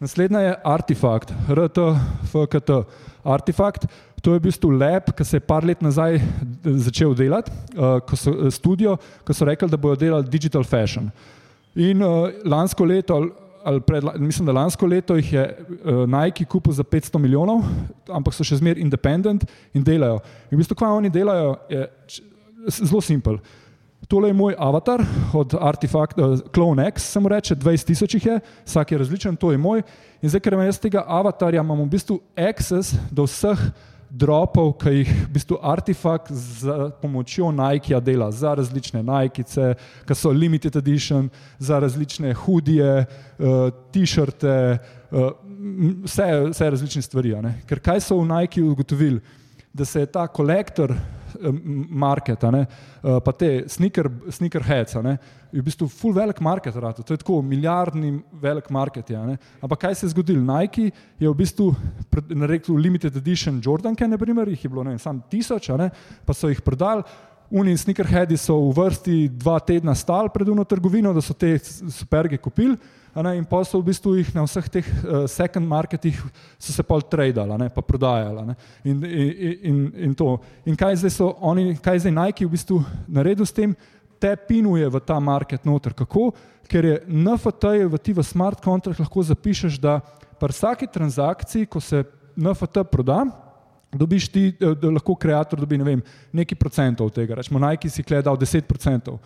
Naslednja 0.00 0.40
je 0.40 0.52
artefakt, 0.64 1.32
RTFKT. 1.52 2.70
Artefakt, 3.20 3.84
to 4.22 4.34
je 4.34 4.38
v 4.38 4.46
bistvu 4.48 4.70
lep, 4.70 5.12
ki 5.16 5.24
se 5.24 5.36
je 5.36 5.44
par 5.44 5.64
let 5.64 5.82
nazaj 5.82 6.20
začel 6.64 7.14
delati, 7.16 7.52
uh, 7.76 8.00
ko 8.04 8.16
so 8.16 8.50
studio, 8.52 8.96
ko 9.24 9.36
so 9.36 9.48
rekli, 9.48 9.68
da 9.70 9.80
bodo 9.80 9.96
delali 10.00 10.28
digital 10.28 10.64
fashion. 10.64 11.10
In 11.74 12.02
uh, 12.02 12.28
lansko 12.44 12.84
leto 12.84 13.20
ali 13.64 13.80
pred, 13.84 14.04
mislim, 14.16 14.46
da 14.46 14.52
lansko 14.52 14.86
leto 14.86 15.16
jih 15.16 15.32
je 15.32 15.44
uh, 15.84 16.04
Nike 16.08 16.44
kupil 16.44 16.72
za 16.72 16.82
500 16.82 17.18
milijonov, 17.18 17.64
ampak 18.08 18.34
so 18.34 18.44
še 18.44 18.56
zmeraj 18.56 18.80
independent 18.80 19.44
in 19.76 19.84
delajo. 19.84 20.20
In 20.48 20.56
v 20.56 20.62
bistvu, 20.62 20.78
kaj 20.80 20.96
oni 20.96 21.10
delajo, 21.12 21.56
je 21.68 21.84
zelo 22.80 23.02
simpel. 23.04 23.36
Tole 24.08 24.30
je 24.32 24.34
moj 24.34 24.56
avatar 24.58 25.04
od 25.36 25.54
Artifact, 25.60 26.18
uh, 26.18 26.40
Clone 26.54 26.88
X, 26.88 27.12
se 27.12 27.20
mu 27.20 27.28
reče, 27.28 27.56
20 27.56 27.92
tisoč 27.92 28.16
jih 28.16 28.26
je, 28.26 28.40
vsak 28.64 28.92
je 28.92 28.98
različen, 29.04 29.36
to 29.36 29.52
je 29.52 29.60
moj. 29.60 29.84
In 30.22 30.32
zdaj, 30.32 30.40
ker 30.44 30.56
imam 30.56 30.66
jaz 30.66 30.80
tega 30.80 31.04
avatarja, 31.06 31.60
imam 31.60 31.84
v 31.84 31.92
bistvu 31.92 32.18
access 32.36 32.96
do 33.12 33.28
vseh 33.28 33.60
dropov, 34.10 34.74
ki 34.82 34.92
jih 35.00 35.10
v 35.10 35.28
bistvu 35.34 35.58
artefakt 35.62 36.32
z 36.32 36.90
pomočjo 37.02 37.50
Nike-a 37.54 38.00
dela 38.00 38.30
za 38.34 38.54
različne 38.58 39.02
Nike-ce, 39.06 39.74
ki 40.06 40.14
so 40.14 40.32
limited 40.34 40.76
edition, 40.76 41.30
za 41.58 41.78
različne 41.78 42.34
hudije, 42.34 43.04
uh, 43.06 43.70
t-shirte, 43.92 44.56
uh, 45.10 45.30
vse, 46.04 46.28
vse 46.50 46.70
različne 46.70 47.02
stvari. 47.02 47.36
Ker 47.66 47.80
kaj 47.80 48.00
so 48.00 48.18
v 48.20 48.28
Nike 48.28 48.62
ugotovili? 48.62 49.20
Da 49.72 49.84
se 49.84 50.00
je 50.00 50.06
ta 50.06 50.26
kolektor 50.26 50.96
market, 51.88 52.42
ne, 52.52 52.64
uh, 53.02 53.18
pa 53.24 53.32
te 53.32 53.64
sneaker, 53.68 54.10
sneaker 54.32 54.64
heads, 54.66 54.96
ne, 55.02 55.16
je 55.50 55.60
v 55.60 55.66
bistvu 55.66 55.88
full 55.90 56.14
velik 56.14 56.40
market, 56.40 56.76
rato. 56.76 57.02
to 57.02 57.14
je 57.14 57.22
tako 57.22 57.40
milijardni 57.42 58.20
velik 58.42 58.70
market. 58.70 59.10
Ja, 59.10 59.24
Ampak 59.60 59.80
kaj 59.80 59.94
se 59.94 60.06
je 60.06 60.10
zgodilo? 60.10 60.40
Nike 60.40 60.90
je 61.18 61.28
v 61.28 61.34
bistvu 61.34 61.74
naredil 62.28 62.76
limited 62.76 63.16
edition 63.16 63.60
Jordanke, 63.64 64.08
ne 64.08 64.18
primer, 64.18 64.48
jih 64.48 64.64
je 64.64 64.70
bilo 64.70 64.84
ne 64.84 64.94
vem, 64.94 64.98
sam 64.98 65.22
tisoč, 65.30 65.68
ne, 65.78 65.90
pa 66.24 66.34
so 66.34 66.48
jih 66.48 66.62
prodali. 66.62 67.02
Uni 67.50 67.72
in 67.74 67.78
sneakerheadi 67.78 68.36
so 68.38 68.54
v 68.70 68.76
vrsti 68.76 69.14
dva 69.34 69.58
tedna 69.58 69.94
stal 69.98 70.28
pred 70.30 70.48
uno 70.48 70.64
trgovino, 70.64 71.10
da 71.12 71.22
so 71.22 71.34
te 71.34 71.56
superge 71.58 72.38
kupili. 72.38 72.76
Ne, 73.10 73.32
in 73.34 73.44
pa 73.44 73.58
so 73.66 73.80
v 73.80 73.90
bistvu 73.90 74.12
jih 74.20 74.28
na 74.36 74.44
vseh 74.46 74.68
teh 74.70 74.86
uh, 74.86 75.24
second 75.26 75.66
marketih 75.66 76.14
so 76.62 76.70
se 76.70 76.82
pol 76.86 77.02
tradali, 77.02 77.66
pa 77.74 77.82
prodajali. 77.82 78.54
In, 78.84 79.02
in, 79.02 79.56
in, 79.62 79.78
in 80.06 80.14
to. 80.14 80.36
In 80.62 80.78
kaj 80.78 81.02
zdaj 81.02 81.16
so 81.16 81.32
oni, 81.42 81.74
kaj 81.82 82.04
zdaj 82.06 82.14
Nike 82.14 82.46
v 82.46 82.54
bistvu 82.54 82.78
naredil 83.10 83.42
s 83.42 83.56
tem, 83.56 83.74
te 84.20 84.30
pinuje 84.36 84.86
v 84.86 85.00
ta 85.02 85.18
market 85.18 85.66
noter. 85.66 85.96
Kako? 85.96 86.30
Ker 86.70 86.86
je 86.86 86.96
NFT 87.08 87.90
v 87.90 87.98
ti 87.98 88.14
v 88.14 88.22
smart 88.22 88.62
contract 88.62 89.02
lahko 89.02 89.26
zapišeš, 89.26 89.80
da 89.82 89.98
pri 90.38 90.54
vsaki 90.54 90.86
transakciji, 90.86 91.66
ko 91.66 91.82
se 91.82 92.04
NFT 92.38 92.86
proda, 92.86 93.24
dobiš 93.92 94.28
ti, 94.28 94.48
eh, 94.48 94.74
da 94.74 94.90
lahko 94.90 95.12
ustvarjalec 95.12 95.58
dobi 95.58 95.78
ne 95.78 95.84
vem, 95.84 96.02
nekaj 96.32 96.58
procentov 96.58 97.10
tega. 97.10 97.34
Rečemo, 97.34 97.58
Nike 97.58 97.90
si 97.90 98.02
gledal 98.02 98.36
10 98.36 98.66
procentov. 98.66 99.18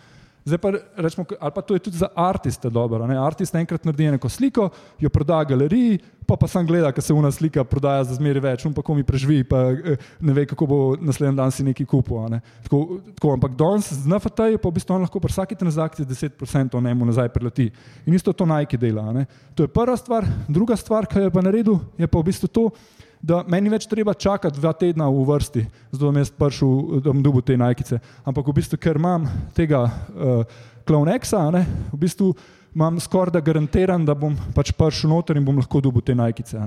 Zdaj 0.45 0.57
pa 0.61 0.71
rečemo, 0.97 1.25
ali 1.39 1.51
pa 1.55 1.61
to 1.61 1.73
je 1.73 1.79
tudi 1.79 1.97
za 1.97 2.07
artiste 2.15 2.69
dobro. 2.69 3.01
Artist 3.25 3.55
enkrat 3.55 3.85
naredi 3.85 4.11
neko 4.11 4.29
sliko, 4.29 4.69
jo 4.99 5.09
proda 5.09 5.43
galeriji, 5.43 5.97
pa 6.27 6.35
pa 6.37 6.47
sam 6.47 6.67
gleda, 6.67 6.91
ker 6.91 7.01
se 7.01 7.13
una 7.13 7.31
slika 7.31 7.63
prodaja 7.63 8.03
za 8.03 8.13
zmeri 8.13 8.39
več, 8.39 8.65
on 8.65 8.73
pa 8.73 8.83
ko 8.85 8.93
mi 8.93 9.03
preživi, 9.03 9.41
pa 9.43 9.71
eh, 9.73 9.97
ne 10.21 10.33
ve, 10.33 10.45
kako 10.45 10.67
bo 10.69 10.77
naslednji 11.01 11.35
dan 11.35 11.51
si 11.51 11.65
neki 11.65 11.85
kupil. 11.85 12.27
Ne? 12.29 12.43
Tako, 12.61 12.99
tako, 13.17 13.33
ampak 13.33 13.55
danes 13.57 13.89
z 13.89 14.05
NFT-jem 14.05 14.61
pa 14.61 14.69
v 14.69 14.75
bistvu 14.77 14.93
on 14.93 15.07
lahko 15.07 15.23
pri 15.23 15.33
vsaki 15.33 15.57
transakciji 15.57 16.05
10% 16.05 16.77
njemu 16.77 17.09
nazaj 17.09 17.29
prileti. 17.33 17.71
In 18.05 18.13
isto 18.13 18.33
to 18.33 18.45
Nike 18.45 18.77
dela. 18.77 19.09
Ne? 19.17 19.25
To 19.57 19.65
je 19.65 19.73
prva 19.73 19.97
stvar. 19.97 20.29
Druga 20.45 20.77
stvar, 20.77 21.09
ki 21.09 21.25
je 21.25 21.33
pa 21.33 21.41
naredil, 21.41 21.81
je 21.97 22.05
pa 22.05 22.21
v 22.21 22.29
bistvu 22.29 22.53
to, 22.53 22.69
da 22.69 23.04
meni 23.47 23.71
več 23.73 23.87
treba 23.89 24.13
čakati 24.13 24.59
dva 24.59 24.73
tedna 24.77 25.07
v 25.09 25.23
vrsti, 25.25 25.63
zato 25.91 26.01
da 26.01 26.11
bom 26.11 26.19
jaz 26.21 26.31
prišel, 26.31 26.73
da 27.01 27.09
bom 27.09 27.23
dobil 27.25 27.45
te 27.45 27.57
najkice. 27.57 27.99
Ampak 28.25 28.51
v 28.51 28.57
bistvu, 28.59 28.77
ker 28.81 28.99
imam 29.01 29.25
tega 29.57 29.85
uh, 29.87 30.43
Clownexa, 30.85 31.41
v 31.91 31.97
bistvu 31.97 32.33
imam 32.75 32.99
skoraj 32.99 33.31
da 33.31 33.39
garantiran, 33.39 34.03
da 34.05 34.13
bom 34.13 34.35
pač 34.55 34.73
prišel 34.75 35.09
noter 35.09 35.37
in 35.39 35.45
bom 35.47 35.55
lahko 35.55 35.79
dobil 35.81 36.03
te 36.03 36.15
najkice. 36.15 36.59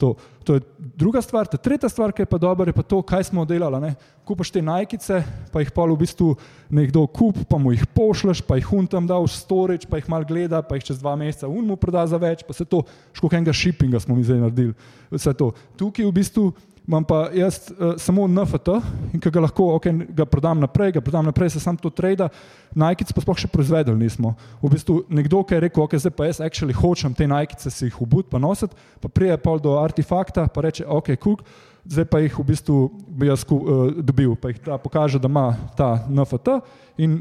To, 0.00 0.14
to 0.44 0.56
je 0.56 0.62
druga 0.96 1.20
stvar. 1.22 1.50
Ta 1.52 1.60
tretja 1.60 1.90
stvar, 1.92 2.14
ki 2.16 2.24
je 2.24 2.30
pa 2.30 2.38
dobra, 2.40 2.70
je 2.70 2.76
pa 2.78 2.82
to, 2.82 3.02
kaj 3.04 3.28
smo 3.28 3.44
delali. 3.44 3.92
Kupaš 4.24 4.52
te 4.54 4.62
najkice, 4.64 5.20
pa 5.52 5.60
jih 5.60 5.72
pa 5.76 5.84
v 5.84 5.98
bistvu 6.00 6.30
nekdo 6.72 7.04
kup, 7.12 7.42
pa 7.50 7.60
mu 7.60 7.74
jih 7.74 7.84
pošleš, 7.92 8.40
pa 8.46 8.56
jih 8.56 8.70
huntam 8.72 9.04
da 9.04 9.18
v 9.20 9.28
storage, 9.28 9.88
pa 9.90 10.00
jih 10.00 10.08
mal 10.08 10.24
gleda, 10.24 10.62
pa 10.64 10.78
jih 10.78 10.88
čez 10.90 11.02
dva 11.02 11.12
meseca 11.18 11.50
un 11.50 11.68
mu 11.68 11.76
proda 11.76 12.06
za 12.08 12.16
več, 12.16 12.46
pa 12.46 12.56
se 12.56 12.64
to, 12.64 12.80
škoh 13.12 13.36
enega 13.36 13.52
shippinga 13.52 14.00
smo 14.00 14.16
mi 14.16 14.24
zdaj 14.24 14.40
naredili. 14.40 14.74
Vse 15.12 15.34
to. 15.36 15.52
Tukaj 15.76 16.06
v 16.06 16.14
bistvu 16.14 16.44
imam 16.90 17.04
pa 17.06 17.28
jaz 17.34 17.70
uh, 17.70 17.94
samo 18.02 18.26
NFT 18.26 18.74
in 19.14 19.22
ki 19.22 19.30
ga 19.30 19.44
lahko 19.44 19.68
okay, 19.76 19.94
ga 20.10 20.26
prodam 20.26 20.58
naprej, 20.58 20.96
ga 20.96 21.02
prodam 21.04 21.28
naprej, 21.28 21.52
se 21.54 21.62
sam 21.62 21.78
to 21.78 21.90
trade, 21.94 22.26
najkice 22.74 23.14
pa 23.14 23.22
sploh 23.22 23.38
še 23.38 23.50
proizvedeli 23.52 23.94
nismo. 23.94 24.34
V 24.62 24.72
bistvu 24.74 24.96
nekdo, 25.06 25.44
ki 25.46 25.54
je 25.54 25.60
rekel, 25.68 25.84
ok, 25.86 25.94
zdaj 26.02 26.14
pa 26.18 26.26
jaz 26.26 26.42
actually 26.42 26.74
hočem 26.74 27.14
te 27.14 27.28
najkice 27.30 27.70
si 27.70 27.86
jih 27.86 28.00
obut 28.02 28.26
pa 28.30 28.42
nositi, 28.42 28.74
pa 29.00 29.08
prije 29.08 29.38
pa 29.38 29.54
do 29.62 29.76
artefakta, 29.78 30.48
pa 30.50 30.66
reče, 30.66 30.88
ok, 30.90 31.12
kuk, 31.22 31.44
zdaj 31.86 32.08
pa 32.10 32.24
jih 32.24 32.40
v 32.42 32.46
bistvu 32.50 32.80
bi 33.22 33.30
jaz 33.30 33.46
uh, 33.46 33.94
dobil, 34.02 34.34
pa 34.34 34.50
jih 34.50 34.58
ta 34.66 34.80
pokaže, 34.82 35.22
da 35.22 35.30
ima 35.30 35.46
ta 35.78 35.92
NFT 36.10 36.58
in 37.06 37.20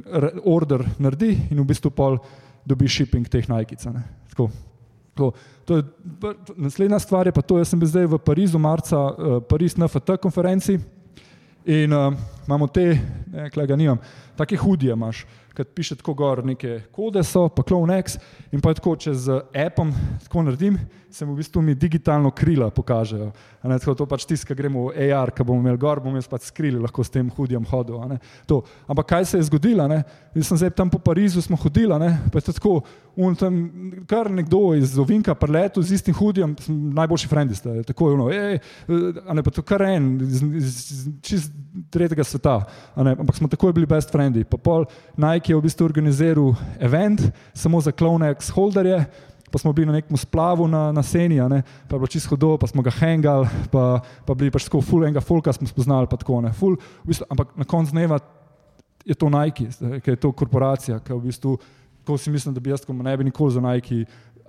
order 0.50 0.88
naredi 0.98 1.36
in 1.52 1.62
v 1.62 1.70
bistvu 1.70 1.94
pol 1.94 2.18
dobi 2.66 2.90
shipping 2.90 3.30
teh 3.30 3.46
najkice. 3.46 3.94
To, 5.20 5.32
to 5.68 5.78
je, 5.78 5.84
naslednja 6.56 7.00
stvar 7.04 7.28
je 7.28 7.36
pa 7.36 7.44
to, 7.44 7.60
jaz 7.60 7.70
sem 7.70 7.80
bil 7.80 7.92
zdaj 7.92 8.08
v 8.10 8.20
Parizu, 8.24 8.60
marca, 8.62 8.98
uh, 8.98 9.38
Pariz 9.44 9.76
na 9.78 9.92
FT 9.92 10.16
konferenci 10.24 10.80
in 11.68 11.94
uh, 11.94 12.16
imamo 12.50 12.68
te, 12.68 12.98
ne, 13.30 13.50
kle 13.54 13.68
ga 13.70 13.76
nimam, 13.78 14.00
take 14.38 14.58
hudije 14.58 14.94
imaš, 14.94 15.26
kad 15.54 15.68
piše 15.68 15.96
tako 15.96 16.14
gor 16.14 16.46
neke 16.46 16.80
kode 16.92 17.24
so, 17.24 17.50
pa 17.50 17.62
CloneX 17.68 18.18
in 18.52 18.62
pa 18.62 18.74
tako 18.74 18.96
čez 18.96 19.28
appom 19.54 19.94
tako 20.24 20.44
naredim, 20.48 20.80
se 21.12 21.26
mu 21.26 21.34
v 21.34 21.42
bistvu 21.42 21.62
mi 21.62 21.76
digitalno 21.76 22.32
krila 22.32 22.70
pokažejo. 22.70 23.32
Ne, 23.64 23.80
tako 23.80 23.96
to 23.98 24.06
pač 24.06 24.24
tisk, 24.30 24.54
gremo 24.54 24.88
v 24.88 25.10
AR, 25.10 25.34
ko 25.36 25.44
bomo 25.44 25.60
imeli 25.60 25.78
gor, 25.78 26.00
bomo 26.00 26.16
jaz 26.16 26.30
pač 26.30 26.48
skrili 26.48 26.80
lahko 26.80 27.04
s 27.04 27.12
tem 27.12 27.28
hudjem 27.36 27.66
hodil. 27.68 28.00
Ampak 28.88 29.10
kaj 29.10 29.26
se 29.26 29.42
je 29.42 29.50
zgodilo? 29.50 29.84
Jaz 30.38 30.48
sem 30.48 30.62
zdaj 30.62 30.72
tam 30.78 30.90
po 30.90 31.02
Parizu 31.04 31.42
smo 31.42 31.58
hodili, 31.60 32.14
pa 32.32 32.40
je 32.40 32.54
tako, 32.54 32.80
un 33.20 33.36
tam 33.36 33.60
kar 34.08 34.32
nekdo 34.32 34.78
iz 34.80 34.96
Ovinka 35.02 35.36
preletu 35.36 35.84
z 35.84 36.00
istim 36.00 36.16
hudjem, 36.16 36.56
najboljši 36.70 37.28
frendi 37.28 37.60
ste, 37.60 37.82
tako 37.84 38.08
je 38.08 38.16
ono, 38.16 38.30
ej, 38.32 38.62
a 39.28 39.36
ne 39.36 39.44
pa 39.44 39.52
to 39.52 39.66
kar 39.66 39.84
en, 39.90 40.14
iz, 40.24 40.40
iz, 40.40 40.80
iz 40.94 41.04
čist 41.26 41.52
tretjega 41.92 42.24
sveta, 42.24 42.39
ampak 42.96 43.36
smo 43.36 43.48
takoj 43.48 43.74
bili 43.74 43.88
best 43.90 44.12
frendi. 44.12 44.44
Pa 44.44 44.58
pol 44.58 44.86
Nike 45.18 45.52
je 45.52 45.58
v 45.58 45.66
bistvu 45.66 45.86
organiziral 45.86 46.54
event 46.80 47.22
samo 47.54 47.82
za 47.82 47.92
Clonex 47.92 48.52
holderje, 48.56 49.06
pa 49.52 49.58
smo 49.58 49.74
bili 49.74 49.88
na 49.88 49.98
nekem 49.98 50.18
splavu 50.18 50.68
na, 50.68 50.92
na 50.92 51.04
Seni, 51.04 51.40
pa 51.40 51.96
je 51.96 52.00
bilo 52.00 52.08
čisto 52.08 52.30
hudo, 52.30 52.58
pa 52.58 52.68
smo 52.68 52.82
ga 52.82 52.92
hengali, 52.92 53.48
pa, 53.72 54.02
pa 54.26 54.34
bili 54.34 54.52
pač 54.52 54.70
tako 54.70 54.82
full 54.82 55.04
enega 55.04 55.22
fulka 55.22 55.54
smo 55.54 55.68
spoznali, 55.68 56.08
pa 56.10 56.18
tako 56.18 56.42
ne. 56.42 56.54
Full, 56.54 56.78
v 56.78 57.08
bistvu, 57.10 57.26
ampak 57.30 57.58
na 57.58 57.66
koncu 57.66 57.92
dneva 57.92 58.20
je 59.06 59.16
to 59.16 59.30
Nike, 59.30 59.70
ker 60.06 60.14
je 60.14 60.22
to 60.22 60.32
korporacija, 60.32 61.00
ker 61.02 61.18
v 61.18 61.32
bistvu, 61.32 61.58
ko 62.06 62.18
si 62.18 62.32
mislim, 62.32 62.54
da 62.54 62.62
bi 62.62 62.70
jaz 62.70 62.86
ne 62.88 63.18
bi 63.18 63.24
nikoli 63.24 63.54
za 63.54 63.62
Nike 63.62 64.06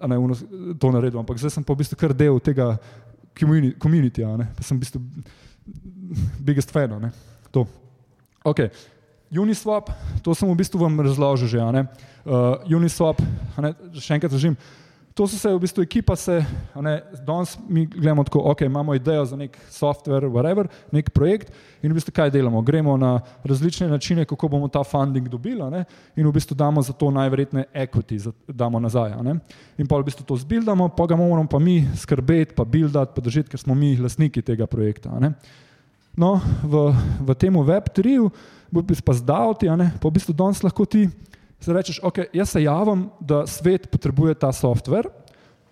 ne, 0.06 0.18
uno, 0.18 0.36
to 0.80 0.92
naredil, 0.92 1.20
ampak 1.20 1.38
zdaj 1.38 1.50
sem 1.50 1.64
pa 1.64 1.72
v 1.72 1.82
bistvu 1.82 1.96
kar 1.96 2.14
del 2.16 2.40
tega 2.40 2.76
community, 3.36 4.24
pa 4.24 4.62
sem 4.64 4.76
v 4.76 4.80
bistvu 4.80 5.00
biggest 6.40 6.72
fan. 6.72 7.12
To. 7.50 7.66
Okay. 8.44 8.70
Uniswap, 9.30 9.90
to 10.22 10.34
sem 10.34 10.48
v 10.50 10.58
bistvu 10.58 10.80
vam 10.82 10.98
razložil 10.98 11.46
že. 11.46 11.60
Uh, 11.60 12.58
Uniswap, 12.66 13.22
ne, 13.58 13.74
še 13.94 14.18
enkrat 14.18 14.32
držim, 14.32 14.58
To 15.14 15.26
so 15.28 15.36
se 15.36 15.50
v 15.52 15.58
bistvu 15.58 15.82
ekipa, 15.82 16.14
se, 16.16 16.38
ne, 16.80 17.02
danes 17.26 17.58
mi 17.68 17.86
gledamo 17.86 18.24
tako, 18.24 18.40
ok, 18.54 18.60
imamo 18.60 18.94
idejo 18.94 19.24
za 19.24 19.36
nek 19.36 19.58
software, 19.68 20.28
whatever, 20.30 20.68
nek 20.92 21.10
projekt 21.10 21.50
in 21.82 21.90
v 21.90 21.98
bistvu 21.98 22.14
kaj 22.14 22.30
delamo? 22.30 22.62
Gremo 22.62 22.94
na 22.96 23.18
različne 23.44 23.88
načine, 23.88 24.24
kako 24.24 24.48
bomo 24.48 24.68
ta 24.68 24.84
funding 24.84 25.28
dobili 25.28 25.66
ne, 25.70 25.84
in 26.16 26.26
v 26.26 26.32
bistvu 26.32 26.54
damo 26.54 26.82
za 26.82 26.92
to 26.92 27.10
najverjetne 27.10 27.64
equity, 27.74 28.20
damo 28.48 28.80
nazaj. 28.80 29.18
Ne. 29.22 29.40
In 29.78 29.86
pa 29.86 29.98
v 29.98 30.06
bistvu 30.06 30.24
to 30.24 30.38
zbildamo, 30.40 30.88
pa 30.88 31.06
ga 31.06 31.18
moramo 31.20 31.48
pa 31.48 31.58
mi 31.58 31.82
skrbeti, 31.96 32.54
pa 32.54 32.64
buildati, 32.64 33.12
pa 33.14 33.20
držati, 33.20 33.50
ker 33.50 33.60
smo 33.60 33.74
mi 33.74 33.96
lastniki 34.00 34.42
tega 34.42 34.66
projekta. 34.66 35.10
Ne. 35.20 35.34
No, 36.16 36.40
v, 36.62 36.90
v 37.22 37.34
tem 37.38 37.54
Web3-u 37.54 38.30
bo 38.70 38.82
pa 38.82 39.12
zdal 39.18 39.54
ti, 39.58 39.66
pa 39.66 40.06
v 40.06 40.14
bistvu 40.14 40.34
danes 40.34 40.62
lahko 40.62 40.86
ti 40.86 41.10
se 41.60 41.72
rečeš, 41.72 42.00
ok, 42.02 42.30
jaz 42.32 42.50
se 42.50 42.62
javim, 42.62 43.10
da 43.20 43.46
svet 43.46 43.90
potrebuje 43.90 44.34
ta 44.34 44.52
softver 44.52 45.10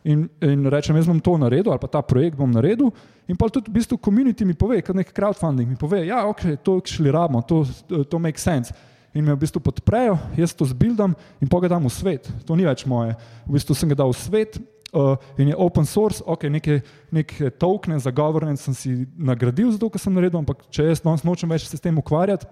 in, 0.04 0.28
in 0.40 0.66
rečem, 0.66 0.96
jaz 0.96 1.08
bom 1.08 1.20
to 1.20 1.38
naredil 1.40 1.72
ali 1.72 1.80
pa 1.80 1.88
ta 1.88 2.02
projekt 2.02 2.36
bom 2.36 2.50
naredil. 2.50 2.92
In 3.28 3.36
pa 3.36 3.48
tudi 3.48 3.70
v 3.70 3.78
bistvu 3.80 3.98
komunity 4.00 4.44
mi 4.44 4.56
pove, 4.56 4.80
kot 4.84 4.96
nek 4.96 5.12
crowdfunding 5.12 5.68
mi 5.68 5.76
pove, 5.76 6.00
ja, 6.06 6.24
ok, 6.28 6.60
to 6.64 6.78
šli 6.84 7.12
rabimo, 7.12 7.42
to, 7.44 7.64
to 8.08 8.20
make 8.20 8.40
sense. 8.40 8.74
In 9.16 9.24
me 9.24 9.32
v 9.32 9.40
bistvu 9.40 9.60
podprejo, 9.64 10.18
jaz 10.36 10.52
to 10.52 10.68
zbildam 10.68 11.16
in 11.40 11.48
pa 11.48 11.60
ga 11.64 11.72
dam 11.72 11.88
v 11.88 11.92
svet. 11.92 12.28
To 12.44 12.56
ni 12.56 12.68
več 12.68 12.84
moje. 12.88 13.16
V 13.48 13.56
bistvu 13.56 13.76
sem 13.76 13.88
ga 13.88 13.96
dal 14.04 14.12
v 14.12 14.20
svet 14.20 14.60
uh, 14.92 15.16
in 15.38 15.48
je 15.48 15.56
open 15.56 15.86
source, 15.86 16.22
ok, 16.26 16.48
neke, 16.52 16.80
neke 17.10 17.50
tokene 17.50 17.98
za 17.98 18.10
governance 18.10 18.62
sem 18.62 18.74
si 18.74 18.94
nagradil 19.16 19.72
za 19.72 19.78
to, 19.78 19.90
kar 19.90 20.02
sem 20.02 20.14
naredil, 20.14 20.40
ampak 20.40 20.64
če 20.70 20.88
jaz 20.90 21.04
danes 21.04 21.26
nočem 21.26 21.50
več 21.50 21.66
se 21.68 21.76
s 21.76 21.84
tem 21.84 21.98
ukvarjati, 21.98 22.48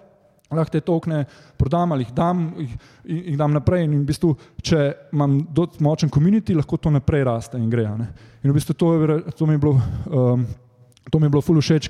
lahko 0.50 0.70
te 0.70 0.80
tokne 0.80 1.24
prodam 1.58 1.92
ali 1.92 2.04
jih 2.06 2.12
dam, 2.14 2.44
jih, 2.60 2.76
jih 3.04 3.38
dam 3.38 3.56
naprej. 3.56 3.86
In 3.88 3.96
v 3.98 4.04
bistvu, 4.12 4.34
če 4.62 4.82
imam 5.12 5.40
močen 5.82 6.12
komunit, 6.12 6.52
lahko 6.54 6.78
to 6.78 6.92
naprej 6.94 7.26
raste 7.26 7.58
in 7.58 7.66
gre. 7.70 7.88
Ne? 7.98 8.12
In 8.44 8.52
v 8.52 8.58
bistvu 8.60 8.76
to, 8.78 8.92
je, 8.94 9.18
to 9.34 9.48
mi 9.48 9.58
je 9.58 9.64
bilo. 9.64 9.80
Um, 10.06 10.46
To 11.10 11.18
mi 11.18 11.26
je 11.26 11.30
bilo 11.30 11.42
ful 11.42 11.60
všeč, 11.60 11.86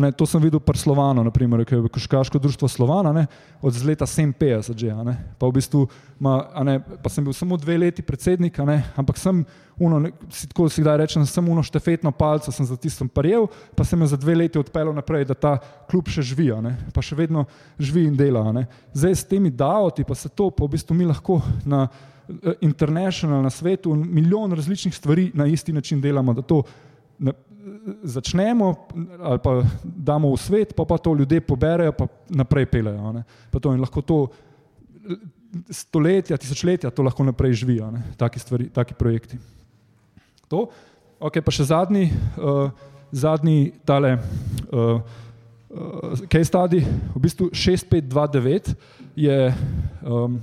ne, 0.00 0.12
to 0.12 0.26
sem 0.26 0.40
videl 0.40 0.60
pri 0.60 0.78
Slovanu, 0.78 1.24
naprimer, 1.24 1.64
ki 1.68 1.74
je 1.74 1.88
Koškaško 1.92 2.38
društvo 2.38 2.68
Slovana, 2.68 3.12
ne, 3.12 3.26
od 3.62 3.76
leta 3.84 4.06
57 4.06 4.72
že, 4.72 4.94
ne, 5.04 5.16
pa 5.38 5.46
v 5.46 5.52
bistvu, 5.60 5.84
ma, 6.16 6.48
ne, 6.64 6.80
pa 6.80 7.12
sem 7.12 7.24
bil 7.24 7.36
samo 7.36 7.56
dve 7.60 7.76
leti 7.78 8.02
predsednik, 8.02 8.56
ne, 8.64 8.80
ampak 8.96 9.20
sem, 9.20 9.44
uno, 9.76 9.98
ne, 10.00 10.12
si 10.32 10.48
tako 10.48 10.68
si 10.72 10.80
kdaj 10.80 10.96
rečem, 10.96 11.26
sem 11.28 11.48
uno 11.48 11.62
štefetno 11.62 12.12
palco 12.12 12.52
sem 12.52 12.66
za 12.66 12.76
tistem 12.76 13.08
parjel, 13.08 13.50
pa 13.76 13.84
sem 13.84 14.00
me 14.00 14.08
za 14.08 14.16
dve 14.16 14.34
leti 14.40 14.58
odpeljal 14.58 14.96
naprej, 14.96 15.28
da 15.28 15.36
ta 15.36 15.52
klub 15.90 16.08
še 16.08 16.24
živi, 16.24 16.48
ne, 16.64 16.76
pa 16.94 17.04
še 17.04 17.18
vedno 17.18 17.44
živi 17.76 18.08
in 18.08 18.16
dela. 18.16 18.48
Ne. 18.52 18.66
Zdaj 18.96 19.14
s 19.20 19.28
temi 19.28 19.52
davoti, 19.52 20.08
pa 20.08 20.16
se 20.16 20.32
to, 20.32 20.48
pa 20.50 20.64
v 20.64 20.72
bistvu 20.72 20.96
mi 20.96 21.04
lahko 21.04 21.42
na 21.68 21.84
eh, 21.84 22.56
international, 22.64 23.44
na 23.44 23.52
svetu, 23.52 23.92
milijon 23.92 24.56
različnih 24.56 24.96
stvari 24.96 25.30
na 25.34 25.46
isti 25.46 25.72
način 25.72 26.00
delamo, 26.00 26.32
da 26.32 26.42
to 26.42 26.62
začnemo 28.02 28.74
ali 29.20 29.38
pa 29.38 29.62
damo 29.84 30.32
v 30.34 30.38
svet, 30.40 30.74
pa 30.74 30.84
pa 30.84 30.98
to 30.98 31.14
ljudje 31.14 31.40
poberejo, 31.40 31.92
pa 31.92 32.06
naprej 32.28 32.66
pelejo. 32.66 33.22
To 33.50 33.74
lahko 33.78 34.02
to 34.02 34.18
stoletja, 35.70 36.36
tisočletja 36.36 36.90
to 36.90 37.02
lahko 37.02 37.24
naprej 37.24 37.52
živijo, 37.52 37.92
taki, 38.16 38.38
stvari, 38.38 38.68
taki 38.68 38.94
projekti. 38.94 39.38
To. 40.48 40.68
Ok, 41.22 41.38
pa 41.44 41.54
še 41.54 41.68
zadnji, 41.70 42.10
uh, 42.40 42.72
zadnji 43.14 43.72
tale 43.86 44.16
uh, 44.18 44.98
uh, 45.70 46.24
case 46.26 46.50
study, 46.50 46.82
v 47.14 47.22
bistvu 47.22 47.50
6529 47.54 48.72
je, 49.14 49.38
um, 50.02 50.40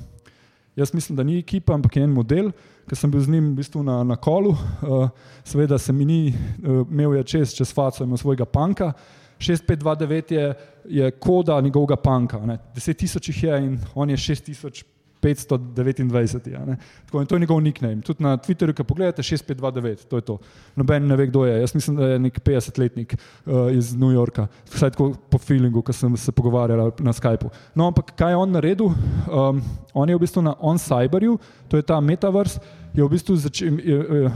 jaz 0.80 0.94
mislim, 0.96 1.18
da 1.20 1.26
ni 1.28 1.40
ekipa, 1.42 1.76
ampak 1.76 2.00
je 2.00 2.06
en 2.08 2.16
model, 2.16 2.52
ker 2.90 2.98
sem 2.98 3.12
bil 3.12 3.22
z 3.22 3.30
njim 3.30 3.52
v 3.52 3.60
bistvu 3.62 3.84
na, 3.86 4.02
na 4.04 4.16
kolu, 4.18 4.50
uh, 4.50 5.10
seveda 5.46 5.78
se 5.78 5.94
mi 5.94 6.06
ni 6.06 6.22
uh, 6.34 6.82
imel 6.90 7.20
je 7.20 7.24
čez, 7.24 7.54
čez 7.54 7.74
faco 7.74 8.04
imel 8.04 8.18
svojega 8.18 8.46
panka. 8.46 8.94
6529 9.40 10.34
je, 10.34 10.54
je 10.86 11.12
koda 11.12 11.62
njegovega 11.62 11.96
panka, 11.96 12.40
10 12.76 12.94
tisoč 12.94 13.30
jih 13.30 13.44
je 13.44 13.60
in 13.66 13.78
on 13.96 14.10
je 14.10 14.18
6000. 14.18 14.84
529. 15.22 16.52
Ja, 16.52 16.66
Tako, 17.06 17.26
to 17.26 17.36
je 17.36 17.40
njegov 17.40 17.62
nickname. 17.62 18.02
Tudi 18.02 18.24
na 18.24 18.38
Twitterju, 18.38 18.74
ki 18.74 18.84
pogledate, 18.84 19.24
6529, 19.24 20.08
to 20.08 20.18
je 20.18 20.22
to. 20.22 20.38
Noben 20.76 21.08
ne 21.08 21.16
ve, 21.16 21.28
kdo 21.28 21.46
je. 21.46 21.60
Jaz 21.60 21.76
mislim, 21.76 21.98
da 21.98 22.08
je 22.08 22.20
nek 22.20 22.40
50-letnik 22.40 23.16
uh, 23.16 23.72
iz 23.76 23.94
New 23.96 24.12
Yorka, 24.12 24.48
vsaj 24.72 24.96
tako 24.96 25.14
po 25.30 25.38
feelingu, 25.38 25.82
ko 25.82 25.94
sem 25.94 26.18
se 26.18 26.32
pogovarjal 26.32 26.92
na 27.00 27.14
Skypu. 27.14 27.52
No, 27.76 27.88
ampak 27.88 28.16
kaj 28.16 28.32
je 28.32 28.38
on 28.38 28.52
naredil? 28.52 28.86
Um, 28.86 29.62
on 29.94 30.10
je 30.10 30.16
v 30.16 30.24
bistvu 30.24 30.42
na 30.42 30.56
OnCyberju, 30.60 31.38
to 31.68 31.78
je 31.78 31.84
ta 31.84 32.00
metaverse. 32.00 32.60
Je 32.94 33.04
v 33.04 33.10
bistvu 33.10 33.36
začel, 33.36 33.80
je, 33.86 33.98
je, 34.24 34.32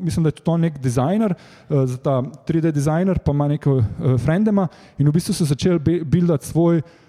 mislim, 0.00 0.24
da 0.24 0.32
je 0.32 0.42
to 0.42 0.56
nek 0.56 0.80
dizajner, 0.82 1.36
uh, 1.68 1.96
ta 2.02 2.22
3D 2.48 2.72
dizajner, 2.72 3.18
pa 3.18 3.32
ima 3.32 3.48
neko 3.48 3.76
uh, 3.76 3.86
frendema 4.18 4.68
in 4.98 5.08
v 5.08 5.12
bistvu 5.12 5.34
so 5.34 5.44
začeli 5.44 6.02
buildati 6.04 6.46
svoj. 6.46 6.78
Eh, 6.78 7.03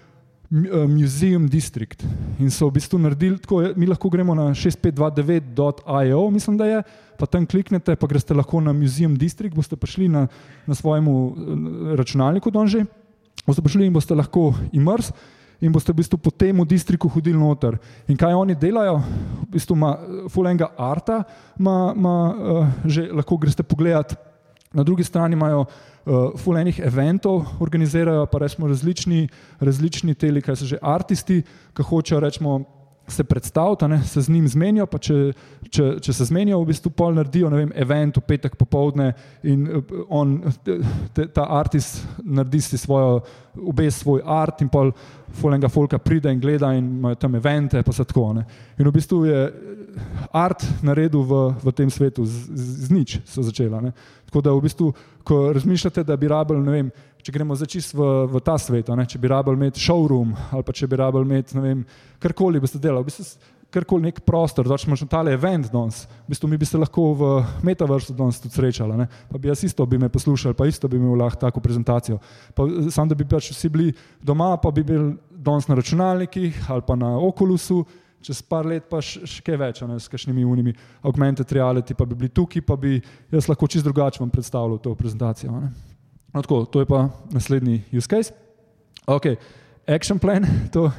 museum 0.50 1.48
District. 1.48 2.04
In 2.38 2.50
so 2.50 2.68
v 2.68 2.78
bistvu 2.78 2.98
naredili 2.98 3.38
tako, 3.38 3.62
mi 3.76 3.86
lahko 3.86 4.10
gremo 4.10 4.34
na 4.34 4.50
6529.io, 4.54 6.30
mislim, 6.30 6.56
da 6.56 6.66
je, 6.66 6.82
pa 7.18 7.26
tam 7.26 7.46
kliknete, 7.46 7.96
pa 7.96 8.06
greste 8.06 8.34
lahko 8.34 8.60
na 8.60 8.72
Museum 8.72 9.16
District, 9.16 9.56
boste 9.56 9.76
prišli 9.76 10.08
na, 10.08 10.26
na 10.66 10.74
svojemu 10.74 11.14
eh, 11.14 11.96
računalniku 11.96 12.50
donže, 12.50 12.84
boste 13.46 13.62
prišli 13.62 13.86
in 13.86 13.92
boste 13.92 14.14
lahko 14.14 14.52
imers 14.72 15.12
in 15.60 15.72
boste 15.72 15.92
v 15.92 16.04
bistvu 16.04 16.20
po 16.20 16.30
tem 16.30 16.56
distriktu 16.68 17.08
hodili 17.08 17.38
noter. 17.38 17.78
In 18.08 18.16
kaj 18.16 18.36
oni 18.36 18.54
delajo? 18.54 19.00
V 19.48 19.56
bistvu 19.56 19.76
ima 19.76 19.96
eh, 19.96 20.28
fulenga 20.28 20.70
arta, 20.76 21.24
ma, 21.58 21.94
ma, 21.96 22.16
uh, 22.30 22.66
že 22.84 23.08
lahko 23.08 23.38
greste 23.40 23.64
pogledat. 23.64 24.16
Na 24.76 24.84
drugi 24.84 25.04
strani 25.04 25.32
imajo 25.32 25.64
uh, 25.64 25.96
uh, 26.06 26.30
fulejnih 26.38 26.80
eventov 26.84 27.44
organizirajo, 27.60 28.26
pa 28.26 28.38
rečemo 28.38 28.68
različni, 28.68 29.28
različni 29.60 30.14
teli, 30.14 30.42
kaj 30.42 30.56
so 30.56 30.68
že 30.68 30.78
aristi, 30.82 31.42
ki 31.74 31.82
hočejo 31.82 32.20
rečemo, 32.20 32.58
se 33.08 33.24
predstaviti, 33.24 33.88
ne, 33.88 34.02
se 34.04 34.20
z 34.20 34.28
njim 34.28 34.48
zmenijo, 34.48 34.86
če, 34.98 35.32
če, 35.70 35.84
če 36.02 36.12
se 36.12 36.24
zmenijo, 36.26 36.58
v 36.62 36.70
bistvu 36.72 36.90
pol 36.90 37.14
naredijo 37.14 37.50
vem, 37.52 37.70
event 37.78 38.18
v 38.18 38.24
petek 38.26 38.56
popovdne 38.58 39.12
in 39.46 39.66
uh, 39.68 39.94
on, 40.08 40.38
te, 41.14 41.28
ta 41.34 41.46
artist 41.58 42.02
naredi 42.24 42.60
si 42.66 42.78
svojo, 42.78 43.20
obe 43.62 43.86
svoj 43.90 44.24
art 44.24 44.62
in 44.64 44.70
pol 44.72 44.90
fulejnega 45.36 45.70
folka 45.72 45.98
pride 46.02 46.32
in 46.32 46.40
gleda 46.40 46.72
in 46.74 46.90
imajo 46.98 47.20
tam 47.20 47.34
evente, 47.38 47.82
pa 47.82 47.92
se 47.92 48.04
tako. 48.04 48.32
Ne. 48.36 48.46
In 48.78 48.88
v 48.88 48.94
bistvu 48.98 49.24
je 49.28 49.40
art 50.32 50.64
naredil 50.82 51.22
v, 51.22 51.42
v 51.62 51.72
tem 51.76 51.90
svetu, 51.90 52.24
z, 52.24 52.50
z, 52.52 52.70
z 52.86 52.92
nič 52.92 53.18
so 53.24 53.42
začela. 53.42 53.80
Ne. 53.80 53.92
Tako 54.26 54.42
da 54.42 54.54
v 54.56 54.64
bistvu, 54.66 54.92
ko 55.26 55.52
razmišljate, 55.56 56.04
da 56.04 56.16
bi 56.16 56.28
rabili, 56.28 56.64
ne 56.64 56.72
vem, 56.72 56.90
če 57.26 57.34
gremo 57.34 57.56
začis 57.58 57.90
v, 57.90 58.06
v 58.30 58.40
ta 58.46 58.54
svet, 58.60 58.86
ne, 58.94 59.02
če 59.02 59.18
bi 59.18 59.30
rabili 59.32 59.58
imeti 59.58 59.82
showroom 59.82 60.30
ali 60.54 60.62
pa 60.62 60.74
če 60.76 60.86
bi 60.86 60.98
rabili 61.00 61.26
imeti, 61.26 61.56
ne 61.58 61.62
vem, 61.64 61.80
karkoli 62.22 62.62
bi 62.62 62.70
ste 62.70 62.78
delali, 62.78 63.02
v 63.02 63.10
bistvu 63.10 63.54
karkoli 63.74 64.06
nek 64.06 64.20
prostor, 64.22 64.68
da 64.68 64.76
če 64.78 64.86
imaš 64.86 65.02
tale 65.10 65.32
event 65.34 65.66
danes, 65.72 66.04
v 66.24 66.32
bistvu 66.32 66.48
mi 66.48 66.58
bi 66.60 66.68
se 66.68 66.78
lahko 66.78 67.08
v 67.18 67.30
metaversu 67.66 68.14
danes 68.16 68.38
tudi 68.40 68.54
srečali, 68.54 68.94
ne, 69.00 69.08
pa 69.26 69.40
bi 69.42 69.50
jaz 69.50 69.64
isto 69.66 69.84
bi 69.90 69.98
me 69.98 70.08
poslušali, 70.12 70.54
pa 70.54 70.68
isto 70.70 70.88
bi 70.88 71.00
imel 71.00 71.18
lahko 71.18 71.40
tako 71.42 71.62
prezentacijo. 71.64 72.20
Pa 72.54 72.68
sam, 72.94 73.10
da 73.10 73.18
bi 73.18 73.26
pač 73.26 73.50
vsi 73.50 73.70
bili 73.74 73.90
doma, 74.22 74.54
pa 74.62 74.70
bi 74.70 74.86
bil 74.86 75.10
danes 75.28 75.66
na 75.68 75.76
računalnikih 75.78 76.70
ali 76.70 76.86
pa 76.86 76.96
na 76.96 77.16
okolusu, 77.18 77.82
čez 78.22 78.38
par 78.46 78.70
let 78.70 78.86
pa 78.90 79.02
še 79.02 79.42
kaj 79.44 79.60
več, 79.60 79.82
ne, 79.82 79.98
s 79.98 80.08
kakšnimi 80.14 80.46
unimi 80.46 80.72
augmented 81.02 81.50
reality, 81.58 81.98
pa 81.98 82.06
bi 82.06 82.16
bili 82.22 82.30
tukaj, 82.30 82.64
pa 82.64 82.78
bi 82.78 83.00
jaz 83.34 83.50
lahko 83.50 83.66
čist 83.66 83.86
drugače 83.86 84.22
vam 84.22 84.32
predstavljal 84.32 84.78
to 84.78 84.94
prezentacijo. 84.94 85.58
No, 86.36 86.42
tako, 86.42 86.64
to 86.68 86.80
je 86.80 86.86
pa 86.86 87.08
naslednji 87.32 87.82
use 87.96 88.08
case. 88.08 88.32
Ok, 89.06 89.24
action 89.88 90.18
plan, 90.18 90.44
to, 90.72 90.90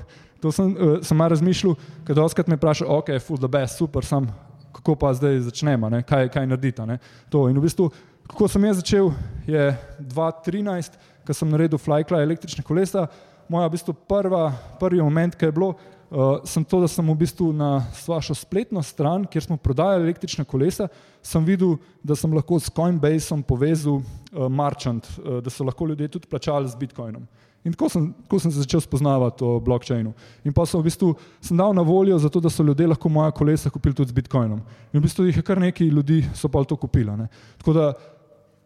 to 0.42 0.52
sem, 0.52 0.72
uh, 0.74 0.98
sem 1.06 1.18
malo 1.18 1.36
razmišljal, 1.36 1.76
ker 2.08 2.18
doskrat 2.18 2.48
me 2.50 2.58
vpraša, 2.58 2.88
ok, 2.90 3.12
full 3.22 3.38
the 3.38 3.48
best, 3.48 3.78
super, 3.78 4.06
sam, 4.06 4.32
kako 4.74 4.96
pa 4.98 5.12
zdaj 5.14 5.44
začnemo, 5.52 5.92
ne, 5.94 6.02
kaj, 6.02 6.32
kaj 6.34 6.48
narediti. 6.50 6.82
Ne, 6.90 6.98
to 7.30 7.46
in 7.52 7.60
v 7.60 7.68
bistvu, 7.68 7.92
kako 8.26 8.50
sem 8.50 8.66
jaz 8.66 8.82
začel, 8.82 9.12
je 9.46 9.68
2013, 10.00 10.98
ko 11.28 11.38
sem 11.38 11.54
naredil 11.54 11.78
flykla 11.86 12.24
električne 12.26 12.66
kolesa, 12.66 13.06
moja 13.46 13.70
v 13.70 13.76
bistvu 13.78 13.94
prva, 14.10 14.48
prvi 14.82 15.06
moment, 15.06 15.38
ki 15.38 15.52
je 15.52 15.54
bilo, 15.54 15.76
uh, 16.10 16.40
sem 16.48 16.64
to, 16.64 16.82
da 16.82 16.88
sem 16.92 17.08
v 17.08 17.16
bistvu 17.18 17.52
na 17.54 17.86
vašo 18.08 18.36
spletno 18.36 18.84
stran, 18.84 19.26
kjer 19.26 19.44
smo 19.44 19.58
prodajali 19.58 20.08
električne 20.08 20.46
kolesa, 20.46 20.88
sem 21.22 21.46
videl, 21.46 21.78
da 22.04 22.16
sem 22.16 22.34
lahko 22.34 22.60
s 22.60 22.72
Coinbaseom 22.74 23.44
povezal 23.44 24.02
uh, 24.02 24.48
Marchant, 24.50 25.08
uh, 25.18 25.40
da 25.44 25.54
so 25.54 25.68
lahko 25.68 25.88
ljudje 25.88 26.08
tudi 26.18 26.28
plačali 26.32 26.70
z 26.70 26.80
Bitcoinom. 26.80 27.28
In 27.68 27.74
tako 27.74 27.90
sem, 27.90 28.14
tako 28.24 28.40
sem 28.40 28.52
se 28.52 28.62
začel 28.64 28.80
spoznavati 28.80 29.44
o 29.44 29.58
blockchainu. 29.60 30.14
In 30.48 30.54
pa 30.56 30.64
sem 30.66 30.80
v 30.80 30.88
bistvu 30.88 31.10
sem 31.44 31.58
dal 31.58 31.74
na 31.76 31.84
voljo, 31.84 32.16
zato, 32.22 32.40
da 32.40 32.50
so 32.50 32.64
ljudje 32.64 32.88
lahko 32.88 33.10
moja 33.12 33.32
kolesa 33.36 33.70
kupili 33.70 33.96
tudi 33.96 34.14
z 34.14 34.16
Bitcoinom. 34.16 34.62
In 34.94 35.00
v 35.00 35.04
bistvu 35.04 35.26
jih 35.28 35.42
je 35.42 35.44
kar 35.44 35.60
nekaj 35.60 35.90
ljudi, 35.92 36.22
so 36.36 36.48
pa 36.48 36.64
to 36.64 36.78
kupili. 36.80 37.28
Tako 37.60 37.74
da 37.76 37.92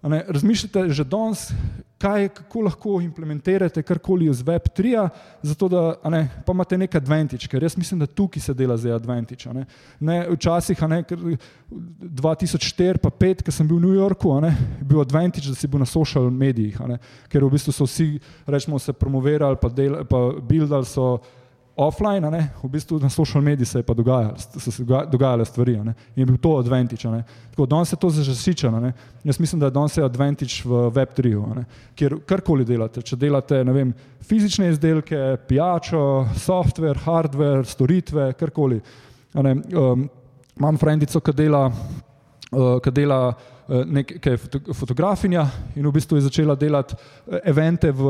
ne, 0.09 0.23
razmišljate 0.27 0.89
že 0.89 1.03
danes, 1.03 1.51
kaj, 2.01 2.29
kako 2.33 2.61
lahko 2.61 3.01
implementirate 3.01 3.83
karkoli 3.83 4.25
iz 4.29 4.43
Web3, 4.43 5.09
zato 5.41 5.67
da 5.69 6.09
ne, 6.09 6.21
pa 6.45 6.53
imate 6.53 6.77
nek 6.77 6.95
advantage, 6.95 7.47
ker 7.47 7.63
jaz 7.63 7.77
mislim, 7.77 7.99
da 7.99 8.07
tukaj 8.07 8.41
se 8.41 8.53
dela 8.53 8.77
za 8.77 8.95
advantage. 8.95 9.53
Ne. 9.53 9.65
Ne, 9.99 10.27
včasih, 10.31 10.81
ne, 10.89 11.03
2004 11.03 12.97
pa 12.97 13.09
2005, 13.09 13.45
ko 13.45 13.51
sem 13.51 13.67
bil 13.67 13.77
v 13.77 13.85
New 13.85 13.93
Yorku, 13.99 14.33
ne, 14.41 14.55
je 14.79 14.87
bil 14.89 15.01
advantage, 15.01 15.49
da 15.49 15.55
si 15.55 15.67
bil 15.67 15.83
na 15.83 15.85
social 15.85 16.31
medijih, 16.31 16.79
ne, 16.87 16.97
ker 17.29 17.45
v 17.45 17.51
bistvu 17.53 17.75
so 17.75 17.85
vsi, 17.85 18.15
rečemo, 18.47 18.79
se 18.79 18.93
promovirali, 18.93 19.61
pa, 19.61 19.69
del, 19.69 20.01
pa 20.09 20.31
buildali 20.41 20.89
so 20.89 21.19
offline, 21.75 22.29
ne, 22.31 22.49
v 22.63 22.69
bistvu 22.69 22.99
na 22.99 23.09
social 23.09 23.43
medijih 23.43 23.67
se 23.67 23.79
je 23.79 23.83
pa 23.83 23.93
dogajalo, 23.93 24.37
se 24.37 24.83
dogajale 25.11 25.45
stvari 25.45 25.77
ne, 25.83 25.93
in 26.15 26.21
je 26.21 26.25
bil 26.25 26.37
to 26.37 26.57
advantage. 26.57 27.09
Ne. 27.09 27.23
Tako 27.49 27.65
danes 27.65 27.89
se 27.89 27.95
to 27.95 28.09
zaščiča. 28.09 28.71
Jaz 29.23 29.39
mislim, 29.39 29.59
da 29.59 29.65
je 29.65 29.71
danes 29.71 29.97
advantage 29.97 30.61
v 30.65 30.89
Web3, 30.91 31.63
kjer 31.95 32.17
karkoli 32.25 32.65
delate. 32.65 33.01
Če 33.01 33.15
delate 33.15 33.63
vem, 33.63 33.93
fizične 34.27 34.69
izdelke, 34.69 35.37
pijačo, 35.47 36.27
software, 36.35 36.99
hardware, 37.05 37.65
storitve, 37.65 38.33
karkoli. 38.33 38.81
Um, 39.33 40.09
imam 40.59 40.77
frendico, 40.77 41.19
ki 41.19 41.33
dela, 41.33 41.65
uh, 42.51 42.77
ki 42.83 42.91
dela 42.91 43.23
Eh, 43.71 43.85
nekaj 43.85 44.37
fotografinja 44.73 45.45
in 45.75 45.87
v 45.87 45.91
bistvu 45.95 46.17
je 46.17 46.25
začela 46.27 46.55
delati 46.59 46.95
eh, 46.95 47.39
evente 47.45 47.91
v, 47.91 48.03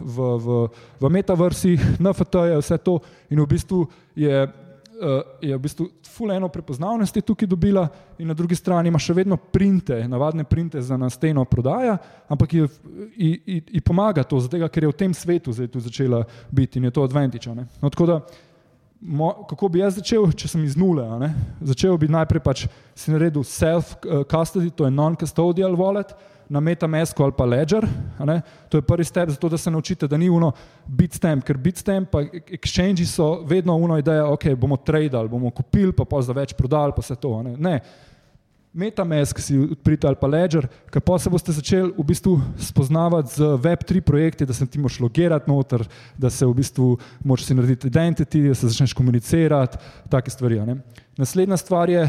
v, 0.00 0.16
v, 0.40 0.68
v 1.00 1.10
metaversih, 1.12 1.80
NFT-je, 2.00 2.56
vse 2.56 2.78
to 2.80 2.96
in 3.28 3.42
v 3.42 3.46
bistvu 3.46 3.84
je, 4.16 4.32
eh, 4.32 5.24
je 5.42 5.52
v 5.52 5.60
bistvu 5.60 5.90
fuleno 6.08 6.48
prepoznavnosti 6.48 7.20
tukaj 7.20 7.44
dobila 7.44 7.84
in 8.18 8.32
na 8.32 8.34
drugi 8.34 8.56
strani 8.56 8.88
ima 8.88 8.96
še 8.96 9.12
vedno 9.12 9.36
printe, 9.36 10.00
navadne 10.08 10.48
printe 10.48 10.80
za 10.80 10.96
na 10.96 11.10
steno 11.12 11.44
prodaja, 11.44 11.98
ampak 12.32 12.54
ji, 12.54 12.64
ji, 13.16 13.32
ji, 13.46 13.62
ji 13.68 13.84
pomaga 13.84 14.24
to, 14.24 14.40
zato 14.40 14.56
ker 14.72 14.88
je 14.88 14.94
v 14.94 14.96
tem 14.96 15.12
svetu 15.12 15.52
zdaj 15.52 15.68
tu 15.68 15.80
začela 15.80 16.24
biti 16.48 16.80
in 16.80 16.88
je 16.88 16.94
to 16.96 17.04
adventiča. 17.04 17.52
No, 17.52 17.92
tako 17.92 18.06
da 18.06 18.20
mo, 19.02 19.32
kako 19.48 19.68
bi 19.68 19.82
jaz 19.82 19.96
začel, 19.98 20.30
če 20.32 20.48
sem 20.48 20.64
iz 20.64 20.76
nule. 20.78 21.04
Začel 21.60 21.98
bi 21.98 22.10
najprej 22.10 22.42
pač 22.42 22.66
si 22.94 23.10
naredil 23.10 23.42
self-custody, 23.46 24.70
to 24.70 24.86
je 24.86 24.94
non-custodial 24.94 25.74
wallet, 25.78 26.14
na 26.52 26.60
MetaMask 26.60 27.20
ali 27.20 27.32
pa 27.32 27.44
Ledger. 27.48 27.86
To 28.68 28.78
je 28.78 28.82
prvi 28.82 29.04
step, 29.04 29.30
zato 29.32 29.48
da 29.48 29.58
se 29.58 29.70
naučite, 29.70 30.08
da 30.08 30.16
ni 30.16 30.28
uno 30.30 30.52
bitstamp, 30.86 31.44
ker 31.44 31.56
bitstamp 31.56 32.10
pa 32.12 32.20
exchange 32.28 33.06
so 33.08 33.40
vedno 33.48 33.76
uno 33.76 33.98
ideja, 33.98 34.26
ok, 34.28 34.52
bomo 34.56 34.76
tradali, 34.76 35.28
bomo 35.28 35.50
kupili, 35.50 35.92
pa 35.92 36.04
pa 36.04 36.22
za 36.22 36.36
več 36.36 36.52
prodali, 36.52 36.92
pa 36.92 37.00
vse 37.00 37.16
to. 37.16 37.42
Ne. 37.42 37.56
ne. 37.56 37.80
MetaMask 38.72 39.38
si 39.38 39.58
odprite 39.58 40.06
ali 40.08 40.16
pa 40.16 40.26
Ledger, 40.26 40.64
ker 40.88 41.02
pa 41.04 41.18
se 41.20 41.30
boste 41.30 41.52
začeli 41.52 41.92
v 41.92 42.04
bistvu 42.08 42.38
spoznavati 42.56 43.34
z 43.36 43.48
Web3 43.60 44.00
projekti, 44.00 44.46
da 44.48 44.56
se 44.56 44.66
ti 44.66 44.80
moš 44.80 45.00
logirati 45.00 45.50
noter, 45.50 45.84
da 46.16 46.30
se 46.30 46.46
v 46.46 46.54
bistvu 46.56 46.96
moš 47.24 47.44
si 47.44 47.54
narediti 47.54 47.86
identity, 47.92 48.48
da 48.48 48.54
se 48.54 48.68
začneš 48.68 48.94
komunicirati, 48.96 49.76
take 50.08 50.30
stvari. 50.30 50.62
Ne? 50.64 50.78
Naslednja 51.20 51.56
stvar 51.56 51.90
je, 51.90 52.08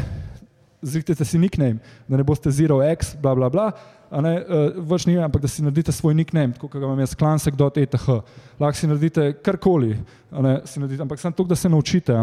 zrihtite 0.82 1.24
si 1.24 1.38
nickname, 1.38 1.84
da 2.08 2.16
ne 2.16 2.24
boste 2.24 2.50
zero 2.50 2.80
x, 2.82 3.12
bla 3.20 3.34
bla 3.34 3.50
bla, 3.52 3.68
ne, 4.24 4.32
uh, 4.40 4.78
več 4.88 5.04
ni, 5.08 5.16
ampak 5.20 5.42
da 5.42 5.48
si 5.50 5.64
naredite 5.64 5.92
svoj 5.92 6.14
nickname, 6.16 6.54
kot 6.60 6.72
ga 6.72 6.84
imam 6.84 7.00
jaz, 7.02 7.12
klansek.eth, 7.18 8.08
lahko 8.60 8.78
si 8.78 8.88
naredite 8.88 9.26
karkoli, 9.44 9.96
ne, 10.32 10.54
si 10.68 10.80
naredite, 10.80 11.02
ampak 11.04 11.20
samo 11.20 11.36
to, 11.36 11.44
da 11.50 11.58
se 11.58 11.68
naučite. 11.68 12.16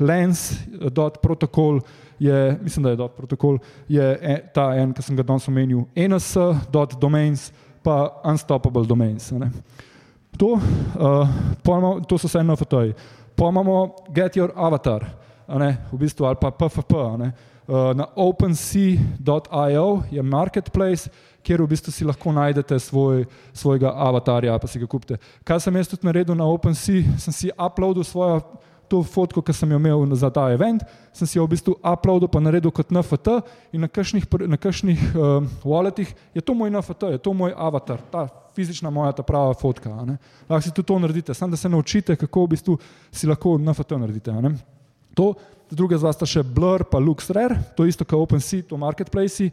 Lens.protokol 0.00 1.80
je, 2.18 2.58
mislim, 2.62 2.82
da 2.82 2.90
je 2.90 2.96
dot 2.96 3.16
protokol, 3.16 3.58
je 3.88 4.18
e, 4.22 4.36
ta 4.54 4.72
en, 4.76 4.92
ki 4.92 5.02
sem 5.02 5.16
ga 5.16 5.22
danes 5.22 5.48
omenil, 5.48 5.86
ns.domains 5.96 7.52
pa 7.82 8.20
unstoppable 8.24 8.86
domains. 8.86 9.32
To, 10.38 10.46
uh, 10.46 11.28
imamo, 11.66 12.00
to 12.00 12.18
so 12.18 12.28
vse 12.28 12.42
NFT-ji. 12.42 12.92
Pa 13.36 13.48
imamo 13.48 13.94
get 14.14 14.36
your 14.36 14.52
avatar, 14.56 15.06
v 15.48 15.98
bistvu, 15.98 16.26
ali 16.26 16.36
pa 16.40 16.50
PFP. 16.50 16.92
Uh, 17.68 17.92
na 17.94 18.06
OpenSea.io 18.16 20.02
je 20.10 20.22
marketplace, 20.22 21.10
kjer 21.42 21.62
v 21.62 21.66
bistvu 21.68 21.92
si 21.92 22.04
lahko 22.04 22.32
najdete 22.32 22.78
svoj, 22.78 23.24
svojega 23.52 23.92
avatarja, 23.92 24.58
pa 24.58 24.66
si 24.66 24.80
ga 24.80 24.86
kupite. 24.86 25.18
Kaj 25.44 25.60
sem 25.60 25.76
jaz 25.76 25.88
tudi 25.88 26.06
naredil 26.06 26.36
na 26.36 26.48
OpenSea, 26.48 27.18
sem 27.20 27.32
si 27.32 27.50
uploadil 27.52 28.04
svojo 28.04 28.40
to 28.88 29.02
fotko, 29.04 29.42
ki 29.44 29.54
sem 29.54 29.70
jo 29.72 29.78
imel 29.80 30.14
za 30.16 30.30
ta 30.34 30.48
event, 30.52 30.82
sem 31.12 31.28
si 31.28 31.38
jo 31.38 31.46
v 31.46 31.54
bistvu 31.54 31.76
uploadil, 31.78 32.30
pa 32.32 32.40
naredil 32.40 32.72
kot 32.74 32.90
NFT 32.94 33.38
in 33.76 33.84
na 33.84 33.88
kakšnih, 33.88 34.26
na 34.48 34.58
kakšnih 34.60 35.04
uh, 35.12 35.46
walletih 35.64 36.10
je 36.34 36.42
to 36.42 36.56
moj 36.56 36.72
NFT, 36.72 37.12
je 37.16 37.22
to 37.22 37.34
moj 37.36 37.54
avatar, 37.56 38.02
ta 38.10 38.26
fizična 38.58 38.90
moja, 38.90 39.12
ta 39.12 39.22
prava 39.22 39.54
fotka. 39.54 39.92
Lahko 40.48 40.62
si 40.64 40.74
tudi 40.74 40.88
to 40.88 40.98
naredite, 40.98 41.34
samo 41.34 41.54
da 41.54 41.60
se 41.60 41.68
naučite, 41.68 42.16
kako 42.16 42.44
v 42.44 42.54
bistvu 42.56 42.78
si 43.12 43.30
lahko 43.30 43.58
NFT 43.58 44.00
naredite. 44.00 44.34
To, 45.14 45.34
druge 45.70 45.98
zvasta 45.98 46.26
še 46.26 46.42
Blur, 46.42 46.84
pa 46.90 46.98
LuxRare, 46.98 47.60
to 47.76 47.86
isto 47.86 48.06
kot 48.08 48.24
OpenSea, 48.24 48.66
to 48.66 48.78
marketplace. 48.80 49.50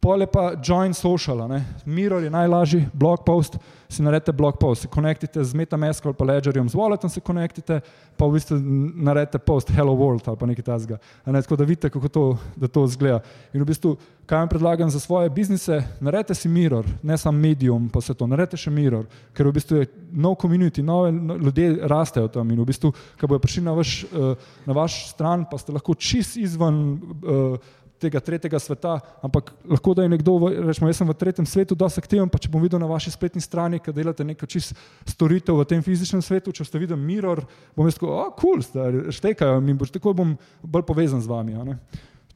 Pole 0.00 0.26
pa 0.26 0.52
join 0.62 0.94
social, 0.94 1.48
ne? 1.48 1.64
Mirror 1.84 2.22
je 2.22 2.30
najlažji, 2.30 2.86
blog 2.92 3.24
post, 3.26 3.58
si 3.88 4.02
naredite 4.02 4.32
blog 4.32 4.58
post, 4.58 4.82
se 4.82 4.88
konektite 4.88 5.44
z 5.44 5.54
MetaMask 5.54 6.06
ali 6.06 6.14
pa 6.14 6.24
Ledgerjem, 6.24 6.68
z 6.68 6.74
Walletom 6.74 7.08
se 7.08 7.20
konektite, 7.20 7.80
pa 8.16 8.26
v 8.26 8.36
bistvu 8.36 8.58
naredite 8.94 9.38
post 9.38 9.70
Hello 9.70 9.94
World 9.96 10.28
ali 10.28 10.36
pa 10.36 10.46
nekaj 10.46 10.64
tasga. 10.64 10.98
Ne? 11.26 11.42
Tako 11.42 11.56
da 11.56 11.64
vidite, 11.64 11.90
kako 11.90 12.08
to, 12.08 12.24
da 12.56 12.68
to 12.68 12.86
zgleda. 12.86 13.20
In 13.52 13.62
v 13.62 13.66
bistvu, 13.66 13.96
kaj 14.28 14.38
vam 14.38 14.48
predlagam 14.48 14.90
za 14.90 15.00
svoje 15.00 15.30
biznise, 15.30 15.80
naredite 16.00 16.34
si 16.34 16.48
Mirror, 16.48 16.86
ne 17.02 17.18
samo 17.18 17.38
Medium, 17.38 17.88
pa 17.88 18.00
se 18.00 18.14
to, 18.14 18.26
naredite 18.26 18.60
še 18.60 18.70
Mirror, 18.70 19.06
ker 19.32 19.48
v 19.48 19.56
bistvu 19.56 19.80
je 19.80 19.88
nov 20.12 20.36
community, 20.42 20.84
nove 20.84 21.12
no, 21.12 21.36
ljudje 21.36 21.78
rastejo 21.88 22.28
tam 22.28 22.50
in 22.52 22.60
v 22.60 22.68
bistvu, 22.68 22.92
ko 22.92 23.26
bojo 23.26 23.40
prišli 23.40 23.64
na 23.64 23.72
vaš, 23.72 24.04
uh, 24.12 24.36
na 24.68 24.76
vaš 24.76 25.00
stran, 25.14 25.48
pa 25.48 25.58
ste 25.58 25.72
lahko 25.72 25.96
čist 25.96 26.36
izven 26.36 26.82
uh, 27.24 27.56
tega 28.00 28.20
tretjega 28.20 28.58
sveta, 28.62 28.98
ampak 29.22 29.50
lahko 29.68 29.94
da 29.94 30.04
je 30.04 30.12
nekdo, 30.12 30.36
rečemo, 30.68 30.88
jaz 30.88 31.00
sem 31.00 31.08
v 31.08 31.16
tretjem 31.18 31.46
svetu, 31.46 31.76
da 31.78 31.88
se 31.90 32.00
aktiviram, 32.00 32.30
pa 32.30 32.38
če 32.40 32.50
bom 32.52 32.62
videl 32.62 32.80
na 32.80 32.88
vaši 32.90 33.12
spletni 33.14 33.42
strani, 33.42 33.80
da 33.84 33.94
delate 33.94 34.26
neko 34.26 34.46
čist 34.46 34.76
storitev 35.08 35.58
v 35.58 35.66
tem 35.68 35.82
fizičnem 35.82 36.22
svetu, 36.22 36.54
če 36.54 36.66
ste 36.68 36.80
videli 36.82 37.00
mirror, 37.00 37.42
bom 37.76 37.88
jaz 37.88 37.98
rekel, 37.98 38.12
oh, 38.14 38.30
kul, 38.38 38.62
cool, 38.62 39.12
štekajo 39.14 39.60
mi, 39.64 39.76
boš 39.78 39.92
tako 39.96 40.14
bom 40.16 40.34
bolj 40.62 40.86
povezan 40.86 41.22
z 41.24 41.30
vami. 41.30 41.58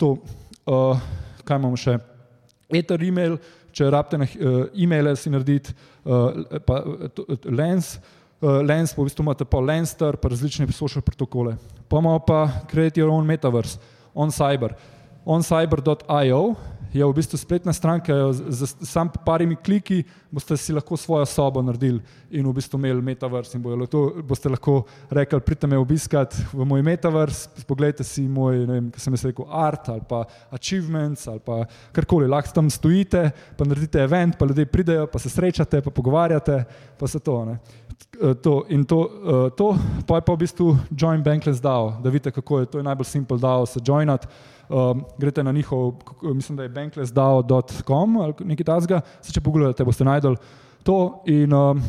To, 0.02 0.16
uh, 0.66 1.02
kaj 1.46 1.62
imamo 1.62 1.78
še? 1.78 1.98
Ether 2.72 3.02
email, 3.04 3.38
če 3.72 3.90
rabite 3.92 4.18
na 4.20 4.26
uh, 4.26 4.64
e-maile 4.74 5.14
si 5.16 5.30
narediti, 5.32 5.74
uh, 6.04 6.58
pa 6.66 6.82
to, 7.14 7.26
lens. 7.48 7.96
Uh, 8.42 8.58
lens, 8.66 8.96
v 8.96 9.06
bistvu 9.06 9.22
imate 9.22 9.46
pa 9.46 9.60
Lenster, 9.62 10.18
pa 10.18 10.32
različne 10.32 10.66
social 10.74 11.04
protokole. 11.06 11.54
Pa 11.86 12.00
imamo 12.02 12.18
pa 12.26 12.48
Create 12.66 12.98
Your 12.98 13.12
Own 13.14 13.28
Metaverse, 13.28 13.78
On 14.18 14.32
Cyber 14.34 14.74
oncyber.io 15.24 16.54
je 16.92 17.04
v 17.04 17.12
bistvu 17.16 17.38
spletna 17.40 17.72
stran, 17.72 18.00
ki 18.04 18.12
jo 18.12 18.32
z 18.32 18.68
sam 18.84 19.08
parimi 19.24 19.56
kliki 19.56 20.02
boste 20.30 20.56
si 20.60 20.74
lahko 20.76 20.96
svojo 20.96 21.24
sobo 21.26 21.62
naredili 21.64 22.02
in 22.30 22.44
v 22.46 22.52
bistvu 22.52 22.76
imeli 22.78 23.02
metaverse 23.02 23.56
in 23.56 23.62
bojo, 23.64 24.12
boste 24.22 24.52
lahko 24.52 24.82
rekli, 25.10 25.40
pridite 25.40 25.66
me 25.66 25.80
obiskat 25.80 26.36
v 26.52 26.66
moj 26.68 26.84
metaverse, 26.84 27.64
pogledajte 27.68 28.04
si 28.04 28.26
moj, 28.28 28.66
ne 28.68 28.76
vem, 28.76 28.90
kaj 28.92 29.06
sem 29.06 29.16
jaz 29.16 29.24
rekel, 29.30 29.48
art 29.48 29.88
ali 29.88 30.04
pa 30.08 30.24
achievements 30.52 31.24
ali 31.32 31.40
pa 31.40 31.62
karkoli, 31.96 32.28
lahko 32.28 32.52
tam 32.60 32.70
stojite, 32.70 33.30
pa 33.56 33.64
naredite 33.64 34.04
event, 34.04 34.36
pa 34.36 34.46
ljudje 34.46 34.68
pridejo, 34.68 35.08
pa 35.08 35.18
se 35.18 35.32
srečate, 35.32 35.80
pa 35.80 35.90
pogovarjate, 35.90 36.64
pa 36.98 37.08
se 37.08 37.20
to. 37.20 37.44
Ne. 37.48 37.58
To, 38.42 38.64
in 38.68 38.84
to, 38.84 38.98
to, 39.56 39.72
pa 40.06 40.18
je 40.20 40.24
pa 40.26 40.34
v 40.34 40.40
bistvu 40.44 40.72
Join 40.92 41.22
Bankless 41.24 41.62
DAO, 41.62 41.94
da 42.02 42.10
vidite, 42.10 42.30
kako 42.30 42.60
je 42.60 42.66
to 42.66 42.82
najbolj 42.82 43.08
simpel 43.08 43.38
DAO 43.40 43.66
se 43.66 43.80
joinati 43.80 44.28
um, 44.68 45.04
greste 45.18 45.44
na 45.44 45.52
njihov, 45.52 45.92
mislim, 46.22 46.56
da 46.56 46.62
je 46.62 46.68
bankless.com 46.68 48.16
ali 48.16 48.34
nekaj 48.40 48.64
tasga, 48.64 49.00
se 49.22 49.32
če 49.32 49.40
pogledate, 49.40 49.84
boste 49.84 50.04
najdel 50.04 50.36
to 50.82 51.22
in 51.26 51.52
um, 51.52 51.82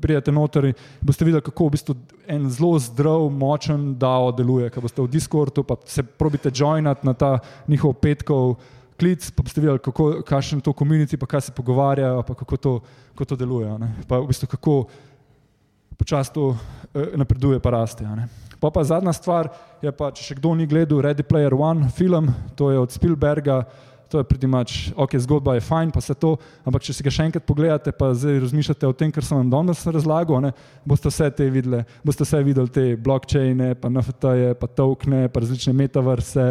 prijete 0.00 0.32
noter 0.32 0.64
in 0.64 0.74
boste 1.00 1.24
videli, 1.24 1.42
kako 1.42 1.66
v 1.66 1.74
bistvu 1.76 1.94
en 2.28 2.50
zelo 2.50 2.78
zdrav, 2.78 3.28
močen 3.30 3.94
DAO 3.98 4.30
deluje, 4.36 4.70
ker 4.70 4.84
boste 4.84 5.02
v 5.02 5.10
Discordu, 5.10 5.64
pa 5.66 5.76
se 5.86 6.02
probite 6.02 6.52
joinati 6.54 7.06
na 7.06 7.14
ta 7.14 7.38
njihov 7.68 7.96
petkov 8.02 8.54
klic, 9.00 9.30
pa 9.32 9.42
boste 9.42 9.60
videli, 9.60 9.80
kako, 9.82 10.10
kakšen 10.26 10.60
je 10.60 10.68
to 10.68 10.76
komunity, 10.76 11.16
pa 11.16 11.26
kaj 11.26 11.48
se 11.48 11.56
pogovarjajo, 11.56 12.22
pa 12.22 12.34
kako 12.34 12.56
to, 12.56 12.74
kako 13.14 13.24
to 13.32 13.40
deluje, 13.40 13.72
pa 14.08 14.20
v 14.20 14.28
bistvu 14.28 14.50
kako 14.50 14.84
počasi 15.96 16.32
to 16.32 16.56
eh, 16.94 17.16
napreduje, 17.16 17.60
pa 17.60 17.70
raste. 17.70 18.08
Pa 18.60 18.70
pa 18.70 18.84
zadnja 18.84 19.12
stvar 19.16 19.48
je 19.80 19.92
pa, 19.92 20.10
če 20.12 20.24
še 20.24 20.34
kdo 20.36 20.52
ni 20.54 20.66
gledal 20.68 21.00
Ready 21.00 21.24
Player 21.24 21.54
One 21.56 21.88
film, 21.96 22.28
to 22.56 22.68
je 22.70 22.78
od 22.78 22.92
Spielberga, 22.92 23.64
to 24.10 24.18
je 24.18 24.26
pritimač, 24.26 24.90
ok, 24.98 25.14
zgodba 25.22 25.54
je 25.54 25.62
fajn, 25.62 25.92
pa 25.94 26.02
se 26.02 26.16
to, 26.18 26.34
ampak 26.66 26.82
če 26.82 26.96
si 26.98 27.06
ga 27.06 27.12
še 27.14 27.28
enkrat 27.30 27.46
pogledate, 27.46 27.94
pa 27.94 28.10
zdaj 28.10 28.40
razmišljate 28.42 28.88
o 28.90 28.96
tem, 28.96 29.12
kar 29.14 29.22
sem 29.22 29.38
vam 29.38 29.52
danes 29.52 29.84
razlagal, 29.86 30.42
ne, 30.42 30.50
boste 30.84 31.12
vse 31.12 31.30
te 31.38 31.46
videli, 31.46 31.84
boste 32.02 32.26
vse 32.26 32.42
videli 32.42 32.74
te 32.74 32.84
blockchaine, 32.98 33.76
pa 33.78 33.88
NFT-je, 33.92 34.56
pa 34.58 34.66
tokene, 34.66 35.28
pa 35.30 35.44
različne 35.44 35.76
metaverse, 35.78 36.48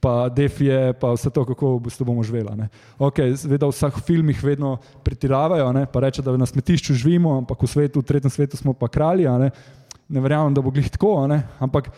pa 0.00 0.14
defije, 0.32 0.94
pa 1.02 1.10
vse 1.16 1.34
to, 1.34 1.42
kako 1.50 1.74
v 1.74 1.82
bistvu 1.88 2.06
bomo 2.06 2.22
živeli. 2.22 2.54
ne. 2.56 2.70
Ok, 3.02 3.18
seveda 3.36 3.66
v 3.66 3.74
vseh 3.74 3.98
filmih 4.06 4.38
vedno 4.44 4.76
pretiravajo, 5.04 5.72
ne, 5.74 5.84
pa 5.90 6.06
reče, 6.06 6.22
da 6.22 6.36
na 6.38 6.46
smetišču 6.46 6.94
živimo, 6.94 7.34
ampak 7.42 7.66
v 7.66 7.72
svetu, 7.74 8.00
v 8.00 8.08
tretjem 8.08 8.30
svetu 8.30 8.56
smo 8.56 8.78
pa 8.78 8.88
kralji. 8.88 9.26
Ne, 9.26 9.50
ne 10.08 10.20
verjamem, 10.20 10.54
da 10.54 10.62
bo 10.62 10.70
glih 10.70 10.90
tako, 10.90 11.14
ampak 11.60 11.90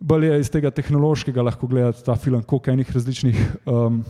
bolj 0.00 0.26
je 0.26 0.40
iz 0.40 0.50
tega 0.50 0.70
tehnološkega 0.70 1.42
lahko 1.42 1.66
gledati 1.66 2.04
ta 2.04 2.16
film, 2.16 2.42
koliko 2.42 2.70
enih 2.70 2.92
različnih. 2.94 3.40
Um, 3.66 4.04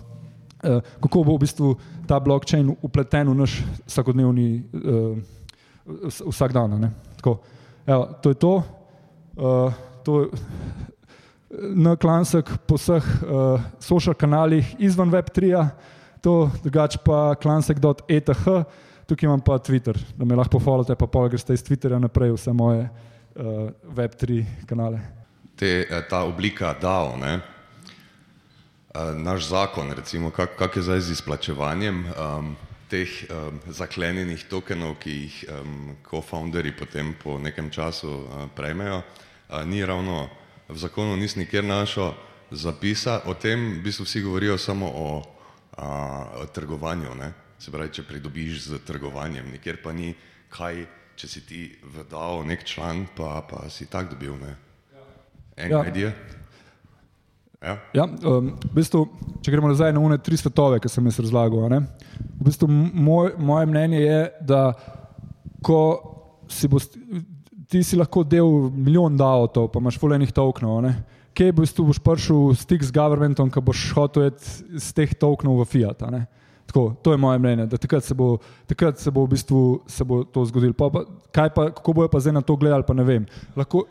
eh, 0.62 0.80
Kako 1.00 1.24
bo 1.24 1.36
v 1.36 1.44
bistvu 1.46 1.74
ta 2.06 2.20
blockchain 2.20 2.74
upleten 2.82 3.28
v 3.28 3.34
naš 3.34 3.60
vsakodnevni 3.86 4.62
uh, 4.72 5.18
vsak 6.28 6.52
dan. 6.52 6.90
Tako, 7.16 7.38
evo, 7.86 8.08
to 8.22 8.28
je 8.28 8.34
to. 8.34 8.54
Uh, 9.38 9.72
to 10.04 10.20
je, 10.20 10.28
na 11.74 11.96
klansek 11.96 12.50
po 12.66 12.76
vseh 12.76 13.04
uh, 13.24 13.60
social 13.80 14.14
kanalih 14.14 14.76
izven 14.78 15.08
Web3, 15.10 15.68
to 16.20 16.50
drugače 16.62 16.98
pa 17.04 17.34
klansek.eth, 17.40 18.34
tukaj 19.08 19.26
imam 19.26 19.40
pa 19.40 19.56
Twitter, 19.58 19.96
da 20.16 20.24
me 20.24 20.36
lahko 20.36 20.60
followate, 20.60 20.98
pa 20.98 21.06
pa 21.06 21.28
greste 21.28 21.54
iz 21.54 21.64
Twitterja 21.64 21.98
naprej 21.98 22.34
vse 22.36 22.52
moje 22.52 22.88
uh, 23.38 23.70
Web3 23.94 24.44
kanale. 24.66 25.00
Te, 25.56 25.86
eh, 25.90 26.02
ta 26.08 26.22
oblika 26.22 26.74
DAO, 26.74 27.16
ne? 27.16 27.40
Eh, 28.94 29.14
naš 29.14 29.48
zakon, 29.48 29.92
recimo, 29.92 30.30
kak, 30.30 30.56
kak 30.58 30.76
je 30.76 30.82
zdaj 30.82 31.00
z 31.00 31.10
izplačevanjem 31.10 32.06
um, 32.06 32.56
teh 32.88 33.10
um, 33.28 33.60
zaklenjenih 33.66 34.44
tokenov, 34.48 34.96
ki 35.02 35.10
jih 35.10 35.34
um, 35.50 35.96
co-founderji 36.10 36.72
potem 36.72 37.14
po 37.14 37.38
nekem 37.38 37.70
času 37.70 38.08
uh, 38.08 38.46
prejmejo, 38.56 39.02
uh, 39.02 39.64
ni 39.66 39.84
ravno 39.84 40.28
v 40.68 40.78
zakonu, 40.78 41.16
nisem 41.16 41.42
nikjer 41.42 41.64
našel 41.64 42.14
zapisa 42.50 43.20
o 43.28 43.34
tem, 43.34 43.78
v 43.78 43.82
bistvu 43.84 44.08
vsi 44.08 44.22
govorijo 44.24 44.58
samo 44.58 44.88
o, 44.88 45.22
a, 45.76 45.88
o 46.42 46.46
trgovanju, 46.46 47.14
ne? 47.14 47.32
se 47.58 47.70
pravi, 47.70 47.90
če 47.92 48.06
pridobiš 48.06 48.62
z 48.70 48.78
trgovanjem, 48.86 49.50
nikjer 49.50 49.82
pa 49.82 49.92
ni 49.92 50.14
kaj, 50.48 50.86
če 51.18 51.28
si 51.28 51.40
ti 51.42 51.60
v 51.82 52.06
DAO 52.10 52.44
nek 52.46 52.62
član, 52.62 53.06
pa, 53.16 53.42
pa 53.42 53.66
si 53.72 53.88
tak 53.90 54.12
dobil, 54.12 54.36
ne? 54.38 54.54
En 55.58 55.70
Ja. 55.70 55.82
ja. 55.82 55.88
idea? 55.90 56.12
Ja. 57.58 57.74
Ja, 57.90 58.04
um, 58.06 58.52
v 58.54 58.70
bistvu, 58.76 59.00
če 59.42 59.50
gremo 59.50 59.66
nazaj 59.72 59.90
na 59.90 59.98
une 59.98 60.14
tri 60.22 60.38
svetove, 60.38 60.78
ki 60.78 60.90
sem 60.92 61.06
jih 61.10 61.18
razlagal. 61.24 61.66
a 61.66 61.68
ne. 61.72 61.80
V 62.38 62.46
bistvu 62.46 62.68
moj, 62.70 63.34
moje 63.34 63.66
mnenje 63.66 63.98
je, 63.98 64.20
da 64.46 64.60
ko 65.66 65.80
si 66.46 66.70
boš, 66.70 66.86
ti 67.66 67.82
si 67.82 67.98
lahko 67.98 68.22
del 68.22 68.70
milijon 68.70 69.18
davotov, 69.18 69.72
pa 69.74 69.82
imaš 69.82 69.98
fulejnih 69.98 70.30
tokenov. 70.30 70.78
a 70.78 70.86
ne. 70.86 70.94
Kje 71.34 71.50
v 71.50 71.58
bistvu 71.58 71.90
boš 71.90 71.98
prišel 71.98 72.54
v 72.54 72.58
stik 72.62 72.86
z 72.86 72.94
governmentom, 72.94 73.50
ki 73.50 73.60
boš 73.66 73.90
hotel 73.98 74.30
iz 74.78 74.92
teh 74.94 75.10
tokenov 75.18 75.58
v 75.58 75.66
fiat. 75.66 76.06
ne. 76.14 76.28
Tako, 76.68 76.92
to 77.02 77.12
je 77.12 77.20
moje 77.20 77.40
mnenje, 77.40 77.66
da 77.66 77.80
takrat 77.80 78.04
se 78.04 78.14
bo, 78.14 78.36
takrat 78.68 78.98
se 79.00 79.10
bo, 79.10 79.24
v 79.24 79.32
bistvu, 79.32 79.60
se 79.88 80.04
bo 80.04 80.20
to 80.24 80.44
zgodilo. 80.44 80.76
Pa, 80.76 80.90
pa, 80.92 81.04
kaj 81.32 81.54
pa, 81.54 81.70
kako 81.72 81.92
bojo 81.96 82.10
pa 82.12 82.20
zdaj 82.20 82.36
na 82.36 82.42
to 82.44 82.56
gledali, 82.60 82.84
pa 82.86 82.94
ne 82.94 83.06
vem. 83.08 83.24
Lahko, 83.56 83.86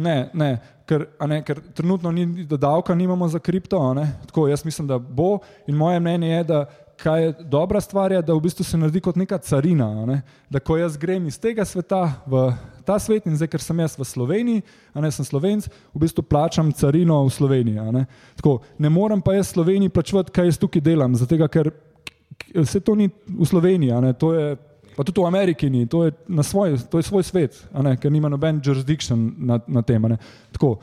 Ne, 0.00 0.30
ne, 0.32 0.54
ker, 0.86 1.02
ne, 1.28 1.40
ker 1.44 1.58
trenutno 1.74 2.12
ni 2.14 2.44
da 2.46 2.56
davka, 2.56 2.94
nimamo 2.94 3.28
za 3.28 3.38
kripto. 3.42 3.80
Tako, 4.26 4.46
jaz 4.48 4.64
mislim, 4.64 4.86
da 4.86 4.98
bo. 4.98 5.38
In 5.66 5.76
moje 5.76 6.00
mnenje 6.00 6.28
je, 6.28 6.44
da 6.44 6.60
kaj 7.02 7.24
je 7.24 7.32
dobra 7.40 7.80
stvar, 7.80 8.12
je, 8.12 8.22
da 8.22 8.34
v 8.34 8.40
bistvu 8.40 8.64
se 8.64 8.78
naredi 8.78 9.00
kot 9.00 9.16
neka 9.16 9.38
carina. 9.38 9.88
Ne. 10.06 10.20
Da 10.50 10.60
ko 10.60 10.76
jaz 10.76 10.96
grem 10.96 11.26
iz 11.26 11.38
tega 11.40 11.64
sveta 11.64 12.02
v 12.26 12.52
ta 12.84 12.98
svet 12.98 13.26
in 13.26 13.36
zdaj, 13.36 13.48
ker 13.50 13.62
sem 13.64 13.78
jaz 13.80 13.96
v 13.98 14.06
Sloveniji, 14.06 14.62
a 14.94 15.00
ne 15.00 15.10
sem 15.12 15.24
slovenc, 15.24 15.68
v 15.94 16.02
bistvu 16.04 16.22
plačam 16.22 16.72
carino 16.72 17.22
v 17.26 17.34
Sloveniji. 17.34 17.86
Ne. 17.92 18.06
Tako, 18.40 18.60
ne 18.78 18.92
morem 18.92 19.22
pa 19.22 19.34
jaz 19.36 19.52
Sloveniji 19.54 19.92
plačevati, 19.92 20.32
kaj 20.32 20.52
jaz 20.52 20.60
tukaj 20.60 20.84
delam, 20.84 21.16
zato 21.16 21.48
ker 21.48 21.72
vse 22.54 22.80
to 22.80 22.94
ni 22.94 23.08
v 23.10 23.46
Sloveniji, 23.46 24.00
ne, 24.00 24.12
to 24.12 24.32
je, 24.34 24.56
pa 24.96 25.04
tudi 25.06 25.20
v 25.20 25.26
Ameriki 25.26 25.70
ni, 25.70 25.86
to 25.86 26.04
je, 26.04 26.12
svoj, 26.42 26.78
to 26.90 26.98
je 26.98 27.06
svoj 27.06 27.22
svet, 27.22 27.56
ne, 27.82 27.96
ker 27.96 28.12
nima 28.12 28.28
noben 28.28 28.60
jurisdiction 28.64 29.34
na, 29.38 29.60
na 29.66 29.82
tem. 29.82 30.02
Tako, 30.52 30.78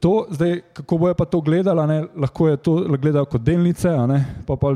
to, 0.00 0.26
zdaj, 0.30 0.60
kako 0.72 0.98
bojo 0.98 1.14
pa 1.14 1.24
to 1.24 1.40
gledali, 1.40 2.08
lahko 2.16 2.48
je 2.48 2.56
to 2.56 2.74
gledajo 3.00 3.24
kot 3.24 3.42
delnice, 3.42 3.90
pa, 4.46 4.56
pa 4.56 4.74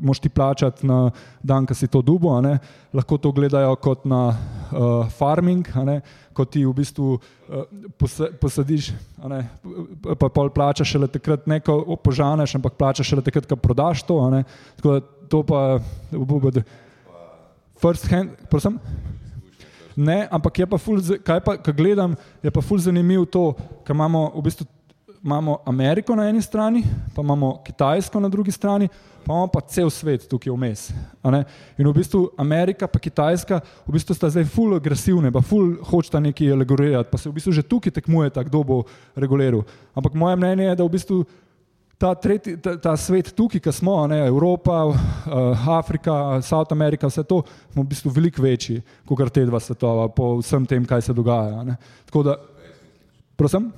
moš 0.00 0.20
ti 0.20 0.28
plačati 0.28 0.86
na 0.86 1.10
dan, 1.42 1.66
ko 1.66 1.74
si 1.74 1.88
to 1.88 2.02
dubo, 2.02 2.34
lahko 2.92 3.18
to 3.18 3.32
gledajo 3.32 3.76
kot 3.76 4.04
na 4.04 4.28
uh, 4.28 5.08
farming, 5.18 5.68
ko 6.32 6.44
ti 6.44 6.64
v 6.66 6.72
bistvu 6.72 7.18
uh, 7.18 7.66
posa, 7.98 8.30
posadiš, 8.40 8.92
pa 10.18 10.28
pol 10.28 10.50
plačaš 10.54 10.94
šele 10.94 11.10
takrat, 11.10 11.46
ne 11.46 11.60
ko 11.60 11.96
požaneš, 11.96 12.56
ampak 12.58 12.78
plačaš 12.78 13.10
šele 13.10 13.22
takrat, 13.22 13.46
ko 13.48 13.56
prodaš 13.56 14.02
to, 14.06 14.18
tako 14.76 14.98
da 14.98 15.00
to 15.28 15.42
pa, 15.44 15.78
first 17.78 18.08
hand, 18.10 18.30
prosim. 18.50 18.78
Ne, 19.98 20.28
ampak 20.30 20.58
je 20.62 20.66
pa 20.70 20.78
ful, 20.78 21.00
kaj 21.26 21.40
pa, 21.42 21.56
ko 21.58 21.72
gledam, 21.74 22.12
je 22.38 22.50
pa 22.54 22.62
ful 22.62 22.78
zanimivo 22.78 23.24
to, 23.26 23.50
ker 23.82 23.96
imamo 23.98 24.28
v 24.36 24.42
bistvu 24.46 24.66
imamo 25.24 25.56
Ameriko 25.66 26.14
na 26.14 26.28
eni 26.28 26.42
strani, 26.42 26.84
pa 27.14 27.22
imamo 27.22 27.62
Kitajsko 27.66 28.20
na 28.20 28.28
drugi 28.28 28.52
strani, 28.54 28.88
pa 29.26 29.32
imamo 29.32 29.48
pa 29.50 29.60
cel 29.60 29.90
svet 29.90 30.28
tukaj 30.30 30.52
vmes. 30.54 30.84
In 31.78 31.88
v 31.88 31.94
bistvu 31.96 32.28
Amerika 32.38 32.86
pa 32.86 33.02
Kitajska 33.02 33.60
v 33.86 33.96
bistvu 33.96 34.14
sta 34.14 34.30
zdaj 34.30 34.46
ful 34.46 34.76
agresivne, 34.78 35.32
pa 35.34 35.42
ful 35.42 35.74
hočeta 35.90 36.22
nekaj 36.22 36.54
regulirati, 36.54 37.10
pa 37.10 37.18
se 37.18 37.28
v 37.28 37.34
bistvu 37.34 37.58
že 37.58 37.66
tukaj 37.66 37.92
tekmujeta, 37.98 38.46
kdo 38.46 38.62
bo 38.62 38.78
reguliral. 39.18 39.66
Ampak 39.98 40.14
moje 40.14 40.38
mnenje 40.38 40.70
je, 40.70 40.78
da 40.78 40.86
v 40.86 40.94
bistvu 40.94 41.24
ta, 41.98 42.14
tretji, 42.14 42.56
ta, 42.62 42.76
ta 42.78 42.94
svet 42.96 43.32
tukaj, 43.34 43.60
ki 43.60 43.72
smo, 43.74 43.98
ne, 44.06 44.20
Evropa, 44.30 44.84
uh, 44.86 45.68
Afrika, 45.78 46.38
South 46.42 46.72
America, 46.72 47.10
vse 47.10 47.24
to, 47.26 47.42
smo 47.72 47.82
v 47.82 47.90
bistvu 47.90 48.12
veliko 48.14 48.42
večji 48.42 48.82
kot 49.08 49.32
te 49.34 49.44
dva 49.46 49.60
svetova, 49.60 50.06
po 50.14 50.36
vsem 50.38 50.66
tem, 50.66 50.86
kaj 50.86 51.08
se 51.08 51.14
dogaja. 51.14 51.64
ne. 51.66 51.76
Tako 52.06 52.22
da, 52.22 52.36
prosim? 53.36 53.72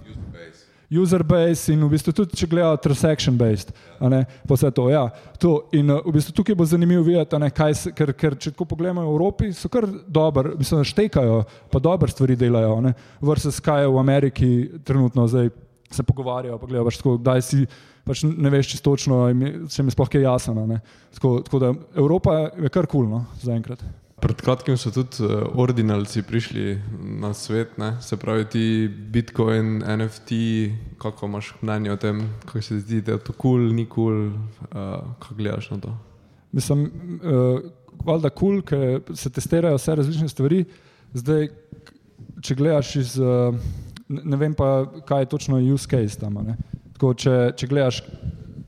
User 0.90 1.22
base 1.22 1.70
in 1.72 1.84
v 1.86 1.92
bistvu 1.92 2.12
tudi, 2.12 2.34
če 2.36 2.48
gledajo 2.50 2.80
transaction 2.82 3.36
based, 3.38 3.70
ne, 4.02 4.24
pa 4.42 4.56
vse 4.58 4.72
to. 4.74 4.88
Ja, 4.90 5.04
to. 5.38 5.54
In 5.78 5.88
uh, 5.88 6.02
v 6.04 6.16
bistvu 6.18 6.34
tukaj 6.36 6.58
bo 6.58 6.66
zanimivo 6.68 7.06
videti, 7.06 7.40
ne, 7.40 7.48
kaj 7.54 7.78
se, 7.78 7.94
ker, 7.96 8.12
ker 8.12 8.36
če 8.36 8.52
tako 8.52 8.68
pogledamo 8.74 9.06
v 9.06 9.14
Evropi, 9.14 9.52
so 9.56 9.72
kar 9.72 9.88
dobro, 9.88 10.58
mislim, 10.60 10.84
štekajo, 10.84 11.40
pa 11.72 11.80
dobre 11.80 12.12
stvari 12.12 12.36
delajo, 12.36 12.80
ne, 12.84 12.92
versus 13.22 13.62
kaj 13.64 13.86
je 13.86 13.92
v 13.94 14.00
Ameriki 14.02 14.52
trenutno 14.84 15.24
zdaj 15.30 15.52
se 15.90 16.02
pogovarjajo, 16.02 16.58
pa 16.58 16.66
gledajo, 16.66 16.86
pač 16.86 17.00
tako, 17.00 17.16
kdaj 17.18 17.42
si, 17.42 17.64
pač 18.06 18.22
ne 18.26 18.50
veš 18.52 18.74
čisto 18.74 18.92
točno, 18.92 19.22
če 19.70 19.86
mi 19.86 19.94
sploh 19.94 20.10
kaj 20.10 20.22
jasno. 20.22 20.66
ne. 20.66 20.80
Tako, 21.16 21.40
tako 21.46 21.58
da 21.58 21.72
Evropa 21.98 22.36
je 22.54 22.70
kar 22.70 22.86
kul, 22.86 23.06
cool, 23.06 23.10
no, 23.10 23.24
zaenkrat. 23.42 23.82
Pred 24.20 24.42
kratkim 24.44 24.76
so 24.76 24.90
tudi 24.92 25.24
uh, 25.24 25.48
ordinalci 25.56 26.20
prišli 26.22 26.74
na 27.22 27.32
svet, 27.34 27.78
ne? 27.80 27.94
se 28.04 28.18
pravi 28.20 28.44
ti 28.52 28.64
Bitcoin, 28.88 29.80
NFT, 29.80 30.40
kako 31.00 31.26
imaš 31.26 31.54
mnenje 31.62 31.92
o 31.92 31.96
tem, 31.96 32.20
kako 32.44 32.62
se 32.62 32.80
zdi, 32.82 33.00
da 33.00 33.16
je 33.16 33.22
to 33.24 33.32
kul, 33.32 33.56
cool, 33.56 33.72
ni 33.74 33.86
kul, 33.88 34.04
cool, 34.04 34.26
uh, 34.76 35.16
kako 35.18 35.38
gledaš 35.38 35.70
na 35.70 35.80
to. 35.80 35.96
Mislim, 36.52 36.84
uh, 37.24 37.64
valjda 38.04 38.30
kul, 38.30 38.60
cool, 38.60 39.00
ker 39.00 39.16
se 39.16 39.32
testirajo 39.32 39.80
vse 39.80 39.96
različne 40.02 40.28
stvari. 40.28 40.64
Zdaj, 41.16 41.48
če 42.44 42.58
gledaš 42.60 42.94
iz, 43.00 43.16
uh, 43.18 43.56
ne 44.10 44.36
vem 44.36 44.54
pa, 44.54 44.84
kaj 45.06 45.22
je 45.22 45.30
točno 45.30 45.58
use 45.74 45.88
case 45.90 46.18
tam. 46.18 46.38
Tako, 46.96 47.14
če, 47.14 47.34
če 47.56 47.68
gledaš, 47.70 48.02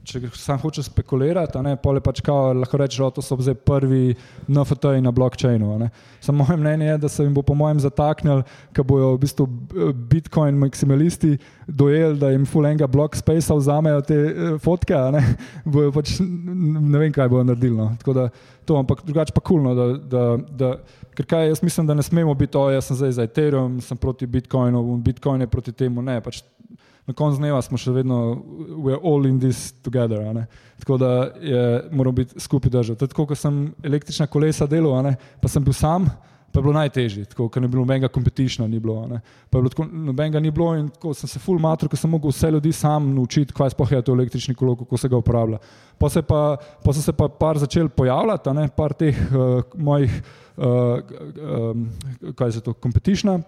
če 0.05 0.21
sam 0.35 0.59
hočeš 0.63 0.89
spekulirati, 0.91 1.61
ne, 1.63 1.77
pol 1.81 1.99
je 1.99 2.03
pač 2.05 2.21
kao, 2.25 2.53
lahko 2.57 2.81
rečeš, 2.81 3.03
da 3.17 3.25
so 3.25 3.39
zdaj 3.39 3.55
prvi 3.67 4.15
NFT-ji 4.51 5.03
na 5.05 5.13
blockchainu. 5.15 5.77
Samo 6.21 6.45
moje 6.45 6.57
mnenje 6.59 6.87
je, 6.87 6.99
da 7.05 7.09
se 7.09 7.25
jim 7.25 7.35
bo 7.35 7.43
po 7.47 7.55
mojem 7.59 7.81
zataknil, 7.83 8.43
ker 8.75 8.87
bojo 8.87 9.13
v 9.15 9.21
bistvu 9.23 9.47
eh, 9.47 9.93
Bitcoin 9.93 10.59
maksimalisti 10.59 11.37
dojeli, 11.67 12.19
da 12.19 12.33
jim 12.33 12.47
full 12.47 12.67
enga 12.67 12.87
block 12.91 13.17
space 13.19 13.55
vzamejo 13.55 14.03
te 14.07 14.19
eh, 14.19 14.57
fotke, 14.63 14.99
ne, 15.15 15.23
bojo 15.75 15.93
pač 15.95 16.19
ne 16.23 16.99
vem, 16.99 17.13
kaj 17.15 17.31
bojo 17.33 17.47
naredili. 17.47 17.77
No. 17.79 17.93
Tako 18.03 18.17
da 18.19 18.29
to, 18.65 18.77
ampak 18.79 19.05
drugače 19.07 19.35
pa 19.35 19.41
kulno, 19.41 19.75
da, 19.75 19.87
da, 19.99 20.25
da, 20.51 20.73
ker 21.17 21.27
kaj 21.27 21.49
jaz 21.49 21.63
mislim, 21.63 21.87
da 21.87 21.95
ne 21.95 22.03
smemo 22.03 22.35
biti, 22.35 22.59
o, 22.59 22.69
jaz 22.71 22.91
sem 22.91 22.99
zdaj 22.99 23.13
za 23.19 23.27
Ethereum, 23.27 23.81
sem 23.81 23.99
proti 23.99 24.27
Bitcoinu, 24.27 24.83
Bitcoin 25.03 25.41
je 25.41 25.51
proti 25.51 25.73
temu, 25.73 26.03
ne, 26.03 26.21
pač 26.23 26.43
na 27.07 27.15
koncu 27.15 27.41
dneva 27.41 27.63
smo 27.63 27.79
še 27.81 27.93
vedno, 27.93 28.19
we 28.79 28.93
are 28.95 29.01
all 29.03 29.27
in 29.27 29.41
this 29.41 29.73
together. 29.83 30.23
Tako 30.83 30.99
da 30.99 31.13
je, 31.41 31.63
moramo 31.91 32.23
biti 32.23 32.41
skupaj 32.41 32.71
držati. 32.71 33.09
Tako 33.09 33.27
kot 33.27 33.39
sem 33.39 33.65
električna 33.83 34.27
kolesa 34.27 34.67
delal, 34.67 35.11
pa 35.41 35.51
sem 35.51 35.65
bil 35.65 35.75
sam, 35.75 36.07
pa 36.53 36.61
je 36.61 36.63
bilo 36.63 36.75
najtežje, 36.77 37.25
tako, 37.33 37.49
ker 37.49 37.63
ni 37.65 37.69
bilo 37.69 37.83
nobenega 37.83 38.11
competitiona, 38.13 38.69
ni 38.69 38.79
bilo. 38.81 39.07
ne. 39.09 39.21
Pa 39.51 39.59
je 39.59 39.63
bilo 39.63 39.73
tako, 39.73 39.87
nobenega 39.89 40.41
ni 40.41 40.51
bilo 40.51 40.75
in 40.77 40.91
tako 40.93 41.15
sem 41.17 41.31
se 41.31 41.41
full 41.41 41.59
matro, 41.59 41.89
ker 41.89 41.99
sem 41.99 42.11
mogel 42.13 42.31
vse 42.31 42.51
ljudi 42.53 42.73
sam 42.77 43.09
naučiti, 43.15 43.55
kaj 43.57 43.73
sploh 43.73 43.93
je 43.93 44.03
to 44.03 44.13
električni 44.13 44.55
kolo, 44.55 44.77
kako 44.77 44.97
se 44.97 45.09
ga 45.09 45.17
uporablja. 45.17 45.59
Pa, 45.99 46.11
se 46.11 46.23
pa, 46.23 46.57
pa 46.85 46.93
so 46.93 47.03
se 47.03 47.13
pa 47.17 47.29
par 47.29 47.59
začeli 47.59 47.89
pojavljati, 47.89 48.55
ne, 48.59 48.69
par 48.77 48.93
teh 48.93 49.17
uh, 49.33 49.65
mojih, 49.75 50.23
uh, 50.57 51.01
um, 51.73 51.89
kaj 52.37 52.53
se 52.53 52.61
to, 52.61 52.77
competitiona. 52.79 53.41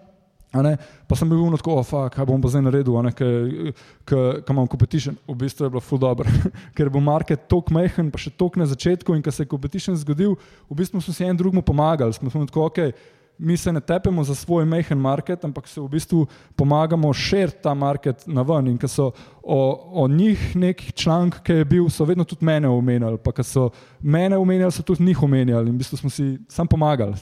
Pa 1.05 1.17
sem 1.19 1.29
bil 1.29 1.41
vno 1.41 1.57
tako, 1.59 1.79
oh, 1.81 2.09
kaj 2.13 2.27
bom 2.27 2.41
pa 2.41 2.49
zdaj 2.51 2.63
naredil, 2.65 2.95
ker 3.15 4.39
imam 4.49 4.69
competition. 4.71 5.17
V 5.27 5.35
bistvu 5.43 5.67
je 5.67 5.73
bilo 5.73 5.83
ful 5.83 5.99
dobro, 6.01 6.31
ker 6.77 6.89
bo 6.89 7.01
market 7.03 7.47
tako 7.51 7.75
majhen, 7.75 8.11
pa 8.13 8.21
še 8.21 8.31
tako 8.33 8.61
na 8.63 8.69
začetku 8.69 9.17
in 9.17 9.23
ko 9.25 9.33
se 9.33 9.43
je 9.43 9.51
competition 9.51 9.97
zgodil, 9.99 10.37
v 10.69 10.79
bistvu 10.79 11.03
smo 11.03 11.13
si 11.13 11.27
en 11.27 11.37
drugemu 11.37 11.65
pomagali. 11.65 12.15
Smo 12.15 12.31
smo 12.31 12.47
tako, 12.47 12.69
okay, 12.71 12.95
mi 13.37 13.57
se 13.57 13.73
ne 13.73 13.81
tepemo 13.81 14.23
za 14.23 14.35
svoj 14.35 14.65
majhen 14.65 14.97
market, 14.97 15.45
ampak 15.45 15.67
se 15.67 15.81
v 15.81 15.87
bistvu 15.87 16.25
pomagamo 16.55 17.13
širiti 17.13 17.57
ta 17.63 17.73
market 17.73 18.27
na 18.27 18.41
ven. 18.41 18.67
In 18.67 18.77
ko 18.77 18.87
so 18.87 19.11
o, 19.43 19.91
o 20.03 20.07
njih 20.07 20.55
neki 20.55 20.91
članek, 20.91 21.41
ki 21.43 21.53
je 21.53 21.65
bil, 21.65 21.89
so 21.89 22.05
vedno 22.05 22.23
tudi 22.23 22.45
mene 22.45 22.69
omenjali. 22.69 23.17
Pa 23.17 23.31
ko 23.31 23.43
so 23.43 23.69
mene 24.01 24.37
omenjali, 24.37 24.71
so 24.71 24.83
tudi 24.83 25.03
njih 25.03 25.23
omenjali. 25.23 25.69
In 25.69 25.75
v 25.75 25.83
bistvu 25.83 25.97
smo 25.97 26.09
si 26.09 26.37
sam 26.49 26.67
pomagali. 26.67 27.17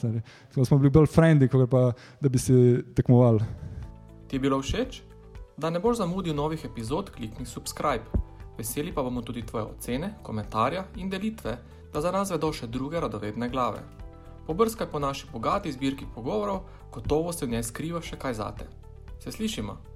Smo, 0.50 0.64
smo 0.64 0.78
bili 0.78 0.90
bolj 0.90 1.06
frendi, 1.06 1.48
kot 1.48 1.70
pa 1.70 1.92
da 2.20 2.28
bi 2.28 2.38
se 2.38 2.82
tekmovali. 2.94 3.40
Ti 4.28 4.36
je 4.36 4.40
bilo 4.40 4.62
všeč? 4.62 5.02
Da 5.56 5.70
ne 5.70 5.80
boš 5.80 5.96
zamudil 5.96 6.34
novih 6.34 6.64
epizod, 6.64 7.10
klikni 7.10 7.46
subscribe. 7.46 8.04
Veseli 8.58 8.92
pa 8.94 9.02
bomo 9.02 9.22
tudi 9.22 9.42
tvoje 9.46 9.64
ocene, 9.64 10.14
komentarje 10.22 10.82
in 10.96 11.10
delitve, 11.10 11.58
da 11.92 12.00
za 12.00 12.10
nas 12.10 12.30
vedo 12.30 12.52
še 12.52 12.66
druge 12.66 13.00
radovedne 13.00 13.48
glave. 13.50 14.03
Pobrskaj 14.46 14.86
po 14.92 14.98
naši 14.98 15.26
bogati 15.32 15.72
zbirki 15.72 16.06
pogovorov, 16.14 16.60
gotovo 16.92 17.32
se 17.32 17.46
v 17.46 17.50
njej 17.56 17.62
skriva 17.62 18.02
še 18.02 18.16
kaj 18.20 18.34
zate. 18.34 18.68
Se 19.20 19.32
slišimo? 19.32 19.93